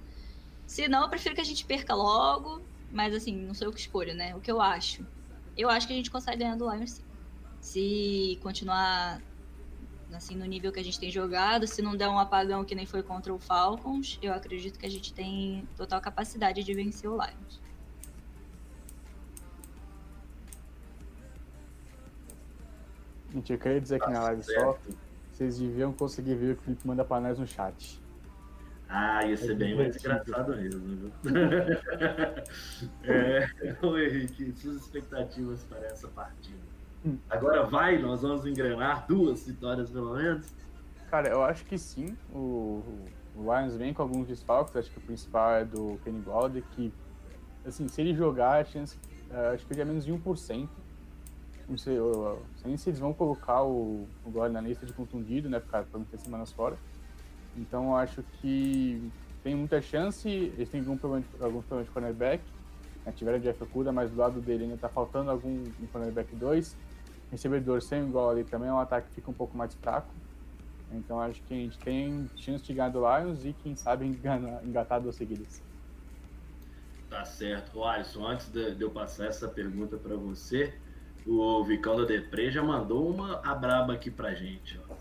Se 0.66 0.88
não, 0.88 1.04
eu 1.04 1.10
prefiro 1.10 1.36
que 1.36 1.41
a 1.41 1.45
gente 1.45 1.66
perca 1.66 1.93
logo. 1.93 2.62
Mas 2.91 3.14
assim, 3.14 3.36
não 3.36 3.54
sou 3.54 3.68
eu 3.68 3.74
que 3.74 3.80
escolho, 3.80 4.14
né? 4.16 4.36
O 4.36 4.41
que 4.41 4.51
eu 4.51 4.60
acho. 4.60 5.06
Eu 5.56 5.70
acho 5.70 5.86
que 5.86 5.93
a 5.93 5.95
gente 5.95 6.10
consegue 6.10 6.38
ganhar 6.38 6.56
do 6.56 6.72
Lions 6.72 6.91
sim. 6.91 7.04
Se 7.60 8.39
continuar 8.41 9.22
assim 10.16 10.36
no 10.36 10.45
nível 10.45 10.72
que 10.72 10.80
a 10.80 10.84
gente 10.84 10.99
tem 10.99 11.11
jogado, 11.11 11.68
se 11.68 11.82
não 11.82 11.95
der 11.95 12.07
um 12.07 12.20
apagão 12.20 12.64
que 12.64 12.76
nem 12.76 12.86
foi 12.86 13.03
contra 13.03 13.34
o 13.34 13.39
Falcons, 13.39 14.20
eu 14.22 14.34
acredito 14.34 14.78
que 14.80 14.86
a 14.86 14.89
gente 14.89 15.14
tem 15.14 15.68
total 15.76 15.99
capacidade 16.01 16.64
de 16.64 16.74
vencer 16.74 17.09
o 17.09 17.14
Lions. 17.14 17.61
Gente, 23.34 23.51
eu 23.51 23.59
queria 23.59 23.82
dizer 23.82 23.95
aqui 23.95 24.11
na 24.11 24.22
live 24.24 24.43
só, 24.43 24.78
vocês 25.32 25.57
deviam 25.57 25.91
conseguir 25.91 26.36
ver 26.36 26.51
o 26.51 26.55
que 26.55 26.61
o 26.61 26.66
Felipe 26.66 26.88
manda 26.88 27.03
pra 27.03 27.20
nós 27.20 27.39
no 27.39 27.47
chat. 27.47 27.99
Ah, 28.88 29.26
ia 29.26 29.36
ser 29.36 29.55
bem 29.55 29.76
mais 29.76 29.95
engraçado 29.95 30.55
mesmo, 30.55 30.80
viu? 30.80 31.11
é, 33.03 33.47
ô 33.82 33.97
Henrique, 33.97 34.53
suas 34.55 34.84
expectativas 34.84 35.64
para 35.64 35.88
essa 35.88 36.07
partida? 36.09 36.73
Agora 37.30 37.64
vai, 37.66 37.97
nós 37.97 38.22
vamos 38.22 38.45
engrenar 38.45 39.06
duas 39.08 39.45
vitórias 39.45 39.89
pelo 39.89 40.16
menos? 40.16 40.54
Cara, 41.10 41.30
eu 41.30 41.43
acho 41.43 41.66
que 41.66 41.78
sim. 41.78 42.18
O, 42.34 42.82
o 43.36 43.41
Lions 43.41 43.76
vem 43.76 43.93
com 43.93 44.01
alguns 44.01 44.28
desfalques. 44.28 44.76
Acho 44.76 44.89
que 44.89 44.97
o 44.97 45.01
principal 45.01 45.51
é 45.56 45.66
do 45.66 45.99
Kenny 46.04 46.22
Golden, 46.22 46.64
que, 46.72 46.93
assim, 47.66 47.88
se 47.88 48.01
ele 48.01 48.16
jogar, 48.16 48.62
a 48.62 48.66
chance, 48.66 48.97
eh, 49.30 49.51
acho 49.54 49.66
que 49.66 49.74
ele 49.74 49.82
é 49.82 49.86
menos 49.86 50.06
de 50.06 50.14
1%. 50.14 50.68
Não 51.68 51.78
sei, 51.78 51.97
eu, 51.97 52.41
eu, 52.66 52.78
se 52.78 52.89
eles 52.89 52.99
vão 52.99 53.14
colocar 53.14 53.64
o, 53.64 54.08
o 54.26 54.30
Gordon 54.30 54.54
na 54.54 54.62
lista 54.62 54.86
de 54.86 54.93
contundido, 54.93 55.49
né? 55.49 55.60
Por 55.60 55.84
por 55.86 55.97
muitas 55.97 56.22
semanas 56.22 56.51
fora. 56.51 56.78
Então 57.56 57.89
eu 57.89 57.95
acho 57.95 58.24
que 58.41 59.12
tem 59.43 59.56
muita 59.56 59.82
chance. 59.82 60.28
Eles 60.28 60.70
têm 60.70 60.82
algum 60.82 60.97
problema 60.97 61.26
de, 61.26 61.43
alguns 61.43 61.66
problemas 61.66 61.88
de 61.88 61.93
cornerback. 61.93 62.43
Né? 63.06 63.14
Tiveram 63.16 63.39
Jeff 63.39 63.62
Okuda, 63.64 63.91
mas 63.91 64.12
do 64.12 64.18
lado 64.18 64.41
dele 64.41 64.64
ainda 64.64 64.78
tá 64.78 64.89
faltando 64.89 65.30
algum 65.30 65.64
um 65.80 65.88
cornerback 65.91 66.36
2. 66.36 66.76
Recebedor 67.34 67.82
sem 67.82 68.04
igual 68.04 68.30
ali 68.30 68.44
também 68.44 68.70
é 68.70 68.72
um 68.72 68.78
ataque 68.78 69.08
que 69.08 69.16
fica 69.16 69.32
um 69.32 69.34
pouco 69.34 69.58
mais 69.58 69.74
fraco. 69.74 70.08
Então 70.92 71.20
acho 71.20 71.42
que 71.42 71.54
a 71.56 71.58
gente 71.58 71.80
tem 71.80 72.30
chance 72.36 72.64
de 72.64 72.74
ganhar 72.76 72.90
do 72.90 73.00
Lions 73.00 73.44
e 73.44 73.54
quem 73.54 73.76
sabe 73.76 74.06
enganar, 74.06 74.64
engatar 74.64 75.02
duas 75.02 75.16
seguidas. 75.16 75.60
Tá 77.10 77.26
certo. 77.26 77.84
Alisson, 77.84 78.28
antes 78.28 78.50
de, 78.50 78.80
eu 78.80 78.92
passar 78.92 79.26
essa 79.26 79.48
pergunta 79.48 79.98
para 79.98 80.16
você, 80.16 80.76
o 81.26 81.64
Vicão 81.64 81.96
da 81.96 82.06
Depre 82.06 82.52
já 82.52 82.62
mandou 82.62 83.10
uma 83.10 83.40
a 83.40 83.56
braba 83.56 83.94
aqui 83.94 84.12
pra 84.12 84.36
gente. 84.36 84.80
Ó. 84.88 84.94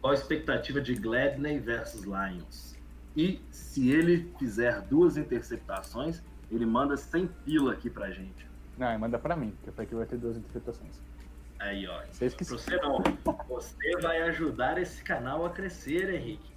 Qual 0.00 0.12
a 0.12 0.14
expectativa 0.14 0.80
de 0.80 0.94
Gladney 0.94 1.58
versus 1.58 2.04
Lions? 2.04 2.76
E 3.16 3.40
se 3.50 3.90
ele 3.90 4.32
fizer 4.38 4.82
duas 4.82 5.16
interceptações, 5.16 6.22
ele 6.48 6.64
manda 6.64 6.96
100 6.96 7.26
pila 7.44 7.72
aqui 7.72 7.90
pra 7.90 8.08
gente. 8.12 8.48
Não, 8.78 8.88
ele 8.88 8.98
manda 8.98 9.18
pra 9.18 9.34
mim, 9.34 9.52
porque 9.64 9.82
aqui 9.82 9.94
vai 9.96 10.06
ter 10.06 10.16
duas 10.16 10.36
interceptações. 10.36 11.00
Aí, 11.62 11.86
ó. 11.86 12.00
Vocês 12.10 12.34
que- 12.34 12.44
Você 12.44 12.76
não. 12.78 13.00
Você 13.48 13.92
vai 14.00 14.20
ajudar 14.22 14.78
esse 14.78 15.00
canal 15.02 15.46
a 15.46 15.50
crescer, 15.50 16.12
Henrique. 16.12 16.50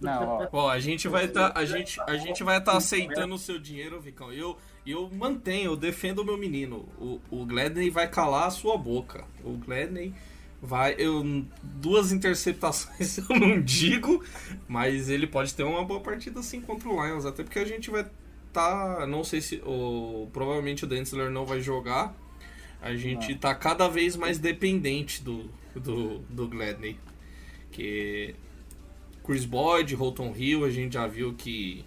Não, 0.00 0.48
ó, 0.52 0.68
a 0.68 0.78
gente 0.78 1.08
vai 1.08 1.26
tá, 1.28 1.52
a 1.54 1.64
gente, 1.64 1.98
a 2.06 2.16
gente 2.16 2.44
vai 2.44 2.58
estar 2.58 2.76
aceitando 2.76 3.34
o 3.34 3.38
seu 3.38 3.58
dinheiro, 3.58 3.98
Vicão. 4.00 4.30
Eu, 4.32 4.58
eu 4.84 5.08
mantenho, 5.10 5.70
eu 5.70 5.76
defendo 5.76 6.18
o 6.18 6.24
meu 6.24 6.36
menino. 6.36 6.86
O, 6.98 7.20
o 7.30 7.46
Gladney 7.46 7.88
vai 7.88 8.06
calar 8.08 8.48
a 8.48 8.50
sua 8.50 8.76
boca. 8.76 9.24
O 9.42 9.52
Gladney 9.52 10.12
vai, 10.60 10.96
eu 10.98 11.24
duas 11.62 12.12
interceptações 12.12 13.16
eu 13.30 13.38
não 13.38 13.60
digo, 13.62 14.22
mas 14.68 15.08
ele 15.08 15.26
pode 15.26 15.54
ter 15.54 15.62
uma 15.62 15.84
boa 15.84 16.00
partida 16.00 16.42
sim 16.42 16.60
contra 16.60 16.88
o 16.88 17.06
Lions, 17.06 17.24
até 17.24 17.42
porque 17.42 17.58
a 17.58 17.64
gente 17.64 17.90
vai 17.90 18.04
tá, 18.52 19.06
não 19.06 19.22
sei 19.22 19.40
se 19.40 19.62
o 19.64 20.28
provavelmente 20.32 20.84
o 20.84 20.86
Densler 20.86 21.30
não 21.30 21.46
vai 21.46 21.60
jogar. 21.60 22.14
A 22.80 22.94
gente 22.94 23.34
tá 23.34 23.54
cada 23.54 23.88
vez 23.88 24.16
mais 24.16 24.38
dependente 24.38 25.22
do 25.22 25.50
do, 25.80 26.18
do 26.30 26.48
Gladney. 26.48 26.98
Que 27.70 28.34
Chris 29.24 29.44
Boyd, 29.44 29.94
Holton 29.94 30.32
Hill, 30.36 30.64
a 30.64 30.70
gente 30.70 30.94
já 30.94 31.06
viu 31.06 31.34
que, 31.34 31.84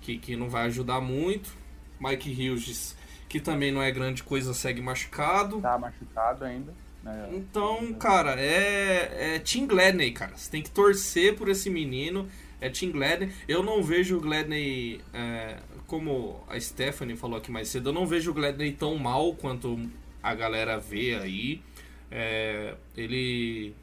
que, 0.00 0.18
que 0.18 0.36
não 0.36 0.48
vai 0.48 0.66
ajudar 0.66 1.00
muito. 1.00 1.54
Mike 1.98 2.30
Hughes, 2.30 2.96
que 3.28 3.40
também 3.40 3.72
não 3.72 3.82
é 3.82 3.90
grande 3.90 4.22
coisa, 4.22 4.52
segue 4.52 4.80
machucado. 4.80 5.60
tá 5.60 5.78
machucado 5.78 6.44
ainda. 6.44 6.74
Né? 7.02 7.30
Então, 7.32 7.94
cara, 7.94 8.38
é, 8.38 9.36
é 9.36 9.38
Tim 9.38 9.66
Gladney, 9.66 10.12
cara. 10.12 10.36
Você 10.36 10.50
tem 10.50 10.62
que 10.62 10.70
torcer 10.70 11.36
por 11.36 11.48
esse 11.48 11.70
menino. 11.70 12.28
É 12.60 12.68
Tim 12.68 12.90
Gladney. 12.90 13.32
Eu 13.48 13.62
não 13.62 13.82
vejo 13.82 14.16
o 14.16 14.20
Gladney, 14.20 15.00
é, 15.14 15.58
como 15.86 16.42
a 16.48 16.58
Stephanie 16.58 17.16
falou 17.16 17.38
aqui 17.38 17.50
mais 17.50 17.68
cedo, 17.68 17.90
eu 17.90 17.92
não 17.92 18.06
vejo 18.06 18.30
o 18.30 18.34
Gladney 18.34 18.72
tão 18.72 18.96
mal 18.96 19.34
quanto 19.34 19.78
a 20.22 20.34
galera 20.34 20.78
vê 20.78 21.14
aí. 21.14 21.62
É, 22.10 22.74
ele 22.96 23.74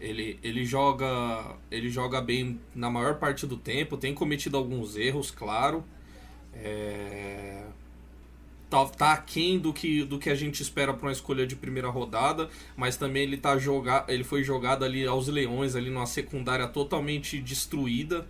ele, 0.00 0.38
ele 0.42 0.64
joga 0.64 1.56
ele 1.70 1.88
joga 1.88 2.20
bem 2.20 2.60
na 2.74 2.90
maior 2.90 3.18
parte 3.18 3.46
do 3.46 3.56
tempo, 3.56 3.96
tem 3.96 4.14
cometido 4.14 4.56
alguns 4.56 4.96
erros, 4.96 5.30
claro. 5.30 5.84
É, 6.52 7.64
tá, 8.70 8.84
tá 8.86 9.12
aquém 9.12 9.58
do 9.58 9.72
que, 9.72 10.04
do 10.04 10.18
que 10.18 10.30
a 10.30 10.34
gente 10.34 10.60
espera 10.62 10.92
para 10.92 11.06
uma 11.06 11.12
escolha 11.12 11.46
de 11.46 11.56
primeira 11.56 11.88
rodada, 11.88 12.48
mas 12.76 12.96
também 12.96 13.22
ele 13.22 13.36
tá 13.36 13.56
joga, 13.58 14.04
ele 14.08 14.24
foi 14.24 14.42
jogado 14.42 14.84
ali 14.84 15.06
aos 15.06 15.28
leões 15.28 15.76
ali 15.76 15.90
numa 15.90 16.06
secundária 16.06 16.66
totalmente 16.66 17.40
destruída. 17.40 18.26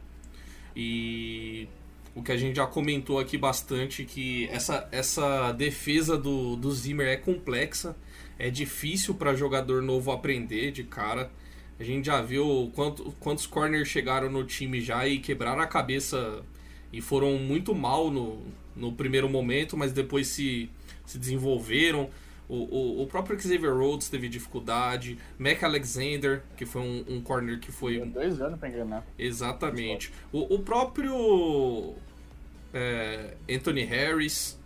E 0.77 1.68
o 2.15 2.23
que 2.23 2.31
a 2.31 2.37
gente 2.37 2.57
já 2.57 2.67
comentou 2.67 3.19
aqui 3.19 3.37
bastante 3.37 4.05
que 4.05 4.49
essa, 4.51 4.89
essa 4.93 5.53
defesa 5.53 6.17
do, 6.17 6.55
do 6.57 6.71
Zimmer 6.73 7.09
é 7.09 7.17
complexa, 7.17 7.97
é 8.39 8.51
difícil 8.51 9.15
para 9.15 9.35
jogador 9.35 9.83
novo 9.83 10.12
aprender 10.12 10.71
de 10.71 10.85
cara. 10.85 11.31
A 11.79 11.83
gente 11.83 12.07
já 12.07 12.23
viu 12.23 12.71
quanto, 12.75 13.12
quantos 13.19 13.47
corners 13.47 13.89
chegaram 13.89 14.31
no 14.31 14.45
time 14.45 14.81
já 14.81 15.07
e 15.09 15.19
quebraram 15.19 15.61
a 15.61 15.67
cabeça 15.67 16.43
e 16.93 17.01
foram 17.01 17.37
muito 17.37 17.75
mal 17.75 18.11
no, 18.11 18.43
no 18.77 18.93
primeiro 18.93 19.29
momento, 19.29 19.77
mas 19.77 19.93
depois 19.93 20.29
se, 20.29 20.71
se 21.05 21.19
desenvolveram. 21.19 22.09
O, 22.49 22.55
o, 22.57 23.03
o 23.03 23.07
próprio 23.07 23.41
Xavier 23.41 23.73
Rhodes 23.75 24.09
teve 24.09 24.29
dificuldade. 24.29 25.19
Mac 25.39 25.63
Alexander, 25.63 26.43
que 26.57 26.67
foi 26.67 26.83
um, 26.83 27.05
um 27.09 27.21
corner 27.21 27.59
que 27.59 27.73
foi 27.73 27.95
Deu 27.99 28.07
dois 28.07 28.41
anos 28.41 28.59
pra 28.59 28.69
engrenar. 28.69 29.05
Exatamente. 29.19 30.13
O, 30.31 30.55
o 30.55 30.59
próprio 30.59 31.95
é, 32.73 33.35
Anthony 33.51 33.85
Harris. 33.85 34.59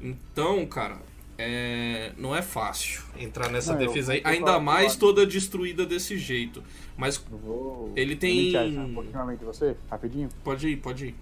Então, 0.00 0.66
cara, 0.66 0.98
é, 1.38 2.12
não 2.18 2.34
é 2.36 2.42
fácil 2.42 3.02
entrar 3.18 3.50
nessa 3.50 3.72
Não, 3.72 3.78
defesa 3.78 4.12
aí. 4.12 4.20
Ainda 4.24 4.58
mais 4.60 4.96
toda 4.96 5.24
destruída 5.26 5.86
desse 5.86 6.18
jeito. 6.18 6.62
Mas 6.96 7.16
vou. 7.16 7.92
Ele 7.96 8.14
tem- 8.16 8.54
Um 8.78 8.94
pouquinho 8.94 9.36
de 9.38 9.44
você, 9.44 9.76
rapidinho. 9.90 10.28
pode 10.44 10.68
ir, 10.68 10.76
pode 10.76 11.06
ir. 11.06 11.14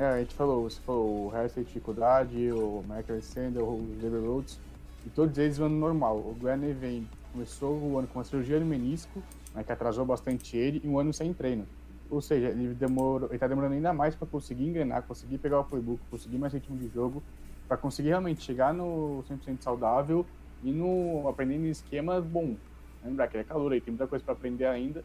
É, 0.00 0.06
a 0.06 0.18
gente 0.18 0.34
falou, 0.34 0.62
você 0.62 0.80
falou 0.80 1.26
o 1.26 1.28
Harris 1.28 1.52
tem 1.52 1.62
dificuldade, 1.62 2.50
o 2.52 2.82
Michael 2.84 3.04
Alexander, 3.10 3.62
o 3.62 3.86
Xavier 4.00 4.22
Rhodes, 4.22 4.58
e 5.04 5.10
todos 5.10 5.36
eles 5.36 5.58
no 5.58 5.68
normal. 5.68 6.16
O 6.16 6.34
Glenn 6.40 6.72
vem, 6.72 7.06
começou 7.30 7.76
o 7.76 7.98
ano 7.98 8.08
com 8.08 8.18
uma 8.18 8.24
cirurgia 8.24 8.58
no 8.58 8.64
menisco, 8.64 9.22
né, 9.54 9.62
que 9.62 9.70
atrasou 9.70 10.06
bastante 10.06 10.56
ele, 10.56 10.80
e 10.82 10.88
um 10.88 10.98
ano 10.98 11.12
sem 11.12 11.34
treino. 11.34 11.66
Ou 12.08 12.22
seja, 12.22 12.48
ele 12.48 12.72
demorou, 12.72 13.28
ele 13.28 13.38
tá 13.38 13.46
demorando 13.46 13.74
ainda 13.74 13.92
mais 13.92 14.14
para 14.14 14.26
conseguir 14.26 14.66
engrenar, 14.66 15.02
conseguir 15.02 15.36
pegar 15.36 15.60
o 15.60 15.64
playbook, 15.64 16.00
conseguir 16.10 16.38
mais 16.38 16.54
ritmo 16.54 16.78
de 16.78 16.88
jogo, 16.88 17.22
para 17.68 17.76
conseguir 17.76 18.08
realmente 18.08 18.42
chegar 18.42 18.72
no 18.72 19.22
100% 19.28 19.60
saudável 19.60 20.24
e 20.64 20.72
no 20.72 21.28
aprendendo 21.28 21.66
em 21.66 21.70
esquema 21.70 22.22
bom. 22.22 22.56
Lembrar 23.04 23.28
que 23.28 23.36
ele 23.36 23.42
é 23.42 23.44
calor 23.44 23.70
aí, 23.70 23.82
tem 23.82 23.92
muita 23.92 24.06
coisa 24.06 24.24
para 24.24 24.32
aprender 24.32 24.64
ainda. 24.64 25.04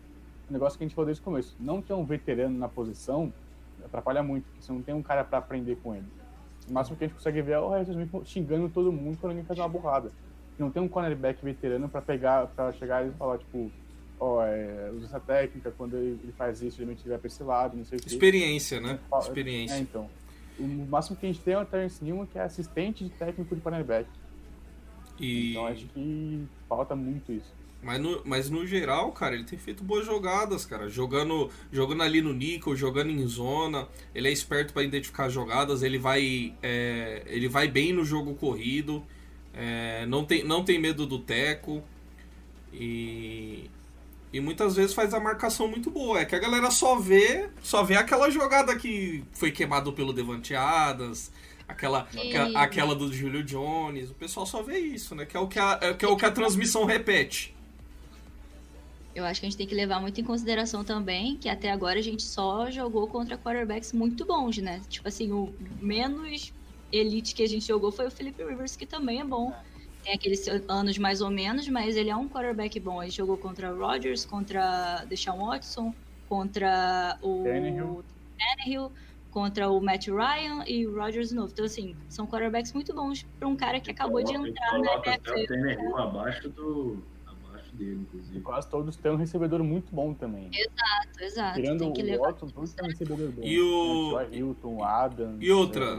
O 0.50 0.54
negócio 0.54 0.78
que 0.78 0.86
a 0.86 0.88
gente 0.88 0.96
falou 0.96 1.08
desde 1.08 1.20
o 1.22 1.26
começo, 1.26 1.54
não 1.60 1.82
ter 1.82 1.92
um 1.92 2.06
veterano 2.06 2.58
na 2.58 2.70
posição 2.70 3.34
atrapalha 3.86 4.22
muito, 4.24 4.46
porque 4.46 4.62
você 4.62 4.72
não 4.72 4.82
tem 4.82 4.94
um 4.94 5.02
cara 5.02 5.24
para 5.24 5.38
aprender 5.38 5.78
com 5.84 5.96
ele. 5.96 6.06
O 6.70 6.74
máximo 6.74 6.98
que 6.98 7.04
a 7.04 7.08
gente 7.08 7.16
consegue 7.16 7.42
ver 7.42 7.54
é 7.54 7.60
o 7.60 7.70
Harrison 7.70 7.92
Smith 7.92 8.26
xingando 8.26 8.70
todo 8.70 8.92
mundo 8.92 9.18
quando 9.20 9.32
alguém 9.32 9.46
faz 9.46 9.60
uma 9.60 9.68
burrada. 9.68 10.12
Não 10.58 10.72
tem 10.72 10.82
um 10.82 10.88
cornerback 10.88 11.44
veterano 11.44 11.88
para 11.88 12.02
pegar, 12.02 12.48
para 12.48 12.72
chegar 12.74 13.06
e 13.06 13.12
falar, 13.12 13.38
tipo, 13.38 13.70
ó, 14.20 14.44
é, 14.44 14.92
usa 14.96 15.06
essa 15.06 15.20
técnica, 15.20 15.72
quando 15.78 15.96
ele, 15.96 16.20
ele 16.24 16.32
faz 16.32 16.62
isso, 16.62 16.82
ele 16.82 16.96
vai 17.06 17.18
pra 17.18 17.28
esse 17.28 17.44
lado, 17.44 17.78
não 17.78 17.86
sei 17.86 18.00
o 18.00 18.02
que. 18.02 18.08
Experiência, 18.08 18.80
né? 18.80 19.00
É, 19.14 19.20
Experiência. 19.20 19.78
então. 19.78 20.10
O 20.58 20.64
máximo 20.64 21.18
que 21.18 21.26
a 21.26 21.32
gente 21.32 21.42
tem 21.42 21.54
é 21.54 21.60
o 21.60 21.66
Terence 21.66 22.04
Newman, 22.04 22.26
que 22.26 22.40
é 22.40 22.44
assistente 22.44 23.04
de 23.04 23.10
técnico 23.10 23.54
de 23.54 23.62
cornerback. 23.62 24.08
E... 25.20 25.52
Então 25.52 25.68
acho 25.68 25.86
que 25.88 26.48
falta 26.68 26.96
muito 26.96 27.32
isso. 27.32 27.54
Mas 27.82 28.02
no, 28.02 28.22
mas 28.26 28.50
no 28.50 28.66
geral, 28.66 29.12
cara, 29.12 29.36
ele 29.36 29.44
tem 29.44 29.60
feito 29.60 29.84
boas 29.84 30.06
jogadas, 30.06 30.66
cara. 30.66 30.90
Jogando, 30.90 31.52
jogando 31.72 32.02
ali 32.02 32.22
no 32.22 32.34
nickel, 32.34 32.76
jogando 32.76 33.12
em 33.12 33.28
zona. 33.28 33.88
Ele 34.14 34.28
é 34.28 34.32
esperto 34.32 34.74
para 34.74 34.84
identificar 34.84 35.30
jogadas. 35.30 35.84
Ele 35.84 36.00
vai, 36.00 36.56
é, 36.64 37.22
ele 37.28 37.48
vai 37.48 37.68
bem 37.68 37.94
no 37.94 38.04
jogo 38.04 38.34
corrido. 38.34 39.04
é, 39.54 40.06
não, 40.08 40.26
tem, 40.26 40.44
não 40.44 40.64
tem 40.64 40.80
medo 40.80 41.06
do 41.06 41.20
teco. 41.20 41.84
E, 42.74 43.70
e 44.34 44.40
muitas 44.40 44.76
vezes 44.76 44.94
faz 44.94 45.14
a 45.14 45.20
marcação 45.20 45.68
muito 45.68 45.90
boa. 45.90 46.20
É 46.20 46.26
que 46.26 46.36
a 46.36 46.40
galera 46.40 46.70
só 46.72 47.00
vê, 47.00 47.50
só 47.62 47.84
vê 47.84 47.96
aquela 47.96 48.30
jogada 48.30 48.76
que 48.76 49.24
foi 49.32 49.52
queimado 49.52 49.94
pelo 49.94 50.12
Devante 50.12 50.54
Adams, 50.56 51.32
aquela, 51.68 52.08
aquela, 52.14 52.62
aquela 52.62 52.96
do 52.96 53.14
Julio 53.14 53.44
Jones. 53.44 54.10
O 54.10 54.16
pessoal 54.16 54.46
só 54.46 54.62
vê 54.62 54.78
isso, 54.80 55.16
né? 55.16 55.26
Que 55.26 55.38
é 55.38 55.40
o 55.40 55.48
que 55.48 55.58
a, 55.60 55.80
é, 55.82 55.94
que 55.94 56.04
é 56.04 56.08
o 56.08 56.18
que 56.18 56.26
a 56.26 56.32
transmissão 56.32 56.84
repete. 56.84 57.55
Eu 59.16 59.24
acho 59.24 59.40
que 59.40 59.46
a 59.46 59.50
gente 59.50 59.58
tem 59.58 59.66
que 59.66 59.74
levar 59.74 60.02
muito 60.02 60.20
em 60.20 60.24
consideração 60.26 60.84
também 60.84 61.38
que 61.38 61.48
até 61.48 61.72
agora 61.72 61.98
a 61.98 62.02
gente 62.02 62.22
só 62.22 62.70
jogou 62.70 63.08
contra 63.08 63.38
quarterbacks 63.38 63.94
muito 63.94 64.26
bons, 64.26 64.58
né? 64.58 64.82
Tipo 64.90 65.08
assim, 65.08 65.32
o 65.32 65.56
menos 65.80 66.54
elite 66.92 67.34
que 67.34 67.42
a 67.42 67.48
gente 67.48 67.66
jogou 67.66 67.94
foi 67.94 68.08
o 68.08 68.12
Philip 68.12 68.44
Rivers, 68.44 68.76
que 68.76 68.86
também 68.86 69.22
é 69.22 69.24
bom. 69.24 69.54
Tem 70.04 70.14
aqueles 70.14 70.46
anos 70.68 70.98
mais 70.98 71.22
ou 71.22 71.30
menos, 71.30 71.66
mas 71.70 71.96
ele 71.96 72.10
é 72.10 72.16
um 72.16 72.28
quarterback 72.28 72.78
bom. 72.78 73.02
Ele 73.02 73.10
jogou 73.10 73.38
contra 73.38 73.74
o 73.74 73.80
Rodgers, 73.80 74.26
contra 74.26 75.06
Deshaun 75.06 75.46
Watson, 75.46 75.96
contra 76.28 77.18
o 77.22 77.44
Tannehill. 77.44 78.04
Tannehill, 78.38 78.92
contra 79.32 79.70
o 79.70 79.80
Matt 79.80 80.08
Ryan 80.08 80.66
e 80.68 80.86
o 80.86 80.94
Rodgers 80.94 81.30
de 81.30 81.36
novo. 81.36 81.54
Então, 81.54 81.64
assim, 81.64 81.96
são 82.10 82.28
quarterbacks 82.28 82.74
muito 82.74 82.94
bons 82.94 83.26
para 83.40 83.48
um 83.48 83.56
cara 83.56 83.80
que 83.80 83.90
acabou 83.90 84.22
de 84.22 84.34
entrar 84.34 84.74
na 84.74 84.90
coloca 84.90 85.14
até 85.14 85.32
o 85.32 85.36
NFL. 85.38 85.48
Tannehill 85.48 85.98
abaixo 85.98 86.50
do, 86.50 87.02
dele, 87.76 87.92
E 87.96 88.02
inclusive. 88.02 88.40
quase 88.42 88.70
todos 88.70 88.96
têm 88.96 89.12
um 89.12 89.16
recebedor 89.16 89.64
muito 89.64 89.94
bom 89.94 90.14
também. 90.14 90.50
Exato, 90.54 91.24
exato. 91.24 91.56
Tirando 91.62 91.80
tem 91.80 91.94
que 91.94 92.16
o. 92.18 92.20
Watson, 92.22 92.48
todos 92.48 92.74
têm 92.74 92.86
um 92.86 92.90
recebedor 92.90 93.32
bom. 93.32 93.44
E 93.44 93.60
o- 93.62 94.18
Né? 94.18 94.28
Hilton, 94.38 94.84
Adams. 94.84 95.38
E 95.42 95.52
outra? 95.52 95.98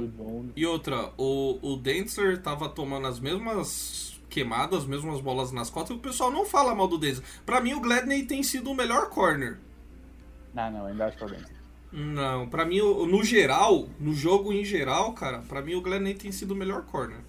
E 0.56 0.66
outra, 0.66 1.12
o, 1.16 1.58
o 1.62 1.76
Densler 1.76 2.40
tava 2.42 2.68
tomando 2.68 3.06
as 3.06 3.20
mesmas 3.20 4.20
queimadas, 4.28 4.80
as 4.80 4.86
mesmas 4.86 5.20
bolas 5.20 5.52
nas 5.52 5.70
costas, 5.70 5.96
e 5.96 5.98
o 5.98 6.02
pessoal 6.02 6.30
não 6.30 6.44
fala 6.44 6.74
mal 6.74 6.88
do 6.88 6.98
Densler. 6.98 7.26
Pra 7.46 7.60
mim, 7.60 7.74
o 7.74 7.80
Gladney 7.80 8.24
tem 8.24 8.42
sido 8.42 8.70
o 8.70 8.74
melhor 8.74 9.08
corner. 9.10 9.58
Não, 10.54 10.70
não, 10.70 10.86
ainda 10.86 11.06
acho 11.06 11.16
que 11.16 11.22
é 11.22 11.26
o 11.26 11.30
Densler. 11.30 11.56
Não, 11.92 12.48
pra 12.48 12.64
mim, 12.64 12.80
o- 12.80 13.06
no 13.06 13.22
geral, 13.24 13.88
no 14.00 14.12
jogo 14.12 14.52
em 14.52 14.64
geral, 14.64 15.12
cara, 15.12 15.38
pra 15.48 15.62
mim 15.62 15.74
o 15.76 15.80
Gladney 15.80 16.14
tem 16.14 16.32
sido 16.32 16.50
o 16.52 16.56
melhor 16.56 16.82
corner. 16.84 17.20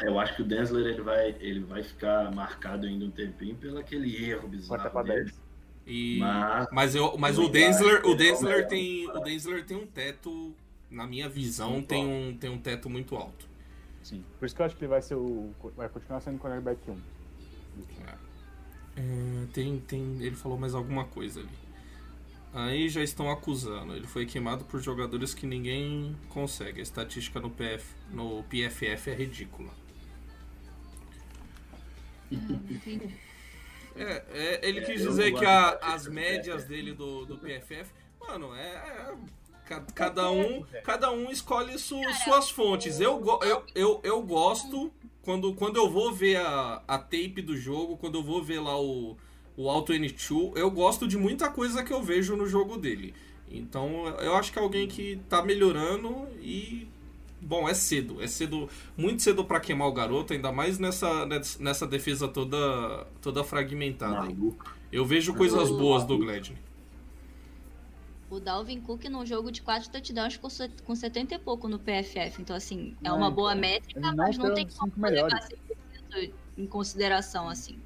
É, 0.00 0.08
Eu 0.08 0.18
acho 0.18 0.36
que 0.36 0.42
o 0.42 0.44
Densler 0.44 0.86
ele 0.86 1.02
vai, 1.02 1.36
ele 1.40 1.60
vai 1.60 1.82
ficar 1.82 2.32
marcado 2.34 2.86
ainda 2.86 3.04
um 3.04 3.10
tempinho 3.10 3.56
pelo 3.56 3.78
aquele 3.78 4.24
erro 4.24 4.48
bizarro 4.48 5.02
dele. 5.02 5.24
10. 5.24 5.40
E, 5.86 6.18
Mas- 6.18 6.66
mas 6.70 6.94
eu, 6.94 7.16
mas 7.16 7.38
o 7.38 7.48
Densler, 7.48 8.04
o 8.04 8.14
Densler 8.14 8.68
tem, 8.68 9.08
o 9.08 9.20
Densler 9.20 9.64
tem 9.64 9.76
um 9.76 9.86
teto, 9.86 10.54
na 10.90 11.06
minha 11.06 11.28
visão, 11.28 11.72
Muito 11.72 11.88
tem 11.88 12.06
um, 12.06 12.36
tem 12.36 12.50
um 12.50 12.58
teto 12.58 12.90
muito 12.90 13.16
alto. 13.16 13.48
Sim. 14.02 14.22
Por 14.38 14.44
isso 14.46 14.54
que 14.54 14.60
eu 14.62 14.66
acho 14.66 14.76
que 14.76 14.84
ele 14.84 14.90
vai 14.90 15.00
ser 15.02 15.14
o. 15.14 15.50
Vai 15.76 15.88
continuar 15.88 16.20
sendo 16.20 16.36
o 16.36 16.38
cornerback 16.38 16.78
1. 16.90 16.96
É, 18.96 19.46
tem, 19.52 19.78
tem, 19.80 20.16
ele 20.20 20.34
falou 20.34 20.58
mais 20.58 20.74
alguma 20.74 21.04
coisa 21.04 21.40
ali. 21.40 21.48
Aí 22.52 22.88
já 22.88 23.02
estão 23.02 23.30
acusando. 23.30 23.94
Ele 23.94 24.06
foi 24.06 24.26
queimado 24.26 24.64
por 24.64 24.80
jogadores 24.80 25.34
que 25.34 25.46
ninguém 25.46 26.16
consegue. 26.28 26.80
A 26.80 26.82
estatística 26.82 27.38
no, 27.40 27.50
PF, 27.50 27.94
no 28.10 28.42
PFF 28.44 29.10
é 29.10 29.14
ridícula. 29.14 29.70
É, 33.96 34.24
é, 34.32 34.60
ele 34.68 34.80
É, 34.80 34.82
quis 34.84 35.02
dizer 35.02 35.34
que 35.34 35.44
a- 35.44 35.78
as 35.82 36.06
médias 36.06 36.64
dele 36.64 36.92
do, 36.92 37.24
do 37.24 37.36
PFF, 37.38 37.90
mano, 38.20 38.54
é. 38.54 38.66
é- 38.74 39.14
ca- 39.66 39.84
cada, 39.94 40.30
um, 40.30 40.64
cada 40.84 41.10
um 41.10 41.30
escolhe 41.30 41.78
su- 41.78 42.00
suas 42.24 42.48
fontes. 42.48 43.00
Eu, 43.00 43.22
eu, 43.42 43.64
eu, 43.74 44.00
eu 44.04 44.22
gosto 44.22 44.92
quando, 45.22 45.52
quando 45.54 45.76
eu 45.76 45.90
vou 45.90 46.12
ver 46.12 46.36
a, 46.36 46.82
a 46.86 46.98
tape 46.98 47.42
do 47.42 47.56
jogo, 47.56 47.96
quando 47.96 48.18
eu 48.18 48.22
vou 48.22 48.42
ver 48.42 48.60
lá 48.60 48.80
o, 48.80 49.16
o 49.56 49.68
Auto 49.68 49.92
N2, 49.92 50.56
eu 50.56 50.70
gosto 50.70 51.06
de 51.08 51.16
muita 51.18 51.50
coisa 51.50 51.82
que 51.82 51.92
eu 51.92 52.02
vejo 52.02 52.36
no 52.36 52.46
jogo 52.46 52.76
dele. 52.78 53.14
Então 53.50 54.06
eu 54.20 54.34
acho 54.36 54.52
que 54.52 54.58
é 54.58 54.62
alguém 54.62 54.86
que 54.86 55.20
tá 55.28 55.42
melhorando 55.42 56.28
e. 56.40 56.86
Bom, 57.40 57.68
é 57.68 57.74
cedo. 57.74 58.20
É 58.22 58.26
cedo, 58.26 58.68
muito 58.96 59.22
cedo 59.22 59.44
pra 59.44 59.60
queimar 59.60 59.88
o 59.88 59.92
garoto, 59.92 60.32
ainda 60.32 60.50
mais 60.50 60.78
nessa, 60.78 61.26
nessa 61.60 61.86
defesa 61.86 62.26
toda, 62.28 63.06
toda 63.22 63.44
fragmentada. 63.44 64.26
Maluco. 64.26 64.74
Eu 64.90 65.04
vejo 65.04 65.34
coisas 65.34 65.70
boas 65.70 66.04
do 66.04 66.18
Gladney. 66.18 66.56
O 68.30 68.38
Dalvin 68.38 68.80
Cook 68.80 69.04
num 69.04 69.24
jogo 69.24 69.50
de 69.50 69.62
4 69.62 69.90
touchdowns 69.90 70.36
com 70.36 70.50
set- 70.50 70.82
com 70.82 70.94
70 70.94 71.34
e 71.34 71.38
pouco 71.38 71.66
no 71.68 71.78
PFF. 71.78 72.42
Então, 72.42 72.54
assim, 72.54 72.94
é 73.02 73.10
uma 73.10 73.26
então, 73.26 73.34
boa 73.34 73.52
ele 73.52 73.60
métrica, 73.62 74.12
mas 74.12 74.36
não 74.36 74.52
tem 74.54 74.66
como 74.68 74.92
levar 74.96 75.10
melhores. 75.10 75.48
100% 76.10 76.32
em 76.58 76.66
consideração, 76.66 77.48
assim. 77.48 77.78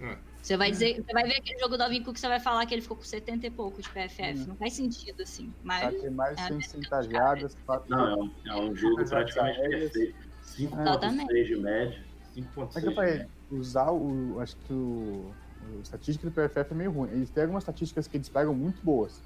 É. 0.00 0.18
Você 0.42 0.56
vai 0.56 0.70
dizer, 0.70 0.96
você 0.96 1.12
vai 1.12 1.24
ver 1.24 1.36
aquele 1.36 1.58
jogo 1.58 1.72
do 1.72 1.78
Dalvin 1.78 2.02
Cook, 2.02 2.16
você 2.16 2.28
vai 2.28 2.40
falar 2.40 2.64
que 2.64 2.74
ele 2.74 2.82
ficou 2.82 2.96
com 2.96 3.04
70 3.04 3.46
e 3.46 3.50
pouco 3.50 3.82
de 3.82 3.88
PFF. 3.88 4.40
Hum. 4.40 4.46
Não 4.48 4.56
faz 4.56 4.74
sentido, 4.74 5.22
assim. 5.22 5.52
Mas 5.62 5.82
Vai 5.82 5.92
ter 5.92 6.10
mais 6.10 6.38
é 6.38 6.42
a 6.42 6.46
160 6.48 7.02
jardas, 7.02 7.54
4 7.66 7.86
Não, 7.88 8.08
é 8.08 8.14
um, 8.14 8.30
é 8.46 8.56
um 8.70 8.74
jogo 8.74 9.04
praticamente 9.04 9.60
perfeito. 9.60 10.16
5.6 10.42 10.80
Exatamente. 10.80 11.44
de 11.44 11.56
média. 11.56 12.04
É 12.36 12.40
que 12.40 12.40
eu 12.40 12.44
5.6 12.44 12.88
de 12.88 12.94
falei, 12.94 13.10
média. 13.12 13.30
usar 13.50 13.90
o. 13.90 14.38
Acho 14.40 14.56
que 14.58 14.72
o. 14.72 15.34
A 15.60 15.82
estatística 15.82 16.30
do 16.30 16.32
PFF 16.32 16.72
é 16.72 16.74
meio 16.74 16.92
ruim. 16.92 17.10
Eles 17.10 17.30
têm 17.30 17.42
algumas 17.42 17.62
estatísticas 17.62 18.06
que 18.06 18.16
eles 18.16 18.28
pegam 18.28 18.54
muito 18.54 18.80
boas. 18.82 19.20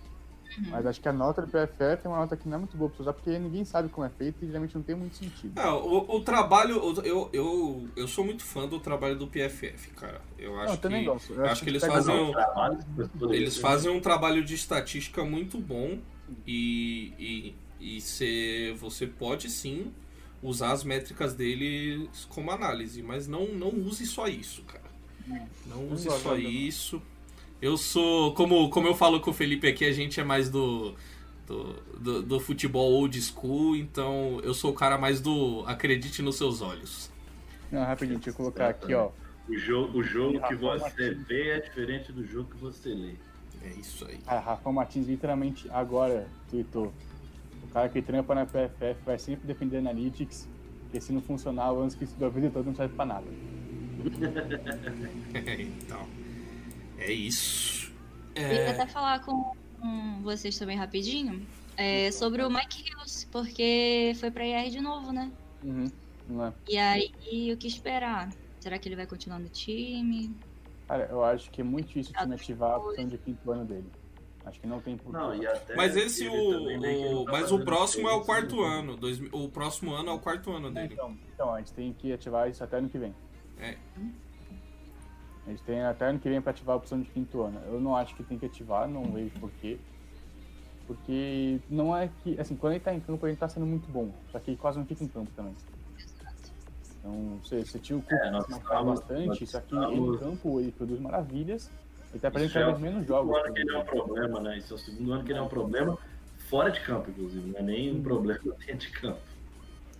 Uhum. 0.58 0.64
Mas 0.70 0.86
acho 0.86 1.00
que 1.00 1.08
a 1.08 1.12
nota 1.12 1.42
do 1.42 1.48
PFF 1.48 2.04
é 2.04 2.08
uma 2.08 2.18
nota 2.18 2.36
que 2.36 2.48
não 2.48 2.56
é 2.56 2.58
muito 2.58 2.76
boa 2.76 2.88
pra 2.90 2.96
você 2.96 3.02
usar, 3.02 3.12
porque 3.14 3.38
ninguém 3.38 3.64
sabe 3.64 3.88
como 3.88 4.06
é 4.06 4.10
feito 4.10 4.44
e 4.44 4.46
geralmente 4.46 4.74
não 4.74 4.82
tem 4.82 4.94
muito 4.94 5.16
sentido. 5.16 5.52
Ah, 5.56 5.74
o, 5.74 6.16
o 6.16 6.20
trabalho. 6.20 6.76
Eu, 7.04 7.30
eu, 7.32 7.88
eu 7.96 8.08
sou 8.08 8.24
muito 8.24 8.42
fã 8.44 8.66
do 8.68 8.78
trabalho 8.78 9.16
do 9.16 9.26
PFF, 9.26 9.90
cara. 9.92 10.20
Eu 10.38 10.54
acho 10.56 10.66
Não, 10.66 10.72
eu 10.74 10.78
também 10.80 11.00
que. 11.00 11.06
gosto. 11.10 11.32
Eu 11.32 11.46
acho 11.46 11.62
que 11.64 11.70
eles 11.70 11.80
pega- 11.82 11.94
fazem 11.94 12.14
um- 12.20 12.32
trabalho, 12.32 12.78
Eles 13.30 13.54
ser- 13.54 13.60
fazem 13.60 13.90
um 13.90 14.00
trabalho 14.00 14.44
de 14.44 14.54
estatística 14.54 15.24
muito 15.24 15.58
bom 15.58 15.98
e, 16.46 17.54
e, 17.80 17.96
e 17.96 18.00
cê- 18.00 18.74
você 18.78 19.06
pode 19.06 19.48
sim 19.50 19.92
usar 20.42 20.72
as 20.72 20.82
métricas 20.84 21.34
deles 21.34 22.24
como 22.28 22.50
análise, 22.50 23.02
mas 23.02 23.28
não, 23.28 23.46
não 23.46 23.68
use 23.68 24.04
só 24.06 24.26
isso, 24.28 24.62
cara. 24.64 24.82
Não 25.66 25.88
use 25.88 26.08
só 26.20 26.36
isso. 26.36 27.00
Eu 27.62 27.76
sou, 27.76 28.34
como, 28.34 28.68
como 28.70 28.88
eu 28.88 28.94
falo 28.94 29.20
com 29.20 29.30
o 29.30 29.32
Felipe 29.32 29.68
aqui, 29.68 29.84
a 29.84 29.92
gente 29.92 30.18
é 30.18 30.24
mais 30.24 30.50
do, 30.50 30.96
do, 31.46 31.72
do, 31.96 32.22
do 32.22 32.40
futebol 32.40 32.92
old 32.92 33.22
school, 33.22 33.76
então 33.76 34.40
eu 34.42 34.52
sou 34.52 34.72
o 34.72 34.74
cara 34.74 34.98
mais 34.98 35.20
do 35.20 35.62
acredite 35.64 36.22
nos 36.22 36.36
seus 36.36 36.60
olhos. 36.60 37.08
Não, 37.70 37.84
rapidinho, 37.84 38.18
deixa 38.18 38.30
eu 38.30 38.34
colocar 38.34 38.70
aqui, 38.70 38.92
ó. 38.92 39.10
O 39.48 39.56
jogo, 39.56 40.00
o 40.00 40.02
jogo 40.02 40.32
que 40.32 40.54
Rafael 40.54 40.58
você 40.58 40.80
Martins. 40.80 41.26
vê 41.28 41.50
é 41.50 41.60
diferente 41.60 42.10
do 42.10 42.26
jogo 42.26 42.50
que 42.50 42.56
você 42.56 42.88
lê. 42.88 43.14
É 43.62 43.68
isso 43.78 44.04
aí. 44.06 44.18
A 44.26 44.40
Rafa 44.40 44.72
Martins 44.72 45.06
literalmente 45.06 45.70
agora 45.70 46.26
tweetou. 46.50 46.92
O 47.62 47.68
cara 47.68 47.88
que 47.88 48.02
trampa 48.02 48.34
na 48.34 48.44
PFF 48.44 49.04
vai 49.06 49.20
sempre 49.20 49.46
defender 49.46 49.78
Analytics, 49.78 50.48
porque 50.82 51.00
se 51.00 51.12
não 51.12 51.22
funcionar, 51.22 51.72
o 51.72 51.78
ano 51.80 51.92
que 51.92 52.24
a 52.24 52.28
vida 52.28 52.50
toda 52.50 52.66
não 52.68 52.74
serve 52.74 52.96
pra 52.96 53.06
nada. 53.06 53.26
então, 55.60 56.21
é 57.02 57.12
isso. 57.12 57.92
Eu 58.34 58.42
É, 58.42 58.70
até 58.70 58.86
falar 58.86 59.20
com, 59.20 59.52
vocês 60.22 60.58
também 60.58 60.76
rapidinho 60.76 61.46
é, 61.76 62.10
sobre 62.10 62.42
o 62.42 62.50
Mike 62.50 62.82
Hills, 62.88 63.26
porque 63.30 64.12
foi 64.18 64.30
pra 64.30 64.46
IR 64.46 64.70
de 64.70 64.80
novo, 64.80 65.12
né? 65.12 65.30
Uhum. 65.62 65.90
É? 66.44 66.52
E 66.68 66.78
aí, 66.78 67.52
o 67.52 67.56
que 67.56 67.66
esperar? 67.66 68.30
Será 68.60 68.78
que 68.78 68.88
ele 68.88 68.96
vai 68.96 69.06
continuar 69.06 69.38
no 69.38 69.48
time? 69.48 70.34
Cara, 70.86 71.08
eu 71.10 71.24
acho 71.24 71.50
que 71.50 71.60
é 71.60 71.64
muito 71.64 71.88
difícil 71.88 72.12
o 72.16 72.18
time 72.22 72.34
ativar 72.34 72.72
a 72.72 72.76
opção 72.78 73.08
de 73.08 73.18
quinto 73.18 73.50
ano 73.50 73.64
dele. 73.64 73.90
Acho 74.44 74.60
que 74.60 74.66
não 74.66 74.80
tem 74.80 74.96
por 74.96 75.12
Não, 75.12 75.34
e 75.34 75.46
até 75.46 75.76
Mas 75.76 75.96
esse 75.96 76.26
ele 76.26 76.36
o, 76.36 77.20
o- 77.20 77.24
tá 77.24 77.32
mas 77.32 77.52
o 77.52 77.64
próximo 77.64 78.08
é 78.08 78.12
o 78.12 78.22
quarto 78.22 78.56
né? 78.62 78.68
ano. 78.78 78.96
Dois, 78.96 79.20
o 79.32 79.48
próximo 79.48 79.92
ano 79.92 80.10
é 80.10 80.12
o 80.12 80.18
quarto 80.18 80.50
ano 80.52 80.70
dele. 80.70 80.94
Então, 80.94 81.16
então, 81.32 81.54
a 81.54 81.58
gente 81.58 81.72
tem 81.72 81.92
que 81.92 82.12
ativar 82.12 82.50
isso 82.50 82.62
até 82.62 82.78
ano 82.78 82.88
que 82.88 82.98
vem. 82.98 83.14
É. 83.58 83.76
A 85.46 85.50
gente 85.50 85.62
tem 85.62 85.82
até 85.82 86.06
ano 86.06 86.18
que 86.18 86.28
vem 86.28 86.40
pra 86.40 86.50
ativar 86.50 86.74
a 86.74 86.76
opção 86.76 87.00
de 87.00 87.08
quinto 87.08 87.42
ano. 87.42 87.60
Eu 87.66 87.80
não 87.80 87.96
acho 87.96 88.14
que 88.14 88.22
tem 88.22 88.38
que 88.38 88.46
ativar, 88.46 88.88
não 88.88 89.04
vejo 89.10 89.30
porquê. 89.40 89.78
Porque 90.86 91.60
não 91.68 91.96
é 91.96 92.08
que. 92.22 92.38
Assim, 92.40 92.54
quando 92.56 92.74
ele 92.74 92.80
tá 92.80 92.94
em 92.94 93.00
campo, 93.00 93.26
ele 93.26 93.36
tá 93.36 93.48
sendo 93.48 93.66
muito 93.66 93.90
bom. 93.90 94.10
Só 94.30 94.38
que 94.38 94.50
ele 94.50 94.58
quase 94.58 94.78
não 94.78 94.86
fica 94.86 95.02
em 95.02 95.08
campo 95.08 95.30
também. 95.34 95.54
Então, 96.98 97.38
você, 97.42 97.64
você 97.64 97.78
tinha 97.80 97.98
o 97.98 98.02
Cook 98.02 98.12
É, 98.12 98.30
que 98.30 98.50
marcava 98.50 98.84
bastante, 98.84 99.46
só 99.46 99.60
que 99.60 99.74
ele 99.74 99.96
em 99.96 100.18
campo 100.18 100.60
ele 100.60 100.70
produz 100.70 101.00
maravilhas. 101.00 101.70
Ele 102.12 102.20
tá 102.20 102.30
perdendo 102.30 102.52
cada 102.52 102.66
vez 102.66 102.78
menos 102.78 103.06
jogos. 103.06 103.36
ano 103.36 103.52
que 103.52 103.60
ele 103.60 103.74
é 103.74 103.78
um 103.78 103.84
problema, 103.84 104.40
né? 104.40 104.58
Isso 104.58 104.74
é 104.74 104.76
o 104.76 104.78
segundo 104.78 105.12
ano 105.12 105.24
que 105.24 105.32
ele 105.32 105.38
é 105.38 105.42
um 105.42 105.48
problema 105.48 105.98
fora 106.48 106.70
de 106.70 106.80
campo, 106.80 107.10
inclusive. 107.10 107.50
Não 107.50 107.58
é 107.58 107.62
nem 107.62 107.96
um 107.96 108.02
problema 108.02 108.40
dentro 108.64 108.86
de 108.86 108.90
campo. 108.90 109.31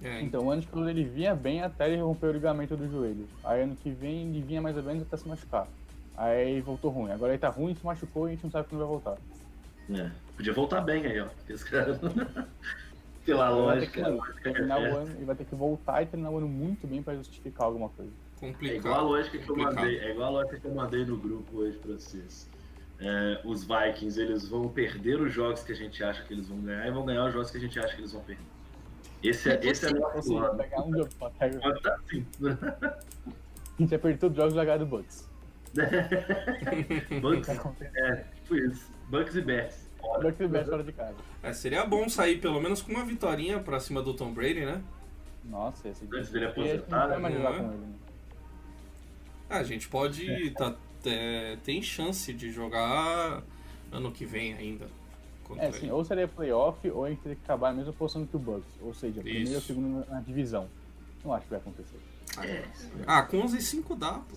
É, 0.03 0.21
Então, 0.23 0.45
o 0.47 0.51
ano 0.51 0.61
de 0.63 0.67
calor 0.67 0.89
ele 0.89 1.05
vinha 1.05 1.35
bem 1.35 1.63
até 1.63 1.89
ele 1.91 2.01
romper 2.01 2.27
o 2.27 2.33
ligamento 2.33 2.77
do 2.77 2.89
joelho. 2.91 3.27
Aí 3.45 3.63
ano 3.63 3.77
que 3.77 3.91
vem 3.91 4.29
ele 4.29 4.41
vinha 4.43 4.61
mais 4.61 4.77
ou 4.77 4.83
menos 4.83 5.03
até 5.03 5.17
se 5.17 5.29
machucar. 5.29 5.67
Aí 6.17 6.61
voltou 6.61 6.91
ruim. 6.91 7.11
Agora 7.13 7.33
ele 7.33 7.39
tá 7.39 7.49
ruim, 7.49 7.75
se 7.75 7.85
machucou 7.85 8.27
e 8.27 8.33
a 8.33 8.35
gente 8.35 8.45
não 8.45 8.51
sabe 8.51 8.69
quando 8.69 8.81
vai 8.81 8.89
voltar. 8.89 9.17
É. 9.91 10.11
Podia 10.37 10.53
voltar 10.53 10.81
bem 10.81 11.05
aí, 11.07 11.21
ó. 11.21 11.27
porque 11.27 11.53
Esse 11.53 11.65
cara... 11.65 11.99
Pela 13.25 13.51
Ele 13.53 13.63
vai 13.67 13.81
ter 13.81 13.91
que, 13.93 14.01
lógica. 14.01 14.11
lógica 14.11 14.49
é 14.49 14.53
essa. 14.89 14.97
ano, 14.99 15.11
ele 15.17 15.25
vai 15.25 15.37
ter 15.37 15.45
que 15.45 15.55
voltar 15.55 16.03
e 16.03 16.07
terminar 16.07 16.31
o 16.31 16.39
ano 16.39 16.49
muito 16.49 16.87
bem 16.89 17.01
pra 17.03 17.15
justificar 17.15 17.67
alguma 17.67 17.89
coisa. 17.91 18.11
É 18.43 18.47
igual 18.49 18.51
a 18.51 18.53
complicado. 18.53 19.05
lógica 19.05 19.39
que 19.39 19.45
eu 19.45 19.47
Complicado. 19.55 19.75
mandei, 19.77 19.99
é 20.01 20.11
igual 20.11 20.27
a 20.27 20.31
lógica 20.31 20.59
que 20.61 20.65
eu 20.67 20.75
mandei 20.75 21.05
no 21.05 21.17
grupo 21.17 21.57
hoje 21.59 21.79
pra 21.79 21.93
vocês. 21.93 22.51
É, 22.99 23.41
os 23.45 23.65
Vikings, 23.65 24.21
eles 24.21 24.49
vão 24.49 24.69
perder 24.69 25.21
os 25.21 25.33
jogos 25.33 25.63
que 25.63 25.71
a 25.71 25.75
gente 25.77 26.03
acha 26.03 26.25
que 26.25 26.35
eles 26.35 26.49
vão 26.49 26.59
ganhar 26.59 26.85
e 26.87 26.91
vão 26.91 27.05
ganhar 27.05 27.27
os 27.27 27.33
jogos 27.33 27.51
que 27.53 27.59
a 27.59 27.61
gente 27.61 27.79
acha 27.79 27.95
que 27.95 28.01
eles 28.01 28.13
vão 28.13 28.23
perder. 28.23 28.43
Esse 29.23 29.51
é, 29.51 29.61
esse 29.65 29.87
é 29.87 29.89
o 29.91 30.23
seja, 30.23 30.41
plano. 30.41 30.57
pegar 30.59 30.83
um 30.85 30.93
jogo 30.93 31.09
pra 31.19 31.31
pegar. 31.31 31.81
Tá 31.81 31.95
assim. 31.97 32.27
A 32.43 33.83
gente 33.83 33.91
vai 33.91 33.99
perder 33.99 34.19
todos 34.19 34.37
os 34.37 34.43
jogos 34.43 34.55
jogados 34.55 34.89
do 34.89 34.97
Bucks. 34.97 35.29
Bucks, 37.21 37.49
acontecer. 37.49 37.93
é, 37.99 38.17
tipo 38.37 38.57
isso. 38.57 38.91
Bucks 39.09 39.35
e 39.37 39.41
Bears. 39.41 39.89
Bucks 40.21 40.41
e 40.41 40.49
Bears 40.49 40.69
fora 40.69 40.83
de 40.85 40.93
casa. 40.93 41.15
É, 41.43 41.53
seria 41.53 41.85
bom 41.87 42.09
sair 42.09 42.41
pelo 42.41 42.61
menos 42.61 42.83
com 42.83 42.93
uma 42.93 43.05
vitória 43.05 43.59
pra 43.61 43.79
cima 43.81 44.03
do 44.03 44.13
Tom 44.15 44.33
Brady, 44.33 44.65
né? 44.65 44.83
Nossa, 45.45 45.89
esse 45.89 46.05
Antes 46.13 46.31
dele 46.31 46.47
gente 46.47 46.61
aposentar, 46.61 47.09
né? 47.09 47.15
jogar 47.31 47.53
com 47.59 47.59
ele. 47.73 47.79
né? 47.79 47.89
Ah, 49.51 49.59
a 49.59 49.63
gente 49.65 49.89
pode. 49.89 50.51
Tá, 50.53 50.75
é, 51.05 51.57
tem 51.65 51.83
chance 51.83 52.33
de 52.33 52.51
jogar 52.51 53.43
ano 53.91 54.13
que 54.13 54.25
vem 54.25 54.55
ainda. 54.55 54.87
Contra 55.53 55.67
É, 55.67 55.69
assim, 55.69 55.91
ou 55.91 56.05
seria 56.05 56.27
playoff, 56.27 56.91
ou 56.91 57.05
a 57.05 57.11
gente 57.11 57.21
teria 57.21 57.37
que 57.37 57.43
acabar 57.45 57.71
na 57.71 57.79
mesma 57.79 57.93
posição 57.93 58.27
que 58.27 58.35
o 58.35 58.39
Bucks. 58.39 58.65
Ou 58.81 58.95
seja, 58.95 59.21
primeiro 59.21 59.51
ou 59.51 59.59
Isso. 59.59 59.67
segundo 59.67 60.07
na 60.09 60.21
divisão. 60.21 60.67
Não 61.25 61.33
acho 61.35 61.45
que 61.45 61.51
vai 61.51 61.61
acontecer. 61.61 61.99
É, 62.43 62.65
Ah, 63.07 63.23
com 63.23 63.39
11 63.39 63.59
e 63.59 63.61
5 63.61 63.95
dá, 63.95 64.15
pô. 64.15 64.37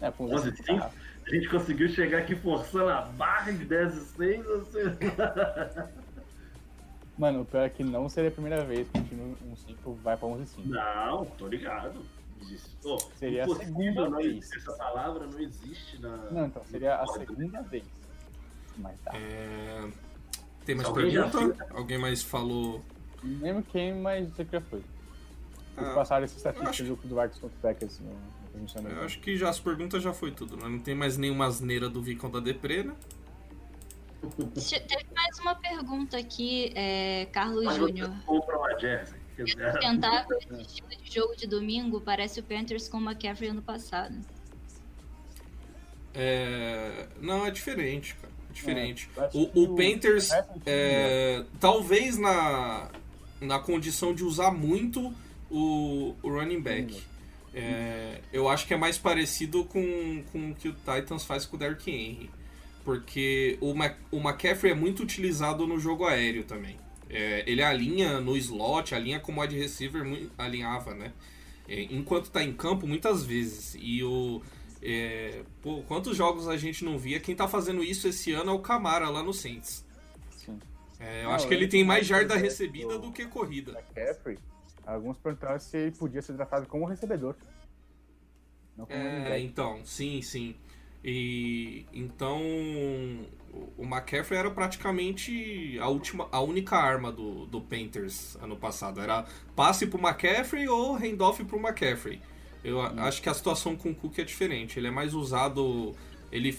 É, 0.00 0.10
com 0.10 0.24
11 0.24 0.34
11 0.34 0.48
e 0.48 0.64
5? 0.64 0.84
A 1.24 1.30
gente 1.34 1.48
conseguiu 1.48 1.88
chegar 1.88 2.18
aqui 2.18 2.34
forçando 2.34 2.88
a 2.88 3.02
barra 3.02 3.52
de 3.52 3.64
10 3.64 3.94
e 3.94 4.00
6. 4.00 4.44
Você... 4.44 4.82
Mano, 7.16 7.42
o 7.42 7.44
pior 7.44 7.62
é 7.62 7.68
que 7.68 7.84
não 7.84 8.08
seria 8.08 8.30
a 8.30 8.32
primeira 8.32 8.64
vez 8.64 8.88
que 8.88 8.98
o 8.98 9.04
time 9.04 9.36
1-5 9.54 9.94
vai 10.02 10.16
pra 10.16 10.26
11 10.26 10.46
5. 10.46 10.68
Não, 10.68 11.24
tô 11.24 11.46
ligado. 11.46 12.04
Pô, 12.82 12.98
Seria 13.14 13.44
a 13.44 13.54
segunda 13.54 14.08
não 14.08 14.18
vez. 14.18 14.50
Essa 14.52 14.72
palavra 14.72 15.26
não 15.26 15.38
existe 15.38 16.00
na. 16.00 16.16
Não, 16.32 16.46
então, 16.46 16.64
seria 16.64 16.96
a 16.96 17.06
segunda 17.06 17.62
vez. 17.62 17.84
Mas 18.78 18.98
tá. 19.00 19.12
É, 19.16 19.88
Tem 20.64 20.74
mais 20.74 20.88
Alguém 20.88 21.10
já 21.10 21.28
pergunta? 21.28 21.66
Alguém 21.70 21.98
mais 21.98 22.22
falou? 22.22 22.82
Não 23.22 23.40
lembro 23.40 23.62
quem, 23.64 23.94
mas 23.94 24.28
isso 24.30 24.42
aqui 24.42 24.52
já 24.52 24.60
foi. 24.60 24.78
Eles 24.78 25.88
Ah, 25.90 25.94
passaram 25.94 26.24
essa 26.24 26.48
eu 26.50 26.62
acho- 26.68 26.84
do, 26.84 26.96
Vikings 26.96 27.40
contra 27.40 27.56
o 27.58 27.60
Packers 27.62 28.00
no, 28.00 28.90
Eu 28.90 29.04
acho 29.04 29.18
que 29.20 29.36
já 29.36 29.48
as 29.48 29.58
perguntas 29.58 30.02
já 30.02 30.12
foi 30.12 30.30
tudo, 30.30 30.56
né? 30.56 30.68
Não 30.68 30.78
tem 30.78 30.94
mais 30.94 31.16
nenhuma 31.16 31.46
asneira 31.46 31.88
do 31.88 32.02
Vicon 32.02 32.30
da 32.30 32.40
Depre, 32.40 32.84
né? 32.84 32.94
Teve 34.20 35.06
mais 35.14 35.38
uma 35.40 35.54
pergunta 35.54 36.16
aqui, 36.18 36.70
é, 36.76 37.26
Carlos 37.32 37.64
Mas 37.64 37.76
Júnior. 37.76 38.12
compra 38.24 38.56
uma 38.58 38.78
jersey. 38.78 39.18
Tentar 39.80 40.26
esse 40.30 40.62
estilo 40.62 40.88
de 40.90 41.12
jogo 41.12 41.34
de 41.34 41.46
domingo 41.48 42.00
parece 42.00 42.38
o 42.38 42.42
Panthers 42.42 42.88
com 42.88 42.98
o 42.98 43.00
McCaffrey 43.00 43.48
ano 43.50 43.62
passado. 43.62 44.14
É... 46.14 47.08
Não, 47.20 47.46
é 47.46 47.50
diferente, 47.50 48.14
cara. 48.16 48.31
É 48.52 48.54
diferente. 48.54 49.08
É, 49.16 49.30
o, 49.32 49.64
o 49.64 49.76
Panthers, 49.76 50.30
o 50.30 50.42
time 50.42 50.62
é, 50.66 51.44
talvez 51.58 52.18
na, 52.18 52.90
na 53.40 53.58
condição 53.58 54.14
de 54.14 54.22
usar 54.22 54.50
muito 54.50 55.12
o, 55.50 56.14
o 56.22 56.28
running 56.28 56.60
back. 56.60 57.02
É, 57.54 58.20
eu 58.32 58.48
acho 58.48 58.66
que 58.66 58.74
é 58.74 58.76
mais 58.76 58.96
parecido 58.96 59.64
com, 59.64 60.22
com 60.32 60.50
o 60.50 60.54
que 60.54 60.68
o 60.68 60.72
Titans 60.72 61.24
faz 61.24 61.44
com 61.44 61.56
o 61.56 61.58
Derrick 61.58 61.90
Henry. 61.90 62.30
Porque 62.84 63.58
o, 63.60 63.74
Ma, 63.74 63.94
o 64.10 64.18
McCaffrey 64.18 64.72
é 64.72 64.74
muito 64.74 65.02
utilizado 65.02 65.66
no 65.66 65.78
jogo 65.78 66.04
aéreo 66.04 66.44
também. 66.44 66.76
É, 67.08 67.44
ele 67.46 67.62
alinha 67.62 68.20
no 68.20 68.36
slot, 68.36 68.94
alinha 68.94 69.20
como 69.20 69.40
wide 69.40 69.56
receiver, 69.56 70.02
alinhava, 70.38 70.94
né? 70.94 71.12
É, 71.68 71.82
enquanto 71.82 72.30
tá 72.30 72.42
em 72.42 72.52
campo, 72.52 72.86
muitas 72.86 73.24
vezes. 73.24 73.76
E 73.78 74.02
o. 74.02 74.42
é, 74.82 75.42
pô, 75.62 75.82
quantos 75.82 76.16
jogos 76.16 76.48
a 76.48 76.56
gente 76.56 76.84
não 76.84 76.98
via? 76.98 77.20
Quem 77.20 77.34
tá 77.36 77.46
fazendo 77.48 77.82
isso 77.84 78.08
esse 78.08 78.32
ano 78.32 78.50
é 78.50 78.54
o 78.54 78.58
Camara 78.58 79.08
lá 79.08 79.22
no 79.22 79.32
Saints. 79.32 79.84
Sim. 80.36 80.58
É, 80.98 81.20
eu 81.20 81.28
Não, 81.28 81.34
acho 81.34 81.48
que 81.48 81.54
ele 81.54 81.68
tem 81.68 81.84
mais 81.84 82.06
jarda 82.06 82.36
recebida 82.36 82.98
do 82.98 83.12
que 83.12 83.26
corrida. 83.26 83.72
McCaffrey, 83.72 84.38
alguns 84.86 85.16
perguntaram 85.18 85.58
se 85.60 85.76
ele 85.76 85.90
podia 85.92 86.20
ser 86.22 86.32
draftado 86.34 86.66
como 86.66 86.84
recebedor. 86.84 87.34
Não 88.76 88.86
como 88.86 88.98
É, 88.98 89.38
então, 89.40 89.84
sim, 89.84 90.20
sim. 90.22 90.54
E 91.04 91.84
então 91.92 92.40
o- 93.52 93.72
o 93.78 93.82
McCaffrey 93.84 94.38
era 94.38 94.50
praticamente 94.50 95.76
a 95.80 95.88
última, 95.88 96.28
a 96.30 96.40
única 96.40 96.76
arma 96.76 97.10
do, 97.10 97.44
do 97.46 97.60
Panthers 97.60 98.36
ano 98.40 98.56
passado. 98.56 99.00
Era 99.00 99.26
passe 99.56 99.86
pro 99.86 99.98
McCaffrey 99.98 100.68
ou 100.68 100.94
handoff 100.94 101.44
pro 101.44 101.58
McCaffrey. 101.58 102.20
Eu 102.64 102.80
acho 102.80 103.20
que 103.20 103.28
a 103.28 103.34
situação 103.34 103.76
com 103.76 103.90
o 103.90 103.94
Cook 103.94 104.18
é 104.18 104.24
diferente. 104.24 104.78
Ele 104.78 104.86
é 104.86 104.90
mais 104.90 105.14
usado. 105.14 105.94
Ele 106.30 106.58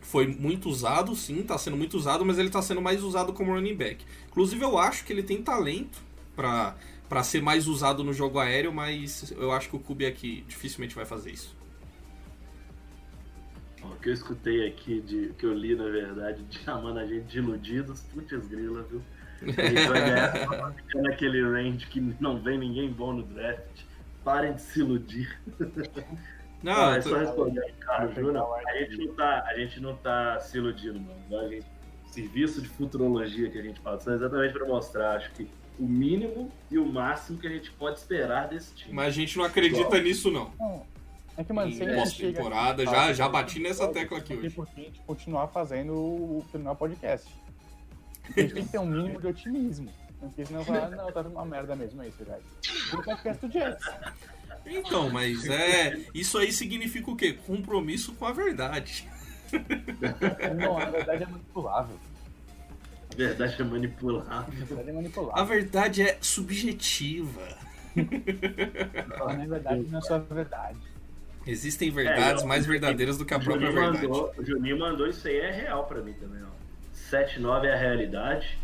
foi 0.00 0.26
muito 0.26 0.68
usado, 0.68 1.14
sim, 1.14 1.42
tá 1.42 1.58
sendo 1.58 1.76
muito 1.76 1.96
usado, 1.96 2.24
mas 2.24 2.38
ele 2.38 2.48
tá 2.48 2.62
sendo 2.62 2.80
mais 2.80 3.02
usado 3.02 3.32
como 3.32 3.52
running 3.52 3.74
back. 3.74 4.04
Inclusive, 4.28 4.62
eu 4.62 4.78
acho 4.78 5.04
que 5.04 5.12
ele 5.12 5.22
tem 5.22 5.42
talento 5.42 5.98
pra, 6.34 6.76
pra 7.08 7.22
ser 7.22 7.42
mais 7.42 7.66
usado 7.66 8.02
no 8.04 8.12
jogo 8.12 8.38
aéreo, 8.38 8.72
mas 8.72 9.32
eu 9.32 9.52
acho 9.52 9.68
que 9.68 9.76
o 9.76 9.78
Kubiak 9.78 10.44
dificilmente 10.48 10.94
vai 10.94 11.04
fazer 11.04 11.32
isso. 11.32 11.56
O 13.82 13.96
que 13.96 14.08
eu 14.08 14.14
escutei 14.14 14.66
aqui, 14.66 15.00
de, 15.00 15.32
que 15.36 15.44
eu 15.44 15.52
li 15.52 15.74
na 15.74 15.84
verdade, 15.84 16.42
de 16.44 16.58
chamando 16.58 16.98
a 16.98 17.06
gente 17.06 17.24
de 17.24 17.38
iludidos, 17.38 18.00
putz 18.12 18.46
grila, 18.46 18.82
viu? 18.84 19.02
A 19.42 19.46
gente 19.46 19.88
vai 19.88 20.00
ganhar 20.00 20.74
naquele 20.94 21.42
range 21.42 21.86
que 21.86 22.00
não 22.20 22.40
vem 22.40 22.58
ninguém 22.58 22.90
bom 22.90 23.12
no 23.12 23.22
draft. 23.22 23.87
Parem 24.24 24.52
de 24.54 24.60
se 24.62 24.80
iludir. 24.80 25.38
Não, 26.62 26.72
Ah, 26.90 26.96
é 26.96 27.00
tô- 27.00 27.10
só 27.10 27.18
responder 27.18 27.72
cara, 27.78 28.06
Vai 28.06 28.14
pegar 28.16 28.26
Júnior. 28.26 28.48
o 28.48 28.54
A 28.68 28.72
gente 28.78 28.96
não 29.06 29.14
tá, 29.14 29.44
a 29.46 29.54
gente 29.56 29.80
não 29.80 29.96
tá 29.96 30.40
se 30.40 30.58
iludindo, 30.58 31.00
não. 31.30 31.38
A 31.40 31.48
gente, 31.48 31.64
serviço 32.10 32.60
de 32.60 32.68
futurologia 32.68 33.48
que 33.48 33.58
a 33.58 33.62
gente 33.62 33.78
passou 33.80 34.12
é 34.12 34.16
exatamente 34.16 34.52
para 34.54 34.66
mostrar, 34.66 35.16
acho 35.16 35.30
que 35.32 35.48
o 35.78 35.84
mínimo 35.86 36.50
e 36.68 36.76
o 36.76 36.84
máximo 36.84 37.38
que 37.38 37.46
a 37.46 37.50
gente 37.50 37.70
pode 37.70 37.98
esperar 38.00 38.48
desse 38.48 38.74
time. 38.74 38.92
mas 38.92 39.06
a 39.06 39.10
gente 39.12 39.38
não 39.38 39.44
acredita 39.44 40.00
nisso, 40.02 40.32
não. 40.32 40.50
Não, 40.58 40.84
é 41.36 41.44
que, 41.44 41.52
mano, 41.52 41.70
Em 41.70 41.74
se 41.74 41.82
a 41.84 41.94
gente 41.94 42.10
chega 42.10 42.32
pós-temporada, 42.40 42.82
aqui 42.82 42.90
e 42.90 42.92
já- 42.92 43.00
fala 43.02 43.14
já 43.14 43.28
bati 43.28 43.60
nessa 43.60 43.86
tecla 43.86 44.18
aqui 44.18 44.34
não 44.34 44.40
hoje. 44.42 44.54
por 44.56 44.66
que 44.66 44.80
a 44.80 44.84
gente 44.84 45.00
continuar 45.02 45.46
fazendo 45.46 45.92
o 45.94 46.44
terminar 46.50 46.72
o 46.72 46.76
podcast. 46.76 47.32
Porque 48.24 48.40
a 48.40 48.42
gente 48.42 48.54
tem 48.54 48.64
que 48.64 48.72
ter 48.72 48.78
um 48.80 48.86
mínimo 48.86 49.20
de 49.20 49.28
otimismo. 49.28 49.88
Porque 50.20 50.44
senão 50.46 50.64
falar, 50.64 50.90
não, 50.90 51.10
tá 51.12 51.20
uma 51.22 51.44
merda 51.44 51.76
mesmo, 51.76 52.02
é 52.02 52.08
isso, 52.08 52.24
velho. 52.24 52.42
Por 52.90 53.04
podcast 53.04 53.46
do 53.46 53.52
Jets. 53.52 53.86
Então, 54.66 55.08
mas 55.10 55.46
é. 55.48 55.98
Isso 56.14 56.36
aí 56.38 56.52
significa 56.52 57.10
o 57.10 57.16
quê? 57.16 57.32
Compromisso 57.46 58.12
com 58.14 58.26
a 58.26 58.32
verdade. 58.32 59.08
Não, 60.58 60.78
na 60.78 60.90
verdade 60.90 61.22
é 61.22 61.26
manipulável. 61.26 61.96
A 63.12 63.16
verdade 63.16 63.60
é 63.60 63.64
manipulável. 63.64 64.28
Na 64.28 64.42
verdade 64.66 64.88
é 64.88 64.90
A 64.90 64.94
manipulável. 64.94 65.46
verdade 65.46 66.02
é 66.02 66.18
subjetiva. 66.20 67.40
Na 67.96 69.46
verdade 69.46 69.86
não 69.90 69.98
é 69.98 70.02
só 70.02 70.16
a 70.16 70.18
verdade. 70.18 70.78
Existem 71.46 71.90
verdades 71.90 72.42
É, 72.42 72.46
mais 72.46 72.66
verdadeiras 72.66 73.16
do 73.16 73.24
que 73.24 73.32
a 73.32 73.38
própria 73.40 73.68
Juninho 73.70 73.80
verdade. 73.92 74.06
mandou, 74.06 74.34
o 74.36 74.44
Juninho 74.44 74.78
mandou 74.78 75.06
isso 75.06 75.26
aí, 75.26 75.36
é 75.38 75.50
real 75.50 75.86
pra 75.86 76.02
mim 76.02 76.12
também, 76.14 76.42
ó. 76.42 76.48
7-9 77.16 77.64
é 77.64 77.72
a 77.72 77.76
realidade. 77.76 78.58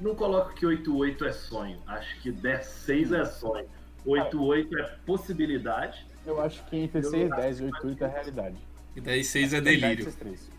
Não 0.00 0.14
coloco 0.14 0.54
que 0.54 0.66
8-8 0.66 1.26
é 1.26 1.32
sonho. 1.32 1.82
Acho 1.86 2.20
que 2.20 2.32
10-6 2.32 3.12
é 3.18 3.24
sonho. 3.24 3.66
8-8 4.06 4.78
é 4.78 4.82
possibilidade. 5.06 6.06
Eu 6.26 6.40
acho 6.40 6.64
que 6.66 6.76
entre 6.76 7.02
6, 7.02 7.30
10 7.30 7.60
e 7.60 7.64
8, 7.64 7.86
8 7.86 8.04
é 8.04 8.08
realidade. 8.08 8.56
E 8.96 9.00
10 9.00 9.26
6 9.26 9.54
é 9.54 9.60
delírio. 9.60 10.02
Esses 10.02 10.14
três. 10.16 10.50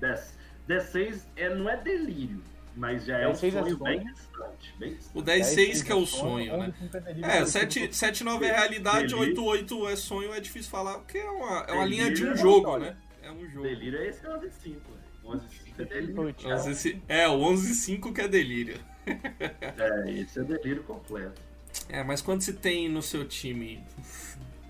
10, 0.00 0.38
10-6 0.68 1.22
é, 1.36 1.54
não 1.54 1.68
é 1.68 1.76
delírio, 1.76 2.42
mas 2.76 3.04
já 3.04 3.18
é 3.18 3.28
um 3.28 3.32
10-6 3.32 3.46
é 3.46 3.50
sonho 3.50 3.76
bem 3.78 4.00
sonho. 4.00 4.14
distante. 4.14 4.74
Bem 4.78 4.94
distante. 4.94 5.18
O 5.18 5.22
10 5.22 5.46
6 5.46 5.82
que 5.82 5.92
é 5.92 5.94
o 5.94 5.98
10, 5.98 6.10
sonho, 6.10 6.56
né? 6.56 6.66
11, 6.66 6.78
5 6.78 7.00
delírio, 7.00 7.24
É, 7.30 7.38
8, 7.40 7.48
7, 7.50 7.94
7 7.96 8.24
9 8.24 8.46
é 8.46 8.52
realidade, 8.52 9.14
Delírio. 9.14 9.44
8 9.44 9.44
8 9.44 9.88
é 9.88 9.96
sonho, 9.96 10.32
é 10.34 10.40
difícil 10.40 10.70
falar, 10.70 10.98
porque 10.98 11.18
é 11.18 11.30
uma, 11.30 11.60
é 11.60 11.72
uma 11.72 11.84
linha 11.84 12.12
de 12.12 12.24
um 12.24 12.32
é 12.32 12.36
jogo, 12.36 12.78
né? 12.78 12.96
É 13.22 13.30
um 13.30 13.48
jogo. 13.48 13.62
Delírio 13.66 13.98
é 13.98 14.08
esse 14.08 14.24
11-5. 14.26 14.76
11-5 15.24 15.40
é 15.80 15.84
delírio. 15.84 16.20
8, 16.20 16.48
11 16.48 16.74
ci- 16.74 17.02
É, 17.08 17.26
o 17.28 17.40
11 17.40 17.74
5 17.74 18.12
que 18.12 18.20
é 18.20 18.28
delírio. 18.28 18.76
É, 19.06 20.10
esse 20.12 20.38
é 20.40 20.44
delírio 20.44 20.82
completo. 20.84 21.40
É, 21.88 22.02
mas 22.04 22.20
quando 22.20 22.42
você 22.42 22.52
tem 22.52 22.88
no 22.88 23.00
seu 23.02 23.26
time 23.26 23.82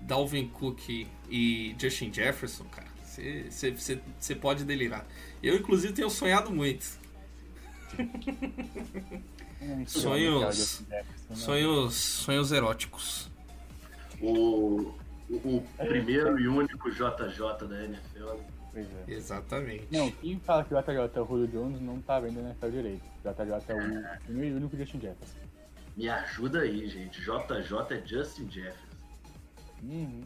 Dalvin 0.01 0.47
Cook 0.47 1.07
e 1.29 1.75
Justin 1.79 2.11
Jefferson, 2.13 2.63
cara, 2.65 2.87
você, 3.03 3.45
você, 3.49 3.71
você, 3.71 3.99
você 4.19 4.35
pode 4.35 4.63
delirar. 4.63 5.05
Eu, 5.41 5.55
inclusive, 5.55 5.93
tenho 5.93 6.09
sonhado 6.09 6.51
muito. 6.51 6.85
Sonhos- 9.87 10.83
Sonhos, 11.33 11.93
sonhos 11.95 12.51
eróticos. 12.51 13.29
O, 14.21 14.93
o, 15.29 15.57
o 15.57 15.67
primeiro 15.77 16.39
e 16.39 16.47
único 16.47 16.89
JJ 16.91 17.67
da 17.67 17.83
NFL. 17.85 18.39
Pois 18.73 18.87
é. 18.87 19.13
Exatamente. 19.13 19.87
Não, 19.91 20.09
quem 20.11 20.39
fala 20.39 20.63
que 20.63 20.73
o 20.73 20.81
JJ 20.81 20.97
é 21.15 21.21
o 21.21 21.27
Julio 21.27 21.47
Jones 21.47 21.79
não 21.79 22.01
tá 22.01 22.19
vendo 22.19 22.41
na 22.41 22.49
NFL 22.49 22.69
direito. 22.69 23.03
O 23.23 23.29
JJ 23.29 23.53
é 23.67 23.75
o 23.75 24.19
primeiro 24.25 24.55
e 24.55 24.57
único 24.57 24.75
Justin 24.75 24.99
Jefferson. 24.99 25.37
Me 25.95 26.09
ajuda 26.09 26.61
aí, 26.61 26.89
gente. 26.89 27.21
JJ 27.21 27.77
é 27.91 28.07
Justin 28.07 28.49
Jefferson. 28.49 28.93
Uhum. 29.83 30.21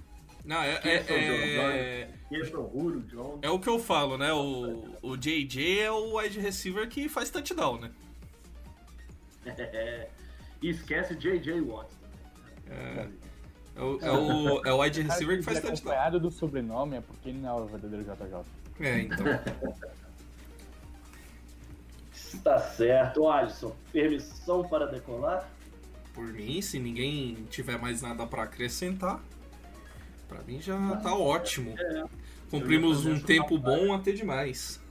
Não, 0.46 0.62
é, 0.62 0.80
é, 0.84 0.96
é, 0.96 2.10
é 2.32 2.40
o 2.40 2.46
Julio 2.72 3.02
Jones? 3.02 3.40
é 3.42 3.50
o 3.50 3.60
que 3.60 3.68
eu 3.68 3.78
falo, 3.80 4.18
né? 4.18 4.32
O, 4.32 4.96
o 5.02 5.18
JJ 5.18 5.82
é 5.82 5.92
o 5.92 6.18
wide 6.18 6.40
receiver 6.40 6.88
que 6.88 7.10
faz 7.10 7.30
touchdown, 7.30 7.80
né? 7.80 7.92
É. 9.46 10.08
E 10.60 10.70
esquece 10.70 11.16
J.J. 11.16 11.62
Watt 11.62 11.88
também. 12.02 12.80
É, 12.80 13.08
é 13.78 13.82
o, 13.82 14.00
é, 14.02 14.12
o, 14.12 14.66
é 14.66 14.74
o 14.74 14.82
wide 14.82 15.02
receiver 15.02 15.38
que 15.38 15.44
faz 15.44 15.58
é 15.58 15.62
touchdown. 15.62 15.92
acompanhado 15.92 16.20
do 16.20 16.32
sobrenome 16.32 16.98
é 16.98 17.02
porque 17.02 17.30
ele 17.30 17.40
não 17.40 17.50
é 17.50 17.62
o 17.62 17.66
verdadeiro 17.66 18.04
JJ. 18.04 18.42
É, 18.80 19.00
então. 19.02 19.26
Está 22.14 22.60
certo. 22.60 23.30
Alisson, 23.30 23.76
permissão 23.92 24.68
para 24.68 24.86
decolar? 24.88 25.50
Por 26.14 26.28
mim, 26.34 26.62
se 26.62 26.80
ninguém 26.80 27.36
tiver 27.50 27.78
mais 27.80 28.02
nada 28.02 28.26
pra 28.26 28.44
acrescentar, 28.44 29.22
pra 30.28 30.42
mim 30.44 30.60
já 30.62 30.78
tá 30.98 31.16
ótimo. 31.16 31.76
Cumprimos 32.50 33.06
um 33.06 33.20
tempo 33.20 33.58
bom 33.58 33.94
até 33.94 34.12
demais. 34.12 34.82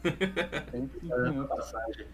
Tem 0.70 0.88
5 1.00 1.14
É, 1.14 1.30
minutos. 1.30 1.56
passagem. 1.56 2.06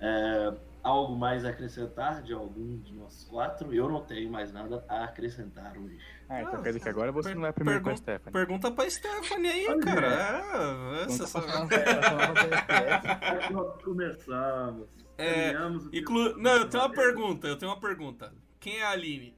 É, 0.00 0.52
algo 0.82 1.16
mais 1.16 1.44
a 1.44 1.50
acrescentar 1.50 2.22
de 2.22 2.32
algum 2.32 2.78
de 2.78 2.92
nós 2.94 3.24
quatro? 3.30 3.72
Eu 3.74 3.88
não 3.88 4.02
tenho 4.04 4.30
mais 4.30 4.52
nada 4.52 4.84
a 4.88 5.04
acrescentar 5.04 5.76
hoje. 5.78 5.98
Ah, 6.28 6.40
então 6.42 6.54
Ah, 6.60 6.62
quer 6.62 6.68
dizer 6.68 6.80
que 6.80 6.88
agora 6.88 7.10
você 7.12 7.30
per- 7.30 7.38
não 7.38 7.46
é 7.46 7.52
primeiro 7.52 7.82
com 7.82 7.90
a 7.90 7.96
Stephanie. 7.96 8.32
Pergunta 8.32 8.70
pra 8.70 8.88
Stephanie 8.90 9.50
aí, 9.50 9.66
Olha. 9.68 9.80
cara. 9.80 10.06
É, 10.06 11.02
essa, 11.04 11.16
pra 11.40 11.40
essa- 11.40 11.66
Stephanie. 11.66 13.52
Nós 13.52 13.82
começamos. 13.82 14.88
É, 15.18 15.52
Inclu... 15.92 16.36
Não, 16.38 16.52
eu 16.52 16.68
tenho 16.68 16.82
uma 16.84 16.92
pergunta, 16.94 17.46
eu 17.48 17.56
tenho 17.58 17.70
uma 17.72 17.80
pergunta. 17.80 18.32
Quem 18.58 18.78
é 18.78 18.84
a 18.84 18.90
Aline? 18.90 19.36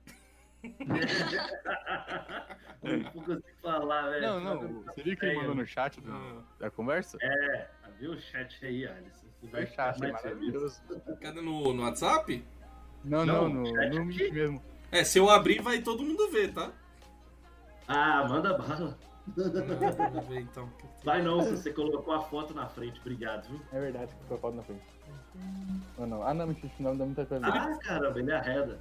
Não 2.83 3.03
consigo 3.13 3.43
falar, 3.63 4.11
velho. 4.11 4.23
Não, 4.27 4.41
não, 4.41 4.83
você 4.85 5.03
viu 5.03 5.17
que 5.17 5.25
ele 5.27 5.37
mandou 5.37 5.55
no 5.55 5.67
chat 5.67 6.01
do- 6.01 6.45
da 6.59 6.71
conversa? 6.71 7.17
É, 7.21 7.69
viu 7.99 8.13
o 8.13 8.19
chat 8.21 8.65
aí, 8.65 8.87
Alisson? 8.87 9.22
Ficar 9.43 9.67
chat, 9.67 10.05
é 10.05 10.13
maravilhoso. 10.13 10.81
Cadê 11.21 11.41
no, 11.41 11.73
no 11.73 11.83
WhatsApp? 11.83 12.45
Não, 13.05 13.27
Não, 13.27 13.49
não, 13.49 13.63
no, 13.63 13.73
no. 13.73 14.05
Meet 14.05 14.33
mesmo. 14.33 14.63
É, 14.91 15.03
se 15.03 15.19
eu 15.19 15.29
abrir, 15.29 15.61
vai 15.61 15.81
todo 15.81 16.05
mundo 16.05 16.31
ver, 16.31 16.53
tá? 16.53 16.71
Ah, 17.89 18.25
manda 18.29 18.57
bala. 18.57 18.97
Vamos 19.37 20.27
ver 20.29 20.41
então. 20.41 20.69
Vai 21.05 21.23
não, 21.23 21.43
se 21.43 21.57
você 21.57 21.73
colocou 21.73 22.15
a 22.15 22.21
foto 22.23 22.55
na 22.55 22.69
frente. 22.69 23.01
Obrigado, 23.01 23.49
viu? 23.49 23.61
É 23.73 23.81
verdade, 23.81 24.15
que 24.15 24.25
foi 24.27 24.37
a 24.37 24.41
foto 24.41 24.57
na 24.57 24.63
frente. 24.63 24.83
Ou 25.99 26.07
não? 26.07 26.23
Ah, 26.23 26.35
não, 26.35 26.47
mentira, 26.47 26.73
não 26.79 26.97
dá 26.97 27.05
muita 27.05 27.27
coisa. 27.27 27.47
Ah, 27.47 27.77
caramba, 27.79 28.19
ele 28.21 28.33
arreda. 28.33 28.81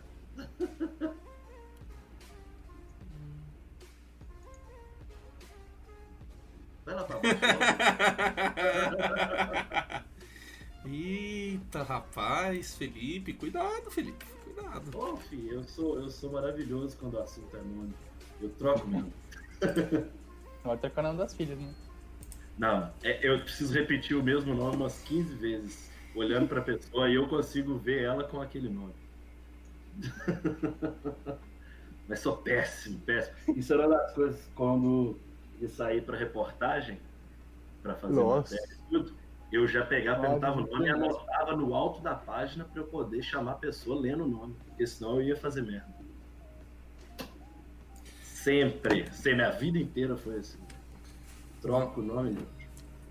Vai 6.85 6.95
lá 6.95 7.03
pra 7.03 7.19
baixo. 7.19 7.39
Eita, 10.85 11.83
rapaz, 11.83 12.75
Felipe, 12.75 13.33
cuidado, 13.33 13.91
Felipe, 13.91 14.25
cuidado. 14.43 14.97
Ô, 14.97 15.15
filho, 15.17 15.53
eu 15.53 15.63
sou, 15.63 15.99
eu 15.99 16.09
sou 16.09 16.31
maravilhoso 16.31 16.97
quando 16.97 17.15
o 17.15 17.19
assunto 17.19 17.55
é 17.55 17.61
nome. 17.61 17.93
Eu 18.41 18.49
troco 18.51 18.87
mesmo. 18.87 19.13
Vai 20.63 20.77
trocar 20.77 21.01
o 21.01 21.07
nome 21.07 21.19
das 21.19 21.33
filhas, 21.33 21.57
né? 21.59 21.73
Não, 22.57 22.91
é- 23.03 23.19
eu 23.27 23.39
preciso 23.41 23.73
repetir 23.73 24.15
o 24.17 24.23
mesmo 24.23 24.53
nome 24.53 24.75
umas 24.77 25.01
15 25.03 25.35
vezes. 25.35 25.91
Olhando 26.15 26.47
pra 26.47 26.61
pessoa 26.61 27.09
e 27.09 27.15
eu 27.15 27.27
consigo 27.27 27.77
ver 27.77 28.03
ela 28.03 28.23
com 28.23 28.41
aquele 28.41 28.69
nome. 28.69 28.93
Mas 32.07 32.19
sou 32.19 32.37
péssimo, 32.37 32.99
péssimo. 32.99 33.57
Isso 33.57 33.73
era 33.73 33.87
uma 33.87 33.97
das 33.97 34.13
coisas 34.13 34.49
quando 34.55 35.17
ia 35.61 35.69
sair 35.69 36.01
pra 36.03 36.17
reportagem, 36.17 36.99
pra 37.81 37.95
fazer 37.95 38.15
Nossa. 38.15 38.55
matéria 38.55 38.75
e 38.75 38.89
tudo. 38.89 39.20
Eu 39.51 39.67
já 39.67 39.85
pegava, 39.85 40.19
Ah, 40.19 40.21
perguntava 40.21 40.61
o 40.61 40.67
nome 40.67 40.85
e 40.87 40.89
anotava 40.89 41.55
no 41.55 41.75
alto 41.75 42.01
da 42.01 42.15
página 42.15 42.63
pra 42.63 42.81
eu 42.81 42.87
poder 42.87 43.21
chamar 43.21 43.51
a 43.51 43.55
pessoa 43.55 43.99
lendo 43.99 44.23
o 44.23 44.27
nome. 44.27 44.55
Porque 44.65 44.87
senão 44.87 45.15
eu 45.15 45.23
ia 45.23 45.35
fazer 45.35 45.61
merda. 45.63 45.93
Sempre. 48.23 49.11
Sempre. 49.11 49.43
A 49.43 49.51
vida 49.51 49.77
inteira 49.77 50.15
foi 50.15 50.37
assim. 50.37 50.59
Troca 51.61 51.99
o 51.99 52.03
nome. 52.03 52.31
gente. 52.33 52.47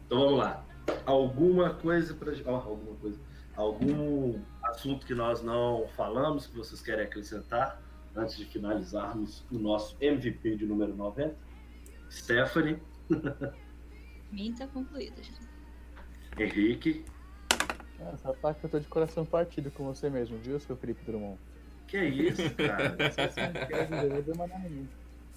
Então 0.07 0.19
vamos 0.21 0.39
lá. 0.39 0.65
Alguma 1.07 1.75
coisa 1.75 2.15
pra. 2.15 2.33
ó, 2.47 2.57
alguma 2.57 2.97
coisa. 2.97 3.21
Algum 3.55 4.41
assunto 4.63 5.05
que 5.07 5.15
nós 5.15 5.43
não 5.43 5.87
falamos 5.89 6.47
que 6.47 6.57
vocês 6.57 6.81
querem 6.81 7.05
acrescentar 7.05 7.81
antes 8.17 8.37
de 8.37 8.47
finalizarmos 8.47 9.45
o 9.53 9.59
nosso 9.59 9.97
MVP 10.01 10.57
de 10.57 10.67
número 10.67 10.95
90? 10.97 11.37
Stephanie, 12.11 12.83
Mim 14.33 14.55
tá 14.55 14.67
concluída 14.67 15.23
já. 15.23 15.50
Henrique. 16.39 17.05
Ah, 18.01 18.33
tá 18.41 18.55
que 18.55 18.65
eu 18.65 18.71
tô 18.71 18.79
de 18.79 18.87
coração 18.87 19.27
partido 19.27 19.71
com 19.71 19.85
você 19.85 20.09
mesmo, 20.09 20.39
viu, 20.39 20.59
seu 20.59 20.77
Felipe 20.77 21.05
Drummond? 21.05 21.39
Que 21.87 21.97
é 21.99 22.09
isso, 22.09 22.55
cara? 22.55 22.97
Dizer, 22.97 24.25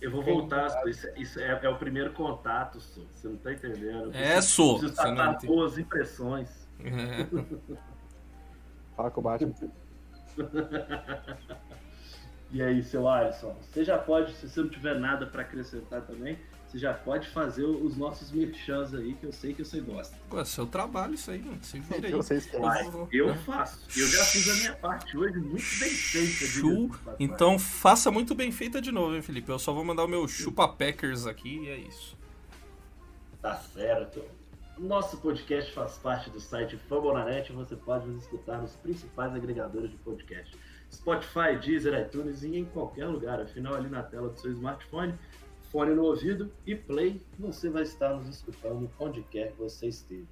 eu 0.02 0.12
vou 0.12 0.22
voltar. 0.22 0.88
Isso, 0.88 1.08
isso 1.16 1.40
é, 1.40 1.60
é 1.64 1.70
o 1.70 1.78
primeiro 1.78 2.12
contato, 2.14 2.80
só. 2.80 3.02
Você 3.12 3.28
não 3.28 3.38
tá 3.38 3.54
entendendo. 3.54 4.14
É, 4.14 4.42
sou. 4.42 4.80
Preciso 4.80 5.02
não 5.14 5.32
entende. 5.32 5.48
boas 5.48 5.78
impressões. 5.78 6.68
É. 6.80 7.26
Fala 8.96 9.10
com 9.10 9.22
o 9.22 9.24
Batman. 9.24 9.54
E 12.54 12.62
aí, 12.62 12.84
seu 12.84 13.10
Alisson, 13.10 13.58
você 13.64 13.84
já 13.84 13.98
pode, 13.98 14.32
se 14.34 14.48
você 14.48 14.62
não 14.62 14.70
tiver 14.70 15.00
nada 15.00 15.26
para 15.26 15.42
acrescentar 15.42 16.04
também, 16.04 16.38
você 16.74 16.80
já 16.80 16.92
pode 16.92 17.30
fazer 17.30 17.64
os 17.64 17.96
nossos 17.96 18.32
merchans 18.32 18.96
aí, 18.96 19.14
que 19.14 19.28
eu 19.28 19.32
sei 19.32 19.54
que 19.54 19.64
você 19.64 19.80
gosta. 19.80 20.18
Pô, 20.28 20.40
é 20.40 20.46
seu 20.46 20.66
trabalho 20.66 21.14
isso 21.14 21.30
aí, 21.30 21.40
mano. 21.40 21.60
Se 21.62 21.80
vira 21.80 22.08
aí. 22.08 22.14
Vocês. 22.14 22.50
Mas 22.60 22.92
eu 23.12 23.36
faço. 23.36 23.80
Eu 23.96 24.08
já 24.08 24.24
fiz 24.24 24.50
a 24.50 24.56
minha 24.56 24.76
parte 24.78 25.16
hoje 25.16 25.38
muito 25.38 25.54
bem 25.54 25.90
feita. 25.90 26.90
Passagem. 27.04 27.16
Então 27.20 27.60
faça 27.60 28.10
muito 28.10 28.34
bem 28.34 28.52
feita 28.52 28.82
de 28.82 28.92
novo, 28.92 29.16
hein, 29.16 29.22
Felipe. 29.22 29.52
Eu 29.52 29.60
só 29.60 29.72
vou 29.72 29.86
mandar 29.86 30.04
o 30.04 30.08
meu 30.08 30.28
chupa 30.28 30.68
Packers 30.68 31.28
aqui 31.28 31.60
e 31.60 31.70
é 31.70 31.78
isso. 31.78 32.18
Tá 33.40 33.56
certo. 33.56 34.24
Nosso 34.76 35.18
podcast 35.18 35.72
faz 35.74 36.00
parte 36.00 36.32
do 36.32 36.40
site 36.40 36.76
Fambonanet. 36.90 37.54
Você 37.54 37.76
pode 37.76 38.08
nos 38.08 38.24
escutar 38.24 38.58
nos 38.58 38.76
principais 38.78 39.36
agregadores 39.36 39.92
de 39.92 39.98
podcast. 39.98 40.58
Spotify, 40.92 41.56
Deezer, 41.62 42.00
iTunes 42.00 42.42
e 42.44 42.58
em 42.58 42.66
qualquer 42.66 43.06
lugar. 43.06 43.40
Afinal, 43.40 43.76
ali 43.76 43.90
na 43.90 44.02
tela 44.02 44.30
do 44.30 44.40
seu 44.40 44.52
smartphone, 44.52 45.14
fone 45.74 45.96
no 45.96 46.04
ouvido 46.04 46.54
e 46.68 46.76
play, 46.76 47.20
você 47.40 47.68
vai 47.68 47.82
estar 47.82 48.14
nos 48.14 48.30
escutando 48.30 48.88
onde 49.00 49.24
quer 49.24 49.54
que 49.54 49.58
você 49.58 49.88
esteja. 49.88 50.28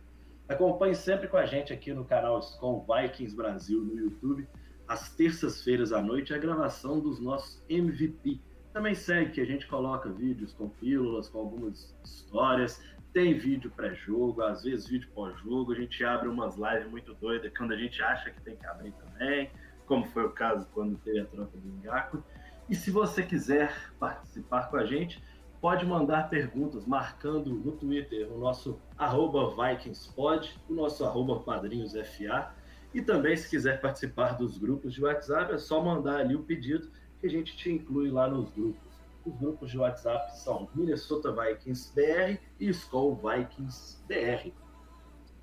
Acompanhe 0.48 0.94
sempre 0.94 1.28
com 1.28 1.36
a 1.36 1.48
gente 1.48 1.74
aqui 1.74 1.92
no 1.92 2.06
canal 2.06 2.40
Scom 2.44 2.86
Vikings 2.86 3.36
Brasil 3.36 3.82
no 3.82 3.98
YouTube. 3.98 4.48
Às 4.88 5.16
terças-feiras 5.16 5.92
à 5.92 6.00
noite, 6.00 6.32
a 6.32 6.38
gravação 6.38 7.00
dos 7.00 7.20
nossos 7.20 7.64
MVP. 7.68 8.40
Também 8.72 8.94
segue 8.94 9.32
que 9.32 9.42
a 9.42 9.46
gente 9.46 9.66
coloca 9.66 10.10
vídeos 10.10 10.54
com 10.54 10.70
pílulas, 10.70 11.28
com 11.28 11.40
algumas 11.40 11.96
histórias. 12.04 12.80
Tem 13.12 13.34
vídeo 13.34 13.72
pré-jogo, 13.72 14.44
às 14.44 14.64
vezes 14.64 14.88
vídeo 14.88 15.10
pós-jogo. 15.16 15.72
A 15.72 15.76
gente 15.76 16.04
abre 16.04 16.30
umas 16.30 16.56
lives 16.56 16.88
muito 16.88 17.16
doidas 17.16 17.52
quando 17.58 17.72
a 17.72 17.78
gente 17.78 18.00
acha 18.04 18.30
que 18.30 18.42
tem 18.42 18.56
que 18.56 18.66
abrir 18.68 18.92
também, 18.92 19.50
como 19.88 20.06
foi 20.06 20.26
o 20.26 20.32
caso 20.32 20.68
quando 20.72 21.00
teve 21.00 21.22
a 21.22 21.26
troca 21.26 21.58
do 21.58 21.84
Ngaku. 21.84 22.24
E 22.70 22.76
se 22.76 22.90
você 22.90 23.22
quiser 23.22 23.76
participar 24.00 24.70
com 24.70 24.78
a 24.78 24.86
gente, 24.86 25.22
pode 25.62 25.86
mandar 25.86 26.28
perguntas 26.28 26.88
marcando 26.88 27.54
no 27.54 27.72
Twitter 27.74 28.28
o 28.32 28.40
nosso 28.40 28.82
arroba 28.98 29.56
VikingsPod, 29.56 30.60
o 30.68 30.74
nosso 30.74 31.06
arroba 31.06 31.40
PadrinhosFA. 31.40 32.52
E 32.94 33.02
também, 33.02 33.38
se 33.38 33.50
quiser 33.50 33.80
participar 33.80 34.34
dos 34.34 34.58
grupos 34.58 34.94
de 34.94 35.04
WhatsApp, 35.04 35.54
é 35.54 35.58
só 35.58 35.82
mandar 35.82 36.18
ali 36.18 36.36
o 36.36 36.44
pedido 36.44 36.92
que 37.20 37.28
a 37.28 37.30
gente 37.30 37.56
te 37.56 37.72
inclui 37.72 38.10
lá 38.10 38.28
nos 38.28 38.50
grupos. 38.50 38.92
Os 39.24 39.38
grupos 39.38 39.70
de 39.70 39.78
WhatsApp 39.78 40.36
são 40.40 40.68
Minnesota 40.74 41.32
Vikings 41.32 41.94
BR 41.94 42.42
e 42.60 42.70
Skull 42.70 43.16
Vikings 43.16 44.04
BR. 44.08 44.52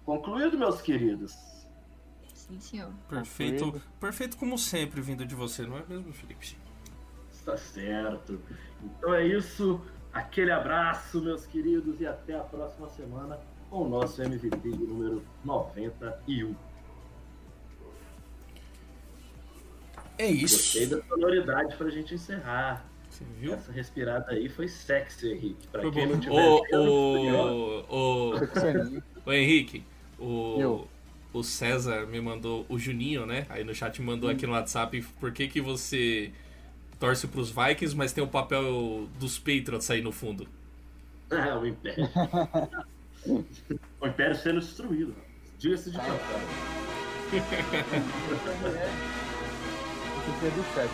Concluído, 0.04 0.58
meus 0.58 0.82
queridos? 0.82 1.32
Sim, 2.34 2.58
senhor. 2.60 2.92
Perfeito, 3.08 3.64
Concluído. 3.64 3.86
perfeito 4.00 4.36
como 4.36 4.58
sempre 4.58 5.00
vindo 5.00 5.24
de 5.24 5.34
você, 5.34 5.64
não 5.64 5.78
é 5.78 5.84
mesmo, 5.88 6.12
Felipe? 6.12 6.58
Está 7.30 7.56
certo. 7.56 8.40
Então 8.82 9.14
é 9.14 9.26
isso. 9.26 9.80
Aquele 10.12 10.50
abraço, 10.50 11.20
meus 11.20 11.46
queridos, 11.46 12.00
e 12.00 12.06
até 12.06 12.34
a 12.34 12.40
próxima 12.40 12.88
semana 12.88 13.38
com 13.70 13.82
o 13.82 13.88
nosso 13.88 14.22
MVP 14.22 14.68
número 14.68 15.22
91. 15.44 16.54
É 20.16 20.32
Gostei 20.32 20.82
isso. 20.84 20.96
da 20.96 21.02
sonoridade 21.06 21.76
pra 21.76 21.90
gente 21.90 22.14
encerrar. 22.14 22.84
Você 23.08 23.24
viu? 23.38 23.54
Essa 23.54 23.70
respirada 23.72 24.32
aí 24.32 24.48
foi 24.48 24.68
sexy, 24.68 25.28
Henrique. 25.32 25.66
Pra 25.68 25.82
Foi 25.82 25.90
quem 25.92 26.06
bom. 26.06 26.12
não 26.14 26.20
tiver 26.20 26.34
Ô, 26.34 26.62
vendo, 26.62 27.84
ô, 27.88 28.30
ô, 28.32 28.38
Sexaninho. 28.38 29.02
ô, 29.24 29.32
Henrique, 29.32 29.84
o, 30.18 30.56
Eu. 30.60 30.88
o 31.32 31.42
César 31.42 32.06
me 32.06 32.20
mandou, 32.20 32.66
o 32.68 32.78
Juninho, 32.78 33.24
né? 33.26 33.46
Aí 33.48 33.64
no 33.64 33.74
chat 33.74 34.00
mandou 34.02 34.28
aqui 34.28 34.46
no 34.46 34.52
WhatsApp 34.52 35.00
por 35.20 35.32
que, 35.32 35.48
que 35.48 35.60
você 35.60 36.32
torce 36.98 37.26
pros 37.26 37.50
Vikings, 37.50 37.96
mas 37.96 38.12
tem 38.12 38.22
o 38.22 38.28
papel 38.28 39.08
dos 39.18 39.38
Patriots 39.38 39.90
aí 39.90 40.02
no 40.02 40.12
fundo. 40.12 40.48
Ah, 41.30 41.58
o 41.58 41.66
Império. 41.66 42.08
o 44.00 44.06
Império 44.06 44.36
sendo 44.36 44.60
destruído. 44.60 45.14
Diga-se 45.58 45.90
de 45.90 45.96
passagem. 45.96 46.18
Esse 47.28 47.38
aqui 50.30 50.46
é 50.46 50.50
do 50.50 50.64
chat. 50.74 50.90